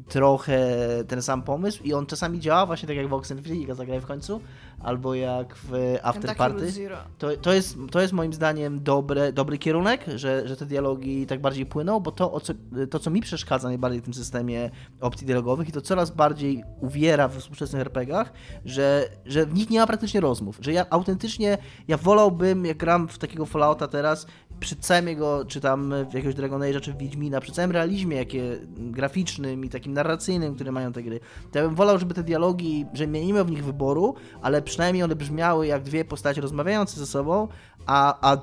trochę 0.07 0.77
ten 1.07 1.21
sam 1.21 1.43
pomysł 1.43 1.83
i 1.83 1.93
on 1.93 2.05
czasami 2.05 2.39
działa 2.39 2.65
właśnie 2.65 2.87
tak 2.87 2.97
jak 2.97 3.07
w 3.07 3.13
Oxenfree, 3.13 3.67
jak 3.67 3.75
zagraj 3.75 3.99
w 3.99 4.05
końcu, 4.05 4.41
albo 4.79 5.15
jak 5.15 5.55
w 5.55 5.97
After 6.03 6.35
Party. 6.35 6.71
To, 7.17 7.37
to, 7.37 7.53
jest, 7.53 7.77
to 7.91 8.01
jest 8.01 8.13
moim 8.13 8.33
zdaniem 8.33 8.83
dobre, 8.83 9.33
dobry 9.33 9.57
kierunek, 9.57 10.05
że, 10.15 10.47
że 10.47 10.57
te 10.57 10.65
dialogi 10.65 11.25
tak 11.25 11.41
bardziej 11.41 11.65
płyną, 11.65 11.99
bo 11.99 12.11
to, 12.11 12.31
o 12.31 12.39
co, 12.39 12.53
to, 12.89 12.99
co 12.99 13.09
mi 13.09 13.21
przeszkadza 13.21 13.67
najbardziej 13.67 14.01
w 14.01 14.03
tym 14.03 14.13
systemie 14.13 14.69
opcji 15.01 15.27
dialogowych 15.27 15.69
i 15.69 15.71
to 15.71 15.81
coraz 15.81 16.11
bardziej 16.11 16.63
uwiera 16.81 17.27
w 17.27 17.37
współczesnych 17.37 17.81
RPGach, 17.81 18.33
że, 18.65 19.09
że 19.25 19.45
w 19.45 19.53
nich 19.53 19.69
nie 19.69 19.79
ma 19.79 19.87
praktycznie 19.87 20.21
rozmów. 20.21 20.57
Że 20.61 20.73
ja 20.73 20.85
autentycznie, 20.89 21.57
ja 21.87 21.97
wolałbym, 21.97 22.65
jak 22.65 22.77
gram 22.77 23.07
w 23.07 23.17
takiego 23.17 23.45
Fallouta 23.45 23.87
teraz, 23.87 24.27
przy 24.59 24.75
całym 24.75 25.07
jego, 25.07 25.45
czy 25.45 25.61
tam 25.61 25.93
jakiegoś 26.13 26.35
Dragon 26.35 26.61
Age'a, 26.61 26.81
czy 26.81 26.93
Wiedźmina, 26.93 27.41
przy 27.41 27.51
całym 27.51 27.71
realizmie 27.71 28.17
jakie, 28.17 28.59
graficznym 28.77 29.65
i 29.65 29.69
takim 29.69 29.93
narracyjnym, 29.93 30.55
które 30.55 30.71
mają 30.71 30.93
te 30.93 31.03
gry, 31.03 31.19
to 31.51 31.59
ja 31.59 31.65
bym 31.65 31.75
wolał, 31.75 31.99
żeby 31.99 32.13
te 32.13 32.23
dialogi, 32.23 32.85
że 32.93 33.07
miał 33.07 33.45
w 33.45 33.51
nich 33.51 33.65
wyboru, 33.65 34.15
ale 34.41 34.61
przynajmniej 34.61 35.03
one 35.03 35.15
brzmiały 35.15 35.67
jak 35.67 35.83
dwie 35.83 36.05
postacie 36.05 36.41
rozmawiające 36.41 36.99
ze 36.99 37.05
sobą, 37.05 37.47
a, 37.85 38.31
a, 38.31 38.37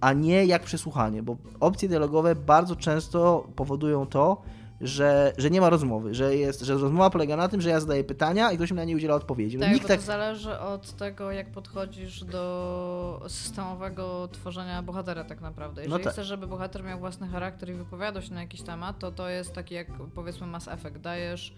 a 0.00 0.12
nie 0.12 0.44
jak 0.44 0.62
przesłuchanie, 0.62 1.22
bo 1.22 1.36
opcje 1.60 1.88
dialogowe 1.88 2.34
bardzo 2.34 2.76
często 2.76 3.48
powodują 3.56 4.06
to, 4.06 4.42
że, 4.80 5.32
że 5.38 5.50
nie 5.50 5.60
ma 5.60 5.70
rozmowy, 5.70 6.14
że, 6.14 6.36
jest, 6.36 6.60
że 6.60 6.72
rozmowa 6.74 7.10
polega 7.10 7.36
na 7.36 7.48
tym, 7.48 7.60
że 7.60 7.70
ja 7.70 7.80
zadaję 7.80 8.04
pytania 8.04 8.52
i 8.52 8.56
ktoś 8.56 8.70
mi 8.70 8.76
na 8.76 8.84
nie 8.84 8.96
udziela 8.96 9.14
odpowiedzi. 9.14 9.56
No 9.58 9.64
Tak, 9.64 9.72
nikt 9.72 9.82
bo 9.84 9.88
tak... 9.88 10.00
to 10.00 10.06
zależy 10.06 10.58
od 10.58 10.92
tego, 10.92 11.32
jak 11.32 11.50
podchodzisz 11.52 12.24
do 12.24 13.24
systemowego 13.28 14.28
tworzenia 14.32 14.82
bohatera 14.82 15.24
tak 15.24 15.40
naprawdę. 15.40 15.82
Jeżeli 15.82 16.04
tak. 16.04 16.12
chcesz, 16.12 16.26
żeby 16.26 16.46
bohater 16.46 16.84
miał 16.84 16.98
własny 16.98 17.28
charakter 17.28 17.70
i 17.70 17.72
wypowiadał 17.74 18.22
się 18.22 18.34
na 18.34 18.40
jakiś 18.40 18.62
temat, 18.62 18.98
to 18.98 19.12
to 19.12 19.28
jest 19.28 19.52
taki 19.52 19.74
jak 19.74 19.86
powiedzmy 20.14 20.46
Mass 20.46 20.68
Effect. 20.68 20.98
Dajesz, 20.98 21.54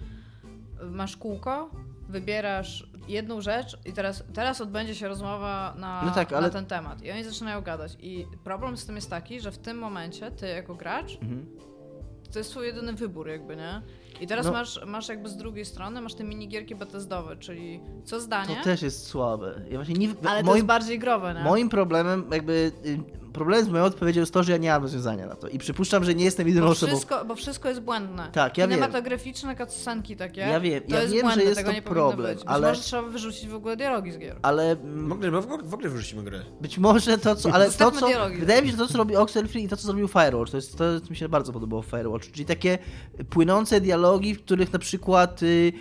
masz 0.90 1.16
kółko, 1.16 1.70
wybierasz 2.08 2.90
jedną 3.08 3.40
rzecz 3.40 3.78
i 3.84 3.92
teraz, 3.92 4.24
teraz 4.34 4.60
odbędzie 4.60 4.94
się 4.94 5.08
rozmowa 5.08 5.74
na, 5.78 6.02
No 6.04 6.10
tak, 6.10 6.32
ale- 6.32 6.46
na 6.46 6.50
ten 6.52 6.66
temat. 6.66 7.02
I 7.02 7.10
oni 7.10 7.24
zaczynają 7.24 7.60
gadać. 7.60 7.96
I 8.00 8.26
problem 8.44 8.76
z 8.76 8.86
tym 8.86 8.96
jest 8.96 9.10
taki, 9.10 9.40
że 9.40 9.52
w 9.52 9.58
tym 9.58 9.78
momencie 9.78 10.30
ty 10.30 10.48
jako 10.48 10.74
gracz 10.74 11.18
Mhm. 11.22 11.46
To 12.32 12.38
jest 12.38 12.50
twój 12.50 12.66
jedyny 12.66 12.92
wybór 12.92 13.28
jakby, 13.28 13.56
nie? 13.56 13.82
I 14.20 14.26
teraz 14.26 14.46
No. 14.46 14.52
masz, 14.52 14.80
masz 14.86 15.08
jakby 15.08 15.28
z 15.28 15.36
drugiej 15.36 15.64
strony, 15.64 16.00
masz 16.00 16.14
te 16.14 16.24
minigierki 16.24 16.74
Bethesdowe, 16.74 17.36
czyli 17.36 17.80
co 18.04 18.20
zdanie, 18.20 18.56
To 18.56 18.64
też 18.64 18.82
jest 18.82 19.06
słabe. 19.06 19.60
Ja 19.70 19.76
właśnie 19.76 19.94
nie... 19.94 20.08
ale 20.24 20.40
to 20.40 20.46
moim, 20.46 20.56
jest 20.56 20.66
bardziej 20.66 20.98
growe, 20.98 21.34
nie? 21.34 21.40
moim 21.40 21.68
problemem, 21.68 22.24
jakby 22.32 22.72
problemem 23.32 23.66
z 23.66 23.68
moją 23.68 23.84
odpowiedzią 23.84 24.20
jest 24.20 24.32
to, 24.34 24.42
że 24.42 24.52
ja 24.52 24.58
nie 24.58 24.70
mam 24.70 24.82
rozwiązania 24.82 25.26
na 25.26 25.34
to 25.36 25.48
i 25.48 25.58
przypuszczam, 25.58 26.04
że 26.04 26.14
nie 26.14 26.24
jestem 26.24 26.48
jedyną 26.48 26.66
bo, 26.66 26.72
osobą. 26.72 26.92
wszystko, 26.92 27.24
bo 27.24 27.34
wszystko 27.34 27.68
jest 27.68 27.80
błędne. 27.80 28.28
Tak, 28.32 28.58
ja 28.58 28.68
wiem. 28.68 28.78
Kinematograficzne 28.78 29.56
cutscenki 29.56 30.16
takie, 30.16 30.40
Ja 30.40 30.60
wiem, 30.60 30.82
to 30.82 30.94
ja 30.94 31.02
jest 31.02 31.14
wiem, 31.14 31.20
że 31.20 31.26
błędne, 31.26 31.44
jest 31.44 31.56
tego 31.56 31.70
to 31.70 31.74
nie 31.74 31.82
powinno 31.82 32.08
problem, 32.08 32.34
być. 32.34 32.38
Być 32.44 32.48
ale- 32.48 32.68
może 32.68 32.80
trzeba 32.80 33.02
wyrzucić 33.02 33.48
w 33.48 33.54
ogóle 33.54 33.76
dialogi 33.76 34.12
z 34.12 34.18
gier. 34.18 34.36
Ale 34.42 34.70
mm, 34.72 35.06
Mogli, 35.06 35.30
w 35.30 35.34
ogóle, 35.34 35.62
w 35.62 35.74
ogóle 35.74 35.88
wyrzucimy 35.88 36.22
grę. 36.22 36.42
być 36.60 36.78
może 36.78 37.18
to, 37.18 37.36
co. 37.36 37.52
Ale 37.52 37.70
to, 37.70 37.90
co. 37.90 38.06
Wydaje 38.38 38.62
mi 38.62 38.68
się, 38.68 38.72
że 38.72 38.78
to, 38.78 38.88
co 38.88 38.98
robi 38.98 39.16
Oxenfree 39.16 39.64
i 39.64 39.68
to, 39.68 39.76
co 39.76 39.82
zrobił 39.86 40.08
Firewatch, 40.08 40.50
to 40.50 40.56
jest 40.56 40.78
to, 40.78 41.00
co 41.00 41.10
mi 41.10 41.16
się 41.16 41.28
bardzo 41.28 41.52
podobało 41.52 41.82
w 41.82 41.86
Firewatch. 41.86 42.30
Czyli 42.30 42.44
takie 42.44 42.78
płynące 43.30 43.80
dialogi, 43.80 44.34
w 44.34 44.42
których 44.44 44.72
na 44.72 44.78
przykład. 44.78 45.42
Y, 45.42 45.72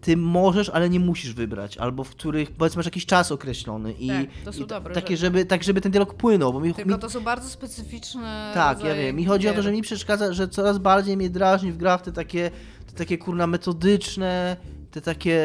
ty 0.00 0.16
możesz, 0.16 0.68
ale 0.68 0.90
nie 0.90 1.00
musisz 1.00 1.32
wybrać, 1.34 1.78
albo 1.78 2.04
w 2.04 2.10
których 2.10 2.50
powiedzmy 2.50 2.78
masz 2.78 2.86
jakiś 2.86 3.06
czas 3.06 3.32
określony 3.32 3.92
i, 3.92 4.08
Tak, 4.08 4.56
i 4.58 4.66
dobre 4.66 4.94
takie, 4.94 5.16
żeby, 5.16 5.44
tak 5.46 5.64
żeby 5.64 5.80
ten 5.80 5.92
dialog 5.92 6.14
płynął, 6.14 6.52
bo 6.52 6.60
mi, 6.60 6.74
Tylko 6.74 6.90
mi 6.94 6.98
to 6.98 7.10
są 7.10 7.20
bardzo 7.20 7.48
specyficzne 7.48 8.50
Tak, 8.54 8.84
ja 8.84 8.94
wiem. 8.94 9.16
Mi 9.16 9.24
chodzi 9.24 9.48
o 9.48 9.50
to, 9.50 9.54
gier. 9.56 9.64
że 9.64 9.72
mi 9.72 9.82
przeszkadza, 9.82 10.32
że 10.32 10.48
coraz 10.48 10.78
bardziej 10.78 11.16
mnie 11.16 11.30
drażni 11.30 11.72
w 11.72 11.76
grach 11.76 12.02
te 12.02 12.12
takie, 12.12 12.50
te 12.86 12.92
takie 12.92 13.18
kurna 13.18 13.46
metodyczne, 13.46 14.56
te 14.90 15.00
takie, 15.00 15.42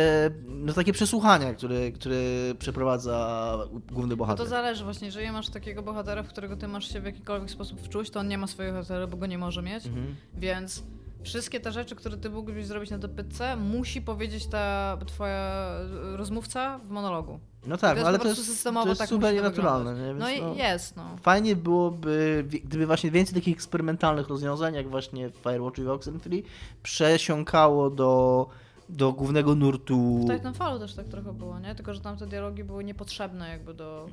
no 0.47 0.73
takie 0.73 0.93
przesłuchania, 0.93 1.53
które, 1.53 1.91
które 1.91 2.17
przeprowadza 2.59 3.57
główny 3.91 4.09
No 4.13 4.17
bohater. 4.17 4.45
to 4.45 4.49
zależy 4.49 4.83
właśnie, 4.83 5.05
jeżeli 5.05 5.31
masz 5.31 5.49
takiego 5.49 5.83
bohatera, 5.83 6.23
w 6.23 6.27
którego 6.27 6.57
ty 6.57 6.67
masz 6.67 6.93
się 6.93 7.01
w 7.01 7.05
jakikolwiek 7.05 7.49
sposób 7.51 7.81
wczuć, 7.81 8.09
to 8.09 8.19
on 8.19 8.27
nie 8.27 8.37
ma 8.37 8.47
swojego 8.47 8.73
bohatera, 8.77 9.07
bo 9.07 9.17
go 9.17 9.25
nie 9.25 9.37
może 9.37 9.61
mieć, 9.61 9.85
Mhm. 9.85 10.15
więc 10.37 10.83
wszystkie 11.23 11.59
te 11.59 11.71
rzeczy, 11.71 11.95
które 11.95 12.17
ty 12.17 12.29
mógłbyś 12.29 12.65
zrobić 12.65 12.91
na 12.91 12.97
dopytce, 12.97 13.55
musi 13.55 14.01
powiedzieć 14.01 14.47
ta 14.47 14.97
twoja 15.07 15.75
rozmówca 16.15 16.77
w 16.77 16.89
monologu. 16.89 17.39
No 17.67 17.77
tak, 17.77 17.99
to 17.99 18.07
ale 18.07 18.19
to 18.19 18.27
jest, 18.27 18.45
systemowo 18.45 18.83
to 18.83 18.89
jest 18.89 18.99
tak 18.99 19.09
super 19.09 19.33
nienaturalne. 19.33 19.93
Nie? 19.93 20.13
No 20.13 20.25
no, 20.41 20.53
jest, 20.53 20.95
no. 20.95 21.03
Fajnie 21.21 21.55
byłoby, 21.55 22.45
gdyby 22.63 22.85
właśnie 22.85 23.11
więcej 23.11 23.35
takich 23.35 23.55
eksperymentalnych 23.55 24.27
rozwiązań, 24.27 24.73
jak 24.73 24.89
właśnie 24.89 25.29
w 25.29 25.35
Firewatch 25.35 25.77
i 25.77 25.83
w 25.83 25.89
Oxenfree, 25.89 26.43
przesiąkało 26.83 27.89
do, 27.89 28.47
do 28.89 29.13
głównego 29.13 29.55
nurtu. 29.55 30.19
W 30.19 30.29
Titanfallu 30.29 30.79
też 30.79 30.93
tak 30.93 31.07
trochę 31.07 31.33
było, 31.33 31.59
nie? 31.59 31.75
Tylko, 31.75 31.93
że 31.93 32.01
tam 32.01 32.17
te 32.17 32.27
dialogi 32.27 32.63
były 32.63 32.83
niepotrzebne 32.83 33.49
jakby 33.49 33.73
do... 33.73 34.09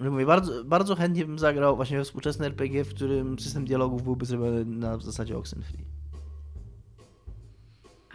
Że 0.00 0.10
Mówię, 0.10 0.26
bardzo, 0.26 0.64
bardzo 0.64 0.96
chętnie 0.96 1.24
bym 1.24 1.38
zagrał 1.38 1.76
właśnie 1.76 1.98
we 1.98 2.04
współczesne 2.04 2.46
RPG, 2.46 2.84
w 2.84 2.94
którym 2.94 3.38
system 3.38 3.64
dialogów 3.64 4.02
byłby 4.02 4.26
zrobiony 4.26 4.64
na 4.64 4.98
zasadzie 4.98 5.38
Oxenfree. 5.38 5.84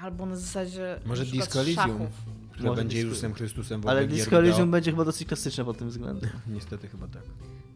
Albo 0.02 0.26
na 0.26 0.36
zasadzie 0.36 1.00
Może 1.06 1.24
na 1.26 1.32
Disco 1.32 1.60
Elysium, 1.62 2.08
które 2.52 2.70
Może 2.70 2.82
będzie 2.82 2.98
Disco- 2.98 3.08
Jezusem 3.10 3.34
Chrystusem 3.34 3.82
w 3.82 3.88
Ale 3.88 4.02
ogóle 4.02 4.08
gier 4.16 4.26
Disco 4.26 4.38
Elysium 4.38 4.72
będzie 4.72 4.92
chyba 4.92 5.06
dosyć 5.06 5.28
klasyczne 5.28 5.66
pod 5.66 5.78
tym 5.78 5.90
względem. 5.90 6.30
Niestety 6.48 6.88
chyba 6.88 7.08
tak. 7.08 7.22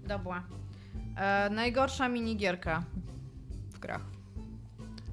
Dobra. 0.07 0.43
E, 1.17 1.49
najgorsza 1.49 2.09
minigierka 2.09 2.83
w 3.73 3.79
grach. 3.79 4.01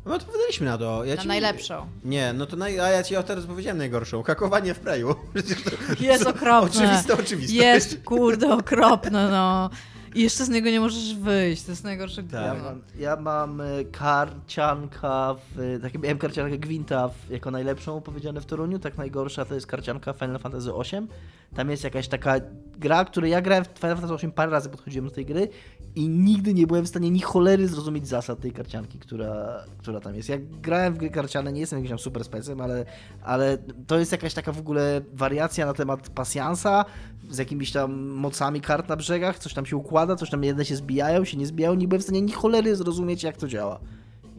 No 0.07 0.15
odpowiadaliśmy 0.15 0.67
na 0.67 0.79
to. 0.79 1.05
Ja 1.05 1.17
Na 1.17 1.23
ci- 1.23 1.29
najlepszą. 1.29 1.87
Nie, 2.05 2.33
no 2.33 2.47
to 2.47 2.57
naj... 2.57 2.81
a 2.81 2.89
ja 2.89 3.03
ci 3.03 3.15
teraz 3.27 3.47
powiedziałem 3.47 3.79
najgorszą. 3.79 4.23
Hakowanie 4.23 4.75
w 4.75 4.79
Preju. 4.79 5.15
Jest 6.01 6.27
okropne. 6.27 6.81
Oczywiste 6.83 7.15
oczywistość. 7.15 7.53
Jest, 7.53 8.03
kurde, 8.05 8.55
okropne, 8.55 9.31
no. 9.31 9.71
I 10.15 10.23
jeszcze 10.23 10.45
z 10.45 10.49
niego 10.49 10.71
nie 10.71 10.81
możesz 10.81 11.15
wyjść, 11.15 11.63
to 11.63 11.73
jest 11.73 11.85
najgorsze 11.85 12.23
Tak. 12.23 12.33
Ja 12.33 12.55
mam, 12.55 12.81
ja 12.99 13.17
mam 13.17 13.61
y, 13.61 13.85
karcianka, 13.93 15.35
w, 15.35 15.79
tak 15.83 16.03
miałem 16.03 16.19
karciankę 16.19 16.59
Gwinta 16.59 17.09
w, 17.09 17.31
jako 17.31 17.51
najlepszą 17.51 18.01
powiedziane 18.01 18.41
w 18.41 18.47
Toruniu, 18.47 18.79
tak 18.79 18.99
najgorsza 18.99 19.45
to 19.45 19.55
jest 19.55 19.67
karcianka 19.67 20.13
Final 20.13 20.39
Fantasy 20.39 20.71
VIII. 20.71 21.07
Tam 21.55 21.71
jest 21.71 21.85
jakaś 21.85 22.09
taka 22.09 22.35
gra, 22.79 23.05
której 23.05 23.31
ja 23.31 23.41
grałem 23.41 23.65
w 23.65 23.79
Final 23.79 23.97
Fantasy 23.97 24.17
VIII 24.17 24.33
parę 24.33 24.53
razy 24.53 24.69
podchodziłem 24.69 25.09
do 25.09 25.15
tej 25.15 25.27
gry 25.27 25.49
i 25.95 26.09
nigdy 26.09 26.55
nie 26.55 26.66
byłem 26.66 26.84
w 26.84 26.88
stanie 26.88 27.11
ni 27.11 27.20
cholery 27.20 27.68
zrozumieć 27.68 28.09
zasad 28.09 28.41
tej 28.41 28.53
karcianki, 28.53 28.99
która, 28.99 29.64
która 29.78 30.01
tam 30.01 30.14
jest. 30.14 30.28
Jak 30.28 30.61
grałem 30.61 30.95
w 30.95 30.99
gry 30.99 31.11
karciane, 31.11 31.53
nie 31.53 31.61
jestem 31.61 31.78
jakimś 31.78 31.91
tam 31.91 31.99
super 31.99 32.24
specem, 32.24 32.61
ale, 32.61 32.84
ale 33.22 33.59
to 33.86 33.99
jest 33.99 34.12
jakaś 34.12 34.34
taka 34.34 34.53
w 34.53 34.59
ogóle 34.59 35.01
wariacja 35.12 35.66
na 35.66 35.74
temat 35.74 36.11
pasjansa 36.11 36.84
z 37.30 37.38
jakimiś 37.38 37.72
tam 37.72 38.09
mocami 38.09 38.61
kart 38.61 38.88
na 38.88 38.97
brzegach, 38.97 39.38
coś 39.38 39.55
tam 39.55 39.66
się 39.66 39.76
układa, 39.76 40.16
coś 40.16 40.30
tam 40.30 40.45
jedne 40.45 40.64
się 40.64 40.76
zbijają, 40.76 41.24
się 41.24 41.36
nie 41.36 41.47
zbijają, 41.47 41.74
nie 41.74 41.88
byłem 41.88 42.01
w 42.01 42.05
stanie 42.05 42.22
ni 42.22 42.32
cholery 42.32 42.76
zrozumieć 42.76 43.22
jak 43.22 43.36
to 43.36 43.49
działa. 43.49 43.80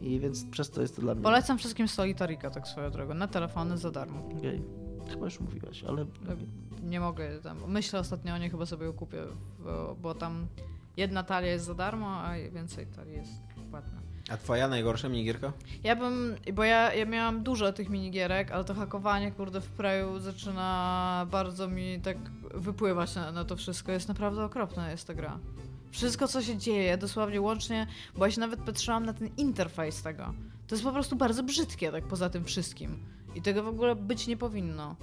I 0.00 0.20
więc 0.20 0.44
przez 0.44 0.70
to 0.70 0.80
jest 0.80 0.96
to 0.96 1.02
dla 1.02 1.14
mnie. 1.14 1.22
Polecam 1.22 1.58
wszystkim 1.58 1.88
Solitarika, 1.88 2.50
tak 2.50 2.68
swoją 2.68 2.90
drogą, 2.90 3.14
na 3.14 3.28
telefony 3.28 3.78
za 3.78 3.90
darmo. 3.90 4.28
Okej. 4.38 4.62
Chyba 5.10 5.24
już 5.24 5.40
mówiłaś, 5.40 5.84
ale 5.84 6.06
Nie 6.82 7.00
mogę 7.00 7.38
tam. 7.42 7.58
Myślę 7.68 8.00
ostatnio 8.00 8.34
o 8.34 8.38
niej, 8.38 8.50
chyba 8.50 8.66
sobie 8.66 8.86
ją 8.86 8.92
kupię, 8.92 9.18
bo, 9.64 9.96
bo 10.02 10.14
tam 10.14 10.46
jedna 10.96 11.22
talia 11.22 11.50
jest 11.50 11.64
za 11.64 11.74
darmo, 11.74 12.22
a 12.24 12.34
więcej 12.52 12.86
talii 12.86 13.14
jest 13.14 13.32
płatna. 13.70 14.02
A 14.30 14.36
twoja 14.36 14.68
najgorsza 14.68 15.08
minigierka? 15.08 15.52
Ja 15.84 15.96
bym, 15.96 16.36
bo 16.54 16.64
ja, 16.64 16.94
ja 16.94 17.06
miałam 17.06 17.42
dużo 17.42 17.72
tych 17.72 17.88
minigierek, 17.88 18.50
ale 18.50 18.64
to 18.64 18.74
hakowanie, 18.74 19.32
kurde, 19.32 19.60
w 19.60 19.70
Preju 19.70 20.18
zaczyna 20.18 21.26
bardzo 21.30 21.68
mi 21.68 22.00
tak 22.00 22.16
wypływać 22.54 23.14
na, 23.14 23.32
na 23.32 23.44
to 23.44 23.56
wszystko. 23.56 23.92
Jest 23.92 24.08
naprawdę 24.08 24.44
okropna 24.44 24.90
jest 24.90 25.06
ta 25.06 25.14
gra. 25.14 25.38
Wszystko, 25.90 26.28
co 26.28 26.42
się 26.42 26.56
dzieje, 26.58 26.98
dosłownie 26.98 27.40
łącznie, 27.40 27.86
bo 28.16 28.26
ja 28.26 28.32
się 28.32 28.40
nawet 28.40 28.60
patrzyłam 28.60 29.06
na 29.06 29.12
ten 29.12 29.30
interfejs 29.36 30.02
tego. 30.02 30.34
To 30.66 30.74
jest 30.74 30.84
po 30.84 30.92
prostu 30.92 31.16
bardzo 31.16 31.42
brzydkie, 31.42 31.92
tak 31.92 32.04
poza 32.04 32.30
tym 32.30 32.44
wszystkim. 32.44 33.04
I 33.34 33.42
tego 33.42 33.62
w 33.62 33.68
ogóle 33.68 33.96
być 33.96 34.26
nie 34.26 34.36
powinno. 34.36 34.96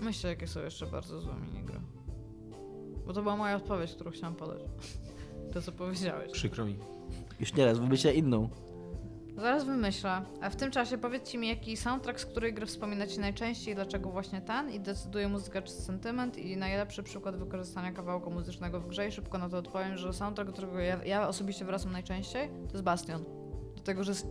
Myślę, 0.00 0.30
jakie 0.30 0.46
są 0.46 0.60
jeszcze 0.60 0.86
bardzo 0.86 1.20
złe 1.20 1.34
minigry. 1.34 1.80
Bo 3.10 3.14
to 3.14 3.22
była 3.22 3.36
moja 3.36 3.56
odpowiedź, 3.56 3.92
którą 3.92 4.10
chciałam 4.10 4.34
podać. 4.34 4.58
To, 5.52 5.62
co 5.62 5.72
powiedziałeś. 5.72 6.32
Przykro 6.32 6.64
mi. 6.64 6.78
już 7.40 7.54
nie 7.54 7.64
raz, 7.64 7.78
wymyślę 7.78 8.14
inną. 8.14 8.48
Zaraz 9.36 9.64
wymyślę. 9.64 10.22
A 10.40 10.50
w 10.50 10.56
tym 10.56 10.70
czasie 10.70 10.98
powiedzcie 10.98 11.38
mi, 11.38 11.48
jaki 11.48 11.76
soundtrack 11.76 12.20
z 12.20 12.26
której 12.26 12.54
gry 12.54 12.66
wspominacie 12.66 13.20
najczęściej, 13.20 13.74
dlaczego 13.74 14.10
właśnie 14.10 14.40
ten 14.40 14.70
i 14.70 14.80
decyduje 14.80 15.28
muzyka 15.28 15.62
czy 15.62 15.72
sentyment 15.72 16.38
i 16.38 16.56
najlepszy 16.56 17.02
przykład 17.02 17.36
wykorzystania 17.36 17.92
kawałka 17.92 18.30
muzycznego 18.30 18.80
w 18.80 18.88
grze 18.88 19.08
i 19.08 19.12
szybko 19.12 19.38
na 19.38 19.48
to 19.48 19.58
odpowiem, 19.58 19.96
że 19.96 20.12
soundtrack, 20.12 20.46
do 20.46 20.52
którego 20.52 20.78
ja, 20.78 21.04
ja 21.04 21.28
osobiście 21.28 21.64
wracam 21.64 21.92
najczęściej, 21.92 22.48
to 22.48 22.72
jest 22.72 22.84
Bastion. 22.84 23.24
Dlatego, 23.74 24.04
że 24.04 24.10
jest 24.10 24.26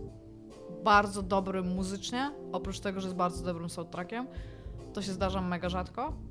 bardzo 0.84 1.22
dobry 1.22 1.62
muzycznie, 1.62 2.30
oprócz 2.52 2.80
tego, 2.80 3.00
że 3.00 3.06
jest 3.06 3.16
bardzo 3.16 3.44
dobrym 3.44 3.70
soundtrackiem. 3.70 4.26
To 4.92 5.02
się 5.02 5.12
zdarza 5.12 5.40
mega 5.40 5.68
rzadko. 5.68 6.29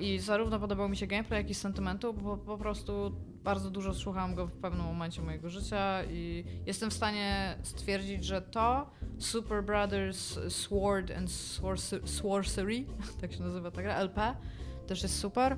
I 0.00 0.18
zarówno 0.18 0.60
podobał 0.60 0.88
mi 0.88 0.96
się 0.96 1.06
gameplay, 1.06 1.40
jak 1.40 1.50
i 1.50 1.54
sentymentu, 1.54 2.14
bo 2.14 2.36
po 2.36 2.58
prostu 2.58 3.12
bardzo 3.44 3.70
dużo 3.70 3.94
słuchałam 3.94 4.34
go 4.34 4.46
w 4.46 4.52
pewnym 4.52 4.86
momencie 4.86 5.22
mojego 5.22 5.50
życia 5.50 6.04
i 6.04 6.44
jestem 6.66 6.90
w 6.90 6.94
stanie 6.94 7.58
stwierdzić, 7.62 8.24
że 8.24 8.42
to 8.42 8.90
Super 9.18 9.64
Brothers 9.64 10.38
Sword 10.48 11.10
and 11.10 11.28
Sorcer- 11.30 12.06
Sorcery, 12.06 12.84
tak 13.20 13.32
się 13.32 13.42
nazywa 13.42 13.70
ta 13.70 13.82
gra, 13.82 13.94
LP, 13.94 14.36
też 14.86 15.02
jest 15.02 15.18
super. 15.18 15.56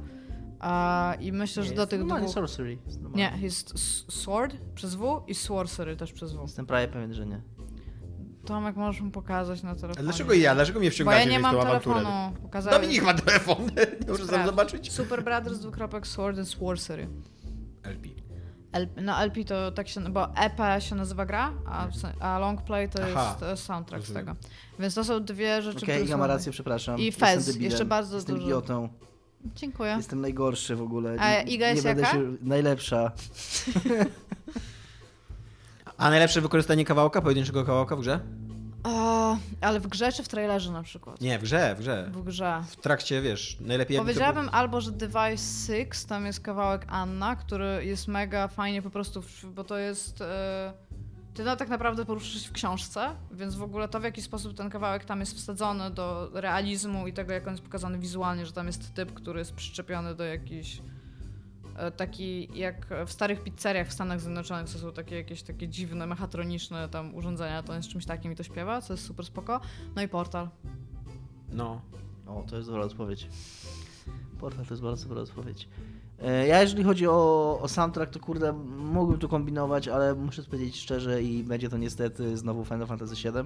A, 0.60 1.14
I 1.20 1.32
myślę, 1.32 1.62
że 1.62 1.74
do 1.74 1.86
tych 1.86 2.04
dwóch... 2.04 2.28
Sorcery. 2.28 2.78
jest 2.86 3.00
normalnie. 3.02 3.32
Nie, 3.36 3.42
jest 3.42 3.78
Sword 4.12 4.56
przez 4.74 4.94
W 4.94 5.24
i 5.26 5.34
Sorcery 5.34 5.96
też 5.96 6.12
przez 6.12 6.32
W. 6.32 6.42
Jestem 6.42 6.66
prawie 6.66 6.88
pewien, 6.88 7.14
że 7.14 7.26
nie. 7.26 7.42
Tomek, 8.48 8.76
możesz 8.76 9.00
mu 9.00 9.10
pokazać 9.10 9.62
na 9.62 9.70
A 9.70 9.74
telefonie. 9.74 10.04
dlaczego 10.04 10.32
ja? 10.34 10.54
Dlaczego 10.54 10.80
mnie 10.80 10.88
Bo 10.88 10.94
wciągacie 10.94 11.24
ja 11.24 11.30
nie 11.32 11.38
w 11.38 11.42
mam 11.42 11.54
tą 11.54 11.60
awanturę? 11.62 11.94
telefonu. 12.00 12.32
Pokazałem... 12.42 12.80
Dominik 12.80 13.02
ma 13.04 13.14
telefon. 13.14 13.56
Nie 14.06 14.12
muszę 14.12 14.26
sam 14.26 14.46
zobaczyć. 14.46 14.92
Super 14.92 15.24
Brothers 15.24 15.58
dwukropek 15.58 16.06
Sword 16.06 16.38
and 16.38 16.48
Sorcery. 16.48 17.08
LP. 17.82 18.08
L, 18.72 18.88
no 19.02 19.22
LP 19.22 19.44
to 19.44 19.72
tak 19.72 19.88
się, 19.88 20.00
bo 20.00 20.36
EP 20.36 20.82
się 20.82 20.94
nazywa 20.94 21.26
gra, 21.26 21.52
a, 21.66 21.88
a 22.20 22.38
long 22.38 22.62
play 22.62 22.88
to 22.88 22.98
Aha, 23.02 23.26
jest, 23.28 23.40
to 23.40 23.50
jest 23.50 23.64
soundtrack 23.64 24.06
z 24.06 24.12
tego. 24.12 24.36
Więc 24.78 24.94
to 24.94 25.04
są 25.04 25.24
dwie 25.24 25.62
rzeczy, 25.62 25.86
Okej, 25.86 26.08
są- 26.08 26.18
ma 26.18 26.26
rację, 26.26 26.52
przepraszam. 26.52 26.98
I 26.98 27.12
Fez, 27.12 27.56
jeszcze 27.56 27.84
bardzo 27.84 28.16
Jestem 28.16 28.34
dużo. 28.34 28.46
idiotą. 28.46 28.88
Dziękuję. 29.54 29.94
Jestem 29.96 30.20
najgorszy 30.20 30.76
w 30.76 30.82
ogóle. 30.82 31.16
A 31.20 31.40
Iga 31.40 31.68
jest 31.68 31.84
nie 31.84 31.88
będę 31.90 32.02
jaka? 32.02 32.14
Się... 32.14 32.36
Najlepsza. 32.42 33.12
A 35.98 36.10
najlepsze 36.10 36.40
wykorzystanie 36.40 36.84
kawałka, 36.84 37.22
pojedynczego 37.22 37.64
kawałka 37.64 37.96
w 37.96 38.00
grze? 38.00 38.20
O, 38.84 39.36
ale 39.60 39.80
w 39.80 39.86
grze 39.86 40.12
czy 40.12 40.22
w 40.22 40.28
trailerze 40.28 40.72
na 40.72 40.82
przykład? 40.82 41.20
Nie, 41.20 41.38
w 41.38 41.42
grze, 41.42 41.74
w 41.74 41.78
grze. 41.78 42.10
W 42.12 42.22
grze. 42.22 42.62
W 42.68 42.76
trakcie, 42.76 43.22
wiesz, 43.22 43.56
najlepiej 43.60 43.94
jakby 43.96 44.12
to 44.12 44.18
Powiedziałabym 44.18 44.54
albo, 44.54 44.80
że 44.80 44.92
Device 44.92 45.76
6, 45.90 46.04
tam 46.04 46.26
jest 46.26 46.40
kawałek 46.40 46.86
Anna, 46.88 47.36
który 47.36 47.84
jest 47.84 48.08
mega 48.08 48.48
fajnie 48.48 48.82
po 48.82 48.90
prostu, 48.90 49.22
bo 49.44 49.64
to 49.64 49.78
jest... 49.78 50.20
E, 50.20 50.72
ty 51.34 51.44
no, 51.44 51.56
tak 51.56 51.68
naprawdę 51.68 52.04
poruszysz 52.04 52.46
w 52.46 52.52
książce, 52.52 53.16
więc 53.32 53.54
w 53.54 53.62
ogóle 53.62 53.88
to, 53.88 54.00
w 54.00 54.04
jaki 54.04 54.22
sposób 54.22 54.56
ten 54.56 54.70
kawałek 54.70 55.04
tam 55.04 55.20
jest 55.20 55.36
wsadzony 55.36 55.90
do 55.90 56.30
realizmu 56.32 57.06
i 57.06 57.12
tego, 57.12 57.32
jak 57.32 57.46
on 57.46 57.52
jest 57.52 57.64
pokazany 57.64 57.98
wizualnie, 57.98 58.46
że 58.46 58.52
tam 58.52 58.66
jest 58.66 58.94
typ, 58.94 59.14
który 59.14 59.38
jest 59.38 59.54
przyczepiony 59.54 60.14
do 60.14 60.24
jakiś 60.24 60.78
e, 60.78 60.97
taki, 61.96 62.58
jak 62.58 62.86
w 63.06 63.12
starych 63.12 63.42
pizzeriach 63.42 63.88
w 63.88 63.92
Stanach 63.92 64.20
Zjednoczonych, 64.20 64.68
co 64.68 64.78
są 64.78 64.92
takie 64.92 65.16
jakieś 65.16 65.42
takie 65.42 65.68
dziwne, 65.68 66.06
mechatroniczne 66.06 66.88
tam 66.88 67.14
urządzenia, 67.14 67.62
to 67.62 67.72
on 67.72 67.76
jest 67.78 67.88
czymś 67.88 68.06
takim 68.06 68.32
i 68.32 68.36
to 68.36 68.42
śpiewa, 68.42 68.80
co 68.80 68.92
jest 68.92 69.04
super 69.04 69.26
spoko. 69.26 69.60
No 69.96 70.02
i 70.02 70.08
Portal. 70.08 70.48
No. 71.52 71.80
O, 72.26 72.44
to 72.50 72.56
jest 72.56 72.68
dobra 72.68 72.84
odpowiedź. 72.84 73.28
Portal 74.40 74.66
to 74.66 74.74
jest 74.74 74.82
bardzo 74.82 75.08
dobra 75.08 75.22
odpowiedź. 75.22 75.68
E, 76.22 76.46
Ja 76.46 76.60
jeżeli 76.60 76.84
chodzi 76.84 77.06
o, 77.06 77.58
o 77.62 77.68
soundtrack, 77.68 78.12
to 78.12 78.20
kurde, 78.20 78.52
mógłbym 78.78 79.18
tu 79.18 79.28
kombinować, 79.28 79.88
ale 79.88 80.14
muszę 80.14 80.42
powiedzieć 80.42 80.76
szczerze 80.76 81.22
i 81.22 81.44
będzie 81.44 81.68
to 81.68 81.76
niestety 81.76 82.36
znowu 82.36 82.64
Final 82.64 82.86
Fantasy 82.86 83.14
VII, 83.14 83.42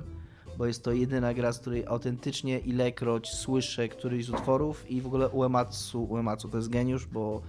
bo 0.58 0.66
jest 0.66 0.84
to 0.84 0.92
jedyna 0.92 1.34
gra, 1.34 1.52
z 1.52 1.58
której 1.58 1.86
autentycznie 1.86 2.58
ilekroć 2.58 3.30
słyszę 3.30 3.88
któryś 3.88 4.24
z 4.24 4.30
utworów 4.30 4.90
i 4.90 5.00
w 5.00 5.06
ogóle 5.06 5.28
Uematsu, 5.28 6.04
Uematsu 6.04 6.48
to 6.48 6.56
jest 6.56 6.68
geniusz, 6.68 7.06
bo 7.06 7.42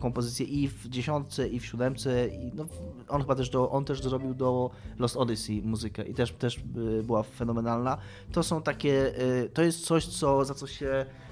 kompozycje 0.00 0.46
i 0.46 0.68
w 0.68 0.88
dziesiątce, 0.88 1.48
i 1.48 1.60
w 1.60 1.66
siódemce, 1.66 2.28
i 2.28 2.52
no, 2.54 2.66
on 3.08 3.20
chyba 3.20 3.34
też, 3.34 3.50
do, 3.50 3.70
on 3.70 3.84
też 3.84 4.02
zrobił 4.02 4.34
do 4.34 4.70
Lost 4.98 5.16
Odyssey 5.16 5.62
muzykę 5.62 6.02
i 6.02 6.14
też, 6.14 6.32
też 6.32 6.56
y, 6.56 7.02
była 7.02 7.22
fenomenalna. 7.22 7.98
To 8.32 8.42
są 8.42 8.62
takie, 8.62 9.20
y, 9.22 9.50
to 9.54 9.62
jest 9.62 9.86
coś, 9.86 10.06
co, 10.06 10.44
za 10.44 10.54
co 10.54 10.66
się 10.66 10.86
y, 10.86 11.27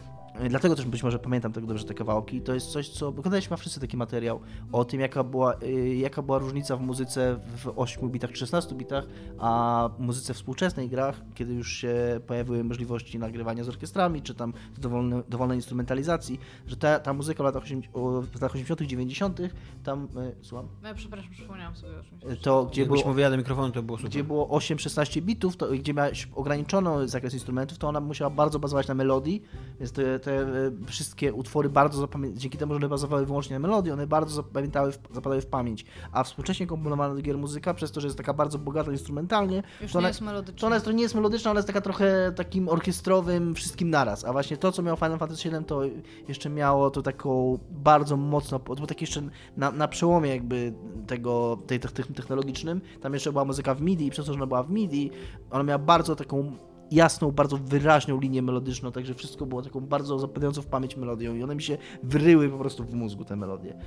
Dlatego 0.49 0.77
też 0.77 0.85
być 0.87 1.03
może 1.03 1.19
pamiętam 1.19 1.53
tak 1.53 1.67
dobrze 1.67 1.85
te 1.85 1.95
kawałki. 1.95 2.41
To 2.41 2.55
jest 2.55 2.67
coś, 2.67 2.89
co. 2.89 3.09
Oglądaliśmy 3.09 3.51
ma 3.51 3.57
wszyscy 3.57 3.81
taki 3.81 3.97
materiał 3.97 4.41
o 4.73 4.85
tym, 4.85 5.01
jaka 5.01 5.25
była, 5.25 5.55
y, 5.63 5.97
jaka 5.97 6.23
była 6.23 6.39
różnica 6.39 6.77
w 6.77 6.81
muzyce 6.81 7.41
w 7.57 7.73
8 7.77 8.09
bitach 8.11 8.31
czy 8.33 8.37
16 8.39 8.75
bitach, 8.75 9.05
a 9.39 9.91
muzyce 9.99 10.35
współczesnej 10.35 10.89
grach, 10.89 11.21
kiedy 11.35 11.55
już 11.55 11.73
się 11.73 12.21
pojawiły 12.27 12.65
możliwości 12.65 13.19
nagrywania 13.19 13.65
z 13.65 13.69
orkiestrami, 13.69 14.23
czy 14.23 14.35
tam 14.35 14.53
z 14.77 14.81
dowolne, 14.81 15.23
dowolnej 15.29 15.59
instrumentalizacji, 15.59 16.41
że 16.67 16.77
ta, 16.77 16.99
ta 17.01 17.13
muzyka 17.13 17.43
w 17.43 17.47
latach, 17.47 17.63
80, 17.63 17.97
o- 17.97 18.23
w 18.23 18.35
latach 18.35 18.51
80., 18.55 18.81
90., 18.83 19.39
tam. 19.85 20.05
Y, 20.05 20.45
słucham? 20.45 20.69
No, 20.83 20.89
przepraszam, 20.95 21.31
przypomniałam 21.33 21.77
sobie 21.77 21.93
o 22.01 22.03
czymś. 22.03 22.41
To, 22.43 22.65
gdzie 22.67 22.83
Jakbyś 22.83 23.01
było, 23.01 23.11
mówiła 23.13 23.31
do 23.31 23.37
mikrofonu, 23.37 23.73
to 23.73 23.83
było 23.83 23.99
super. 23.99 24.11
gdzie 24.11 24.25
było 24.25 24.59
8-16 24.59 25.21
bitów, 25.23 25.57
to, 25.57 25.69
gdzie 25.69 25.95
miałeś 25.95 26.29
ograniczono 26.35 27.09
zakres 27.09 27.35
instrumentów, 27.35 27.79
to 27.79 27.89
ona 27.89 28.01
musiała 28.01 28.31
bardzo 28.31 28.59
bazować 28.59 28.89
na 28.89 28.95
melodii, 28.95 29.43
więc 29.81 29.93
te, 29.93 30.19
te 30.27 30.41
e, 30.41 30.47
wszystkie 30.87 31.33
utwory 31.35 31.69
bardzo 31.69 32.01
zapamiętały, 32.01 32.41
dzięki 32.41 32.59
temu, 32.59 32.73
że 32.73 32.77
one 32.77 32.89
bazowały 32.89 33.27
wyłącznie 33.27 33.57
na 33.57 33.61
melodii, 33.69 33.93
one 33.93 34.07
bardzo 34.07 34.35
zapamiętały, 34.35 34.93
zapadały 35.13 35.41
w 35.41 35.47
pamięć. 35.47 35.85
A 36.13 36.25
współcześnie 36.25 36.67
komponowana 36.67 37.15
do 37.15 37.23
gier 37.23 37.39
muzyka, 37.39 37.75
przez 37.75 37.93
to, 37.93 38.01
że 38.01 38.07
jest 38.07 38.17
taka 38.17 38.35
bardzo 38.35 38.59
bogata 38.59 38.93
instrumentalnie, 38.93 39.63
Już 39.83 39.93
to 39.93 39.99
nie 39.99 40.01
ona, 40.01 40.09
jest 40.09 40.21
melodyczna. 40.21 40.61
to 40.61 40.67
ona 40.67 40.77
jest, 40.77 40.87
to 40.87 40.93
nie 40.93 41.03
jest 41.03 41.15
melodyczna, 41.15 41.51
ona 41.51 41.59
jest 41.59 41.67
taka 41.67 41.81
trochę 41.81 42.33
takim 42.37 42.69
orkiestrowym 42.69 43.55
wszystkim 43.55 43.91
naraz. 43.91 44.25
A 44.25 44.33
właśnie 44.33 44.57
to, 44.57 44.73
co 44.73 44.83
miało 44.83 44.97
Final 44.97 45.19
Fantasy 45.19 45.51
VII, 45.51 45.65
to 45.65 45.81
jeszcze 46.29 46.51
miało 46.51 46.91
to 46.91 47.03
taką 47.03 47.59
bardzo 47.71 48.17
mocno, 48.17 48.59
to 48.59 48.75
było 48.75 48.87
takie 48.87 49.03
jeszcze 49.03 49.23
na, 49.57 49.71
na 49.71 49.89
przełomie 49.89 50.31
jakby 50.31 50.73
tego, 51.07 51.59
tej, 51.67 51.81
tych 51.81 52.07
technologicznym. 52.07 52.81
Tam 53.01 53.15
jeszcze 53.15 53.33
była 53.33 53.45
muzyka 53.45 53.75
w 53.75 53.83
MIDI 53.83 54.07
i 54.07 54.11
przez 54.11 54.27
to, 54.27 54.33
że 54.33 54.39
ona 54.39 54.47
była 54.47 54.63
w 54.63 54.71
MIDI, 54.71 55.11
ona 55.51 55.63
miała 55.63 55.79
bardzo 55.79 56.17
taką 56.17 56.57
jasną, 56.91 57.31
bardzo 57.33 57.57
wyraźną 57.57 58.21
linię 58.21 58.43
melodyczną, 58.43 58.93
także 58.93 59.15
wszystko 59.15 59.47
było 59.47 59.63
taką 59.63 59.81
bardzo 59.81 60.19
zapadającą 60.19 60.63
w 60.63 60.67
pamięć 60.67 60.97
melodią 60.97 61.35
i 61.35 61.43
one 61.43 61.55
mi 61.55 61.63
się 61.63 61.79
wryły 62.03 62.49
po 62.49 62.59
prostu 62.59 62.85
w 62.85 62.95
mózgu, 62.95 63.25
te 63.25 63.37
melodie. 63.37 63.79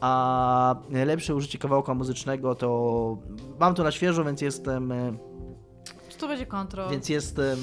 A 0.00 0.76
najlepsze 0.90 1.34
użycie 1.34 1.58
kawałka 1.58 1.94
muzycznego 1.94 2.54
to 2.54 3.18
mam 3.60 3.74
to 3.74 3.82
na 3.84 3.90
świeżo, 3.90 4.24
więc 4.24 4.40
jestem 4.40 4.92
e, 4.92 5.12
to 6.18 6.28
będzie 6.28 6.46
kontrol. 6.46 6.90
Więc 6.90 7.08
jestem. 7.08 7.58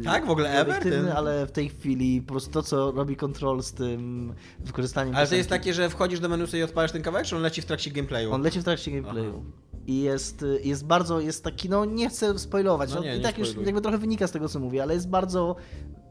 E, 0.00 0.02
Tak? 0.04 0.26
W 0.26 0.30
ogóle 0.30 0.50
ever? 0.50 0.68
obiektywny, 0.68 1.08
Ten- 1.08 1.16
ale 1.16 1.46
w 1.46 1.52
tej 1.52 1.68
chwili 1.68 2.22
po 2.22 2.32
prostu 2.32 2.50
to, 2.50 2.62
co 2.62 2.92
robi 2.92 3.16
kontrol 3.16 3.62
z 3.62 3.72
tym 3.72 4.32
wykorzystaniem. 4.58 5.16
Ale 5.16 5.26
to 5.26 5.34
jest 5.34 5.48
piosenki, 5.48 5.64
takie, 5.64 5.74
że 5.74 5.90
wchodzisz 5.90 6.20
do 6.20 6.28
menu 6.28 6.44
i 6.58 6.62
odpalasz 6.62 6.92
ten 6.92 7.02
kawałek, 7.02 7.26
czy 7.26 7.36
on 7.36 7.42
leci 7.42 7.62
w 7.62 7.66
trakcie 7.66 7.90
gameplayu? 7.90 8.32
On 8.32 8.42
leci 8.42 8.60
w 8.60 8.64
trakcie 8.64 8.90
gameplayu. 8.90 9.44
I 9.86 10.00
jest, 10.00 10.42
y, 10.42 10.60
jest 10.64 10.86
bardzo, 10.86 11.20
jest 11.20 11.44
taki, 11.44 11.68
no 11.68 11.84
nie 11.84 12.08
chcę 12.08 12.38
spoilować, 12.38 12.90
No 12.90 12.96
no, 12.96 13.02
nie, 13.02 13.16
i 13.16 13.20
tak 13.20 13.38
już 13.38 13.56
jakby 13.66 13.80
trochę 13.80 13.98
wynika 13.98 14.26
z 14.26 14.32
tego, 14.32 14.48
co 14.48 14.60
mówię, 14.60 14.82
ale 14.82 14.94
jest 14.94 15.08
bardzo, 15.08 15.56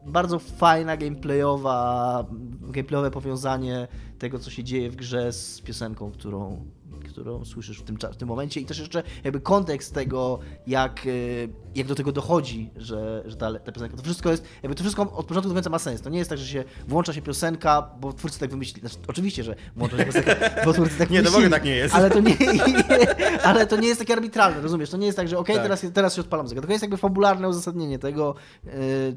bardzo 0.06 0.38
fajna 0.38 0.96
gameplayowa, 0.96 2.26
gameplayowe 2.60 3.10
powiązanie 3.10 3.88
tego, 4.18 4.38
co 4.38 4.50
się 4.50 4.64
dzieje 4.64 4.90
w 4.90 4.96
grze 4.96 5.32
z 5.32 5.60
piosenką, 5.60 6.10
którą, 6.12 6.64
którą 7.10 7.44
słyszysz 7.44 7.78
w 7.78 7.82
tym, 7.82 7.96
w 8.12 8.16
tym 8.16 8.28
momencie. 8.28 8.60
I 8.60 8.64
też 8.64 8.78
jeszcze 8.78 9.02
jakby 9.24 9.40
kontekst 9.40 9.94
tego, 9.94 10.38
jak, 10.66 11.06
y, 11.06 11.48
jak 11.74 11.86
do 11.86 11.94
tego 11.94 12.12
dochodzi, 12.12 12.70
że, 12.76 13.22
że 13.26 13.36
ta, 13.36 13.58
ta 13.58 13.72
piosenka, 13.72 13.96
to 13.96 14.02
wszystko 14.02 14.30
jest, 14.30 14.44
jakby 14.62 14.74
to 14.74 14.82
wszystko 14.82 15.02
od 15.02 15.26
początku 15.26 15.48
do 15.48 15.54
końca 15.54 15.70
ma 15.70 15.78
sens. 15.78 16.02
To 16.02 16.10
nie 16.10 16.18
jest 16.18 16.30
tak, 16.30 16.38
że 16.38 16.46
się 16.46 16.64
włącza 16.88 17.12
się 17.12 17.22
piosenka, 17.22 17.90
bo 18.00 18.12
twórcy 18.12 18.40
tak 18.40 18.50
wymyślili, 18.50 18.80
znaczy, 18.88 18.96
oczywiście, 19.08 19.42
że 19.44 19.54
włącza 19.76 19.98
się 19.98 20.04
piosenka, 20.04 20.34
bo 20.64 20.72
twórcy 20.72 20.98
tak 20.98 21.10
Nie, 21.10 21.22
to 21.22 21.30
w 21.30 21.32
wymyślili. 21.32 21.46
ogóle 21.46 21.50
tak 21.50 21.64
nie 21.64 21.76
jest. 21.76 21.94
Ale 21.94 22.10
to 22.10 22.20
nie, 22.20 22.36
ale 23.48 23.66
to 23.66 23.76
nie 23.76 23.88
jest 23.88 24.00
takie 24.00 24.12
arbitralne, 24.12 24.60
rozumiesz? 24.60 24.90
To 24.90 24.96
nie 24.96 25.06
jest 25.06 25.18
tak, 25.18 25.28
że 25.28 25.38
okej, 25.38 25.56
Tak. 25.56 25.62
teraz, 25.64 25.86
teraz 25.94 26.14
się 26.14 26.20
odpala 26.20 26.42
muzyka. 26.42 26.60
To 26.62 26.68
jest 26.72 26.82
jakby 26.82 26.96
fabularne 26.96 27.48
uzasadnienie 27.48 27.98
tego, 27.98 28.34
e, 28.66 28.70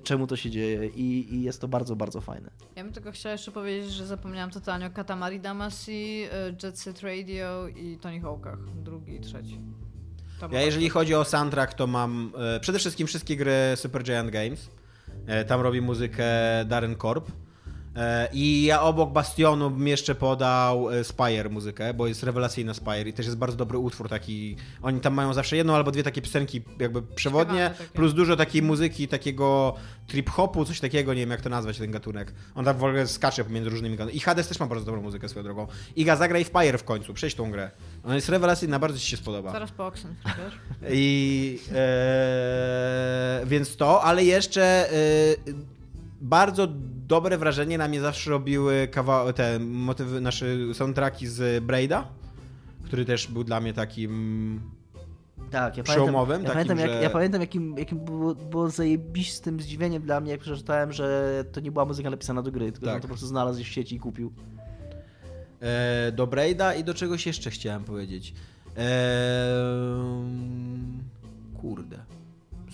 czemu 0.04 0.28
to 0.28 0.36
się 0.36 0.50
dzieje 0.50 0.88
i, 0.88 1.36
i 1.36 1.42
jest 1.44 1.62
to 1.62 1.68
bardzo, 1.68 1.96
bardzo 1.96 2.22
fajne. 2.22 2.50
Ja 2.76 2.84
bym 2.84 2.94
tylko 2.94 3.12
chciała 3.12 3.34
jeszcze 3.34 3.52
powiedzieć, 3.52 3.92
że 3.92 4.06
zapomniałam 4.08 4.52
totalnie 4.52 4.86
o 4.86 4.90
Katamari 4.90 5.40
Damacy, 5.40 5.92
y, 5.92 6.28
Jet 6.64 6.80
Set 6.80 7.02
Radio 7.02 7.68
i 7.68 7.98
Tony 8.02 8.20
Hawkach. 8.22 8.60
Drugi 8.84 9.16
i 9.16 9.20
trzeci. 9.20 9.60
Ja 10.52 10.62
jeżeli 10.62 10.90
chodzi 10.90 11.16
o 11.16 11.26
soundtrack, 11.26 11.74
to 11.74 11.88
mam 11.88 12.32
e, 12.56 12.60
przede 12.60 12.80
wszystkim 12.80 13.08
wszystkie 13.08 13.36
gry 13.36 13.54
Super 13.76 14.04
Giant 14.04 14.32
Games. 14.32 14.70
E, 15.28 15.46
tam 15.46 15.62
robi 15.62 15.82
muzykę 15.82 16.26
Darren 16.66 16.96
Korb. 16.96 17.32
E, 17.96 18.30
I 18.34 18.64
ja 18.66 18.82
obok 18.82 19.12
Bastionu 19.12 19.70
bym 19.70 19.88
jeszcze 19.88 20.16
podał 20.16 20.92
e, 20.92 21.04
Spire 21.04 21.50
muzykę, 21.50 21.94
bo 21.94 22.08
jest 22.08 22.24
rewelacyjna 22.24 22.74
Spire 22.74 23.10
i 23.10 23.14
też 23.14 23.26
jest 23.26 23.38
bardzo 23.38 23.58
dobry 23.58 23.78
utwór 23.78 24.10
taki. 24.10 24.56
Oni 24.82 25.00
tam 25.00 25.14
mają 25.14 25.34
zawsze 25.34 25.58
jedną 25.58 25.76
albo 25.76 25.92
dwie 25.92 26.04
takie 26.04 26.22
piosenki 26.22 26.62
jakby 26.80 27.02
przewodnie, 27.02 27.72
plus 27.94 28.14
dużo 28.14 28.36
takiej 28.36 28.62
muzyki, 28.62 29.08
takiego 29.08 29.76
trip-hopu, 30.08 30.66
coś 30.66 30.80
takiego, 30.80 31.14
nie 31.14 31.20
wiem 31.20 31.32
jak 31.32 31.42
to 31.42 31.50
nazwać 31.50 31.78
ten 31.78 31.92
gatunek. 31.92 32.34
On 32.56 32.66
tam 32.66 32.78
w 32.78 32.84
ogóle 32.84 33.08
skacze 33.08 33.44
pomiędzy 33.44 33.70
różnymi 33.70 33.96
gatunami. 33.96 34.18
I 34.18 34.20
Hades 34.20 34.48
też 34.48 34.60
ma 34.60 34.68
bardzo 34.68 34.86
dobrą 34.86 35.02
muzykę 35.02 35.30
swoją 35.30 35.44
drogą. 35.44 35.68
Iga, 35.96 36.16
zagraj 36.16 36.46
w 36.46 36.48
Fire 36.48 36.78
w 36.78 36.84
końcu, 36.84 37.14
przejść 37.14 37.36
tą 37.36 37.52
grę. 37.52 37.72
Ona 38.04 38.16
jest 38.16 38.30
rewelacyjna, 38.30 38.80
bardzo 38.80 39.00
ci 39.00 39.08
się 39.08 39.18
spodoba. 39.18 39.52
Zaraz 39.52 39.72
po 39.72 39.92
wiesz? 39.92 40.60
I 40.92 41.60
e, 41.74 43.42
więc 43.46 43.76
to, 43.76 44.04
ale 44.04 44.24
jeszcze 44.24 44.92
e, 44.92 44.96
bardzo 46.22 46.68
dobre 47.08 47.38
wrażenie 47.38 47.78
na 47.78 47.88
mnie 47.88 48.02
zawsze 48.02 48.30
robiły 48.30 48.88
te 49.36 49.60
motywy, 49.60 50.22
nasze 50.22 50.46
soundtracki 50.74 51.28
z 51.28 51.64
Braida, 51.64 52.08
który 52.84 53.06
też 53.06 53.28
był 53.28 53.44
dla 53.44 53.60
mnie 53.60 53.74
takim 53.74 54.62
Tak, 55.52 55.78
ja 55.78 55.84
Przełomowym, 55.84 56.44
pamiętam, 56.44 56.48
ja 56.48 56.54
takim, 56.54 56.68
pamiętam, 56.68 56.80
jak, 56.80 56.90
że- 57.00 57.04
ja 57.04 57.10
pamiętam 57.10 57.42
jakim, 57.42 57.78
jakim 57.78 58.00
było, 58.00 58.36
było 58.36 58.70
zajebistym 58.70 59.60
zdziwieniem 59.62 60.02
dla 60.02 60.20
mnie, 60.20 60.32
jak 60.32 60.42
przeczytałem, 60.42 60.92
że 60.94 61.44
to 61.52 61.60
nie 61.60 61.72
była 61.72 61.86
muzyka 61.86 62.10
napisana 62.10 62.42
do 62.42 62.52
gry, 62.52 62.72
tylko 62.72 62.86
Tak. 62.86 62.96
on 62.96 63.02
to 63.02 63.08
po 63.08 63.12
prostu 63.14 63.28
znalazł 63.28 63.64
w 63.64 63.68
sieci 63.68 63.96
i 63.96 64.00
kupił. 64.00 64.34
e, 65.62 66.12
do 66.12 66.28
Braida 66.28 66.74
i 66.74 66.84
do 66.84 66.94
czegoś 66.94 67.26
jeszcze 67.26 67.52
chciałem 67.52 67.84
powiedzieć. 67.84 68.34
E, 68.78 68.84
kurde. 71.62 71.98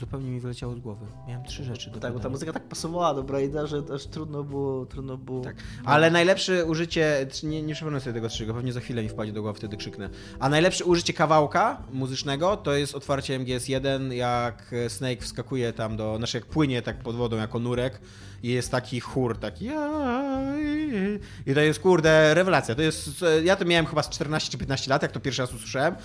Zupełnie 0.02 0.32
mi 0.32 0.40
wyleciało 0.40 0.76
z 0.76 0.80
głowy. 0.80 1.06
Miałem 1.28 1.44
trzy 1.44 1.64
rzeczy 1.64 1.90
do 1.90 2.00
Tak, 2.00 2.14
bo 2.14 2.20
ta 2.20 2.30
muzyka 2.30 2.54
tak 2.54 2.64
pasowała 2.64 3.14
do 3.14 3.24
Braida, 3.24 3.68
że 3.68 3.84
aż 3.96 4.06
trudno 4.06 4.44
było, 4.44 4.86
trudno 4.86 5.18
było... 5.18 5.44
Tak. 5.44 5.56
Ale 5.86 6.12
najlepsze 6.12 6.66
użycie, 6.66 7.28
nie, 7.44 7.62
nie 7.62 7.74
przypomnę 7.74 8.00
sobie 8.00 8.14
tego 8.14 8.30
trzeciego, 8.30 8.54
pewnie 8.54 8.74
za 8.74 8.80
chwilę 8.80 9.04
mi 9.04 9.10
wpadnie 9.10 9.34
do 9.34 9.42
głowy, 9.42 9.58
wtedy 9.58 9.78
krzyknę. 9.78 10.10
A 10.40 10.50
najlepsze 10.50 10.86
użycie 10.86 11.14
kawałka 11.14 11.82
muzycznego 11.94 12.58
to 12.58 12.74
jest 12.74 12.96
otwarcie 12.96 13.40
MGS1, 13.40 14.12
jak 14.12 14.76
Snake 14.88 15.22
wskakuje 15.22 15.74
tam 15.74 15.98
do, 15.98 16.18
znaczy 16.18 16.38
jak 16.38 16.46
płynie 16.46 16.82
tak 16.82 17.00
pod 17.00 17.16
wodą 17.16 17.38
jako 17.38 17.60
nurek 17.60 18.02
i 18.44 18.50
jest 18.50 18.72
taki 18.72 19.00
chór, 19.00 19.38
taki 19.38 19.70
i 21.46 21.54
to 21.54 21.60
jest 21.60 21.80
kurde 21.80 22.34
rewelacja. 22.34 22.76
To 22.76 22.82
jest, 22.82 23.26
ja 23.44 23.56
to 23.56 23.66
miałem 23.66 23.86
chyba 23.86 24.04
z 24.04 24.10
14 24.10 24.52
czy 24.52 24.58
15 24.58 24.90
lat, 24.90 25.02
jak 25.02 25.12
to 25.12 25.20
pierwszy 25.20 25.42
raz 25.42 25.54
usłyszałem. 25.54 25.96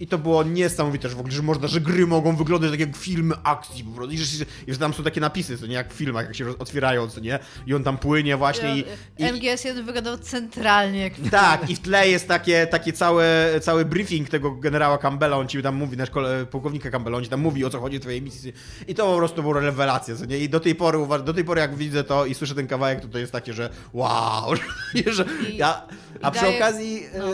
I 0.00 0.06
to 0.06 0.18
było 0.18 0.42
niesamowite, 0.42 1.08
że 1.08 1.16
w 1.16 1.20
ogóle, 1.20 1.34
że 1.34 1.42
można, 1.42 1.68
że 1.68 1.80
gry 1.80 2.06
mogą 2.06 2.36
wyglądać 2.36 2.70
tak 2.70 2.80
jak 2.80 2.96
filmy 2.96 3.34
akcji 3.42 3.84
po 3.84 3.90
prostu. 3.90 4.14
I 4.14 4.18
że, 4.18 4.44
i 4.66 4.72
że 4.72 4.78
tam 4.78 4.94
są 4.94 5.02
takie 5.02 5.20
napisy, 5.20 5.58
co 5.58 5.66
nie 5.66 5.74
jak 5.74 5.92
w 5.92 5.96
filmach, 5.96 6.26
jak 6.26 6.36
się 6.36 6.58
otwierają, 6.58 7.08
co 7.08 7.20
nie? 7.20 7.38
I 7.66 7.74
on 7.74 7.84
tam 7.84 7.98
płynie 7.98 8.36
właśnie 8.36 8.76
i, 8.78 8.84
i, 9.18 9.24
MGS1 9.24 9.82
wyglądał 9.84 10.18
centralnie 10.18 11.00
jak 11.00 11.12
tak, 11.30 11.70
i 11.70 11.76
w 11.76 11.80
tle 11.80 12.08
jest 12.08 12.28
takie, 12.28 12.66
takie 12.66 12.92
całe, 12.92 13.46
cały 13.62 13.84
briefing 13.84 14.28
tego 14.28 14.50
generała 14.50 14.98
Campbella, 14.98 15.36
on 15.36 15.48
ci 15.48 15.62
tam 15.62 15.74
mówi, 15.76 15.96
nasz 15.96 16.10
kole- 16.10 16.46
pułkownika 16.46 16.90
Campbella, 16.90 17.16
on 17.18 17.24
ci 17.24 17.30
tam 17.30 17.40
mówi 17.40 17.64
o 17.64 17.70
co 17.70 17.80
chodzi 17.80 17.98
w 17.98 18.00
twojej 18.00 18.22
misji. 18.22 18.52
I 18.88 18.94
to 18.94 19.06
po 19.12 19.16
prostu 19.16 19.42
była 19.42 19.60
rewelacja, 19.60 20.16
co 20.16 20.24
nie? 20.24 20.38
I 20.38 20.48
do 20.48 20.60
tej 20.60 20.74
pory, 20.74 20.98
do 21.24 21.34
tej 21.34 21.44
pory 21.44 21.60
jak 21.60 21.76
widzę 21.76 22.04
to 22.04 22.26
i 22.26 22.34
słyszę 22.34 22.54
ten 22.54 22.66
kawałek, 22.66 23.00
to 23.00 23.08
to 23.08 23.18
jest 23.18 23.32
takie, 23.32 23.52
że 23.52 23.70
wow, 23.92 24.54
że 25.06 25.24
I- 25.50 25.56
ja, 25.56 25.82
a 26.22 26.30
przy 26.30 26.42
daje- 26.44 26.56
okazji 26.56 27.02
no. 27.18 27.24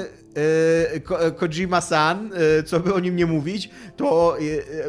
Ko- 1.05 1.18
Kojima-san, 1.37 2.30
e, 2.59 2.62
co 2.62 2.80
by 2.80 2.95
o 2.95 2.99
nim 3.01 3.16
nie 3.16 3.26
mówić, 3.26 3.70
to 3.97 4.37
e, 4.39 4.43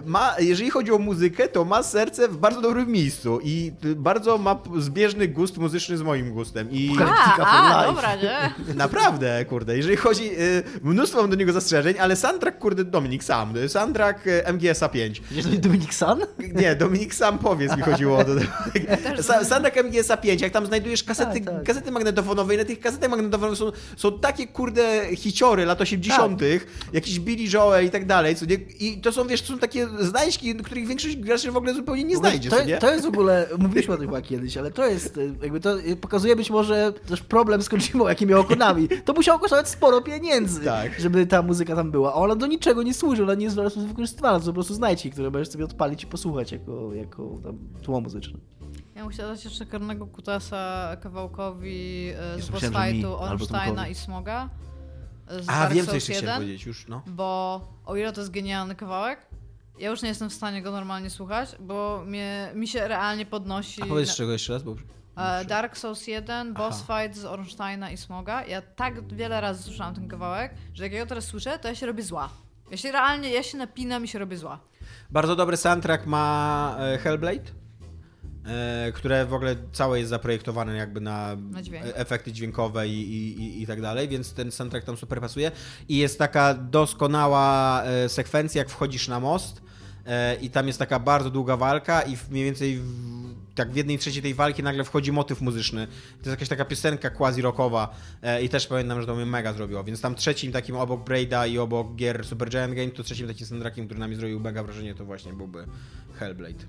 ma, 0.06 0.36
jeżeli 0.39 0.70
chodzi 0.70 0.91
o 0.91 0.98
muzykę, 0.98 1.48
to 1.48 1.66
ma 1.66 1.84
serce 1.84 2.28
w 2.28 2.38
bardzo 2.38 2.62
dobrym 2.62 2.88
miejscu 2.91 3.39
i 3.43 3.72
bardzo 3.95 4.38
ma 4.38 4.60
zbieżny 4.78 5.28
gust 5.28 5.58
muzyczny 5.58 5.98
z 5.98 6.02
moim 6.02 6.32
gustem. 6.34 6.72
I... 6.72 6.91
A, 7.39 7.82
a 7.84 7.86
dobra, 7.88 8.16
nie? 8.16 8.54
Naprawdę, 8.76 9.45
kurde, 9.45 9.78
jeżeli 9.78 9.95
chodzi, 9.98 10.24
y, 10.39 10.64
mnóstwo 10.84 11.22
mam 11.22 11.30
do 11.30 11.36
niego 11.36 11.54
zastrzeżeń, 11.54 11.95
ale 12.00 12.16
soundtrack, 12.16 12.58
kurde, 12.60 12.84
Dominik 12.84 13.24
sam, 13.24 13.58
y, 13.58 13.70
soundtrack 13.70 14.28
y, 14.28 14.43
MGS-a 14.54 14.89
5. 14.89 15.22
Wiesz, 15.32 15.43
to 15.45 15.50
jest 15.50 15.62
Dominik 15.62 15.93
San? 15.93 16.20
Nie, 16.56 16.76
Dominik 16.76 17.16
sam 17.16 17.39
powiedz 17.39 17.78
mi 17.78 17.84
chodziło 17.84 18.18
o 18.18 18.24
to. 18.24 18.32
Soundtrack 19.24 19.78
MGS-a 19.84 20.18
5, 20.18 20.41
jak 20.41 20.52
tam 20.54 20.66
znajdujesz 20.66 21.04
kasety, 21.04 21.41
Tak, 21.41 21.54
tak. 21.56 21.64
kasety 21.64 21.91
magnetofonowe 21.91 22.56
i 22.56 22.58
na 22.58 22.66
tych 22.66 22.80
kasetach 22.80 23.10
magnetofonowych 23.10 23.58
są, 23.60 23.72
są 23.98 24.20
takie, 24.20 24.48
kurde, 24.48 25.16
hiciory 25.38 25.66
lat 25.66 25.82
80 25.82 26.42
jakiś 26.94 27.20
Billy 27.20 27.50
Joel 27.54 27.86
i 27.86 27.90
tak 27.90 28.06
dalej, 28.06 28.36
co 28.36 28.46
nie? 28.46 28.56
I 28.56 29.02
to 29.02 29.12
są, 29.12 29.28
wiesz, 29.28 29.42
to 29.42 29.48
są 29.48 29.60
takie 29.60 29.88
znajdźki, 30.00 30.56
których 30.56 30.88
większość 30.88 31.16
graczy 31.16 31.52
w 31.52 31.58
ogóle 31.58 31.74
zupełnie 31.74 32.04
nie 32.04 32.18
znajdzie, 32.18 32.50
to, 32.50 32.56
co 32.56 32.66
nie? 32.66 32.78
to 32.78 32.92
jest 32.92 33.06
w 33.06 33.08
ogóle, 33.08 33.48
mówiliśmy 33.60 33.94
o 33.94 33.98
tym 33.98 34.06
chyba 34.06 34.22
kiedyś, 34.22 34.58
ale 34.58 34.72
to 34.72 34.86
jest, 34.86 35.18
y, 35.18 35.34
jakby 35.42 35.60
to 35.60 35.80
y, 35.80 35.96
pokazuje 35.96 36.36
być 36.36 36.50
może 36.50 36.94
też 37.08 37.22
problem 37.22 37.62
z 37.62 37.70
Kojimą, 37.70 38.08
jaki 38.08 38.26
miał 38.26 38.44
Konami. 38.44 38.88
To 39.06 39.14
musiało 39.14 39.40
kosztować 39.40 39.70
sporo 39.70 40.02
pieniędzy, 40.02 40.66
Tak. 40.66 41.00
żeby 41.00 41.28
ta 41.28 41.42
muzyka 41.42 41.76
tam 41.76 41.92
była. 41.92 42.14
A 42.14 42.16
ona 42.16 42.36
do 42.36 42.48
niczego 42.48 42.84
nie 42.84 42.94
służy, 42.94 43.24
ona 43.24 43.34
nie 43.34 43.44
jest 43.44 43.56
w 43.56 43.58
żaden 43.58 43.72
sposób 43.72 43.90
wykorzystywana, 43.90 44.40
to 44.40 44.46
są 44.46 44.52
po 44.52 44.54
prostu 44.54 44.74
znajdźki, 44.74 45.12
które 45.12 45.32
możesz 45.32 45.50
sobie 45.50 45.66
odpalić 45.66 46.04
i 46.04 46.08
posłuchać 46.08 46.52
jako, 46.52 46.94
jako 46.94 47.40
tam 47.44 47.58
tło 47.82 48.02
muzyczne. 48.02 48.40
Ja 48.96 49.08
chciała 49.10 49.30
dać 49.30 49.46
jeszcze 49.46 49.66
karnego 49.66 50.08
kutasa 50.08 50.92
kawałkowi 51.02 52.10
e, 52.38 52.42
z 52.42 52.50
boss 52.50 52.64
fightu 52.64 53.20
Ornsteina 53.20 53.88
i 53.88 53.96
Smoga. 53.96 54.50
Z 55.30 55.49
A, 55.49 55.59
Dark 55.59 55.73
wiem, 55.73 55.86
co 55.86 55.91
Souls 55.91 56.07
jeszcze 56.07 56.13
chciałem 56.13 56.25
1, 56.25 56.41
powiedzieć 56.41 56.65
już, 56.65 56.88
no. 56.88 57.01
Bo 57.07 57.61
o 57.86 57.95
ile 57.95 58.13
to 58.13 58.21
jest 58.21 58.32
genialny 58.32 58.75
kawałek, 58.75 59.19
ja 59.80 59.89
już 59.89 60.01
nie 60.01 60.09
jestem 60.09 60.30
w 60.30 60.34
stanie 60.34 60.61
go 60.61 60.71
normalnie 60.71 61.09
słuchać, 61.09 61.49
bo 61.59 62.03
mnie, 62.05 62.51
mi 62.55 62.67
się 62.67 62.88
realnie 62.88 63.25
podnosi... 63.25 63.82
A 63.82 63.86
powiedz 63.86 64.15
czego 64.15 64.32
jeszcze 64.32 64.53
raz, 64.53 64.63
bo... 64.63 64.75
E, 65.17 65.45
Dark 65.45 65.78
Souls 65.78 66.07
1, 66.07 66.53
boss 66.53 66.82
fight 66.82 67.17
z 67.17 67.25
Ornsteina 67.25 67.91
i 67.91 67.97
Smoga. 67.97 68.45
Ja 68.45 68.61
tak 68.61 69.13
wiele 69.13 69.41
razy 69.41 69.63
słyszałam 69.63 69.95
ten 69.95 70.07
kawałek, 70.07 70.53
że 70.73 70.84
jak 70.84 70.93
ja 70.93 70.99
go 70.99 71.09
teraz 71.09 71.25
słyszę, 71.25 71.59
to 71.59 71.67
ja 71.67 71.75
się 71.75 71.86
robię 71.86 72.03
zła. 72.03 72.30
Ja 72.71 72.78
się 72.78 72.91
realnie, 72.91 73.30
ja 73.30 73.43
się 73.43 73.57
napinam 73.57 74.03
i 74.03 74.07
się 74.07 74.19
robię 74.19 74.38
zła. 74.38 74.59
Bardzo 75.09 75.36
dobry 75.36 75.57
soundtrack 75.57 76.05
ma 76.05 76.75
e, 76.80 76.97
Hellblade, 76.97 77.51
które 78.93 79.26
w 79.26 79.34
ogóle 79.34 79.56
całe 79.72 79.98
jest 80.00 80.10
zaprojektowane 80.10 80.76
jakby 80.76 81.02
na, 81.02 81.36
Na 81.36 81.62
dźwięk. 81.62 81.86
e- 81.86 81.95
efekty 81.95 82.32
dźwiękowe 82.32 82.88
i, 82.88 83.02
i, 83.14 83.62
i, 83.64 83.68
tak 83.68 83.82
dalej, 83.82 84.08
więc 84.08 84.34
ten 84.34 84.52
soundtrack 84.52 84.86
tam 84.86 84.98
super 84.98 85.22
pasuje. 85.22 85.52
I 85.89 85.98
jest 85.98 86.20
taka 86.20 86.54
doskonała 86.54 87.84
e, 87.84 88.10
sekwencja, 88.10 88.60
jak 88.60 88.70
wchodzisz 88.70 89.08
na 89.08 89.20
most 89.20 89.62
e, 90.06 90.36
i 90.36 90.50
tam 90.50 90.68
jest 90.68 90.80
taka 90.80 91.00
bardzo 91.00 91.30
długa 91.30 91.58
walka 91.58 92.02
i 92.02 92.18
mniej 92.32 92.45
więcej 92.45 92.78
w, 92.78 93.18
tak 93.56 93.72
w 93.72 93.76
jednej 93.76 93.98
trzeciej 93.98 94.22
tej 94.24 94.34
walki 94.34 94.64
nagle 94.64 94.84
wchodzi 94.84 95.12
motyw 95.12 95.41
muzyczny. 95.41 95.88
To 95.88 96.18
jest 96.18 96.30
jakaś 96.30 96.50
taka 96.50 96.66
piosenka 96.66 97.10
quasi-rockowa 97.10 97.88
e, 98.22 98.43
i 98.43 98.50
też 98.50 98.68
pamiętam, 98.68 99.02
że 99.02 99.08
to 99.08 99.16
mnie 99.16 99.26
mega 99.26 99.54
zrobiło. 99.54 99.84
Więc 99.84 100.02
tam 100.02 100.16
trzecim 100.16 100.52
takim 100.52 100.76
obok 100.76 101.04
Braida 101.04 101.48
i 101.48 101.58
obok 101.58 101.95
gier 101.95 102.26
Super 102.26 102.50
Giant 102.50 102.74
Game, 102.74 102.89
to 102.91 103.04
trzecim 103.04 103.28
takim 103.28 103.48
soundtrackiem, 103.48 103.86
który 103.86 104.00
na 104.00 104.08
mnie 104.08 104.18
zrobił 104.18 104.39
mega 104.39 104.64
wrażenie, 104.64 104.95
to 104.95 105.06
właśnie 105.06 105.34
byłby 105.34 105.66
Hellblade. 106.20 106.66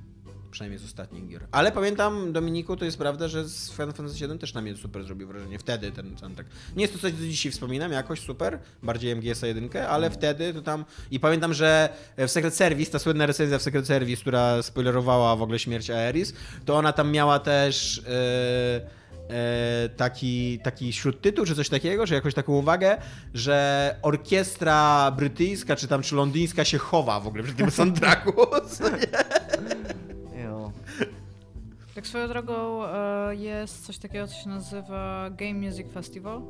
Przynajmniej 0.50 0.78
z 0.78 0.84
ostatnich 0.84 1.28
gier. 1.28 1.46
Ale 1.50 1.72
pamiętam, 1.72 2.32
Dominiku, 2.32 2.76
to 2.76 2.84
jest 2.84 2.98
prawda, 2.98 3.28
że 3.28 3.44
z 3.44 3.70
Final 3.70 3.92
Fantasy 3.92 4.28
VII 4.28 4.38
też 4.38 4.54
na 4.54 4.60
mnie 4.60 4.76
super 4.76 5.04
zrobił 5.04 5.28
wrażenie. 5.28 5.58
Wtedy 5.58 5.92
ten 5.92 6.18
soundtrack. 6.18 6.50
Nie 6.76 6.82
jest 6.82 6.94
to 6.94 7.00
coś, 7.00 7.12
co 7.12 7.18
dzisiaj 7.18 7.52
wspominam, 7.52 7.92
jakoś 7.92 8.20
super, 8.20 8.58
bardziej 8.82 9.16
MGS 9.16 9.42
1, 9.42 9.68
ale 9.88 10.10
wtedy 10.10 10.54
to 10.54 10.62
tam... 10.62 10.84
I 11.10 11.20
pamiętam, 11.20 11.54
że 11.54 11.88
w 12.16 12.30
Secret 12.30 12.54
Service, 12.54 12.90
ta 12.90 12.98
słynna 12.98 13.26
recenzja 13.26 13.58
w 13.58 13.62
Secret 13.62 13.86
Service, 13.86 14.20
która 14.20 14.62
spoilerowała 14.62 15.36
w 15.36 15.42
ogóle 15.42 15.58
śmierć 15.58 15.90
Aeris, 15.90 16.32
to 16.64 16.76
ona 16.76 16.92
tam 16.92 17.10
miała 17.10 17.38
też... 17.38 18.02
Yy 18.06 18.98
taki, 19.96 20.58
taki 20.58 20.92
śródtytuł, 20.92 21.44
czy 21.44 21.54
coś 21.54 21.68
takiego, 21.68 22.06
czy 22.06 22.14
jakąś 22.14 22.34
taką 22.34 22.52
uwagę, 22.52 22.96
że 23.34 23.96
orkiestra 24.02 25.10
brytyjska, 25.10 25.76
czy 25.76 25.88
tam, 25.88 26.02
czy 26.02 26.14
londyńska 26.14 26.64
się 26.64 26.78
chowa 26.78 27.20
w 27.20 27.26
ogóle 27.26 27.42
przy 27.42 27.54
tym 27.54 27.70
soundtracku. 27.70 28.32
Tak 31.98 32.06
swoją 32.06 32.28
drogą 32.28 32.84
e, 32.84 33.36
jest 33.36 33.86
coś 33.86 33.98
takiego, 33.98 34.26
co 34.26 34.34
się 34.34 34.48
nazywa 34.48 35.30
Game 35.30 35.54
Music 35.54 35.86
Festival, 35.92 36.42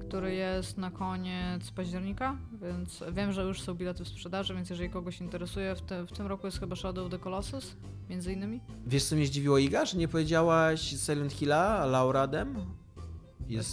który 0.00 0.34
jest 0.34 0.78
na 0.78 0.90
koniec 0.90 1.70
października, 1.70 2.36
więc 2.62 3.04
wiem, 3.12 3.32
że 3.32 3.42
już 3.42 3.62
są 3.62 3.74
bilety 3.74 4.04
w 4.04 4.08
sprzedaży, 4.08 4.54
więc 4.54 4.70
jeżeli 4.70 4.90
kogoś 4.90 5.20
interesuje, 5.20 5.74
w, 5.74 5.80
te, 5.80 6.06
w 6.06 6.12
tym 6.12 6.26
roku 6.26 6.46
jest 6.46 6.60
chyba 6.60 6.76
Shadow 6.76 7.04
of 7.04 7.10
the 7.10 7.18
Colossus, 7.18 7.76
między 8.10 8.32
innymi. 8.32 8.60
Wiesz, 8.86 9.04
co 9.04 9.16
mnie 9.16 9.26
zdziwiło, 9.26 9.58
Iga, 9.58 9.84
że 9.84 9.98
nie 9.98 10.08
powiedziałaś 10.08 10.80
Silent 10.80 11.32
Hilla, 11.32 11.86
Lauradem? 11.86 12.56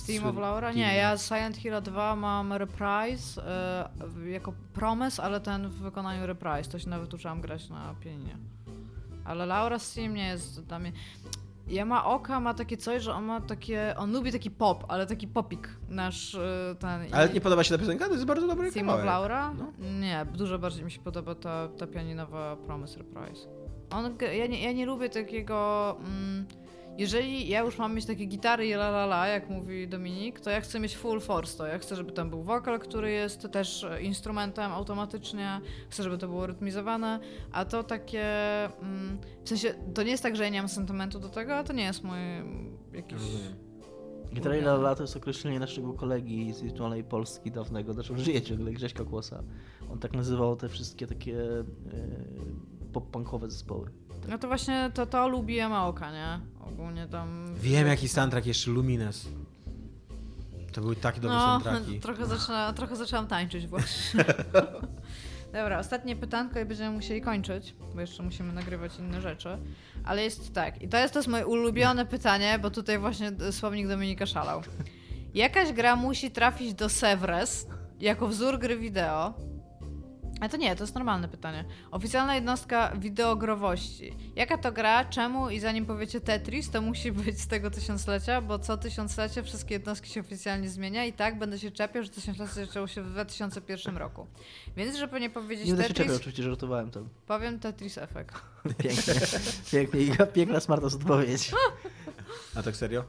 Team 0.08 0.26
of 0.26 0.36
Laura? 0.38 0.68
Team. 0.68 0.78
Nie, 0.78 0.96
ja 0.96 1.18
Silent 1.18 1.58
Hill 1.58 1.82
2 1.82 2.16
mam 2.16 2.54
Reprise 2.54 3.48
e, 4.26 4.30
jako 4.30 4.54
promise, 4.74 5.24
ale 5.24 5.40
ten 5.40 5.70
w 5.70 5.76
wykonaniu 5.76 6.28
Reprise. 6.28 6.72
To 6.72 6.80
się 6.80 6.90
nawet 6.90 7.14
uczyłam 7.14 7.42
grać 7.42 7.70
na 7.70 7.96
pianinie. 8.04 8.38
Ale 9.26 9.46
Laura 9.46 9.78
Team 9.96 10.14
nie 10.14 10.28
jest 10.28 10.66
dla 10.66 10.80
mnie... 10.80 10.92
Yamaoka 11.68 12.40
ma 12.40 12.54
takie 12.54 12.78
coś, 12.78 13.04
że 13.04 13.14
on 13.14 13.24
ma 13.24 13.42
takie... 13.42 13.96
On 13.98 14.12
lubi 14.12 14.32
taki 14.32 14.52
pop, 14.52 14.86
ale 14.88 15.08
taki 15.08 15.28
popik 15.28 15.70
nasz 15.90 16.36
e, 16.36 16.76
ten... 16.80 17.02
Ale 17.12 17.30
nie 17.30 17.42
podoba 17.42 17.64
się 17.64 17.76
ta 17.76 17.78
piosenka? 17.78 18.06
To 18.06 18.14
jest 18.14 18.26
bardzo 18.26 18.48
dobry 18.48 18.72
Team 18.72 18.86
kawałek. 18.86 19.06
of 19.06 19.08
Laura? 19.08 19.54
No. 19.54 19.72
Nie, 20.00 20.26
dużo 20.34 20.60
bardziej 20.60 20.86
mi 20.86 20.92
się 20.92 21.02
podoba 21.02 21.36
ta, 21.36 21.68
ta 21.78 21.88
pianinowa 21.88 22.56
Promise 22.56 22.98
Reprise. 22.98 23.48
On, 23.90 24.18
ja, 24.38 24.48
nie, 24.48 24.64
ja 24.64 24.72
nie 24.72 24.86
lubię 24.86 25.10
takiego... 25.10 25.98
Mm, 26.00 26.46
jeżeli 26.98 27.48
ja 27.48 27.60
już 27.60 27.78
mam 27.78 27.96
mieć 27.96 28.06
takie 28.06 28.26
gitary 28.26 28.68
i 28.68 28.74
la 28.74 28.88
la 28.90 29.04
la, 29.04 29.28
jak 29.28 29.50
mówi 29.50 29.88
Dominik, 29.88 30.40
to 30.40 30.50
ja 30.50 30.62
chcę 30.62 30.80
mieć 30.80 30.98
full 30.98 31.22
force 31.22 31.58
to. 31.58 31.68
Ja 31.68 31.80
chcę, 31.80 31.96
żeby 31.96 32.12
tam 32.12 32.30
był 32.30 32.44
wokal, 32.44 32.80
który 32.80 33.12
jest 33.12 33.48
też 33.52 33.86
instrumentem 34.02 34.72
automatycznie. 34.72 35.62
Chcę, 35.90 36.04
żeby 36.04 36.18
to 36.18 36.28
było 36.28 36.48
rytmizowane. 36.48 37.20
A 37.52 37.66
to 37.66 37.84
takie... 37.84 38.26
Mm, 38.66 39.18
w 39.44 39.50
sensie, 39.50 39.74
to 39.94 40.04
nie 40.04 40.12
jest 40.12 40.24
tak, 40.24 40.36
że 40.36 40.44
ja 40.44 40.50
nie 40.50 40.62
mam 40.62 40.70
sentymentu 40.70 41.20
do 41.20 41.30
tego, 41.30 41.56
a 41.56 41.64
to 41.64 41.74
nie 41.74 41.84
jest 41.84 42.04
mój 42.04 42.18
jakiś... 42.94 43.22
Gitara 44.34 44.58
Ila 44.58 44.74
Lala 44.74 44.96
to 44.96 45.04
jest 45.04 45.18
określenie 45.18 45.60
naszego 45.60 45.94
kolegi 45.94 46.54
z 46.54 46.62
wirtualnej 46.62 47.04
Polski 47.04 47.52
dawnego, 47.52 47.94
znaczy 47.94 48.18
żyje 48.18 48.42
ciągle, 48.42 48.72
Grześka 48.72 49.04
Kłosa. 49.04 49.44
On 49.92 50.00
tak 50.00 50.14
nazywał 50.14 50.56
te 50.56 50.70
wszystkie 50.70 51.08
takie 51.08 51.40
e, 51.40 51.64
pop-punkowe 52.94 53.50
zespoły. 53.50 53.90
No 54.28 54.38
to 54.38 54.48
właśnie 54.48 54.92
to, 54.94 55.06
to 55.06 55.28
lubi 55.28 55.56
Yamaoka, 55.56 56.12
nie? 56.12 56.40
Ogólnie 56.68 57.08
tam... 57.08 57.56
Wiem, 57.56 57.88
jaki 57.88 58.08
soundtrack 58.08 58.48
jeszcze 58.48 58.72
Lumines. 58.72 59.28
To 60.74 60.82
były 60.82 60.96
takie 60.96 61.22
dobre 61.22 61.38
No, 61.38 61.46
soundtracki. 61.46 62.00
trochę, 62.06 62.26
zaczyna, 62.26 62.74
trochę 62.74 62.96
zaczęłam 62.96 63.28
tańczyć 63.28 63.68
właśnie. 63.68 64.26
Dobra, 65.54 65.80
ostatnie 65.80 66.16
pytanko 66.16 66.60
i 66.60 66.66
będziemy 66.66 66.96
musieli 66.96 67.22
kończyć, 67.22 67.76
bo 67.96 68.02
jeszcze 68.02 68.24
musimy 68.24 68.54
nagrywać 68.54 69.00
inne 69.00 69.22
rzeczy. 69.22 69.58
Ale 70.04 70.24
jest 70.24 70.54
tak, 70.54 70.82
i 70.82 70.88
to 70.88 70.98
jest, 70.98 71.14
to 71.14 71.20
jest 71.20 71.30
moje 71.30 71.46
ulubione 71.48 72.06
pytanie, 72.06 72.60
bo 72.62 72.72
tutaj 72.72 73.00
właśnie 73.00 73.32
słownik 73.52 73.88
Dominika 73.88 74.26
szalał. 74.26 74.62
Jakaś 75.34 75.72
gra 75.74 75.96
musi 75.96 76.32
trafić 76.32 76.74
do 76.74 76.90
Sevres 76.90 77.68
jako 78.00 78.28
wzór 78.28 78.60
gry 78.60 78.78
wideo. 78.78 79.34
A 80.42 80.50
to 80.50 80.58
nie, 80.58 80.76
to 80.76 80.84
jest 80.84 80.96
normalne 80.96 81.28
pytanie. 81.28 81.66
Oficjalna 81.92 82.36
jednostka 82.36 82.92
wideogrowości. 82.96 84.14
Jaka 84.36 84.58
to 84.58 84.72
gra, 84.72 85.06
czemu 85.06 85.50
i 85.50 85.60
zanim 85.60 85.86
powiecie 85.86 86.22
Tetris, 86.22 86.70
to 86.70 86.82
musi 86.82 87.12
być 87.12 87.42
z 87.42 87.48
tego 87.48 87.72
tysiąclecia, 87.72 88.42
bo 88.42 88.60
co 88.60 88.78
tysiąclecie 88.78 89.44
wszystkie 89.44 89.74
jednostki 89.76 90.10
się 90.10 90.20
oficjalnie 90.22 90.70
zmienia 90.70 91.06
i 91.06 91.14
tak 91.14 91.40
będę 91.40 91.60
się 91.60 91.72
czepiał, 91.72 92.04
że 92.04 92.10
tysiąclecie 92.10 92.54
zaczęło 92.54 92.88
się 92.88 93.02
w 93.04 93.10
2001 93.12 93.98
roku. 93.98 94.28
Więc 94.78 94.96
żeby 94.98 95.20
nie 95.20 95.30
powiedzieć 95.30 95.66
Nie 95.66 95.72
będę 95.72 95.84
się 95.84 95.88
Tetris, 95.88 96.06
czepiał, 96.06 96.16
oczywiście 96.16 96.44
żartowałem 96.44 96.92
tam. 96.92 97.10
powiem 97.28 97.60
Tetris 97.60 97.98
Effect. 97.98 98.32
Pięknie, 98.84 99.14
pięknie, 99.72 100.26
piękna 100.28 100.60
smarta 100.60 100.86
odpowiedź. 100.88 101.52
A 102.56 102.64
tak 102.64 102.76
serio? 102.76 103.04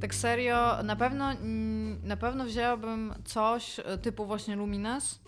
Tak 0.00 0.14
serio, 0.14 0.82
na 0.82 0.96
pewno, 0.96 1.32
mm, 1.32 2.08
na 2.08 2.16
pewno 2.16 2.44
wzięłabym 2.44 3.14
coś 3.24 3.76
typu 4.02 4.26
właśnie 4.26 4.56
Lumines, 4.56 5.20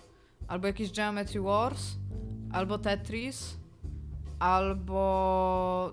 albo 0.48 0.66
jakiś 0.66 0.92
Geometry 0.92 1.40
Wars, 1.40 1.96
albo 2.52 2.78
Tetris, 2.78 3.56
albo 4.38 5.92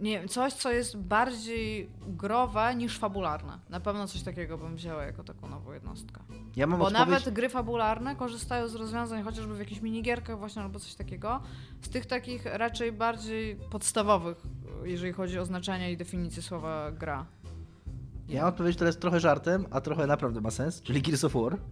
nie 0.00 0.18
wiem, 0.18 0.28
coś, 0.28 0.52
co 0.52 0.72
jest 0.72 0.96
bardziej 0.96 1.90
growe 2.06 2.74
niż 2.74 2.98
fabularne. 2.98 3.58
Na 3.68 3.80
pewno 3.80 4.08
coś 4.08 4.22
takiego 4.22 4.58
bym 4.58 4.76
wzięła 4.76 5.04
jako 5.04 5.24
taką 5.24 5.48
nową 5.48 5.72
jednostkę. 5.72 6.20
Ja 6.56 6.66
mam 6.66 6.78
Bo 6.78 6.86
odpowiedź... 6.86 7.08
nawet 7.08 7.34
gry 7.34 7.48
fabularne 7.48 8.16
korzystają 8.16 8.68
z 8.68 8.74
rozwiązań 8.74 9.22
chociażby 9.22 9.54
w 9.54 9.58
jakichś 9.58 9.80
minigierkach 9.80 10.38
właśnie 10.38 10.62
albo 10.62 10.78
coś 10.78 10.94
takiego, 10.94 11.40
z 11.82 11.88
tych 11.88 12.06
takich 12.06 12.44
raczej 12.44 12.92
bardziej 12.92 13.56
podstawowych, 13.56 14.42
jeżeli 14.84 15.12
chodzi 15.12 15.38
o 15.38 15.44
znaczenie 15.44 15.92
i 15.92 15.96
definicję 15.96 16.42
słowa 16.42 16.92
gra. 16.92 17.26
Ja 18.28 18.40
mam 18.40 18.48
odpowiedź 18.48 18.76
teraz 18.76 18.98
trochę 18.98 19.20
żartem, 19.20 19.66
a 19.70 19.80
trochę 19.80 20.06
naprawdę 20.06 20.40
ma 20.40 20.50
sens, 20.50 20.82
czyli 20.82 21.02
Gears 21.02 21.24
of 21.24 21.32
War. 21.32 21.56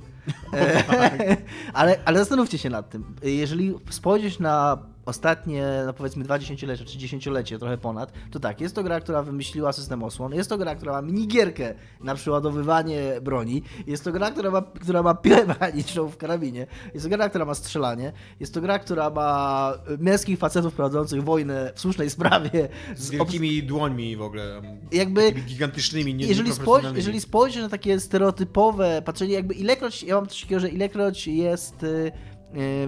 E, 0.52 1.36
ale, 1.72 1.98
ale 2.04 2.18
zastanówcie 2.18 2.58
się 2.58 2.70
nad 2.70 2.90
tym. 2.90 3.14
Jeżeli 3.22 3.74
spojrzeć 3.90 4.38
na 4.38 4.78
ostatnie, 5.06 5.66
no 5.86 5.92
powiedzmy, 5.92 6.24
dwa 6.24 6.38
dziesięciolecia, 6.38 6.84
czy 6.84 6.98
dziesięciolecie, 6.98 7.58
trochę 7.58 7.78
ponad, 7.78 8.12
to 8.30 8.40
tak, 8.40 8.60
jest 8.60 8.74
to 8.74 8.82
gra, 8.82 9.00
która 9.00 9.22
wymyśliła 9.22 9.72
system 9.72 10.02
osłon, 10.02 10.34
jest 10.34 10.50
to 10.50 10.58
gra, 10.58 10.74
która 10.74 10.92
ma 10.92 11.02
minigierkę 11.02 11.74
na 12.00 12.14
przeładowywanie 12.14 13.20
broni, 13.22 13.62
jest 13.86 14.04
to 14.04 14.12
gra, 14.12 14.30
która 14.30 14.50
ma, 14.50 14.62
która 14.62 15.02
ma 15.02 15.14
pilę 15.14 15.46
mechaniczną 15.46 16.08
w 16.08 16.16
karabinie, 16.16 16.66
jest 16.94 17.06
to 17.06 17.16
gra, 17.16 17.28
która 17.28 17.44
ma 17.44 17.54
strzelanie, 17.54 18.12
jest 18.40 18.54
to 18.54 18.60
gra, 18.60 18.78
która 18.78 19.10
ma 19.10 19.72
męskich 19.98 20.38
facetów 20.38 20.74
prowadzących 20.74 21.24
wojnę 21.24 21.72
w 21.74 21.80
słusznej 21.80 22.10
sprawie. 22.10 22.68
Z 22.96 23.10
wielkimi 23.10 23.62
dłońmi 23.62 24.16
w 24.16 24.22
ogóle. 24.22 24.62
Jakby 24.92 25.32
gigantycznymi, 25.32 26.14
nie 26.14 26.26
jeżeli, 26.26 26.48
nieproporcjonalnymi. 26.48 26.96
jeżeli 26.96 27.20
spojrzysz 27.20 27.62
na 27.62 27.68
takie 27.68 28.00
stereotypowe 28.00 29.02
patrzenie, 29.04 29.34
jakby 29.34 29.54
ilekroć, 29.54 30.02
ja 30.02 30.14
mam 30.14 30.26
coś 30.26 30.40
takiego, 30.40 30.60
że 30.60 30.68
ilekroć 30.68 31.26
jest 31.26 31.82
y, 31.82 31.86
y, 31.86 32.35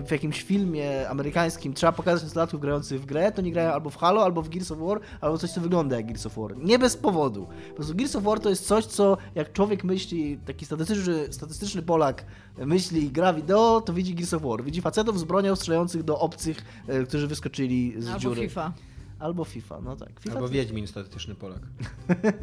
w 0.06 0.10
jakimś 0.10 0.42
filmie 0.42 1.08
amerykańskim, 1.08 1.74
trzeba 1.74 1.92
pokazać 1.92 2.22
nastolatków 2.22 2.60
grających 2.60 3.02
w 3.02 3.06
grę, 3.06 3.32
to 3.32 3.42
nie 3.42 3.52
grają 3.52 3.72
albo 3.72 3.90
w 3.90 3.96
Halo, 3.96 4.24
albo 4.24 4.42
w 4.42 4.48
Gears 4.48 4.70
of 4.70 4.78
War, 4.78 5.00
albo 5.20 5.38
coś, 5.38 5.50
co 5.50 5.60
wygląda 5.60 5.96
jak 5.96 6.06
Gears 6.06 6.26
of 6.26 6.36
War. 6.36 6.56
Nie 6.56 6.78
bez 6.78 6.96
powodu. 6.96 7.46
Po 7.68 7.74
prostu 7.74 7.94
Gears 7.94 8.16
of 8.16 8.22
War 8.24 8.40
to 8.40 8.48
jest 8.50 8.66
coś, 8.66 8.84
co 8.86 9.16
jak 9.34 9.52
człowiek 9.52 9.84
myśli, 9.84 10.38
taki 10.46 10.64
statystyczny, 10.66 11.32
statystyczny 11.32 11.82
Polak 11.82 12.24
myśli 12.58 13.10
gra 13.10 13.32
wideo, 13.34 13.80
to 13.80 13.92
widzi 13.92 14.14
Gears 14.14 14.34
of 14.34 14.42
War. 14.42 14.64
Widzi 14.64 14.80
facetów 14.80 15.20
z 15.20 15.24
bronią 15.24 15.56
strzelających 15.56 16.02
do 16.02 16.18
obcych, 16.18 16.58
y, 16.88 17.06
którzy 17.06 17.26
wyskoczyli 17.26 17.94
z 17.98 18.06
Albo 18.08 18.18
dziury. 18.20 18.42
FIFA. 18.42 18.72
Albo 19.18 19.44
FIFA, 19.44 19.80
no 19.80 19.96
tak. 19.96 20.20
FIFA 20.20 20.34
Albo 20.34 20.46
to- 20.46 20.52
Wiedźmin, 20.52 20.86
statystyczny 20.86 21.34
Polak. 21.34 21.60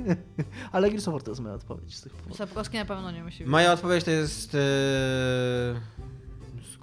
Ale 0.72 0.90
Gears 0.90 1.08
of 1.08 1.12
War 1.14 1.24
to 1.24 1.32
jest 1.32 1.42
moja 1.42 1.56
odpowiedź 1.56 1.96
z 1.96 2.02
tych 2.02 2.14
powodów. 2.14 2.38
Sapkowski 2.38 2.78
na 2.78 2.86
pewno 2.86 3.12
nie 3.12 3.24
musi 3.24 3.46
Moja 3.46 3.74
odpowiedź 3.74 4.04
to 4.04 4.12
jest... 4.12 4.56
E... 4.56 4.60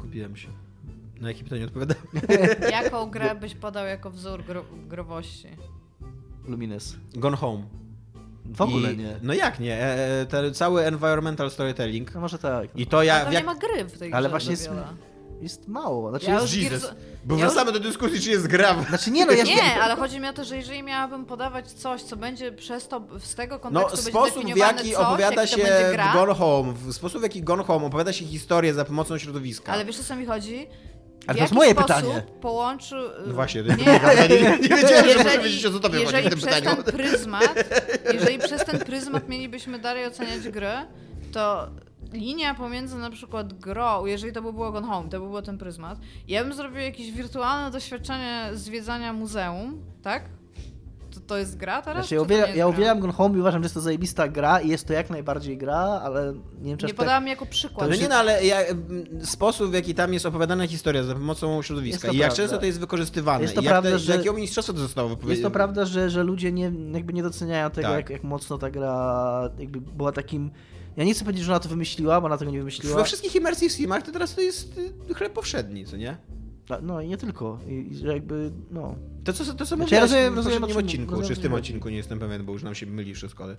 Skupiłem 0.03 0.37
się. 0.37 0.49
Na 1.21 1.29
jakie 1.29 1.45
pytanie 1.45 1.65
odpowiadam? 1.65 1.97
Jaką 2.83 3.11
grę 3.11 3.35
byś 3.35 3.55
podał 3.55 3.87
jako 3.87 4.11
wzór 4.11 4.45
gro 4.45 4.65
growości? 4.89 5.49
Lumines. 6.49 6.97
Gone 7.15 7.37
Home. 7.37 7.63
W 8.45 8.61
ogóle 8.61 8.93
I, 8.93 8.97
nie. 8.97 9.17
No 9.23 9.35
jak 9.35 9.61
nie? 9.61 9.75
E, 9.75 10.21
e, 10.21 10.27
ten 10.27 10.55
cały 10.55 10.85
environmental 10.85 11.51
storytelling. 11.51 12.15
No 12.15 12.21
może 12.21 12.39
tak. 12.39 12.75
No. 12.75 12.81
I 12.81 12.87
to 12.87 13.03
ja... 13.03 13.25
W 13.25 13.29
nie 13.29 13.35
jak... 13.35 13.47
ma 13.47 13.55
gry 13.55 13.85
w 13.85 13.99
tej 13.99 14.11
grze 14.11 14.17
Ale 14.17 14.29
właśnie 14.29 14.57
jest, 15.43 15.69
mało. 15.69 16.11
Znaczy, 16.11 16.27
Ja 16.27 16.41
jest, 16.41 16.55
już 16.55 16.65
Jesus. 16.65 16.83
Gears- 16.91 16.95
Bo 17.25 17.37
ja 17.37 17.45
już- 17.45 17.55
wracamy 17.55 17.73
do 17.73 17.81
dyskusji, 17.81 18.21
czy 18.21 18.31
jest 18.31 18.47
gra. 18.47 18.85
znaczy 18.89 19.11
nie 19.11 19.27
no, 19.27 19.33
ja 19.33 19.45
Nie, 19.45 19.83
ale 19.83 19.97
chodzi 19.97 20.21
mi 20.21 20.29
o 20.29 20.33
to, 20.33 20.45
że 20.45 20.57
jeżeli 20.57 20.83
miałabym 20.83 21.25
podawać 21.27 21.73
coś, 21.73 22.03
co 22.03 22.17
będzie 22.17 22.53
przez 22.53 22.89
to, 22.89 23.03
z 23.25 23.35
tego 23.35 23.55
No, 23.55 23.61
kontekstu 23.61 23.97
będzie 23.97 24.11
sposób 24.11 24.45
w 24.55 24.57
jaki 24.57 24.91
coś, 24.93 24.95
opowiada 24.95 25.47
się 25.47 25.57
gra, 25.93 26.13
Gone 26.13 26.35
Home, 26.35 26.73
w 26.73 26.93
sposób 26.93 27.21
w 27.21 27.23
jaki 27.23 27.43
Gone 27.43 27.65
Home 27.65 27.87
opowiada 27.87 28.13
się 28.13 28.25
historię 28.25 28.75
za 28.75 28.85
pomocą 28.85 29.19
środowiska. 29.19 29.73
ale 29.73 29.85
wiesz 29.85 30.01
o 30.01 30.05
co 30.05 30.17
mi 30.17 30.27
chodzi? 30.27 30.67
Ale 31.27 31.37
to 31.37 31.43
jest 31.45 31.55
moje 31.55 31.71
sposób 31.71 31.87
pytanie. 31.89 32.23
połączy... 32.41 32.95
No 33.27 33.33
właśnie, 33.35 33.63
nie, 33.63 33.69
nie, 33.69 33.77
nie, 34.43 34.59
nie 34.59 34.69
wiedziałem, 34.69 35.05
że 35.09 35.15
muszę 35.17 35.19
jeżeli, 35.25 35.45
wiedzieć, 35.45 35.67
o 35.67 35.71
co 35.73 35.81
tobie 35.81 35.99
chodzi 35.99 36.11
w 36.11 36.13
jeżeli 36.13 36.31
tym 36.31 36.39
przez 36.39 36.55
pytaniu. 36.55 36.83
ten 36.83 36.95
pryzmat, 36.95 37.55
jeżeli 38.15 38.39
przez 38.39 38.65
ten 38.65 38.79
pryzmat 38.81 39.29
mielibyśmy 39.29 39.79
dalej 39.79 40.07
oceniać 40.07 40.49
grę, 40.49 40.83
to 41.33 41.69
linia 42.13 42.55
pomiędzy 42.55 42.97
na 42.99 43.11
przykład 43.11 43.53
grą, 43.53 44.07
jeżeli 44.07 44.33
to 44.33 44.43
by 44.43 44.53
było 44.53 44.73
Gone 44.73 44.87
Home, 44.87 45.09
to 45.09 45.21
by 45.21 45.29
był 45.29 45.43
ten 45.43 45.59
pryzmat, 45.59 45.99
ja 46.29 46.45
bym 46.45 46.53
zrobił 46.55 46.81
jakieś 46.81 47.13
wirtualne 47.13 47.71
doświadczenie 47.71 48.51
zwiedzania 48.55 49.13
muzeum, 49.13 49.81
tak? 50.03 50.23
To, 51.15 51.21
to 51.21 51.39
jest 51.39 51.57
gra 51.57 51.83
teraz? 51.83 52.03
Znaczy, 52.07 52.15
ja, 52.15 52.21
to 52.21 52.25
uwielbiam, 52.25 52.49
ja 52.49 52.55
gra? 52.55 52.67
uwielbiam 52.67 53.01
Gone 53.01 53.13
Home 53.13 53.37
i 53.37 53.41
uważam, 53.41 53.63
że 53.63 53.65
jest 53.65 53.75
to 53.75 53.81
zajebista 53.81 54.29
gra 54.29 54.61
i 54.61 54.69
jest 54.69 54.87
to 54.87 54.93
jak 54.93 55.11
najbardziej 55.11 55.59
gra, 55.59 55.77
ale 55.79 56.35
nie 56.61 56.69
wiem 56.69 56.79
czy 56.79 56.87
Nie 56.87 56.93
tak... 56.93 56.97
podałam 56.97 57.27
jako 57.27 57.47
przykład. 57.47 57.91
No 57.91 57.97
nie, 57.97 58.09
no 58.09 58.15
ale 58.15 58.45
ja, 58.45 58.59
sposób, 59.25 59.71
w 59.71 59.75
jaki 59.75 59.95
tam 59.95 60.13
jest 60.13 60.27
opowiadana 60.27 60.67
historia 60.67 61.03
za 61.03 61.15
pomocą 61.15 61.63
środowiska 61.63 62.09
to 62.09 62.15
i 62.15 62.17
jak 62.17 62.27
prawda. 62.29 62.43
często 62.43 62.59
to 62.59 62.67
jest 62.67 62.81
wykorzystywane 62.81 63.43
Jest 63.43 63.55
to 63.55 63.61
i 63.61 63.65
jak 63.65 63.73
prawda, 63.73 63.91
te, 63.91 63.99
że- 63.99 64.13
jakiego 64.13 64.33
mistrzostwa 64.35 64.73
to 64.73 64.79
zostało 64.79 65.09
Jest 65.09 65.19
to 65.19 65.27
wypowiedziane. 65.27 65.51
prawda, 65.53 65.85
że, 65.85 66.11
że 66.11 66.23
ludzie 66.23 66.53
nie, 66.53 66.73
jakby 66.93 67.13
nie 67.13 67.23
doceniają 67.23 67.71
tego, 67.71 67.89
Tak. 67.89 67.97
jak, 67.97 68.11
jak 68.11 68.25
mocno 68.25 68.59
ta 68.59 68.71
gra 68.71 69.51
jakby 69.59 69.81
była 69.81 70.13
takim... 70.13 70.51
Ja 70.97 71.05
nie 71.05 71.15
chcę 71.15 71.25
powiedzieć, 71.25 71.45
że 71.45 71.53
ona 71.53 71.61
to 71.61 71.69
wymyśliła, 71.69 72.21
bo 72.21 72.27
ona 72.27 72.39
tego 72.39 72.51
nie 72.51 72.59
wymyśliła. 72.59 72.97
We 72.97 73.05
wszystkich 73.05 73.35
immersive 73.37 73.73
simach 73.73 74.03
to 74.03 74.13
teraz 74.13 74.35
to 74.35 74.41
jest 74.41 74.79
y, 75.11 75.15
chleb 75.15 75.33
powszedni, 75.33 75.87
co 75.87 75.97
nie? 75.97 76.17
No 76.83 77.01
i 77.01 77.09
nie 77.09 77.17
tylko. 77.17 77.59
I, 77.69 77.89
i 77.93 77.97
że 77.97 78.13
jakby, 78.13 78.51
no... 78.71 78.95
To 79.25 79.33
co, 79.33 79.45
to 79.45 79.53
co 79.55 79.65
Znaczy, 79.65 79.77
mówiłeś 79.77 79.93
ja 79.93 80.01
rozumiem- 80.01 80.33
w 80.33 80.45
poprzednim 80.45 80.77
odcinku, 80.79 81.11
rozumiem, 81.11 81.29
czy 81.35 81.41
w 81.41 81.43
tym 81.43 81.55
odcinku, 81.55 81.89
nie 81.89 81.97
jestem 81.97 82.19
pewien, 82.19 82.45
bo 82.45 82.53
już 82.53 82.63
nam 82.63 82.75
się 82.75 82.87
myli 82.87 83.15
wszystko, 83.15 83.45
ale... 83.45 83.57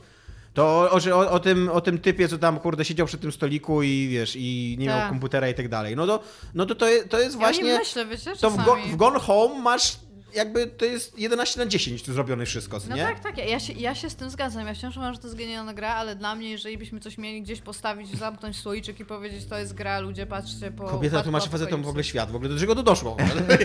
To 0.54 0.66
o, 0.92 1.00
o, 1.16 1.32
o, 1.32 1.40
tym, 1.40 1.70
o 1.70 1.82
tym 1.82 1.98
typie, 2.00 2.28
co 2.28 2.38
tam, 2.38 2.60
kurde, 2.60 2.86
siedział 2.86 3.08
przy 3.08 3.18
tym 3.18 3.32
stoliku 3.32 3.84
i 3.84 4.08
wiesz, 4.12 4.36
i 4.36 4.76
nie 4.80 4.86
miał 4.88 5.00
Tak. 5.00 5.10
komputera 5.10 5.50
i 5.50 5.54
tak 5.54 5.70
dalej. 5.70 5.96
No 5.96 6.08
to, 6.08 6.20
no 6.54 6.66
to, 6.66 6.76
to, 6.76 6.88
je- 6.90 7.04
to 7.06 7.20
jest 7.20 7.34
Ja 7.36 7.40
właśnie... 7.40 7.64
nie 7.64 7.78
myślę, 7.78 8.06
wiecie, 8.06 8.32
to 8.32 8.50
w, 8.50 8.56
czasami. 8.58 8.66
go, 8.66 8.76
w 8.94 8.96
Gone 8.96 9.20
Home 9.20 9.60
masz 9.62 9.98
jakby, 10.36 10.68
to 10.68 10.86
jest 10.86 11.20
11 11.20 11.60
na 11.60 11.66
10 11.66 12.04
tu 12.04 12.14
zrobione 12.14 12.46
wszystko, 12.46 12.80
No 12.90 12.96
nie? 12.96 13.04
tak, 13.04 13.20
tak, 13.20 13.38
ja 13.38 13.60
się, 13.60 13.74
ja 13.74 13.96
się 13.96 14.10
z 14.10 14.16
tym 14.16 14.30
zgadzam. 14.30 14.68
Ja 14.68 14.74
wciąż 14.74 14.98
uważam, 14.98 15.14
że 15.14 15.20
to 15.20 15.28
jest 15.28 15.38
genialna 15.38 15.74
gra, 15.74 15.94
ale 15.94 16.16
dla 16.16 16.36
mnie, 16.36 16.52
jeżeli 16.52 16.78
byśmy 16.78 17.00
coś 17.00 17.18
mieli 17.18 17.42
gdzieś 17.42 17.62
postawić, 17.62 18.18
zamknąć 18.18 18.60
słoiczek 18.60 19.00
i 19.00 19.06
powiedzieć, 19.06 19.46
to 19.46 19.58
jest 19.60 19.74
gra, 19.74 20.00
ludzie 20.00 20.26
patrzcie 20.26 20.72
po 20.72 20.84
Kobieta 20.84 21.24
tłumaczy 21.24 21.50
facetom 21.50 21.84
w 21.84 21.88
ogóle 21.88 22.04
świat, 22.04 22.32
w 22.32 22.36
ogóle 22.36 22.50
do 22.50 22.60
czego 22.60 22.76
to 22.76 22.84
doszło? 22.84 23.18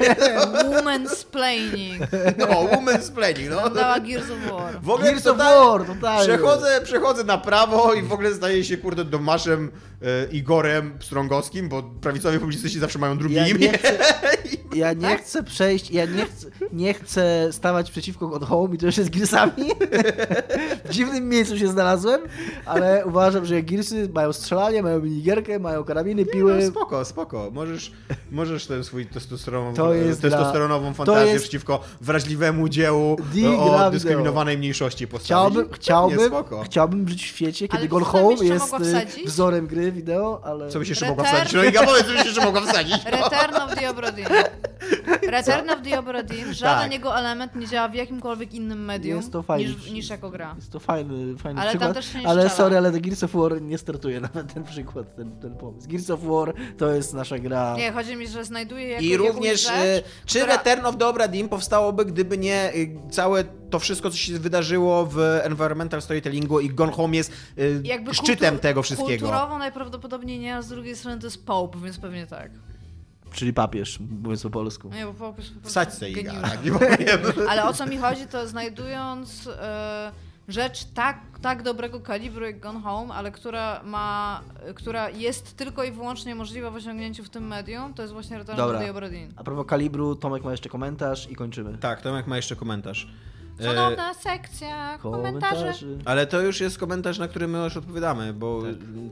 Woman's 0.74 1.24
planning. 1.24 1.98
No, 2.38 2.46
woman's 2.46 3.10
planning, 3.12 3.50
no. 3.50 3.70
Dała 3.70 4.00
Gears 4.00 4.30
of 4.30 4.50
War. 4.52 4.80
W 4.82 4.90
ogóle 4.90 5.10
Gears 5.10 5.26
of 5.26 5.38
War, 5.38 5.86
totalnie. 5.86 6.34
Przechodzę, 6.34 6.80
przechodzę 6.84 7.24
na 7.24 7.38
prawo 7.38 7.94
i 7.94 8.02
w 8.02 8.12
ogóle 8.12 8.34
staję 8.34 8.64
się, 8.64 8.76
kurde, 8.76 9.04
Domaszem 9.04 9.70
Igorem 10.32 10.98
Strągowskim, 11.00 11.68
bo 11.68 11.82
prawicowi 11.82 12.38
publicyści 12.38 12.78
zawsze 12.78 12.98
mają 12.98 13.18
drugie 13.18 13.36
Ja 13.36 13.48
imię. 13.48 13.58
nie 13.58 13.78
chcę, 13.78 13.98
ja 14.74 14.92
nie 14.92 15.02
Tak? 15.08 15.22
chcę 15.22 15.42
przejść, 15.42 15.90
ja 15.90 16.04
nie 16.04 16.24
chcę, 16.26 16.46
nie 16.72 16.94
chcę 16.94 17.48
stawać 17.52 17.90
przeciwko 17.90 18.40
Home 18.46 18.74
i 18.74 18.78
to 18.78 18.86
jeszcze 18.86 19.04
z 19.04 19.10
Gearsami. 19.10 19.52
w 20.84 20.90
dziwnym 20.90 21.28
miejscu 21.28 21.58
się 21.58 21.68
znalazłem, 21.68 22.20
ale 22.66 23.06
uważam, 23.06 23.44
że 23.46 23.62
Gearsy 23.62 24.08
mają 24.14 24.32
strzelanie, 24.32 24.82
mają 24.82 25.00
minigierkę, 25.00 25.58
mają 25.58 25.84
karabiny, 25.84 26.24
No, 26.26 26.32
piły. 26.32 26.66
spoko, 26.66 27.04
spoko. 27.04 27.50
Możesz, 27.52 27.92
możesz 28.30 28.66
ten 28.66 28.84
swój 28.84 29.06
testosteron, 29.06 29.74
To 29.74 29.94
jest 29.94 30.22
testosteronową 30.22 30.84
dla- 30.86 30.94
fantazję 30.94 31.22
to 31.24 31.32
jest- 31.32 31.42
przeciwko 31.44 31.80
wrażliwemu 32.00 32.68
dziełu 32.68 33.16
e, 33.44 33.58
o 33.58 33.90
dyskryminowanej 33.90 34.58
mniejszości 34.58 35.06
postawić. 35.08 35.26
Chciałbym, 35.26 35.72
chciałbym, 35.72 36.32
chciałbym 36.64 37.08
żyć 37.08 37.22
w 37.22 37.26
świecie, 37.26 37.68
kiedy 37.68 37.78
Ale 37.80 37.88
Gone 37.88 38.04
Home 38.04 38.44
jest 38.44 38.74
y, 38.74 39.26
wzorem 39.26 39.66
gry 39.66 39.87
wideo, 39.92 40.40
ale... 40.44 40.68
Co 40.68 40.78
byś 40.78 40.88
jeszcze 40.88 41.04
Return- 41.06 41.08
mogła 41.08 41.24
wsadzić? 41.24 41.52
No 41.52 41.64
i 41.64 41.72
powiedz, 41.72 42.06
co 42.06 42.12
byś 42.12 42.24
jeszcze 42.24 42.44
mogła 42.44 42.60
wsadzić. 42.60 43.04
Return 43.04 43.56
of 43.56 43.74
the 43.74 43.90
Obra 43.90 44.12
Dinn. 44.12 44.28
Return 45.22 45.70
of 45.70 45.78
the 45.82 45.98
Obra 45.98 46.22
Dinn, 46.22 46.54
żaden 46.54 46.82
Tak. 46.82 46.92
jego 46.92 47.18
element 47.18 47.54
nie 47.56 47.66
działa 47.66 47.88
w 47.88 47.94
jakimkolwiek 47.94 48.54
innym 48.54 48.84
medium 48.84 49.16
Jest 49.16 49.32
to 49.32 49.42
fajny 49.42 49.70
niż, 49.74 49.90
niż 49.90 50.10
jako 50.10 50.30
gra. 50.30 50.52
Jest 50.56 50.72
to 50.72 50.80
fajny, 50.80 51.36
fajny 51.38 51.60
Ale 51.60 51.70
tam 51.70 51.78
przykład, 51.78 51.94
też 51.94 52.12
się 52.12 52.18
nie 52.18 52.28
ale 52.28 52.50
sorry, 52.50 52.76
ale 52.76 52.92
The 52.92 53.00
Gears 53.00 53.22
of 53.24 53.32
War 53.32 53.62
nie 53.62 53.78
startuje 53.78 54.20
nawet 54.20 54.54
ten 54.54 54.64
przykład, 54.64 55.16
ten, 55.16 55.40
ten 55.40 55.54
pomysł. 55.54 55.88
Gears 55.88 56.10
of 56.10 56.20
War 56.22 56.54
to 56.78 56.90
jest 56.94 57.14
nasza 57.14 57.38
gra... 57.38 57.74
Nie, 57.76 57.92
chodzi 57.92 58.16
mi, 58.16 58.28
że 58.28 58.44
znajduje 58.44 58.88
jako, 58.88 59.02
I 59.04 59.08
jakąś 59.08 59.28
również, 59.28 59.62
rzecz, 59.62 59.72
e, 59.74 60.02
czy 60.26 60.38
która- 60.40 60.56
Return 60.56 60.86
of 60.86 60.96
the 60.96 61.06
Obra 61.06 61.28
Dinn 61.28 61.48
powstałoby, 61.48 62.04
gdyby 62.04 62.38
nie 62.38 62.74
y, 62.74 62.96
całe 63.10 63.44
to 63.70 63.78
wszystko, 63.78 64.10
co 64.10 64.16
się 64.16 64.38
wydarzyło 64.38 65.06
w 65.06 65.18
environmental 65.42 66.02
storytellingu 66.02 66.60
i 66.60 66.70
Gone 66.70 66.92
Home 66.92 67.16
jest 67.16 67.32
y, 67.58 67.80
jakby 67.84 68.14
szczytem 68.14 68.54
kultur- 68.54 68.60
tego 68.60 68.82
wszystkiego. 68.82 69.26
Kulturowo 69.26 69.58
najprawdopodobniej 69.58 69.77
nie, 70.24 70.56
a 70.56 70.62
z 70.62 70.68
drugiej 70.68 70.96
strony 70.96 71.20
to 71.20 71.26
jest 71.26 71.46
Pope, 71.46 71.78
więc 71.78 71.98
pewnie 71.98 72.26
tak. 72.26 72.50
Czyli 73.32 73.52
papież, 73.52 74.00
mówiąc 74.22 74.42
po 74.42 74.50
polsku. 74.50 74.88
Nie, 74.88 75.04
bo 75.04 75.08
jest 75.08 75.18
po 75.18 75.32
prostu 75.32 75.54
Wsadź 75.62 75.88
tak. 75.98 76.10
Ale 77.50 77.64
o 77.64 77.72
co 77.72 77.86
mi 77.86 77.96
chodzi, 77.96 78.26
to 78.26 78.48
znajdując 78.48 79.46
e, 79.46 80.12
rzecz 80.48 80.84
tak, 80.84 81.20
tak 81.42 81.62
dobrego 81.62 82.00
kalibru 82.00 82.44
jak 82.44 82.60
Gone 82.60 82.80
Home, 82.80 83.14
ale 83.14 83.32
która 83.32 83.82
ma, 83.84 84.40
która 84.74 85.10
jest 85.10 85.56
tylko 85.56 85.84
i 85.84 85.92
wyłącznie 85.92 86.34
możliwa 86.34 86.70
w 86.70 86.74
osiągnięciu 86.74 87.24
w 87.24 87.28
tym 87.28 87.46
medium, 87.46 87.94
to 87.94 88.02
jest 88.02 88.14
właśnie 88.14 88.38
Return 88.38 88.56
Dobra. 88.56 88.78
of 88.78 88.84
the 88.84 88.90
Obra 88.90 89.08
Dinn. 89.08 89.32
A 89.36 89.44
propos 89.44 89.66
kalibru, 89.66 90.16
Tomek 90.16 90.44
ma 90.44 90.50
jeszcze 90.50 90.68
komentarz 90.68 91.30
i 91.30 91.36
kończymy. 91.36 91.78
Tak, 91.78 92.02
Tomek 92.02 92.26
ma 92.26 92.36
jeszcze 92.36 92.56
komentarz. 92.56 93.08
E, 93.60 93.64
Cudowna 93.64 94.14
sekcja, 94.14 94.98
komentarzy. 95.02 95.98
Ale 96.04 96.26
to 96.26 96.40
już 96.40 96.60
jest 96.60 96.78
komentarz, 96.78 97.18
na 97.18 97.28
który 97.28 97.48
my 97.48 97.58
już 97.64 97.76
odpowiadamy, 97.76 98.32
bo 98.32 98.62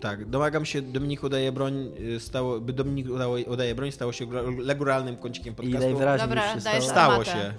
tak, 0.01 0.25
domagam 0.25 0.65
się, 0.67 0.83
Dominiku 0.83 1.29
daje 1.29 1.53
broń, 1.53 1.93
y, 2.01 2.21
stało, 2.21 2.61
by 2.61 2.73
Dominik 2.73 3.11
udało, 3.11 3.37
udaje 3.47 3.75
broń, 3.75 3.93
stało 3.93 4.13
się 4.13 4.27
regularnym 4.67 5.17
kącikiem 5.17 5.53
I 5.53 5.57
podcastu. 5.57 5.81
najwyraźniej 5.81 6.29
Dobra, 6.29 6.55
już 6.55 6.65
się 6.65 6.81
stało. 6.81 6.83
Stało 6.83 7.25
się. 7.25 7.53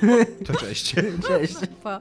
To 0.46 0.54
cześć. 0.54 0.94
Cześć. 1.28 1.56
Pa. 1.82 2.00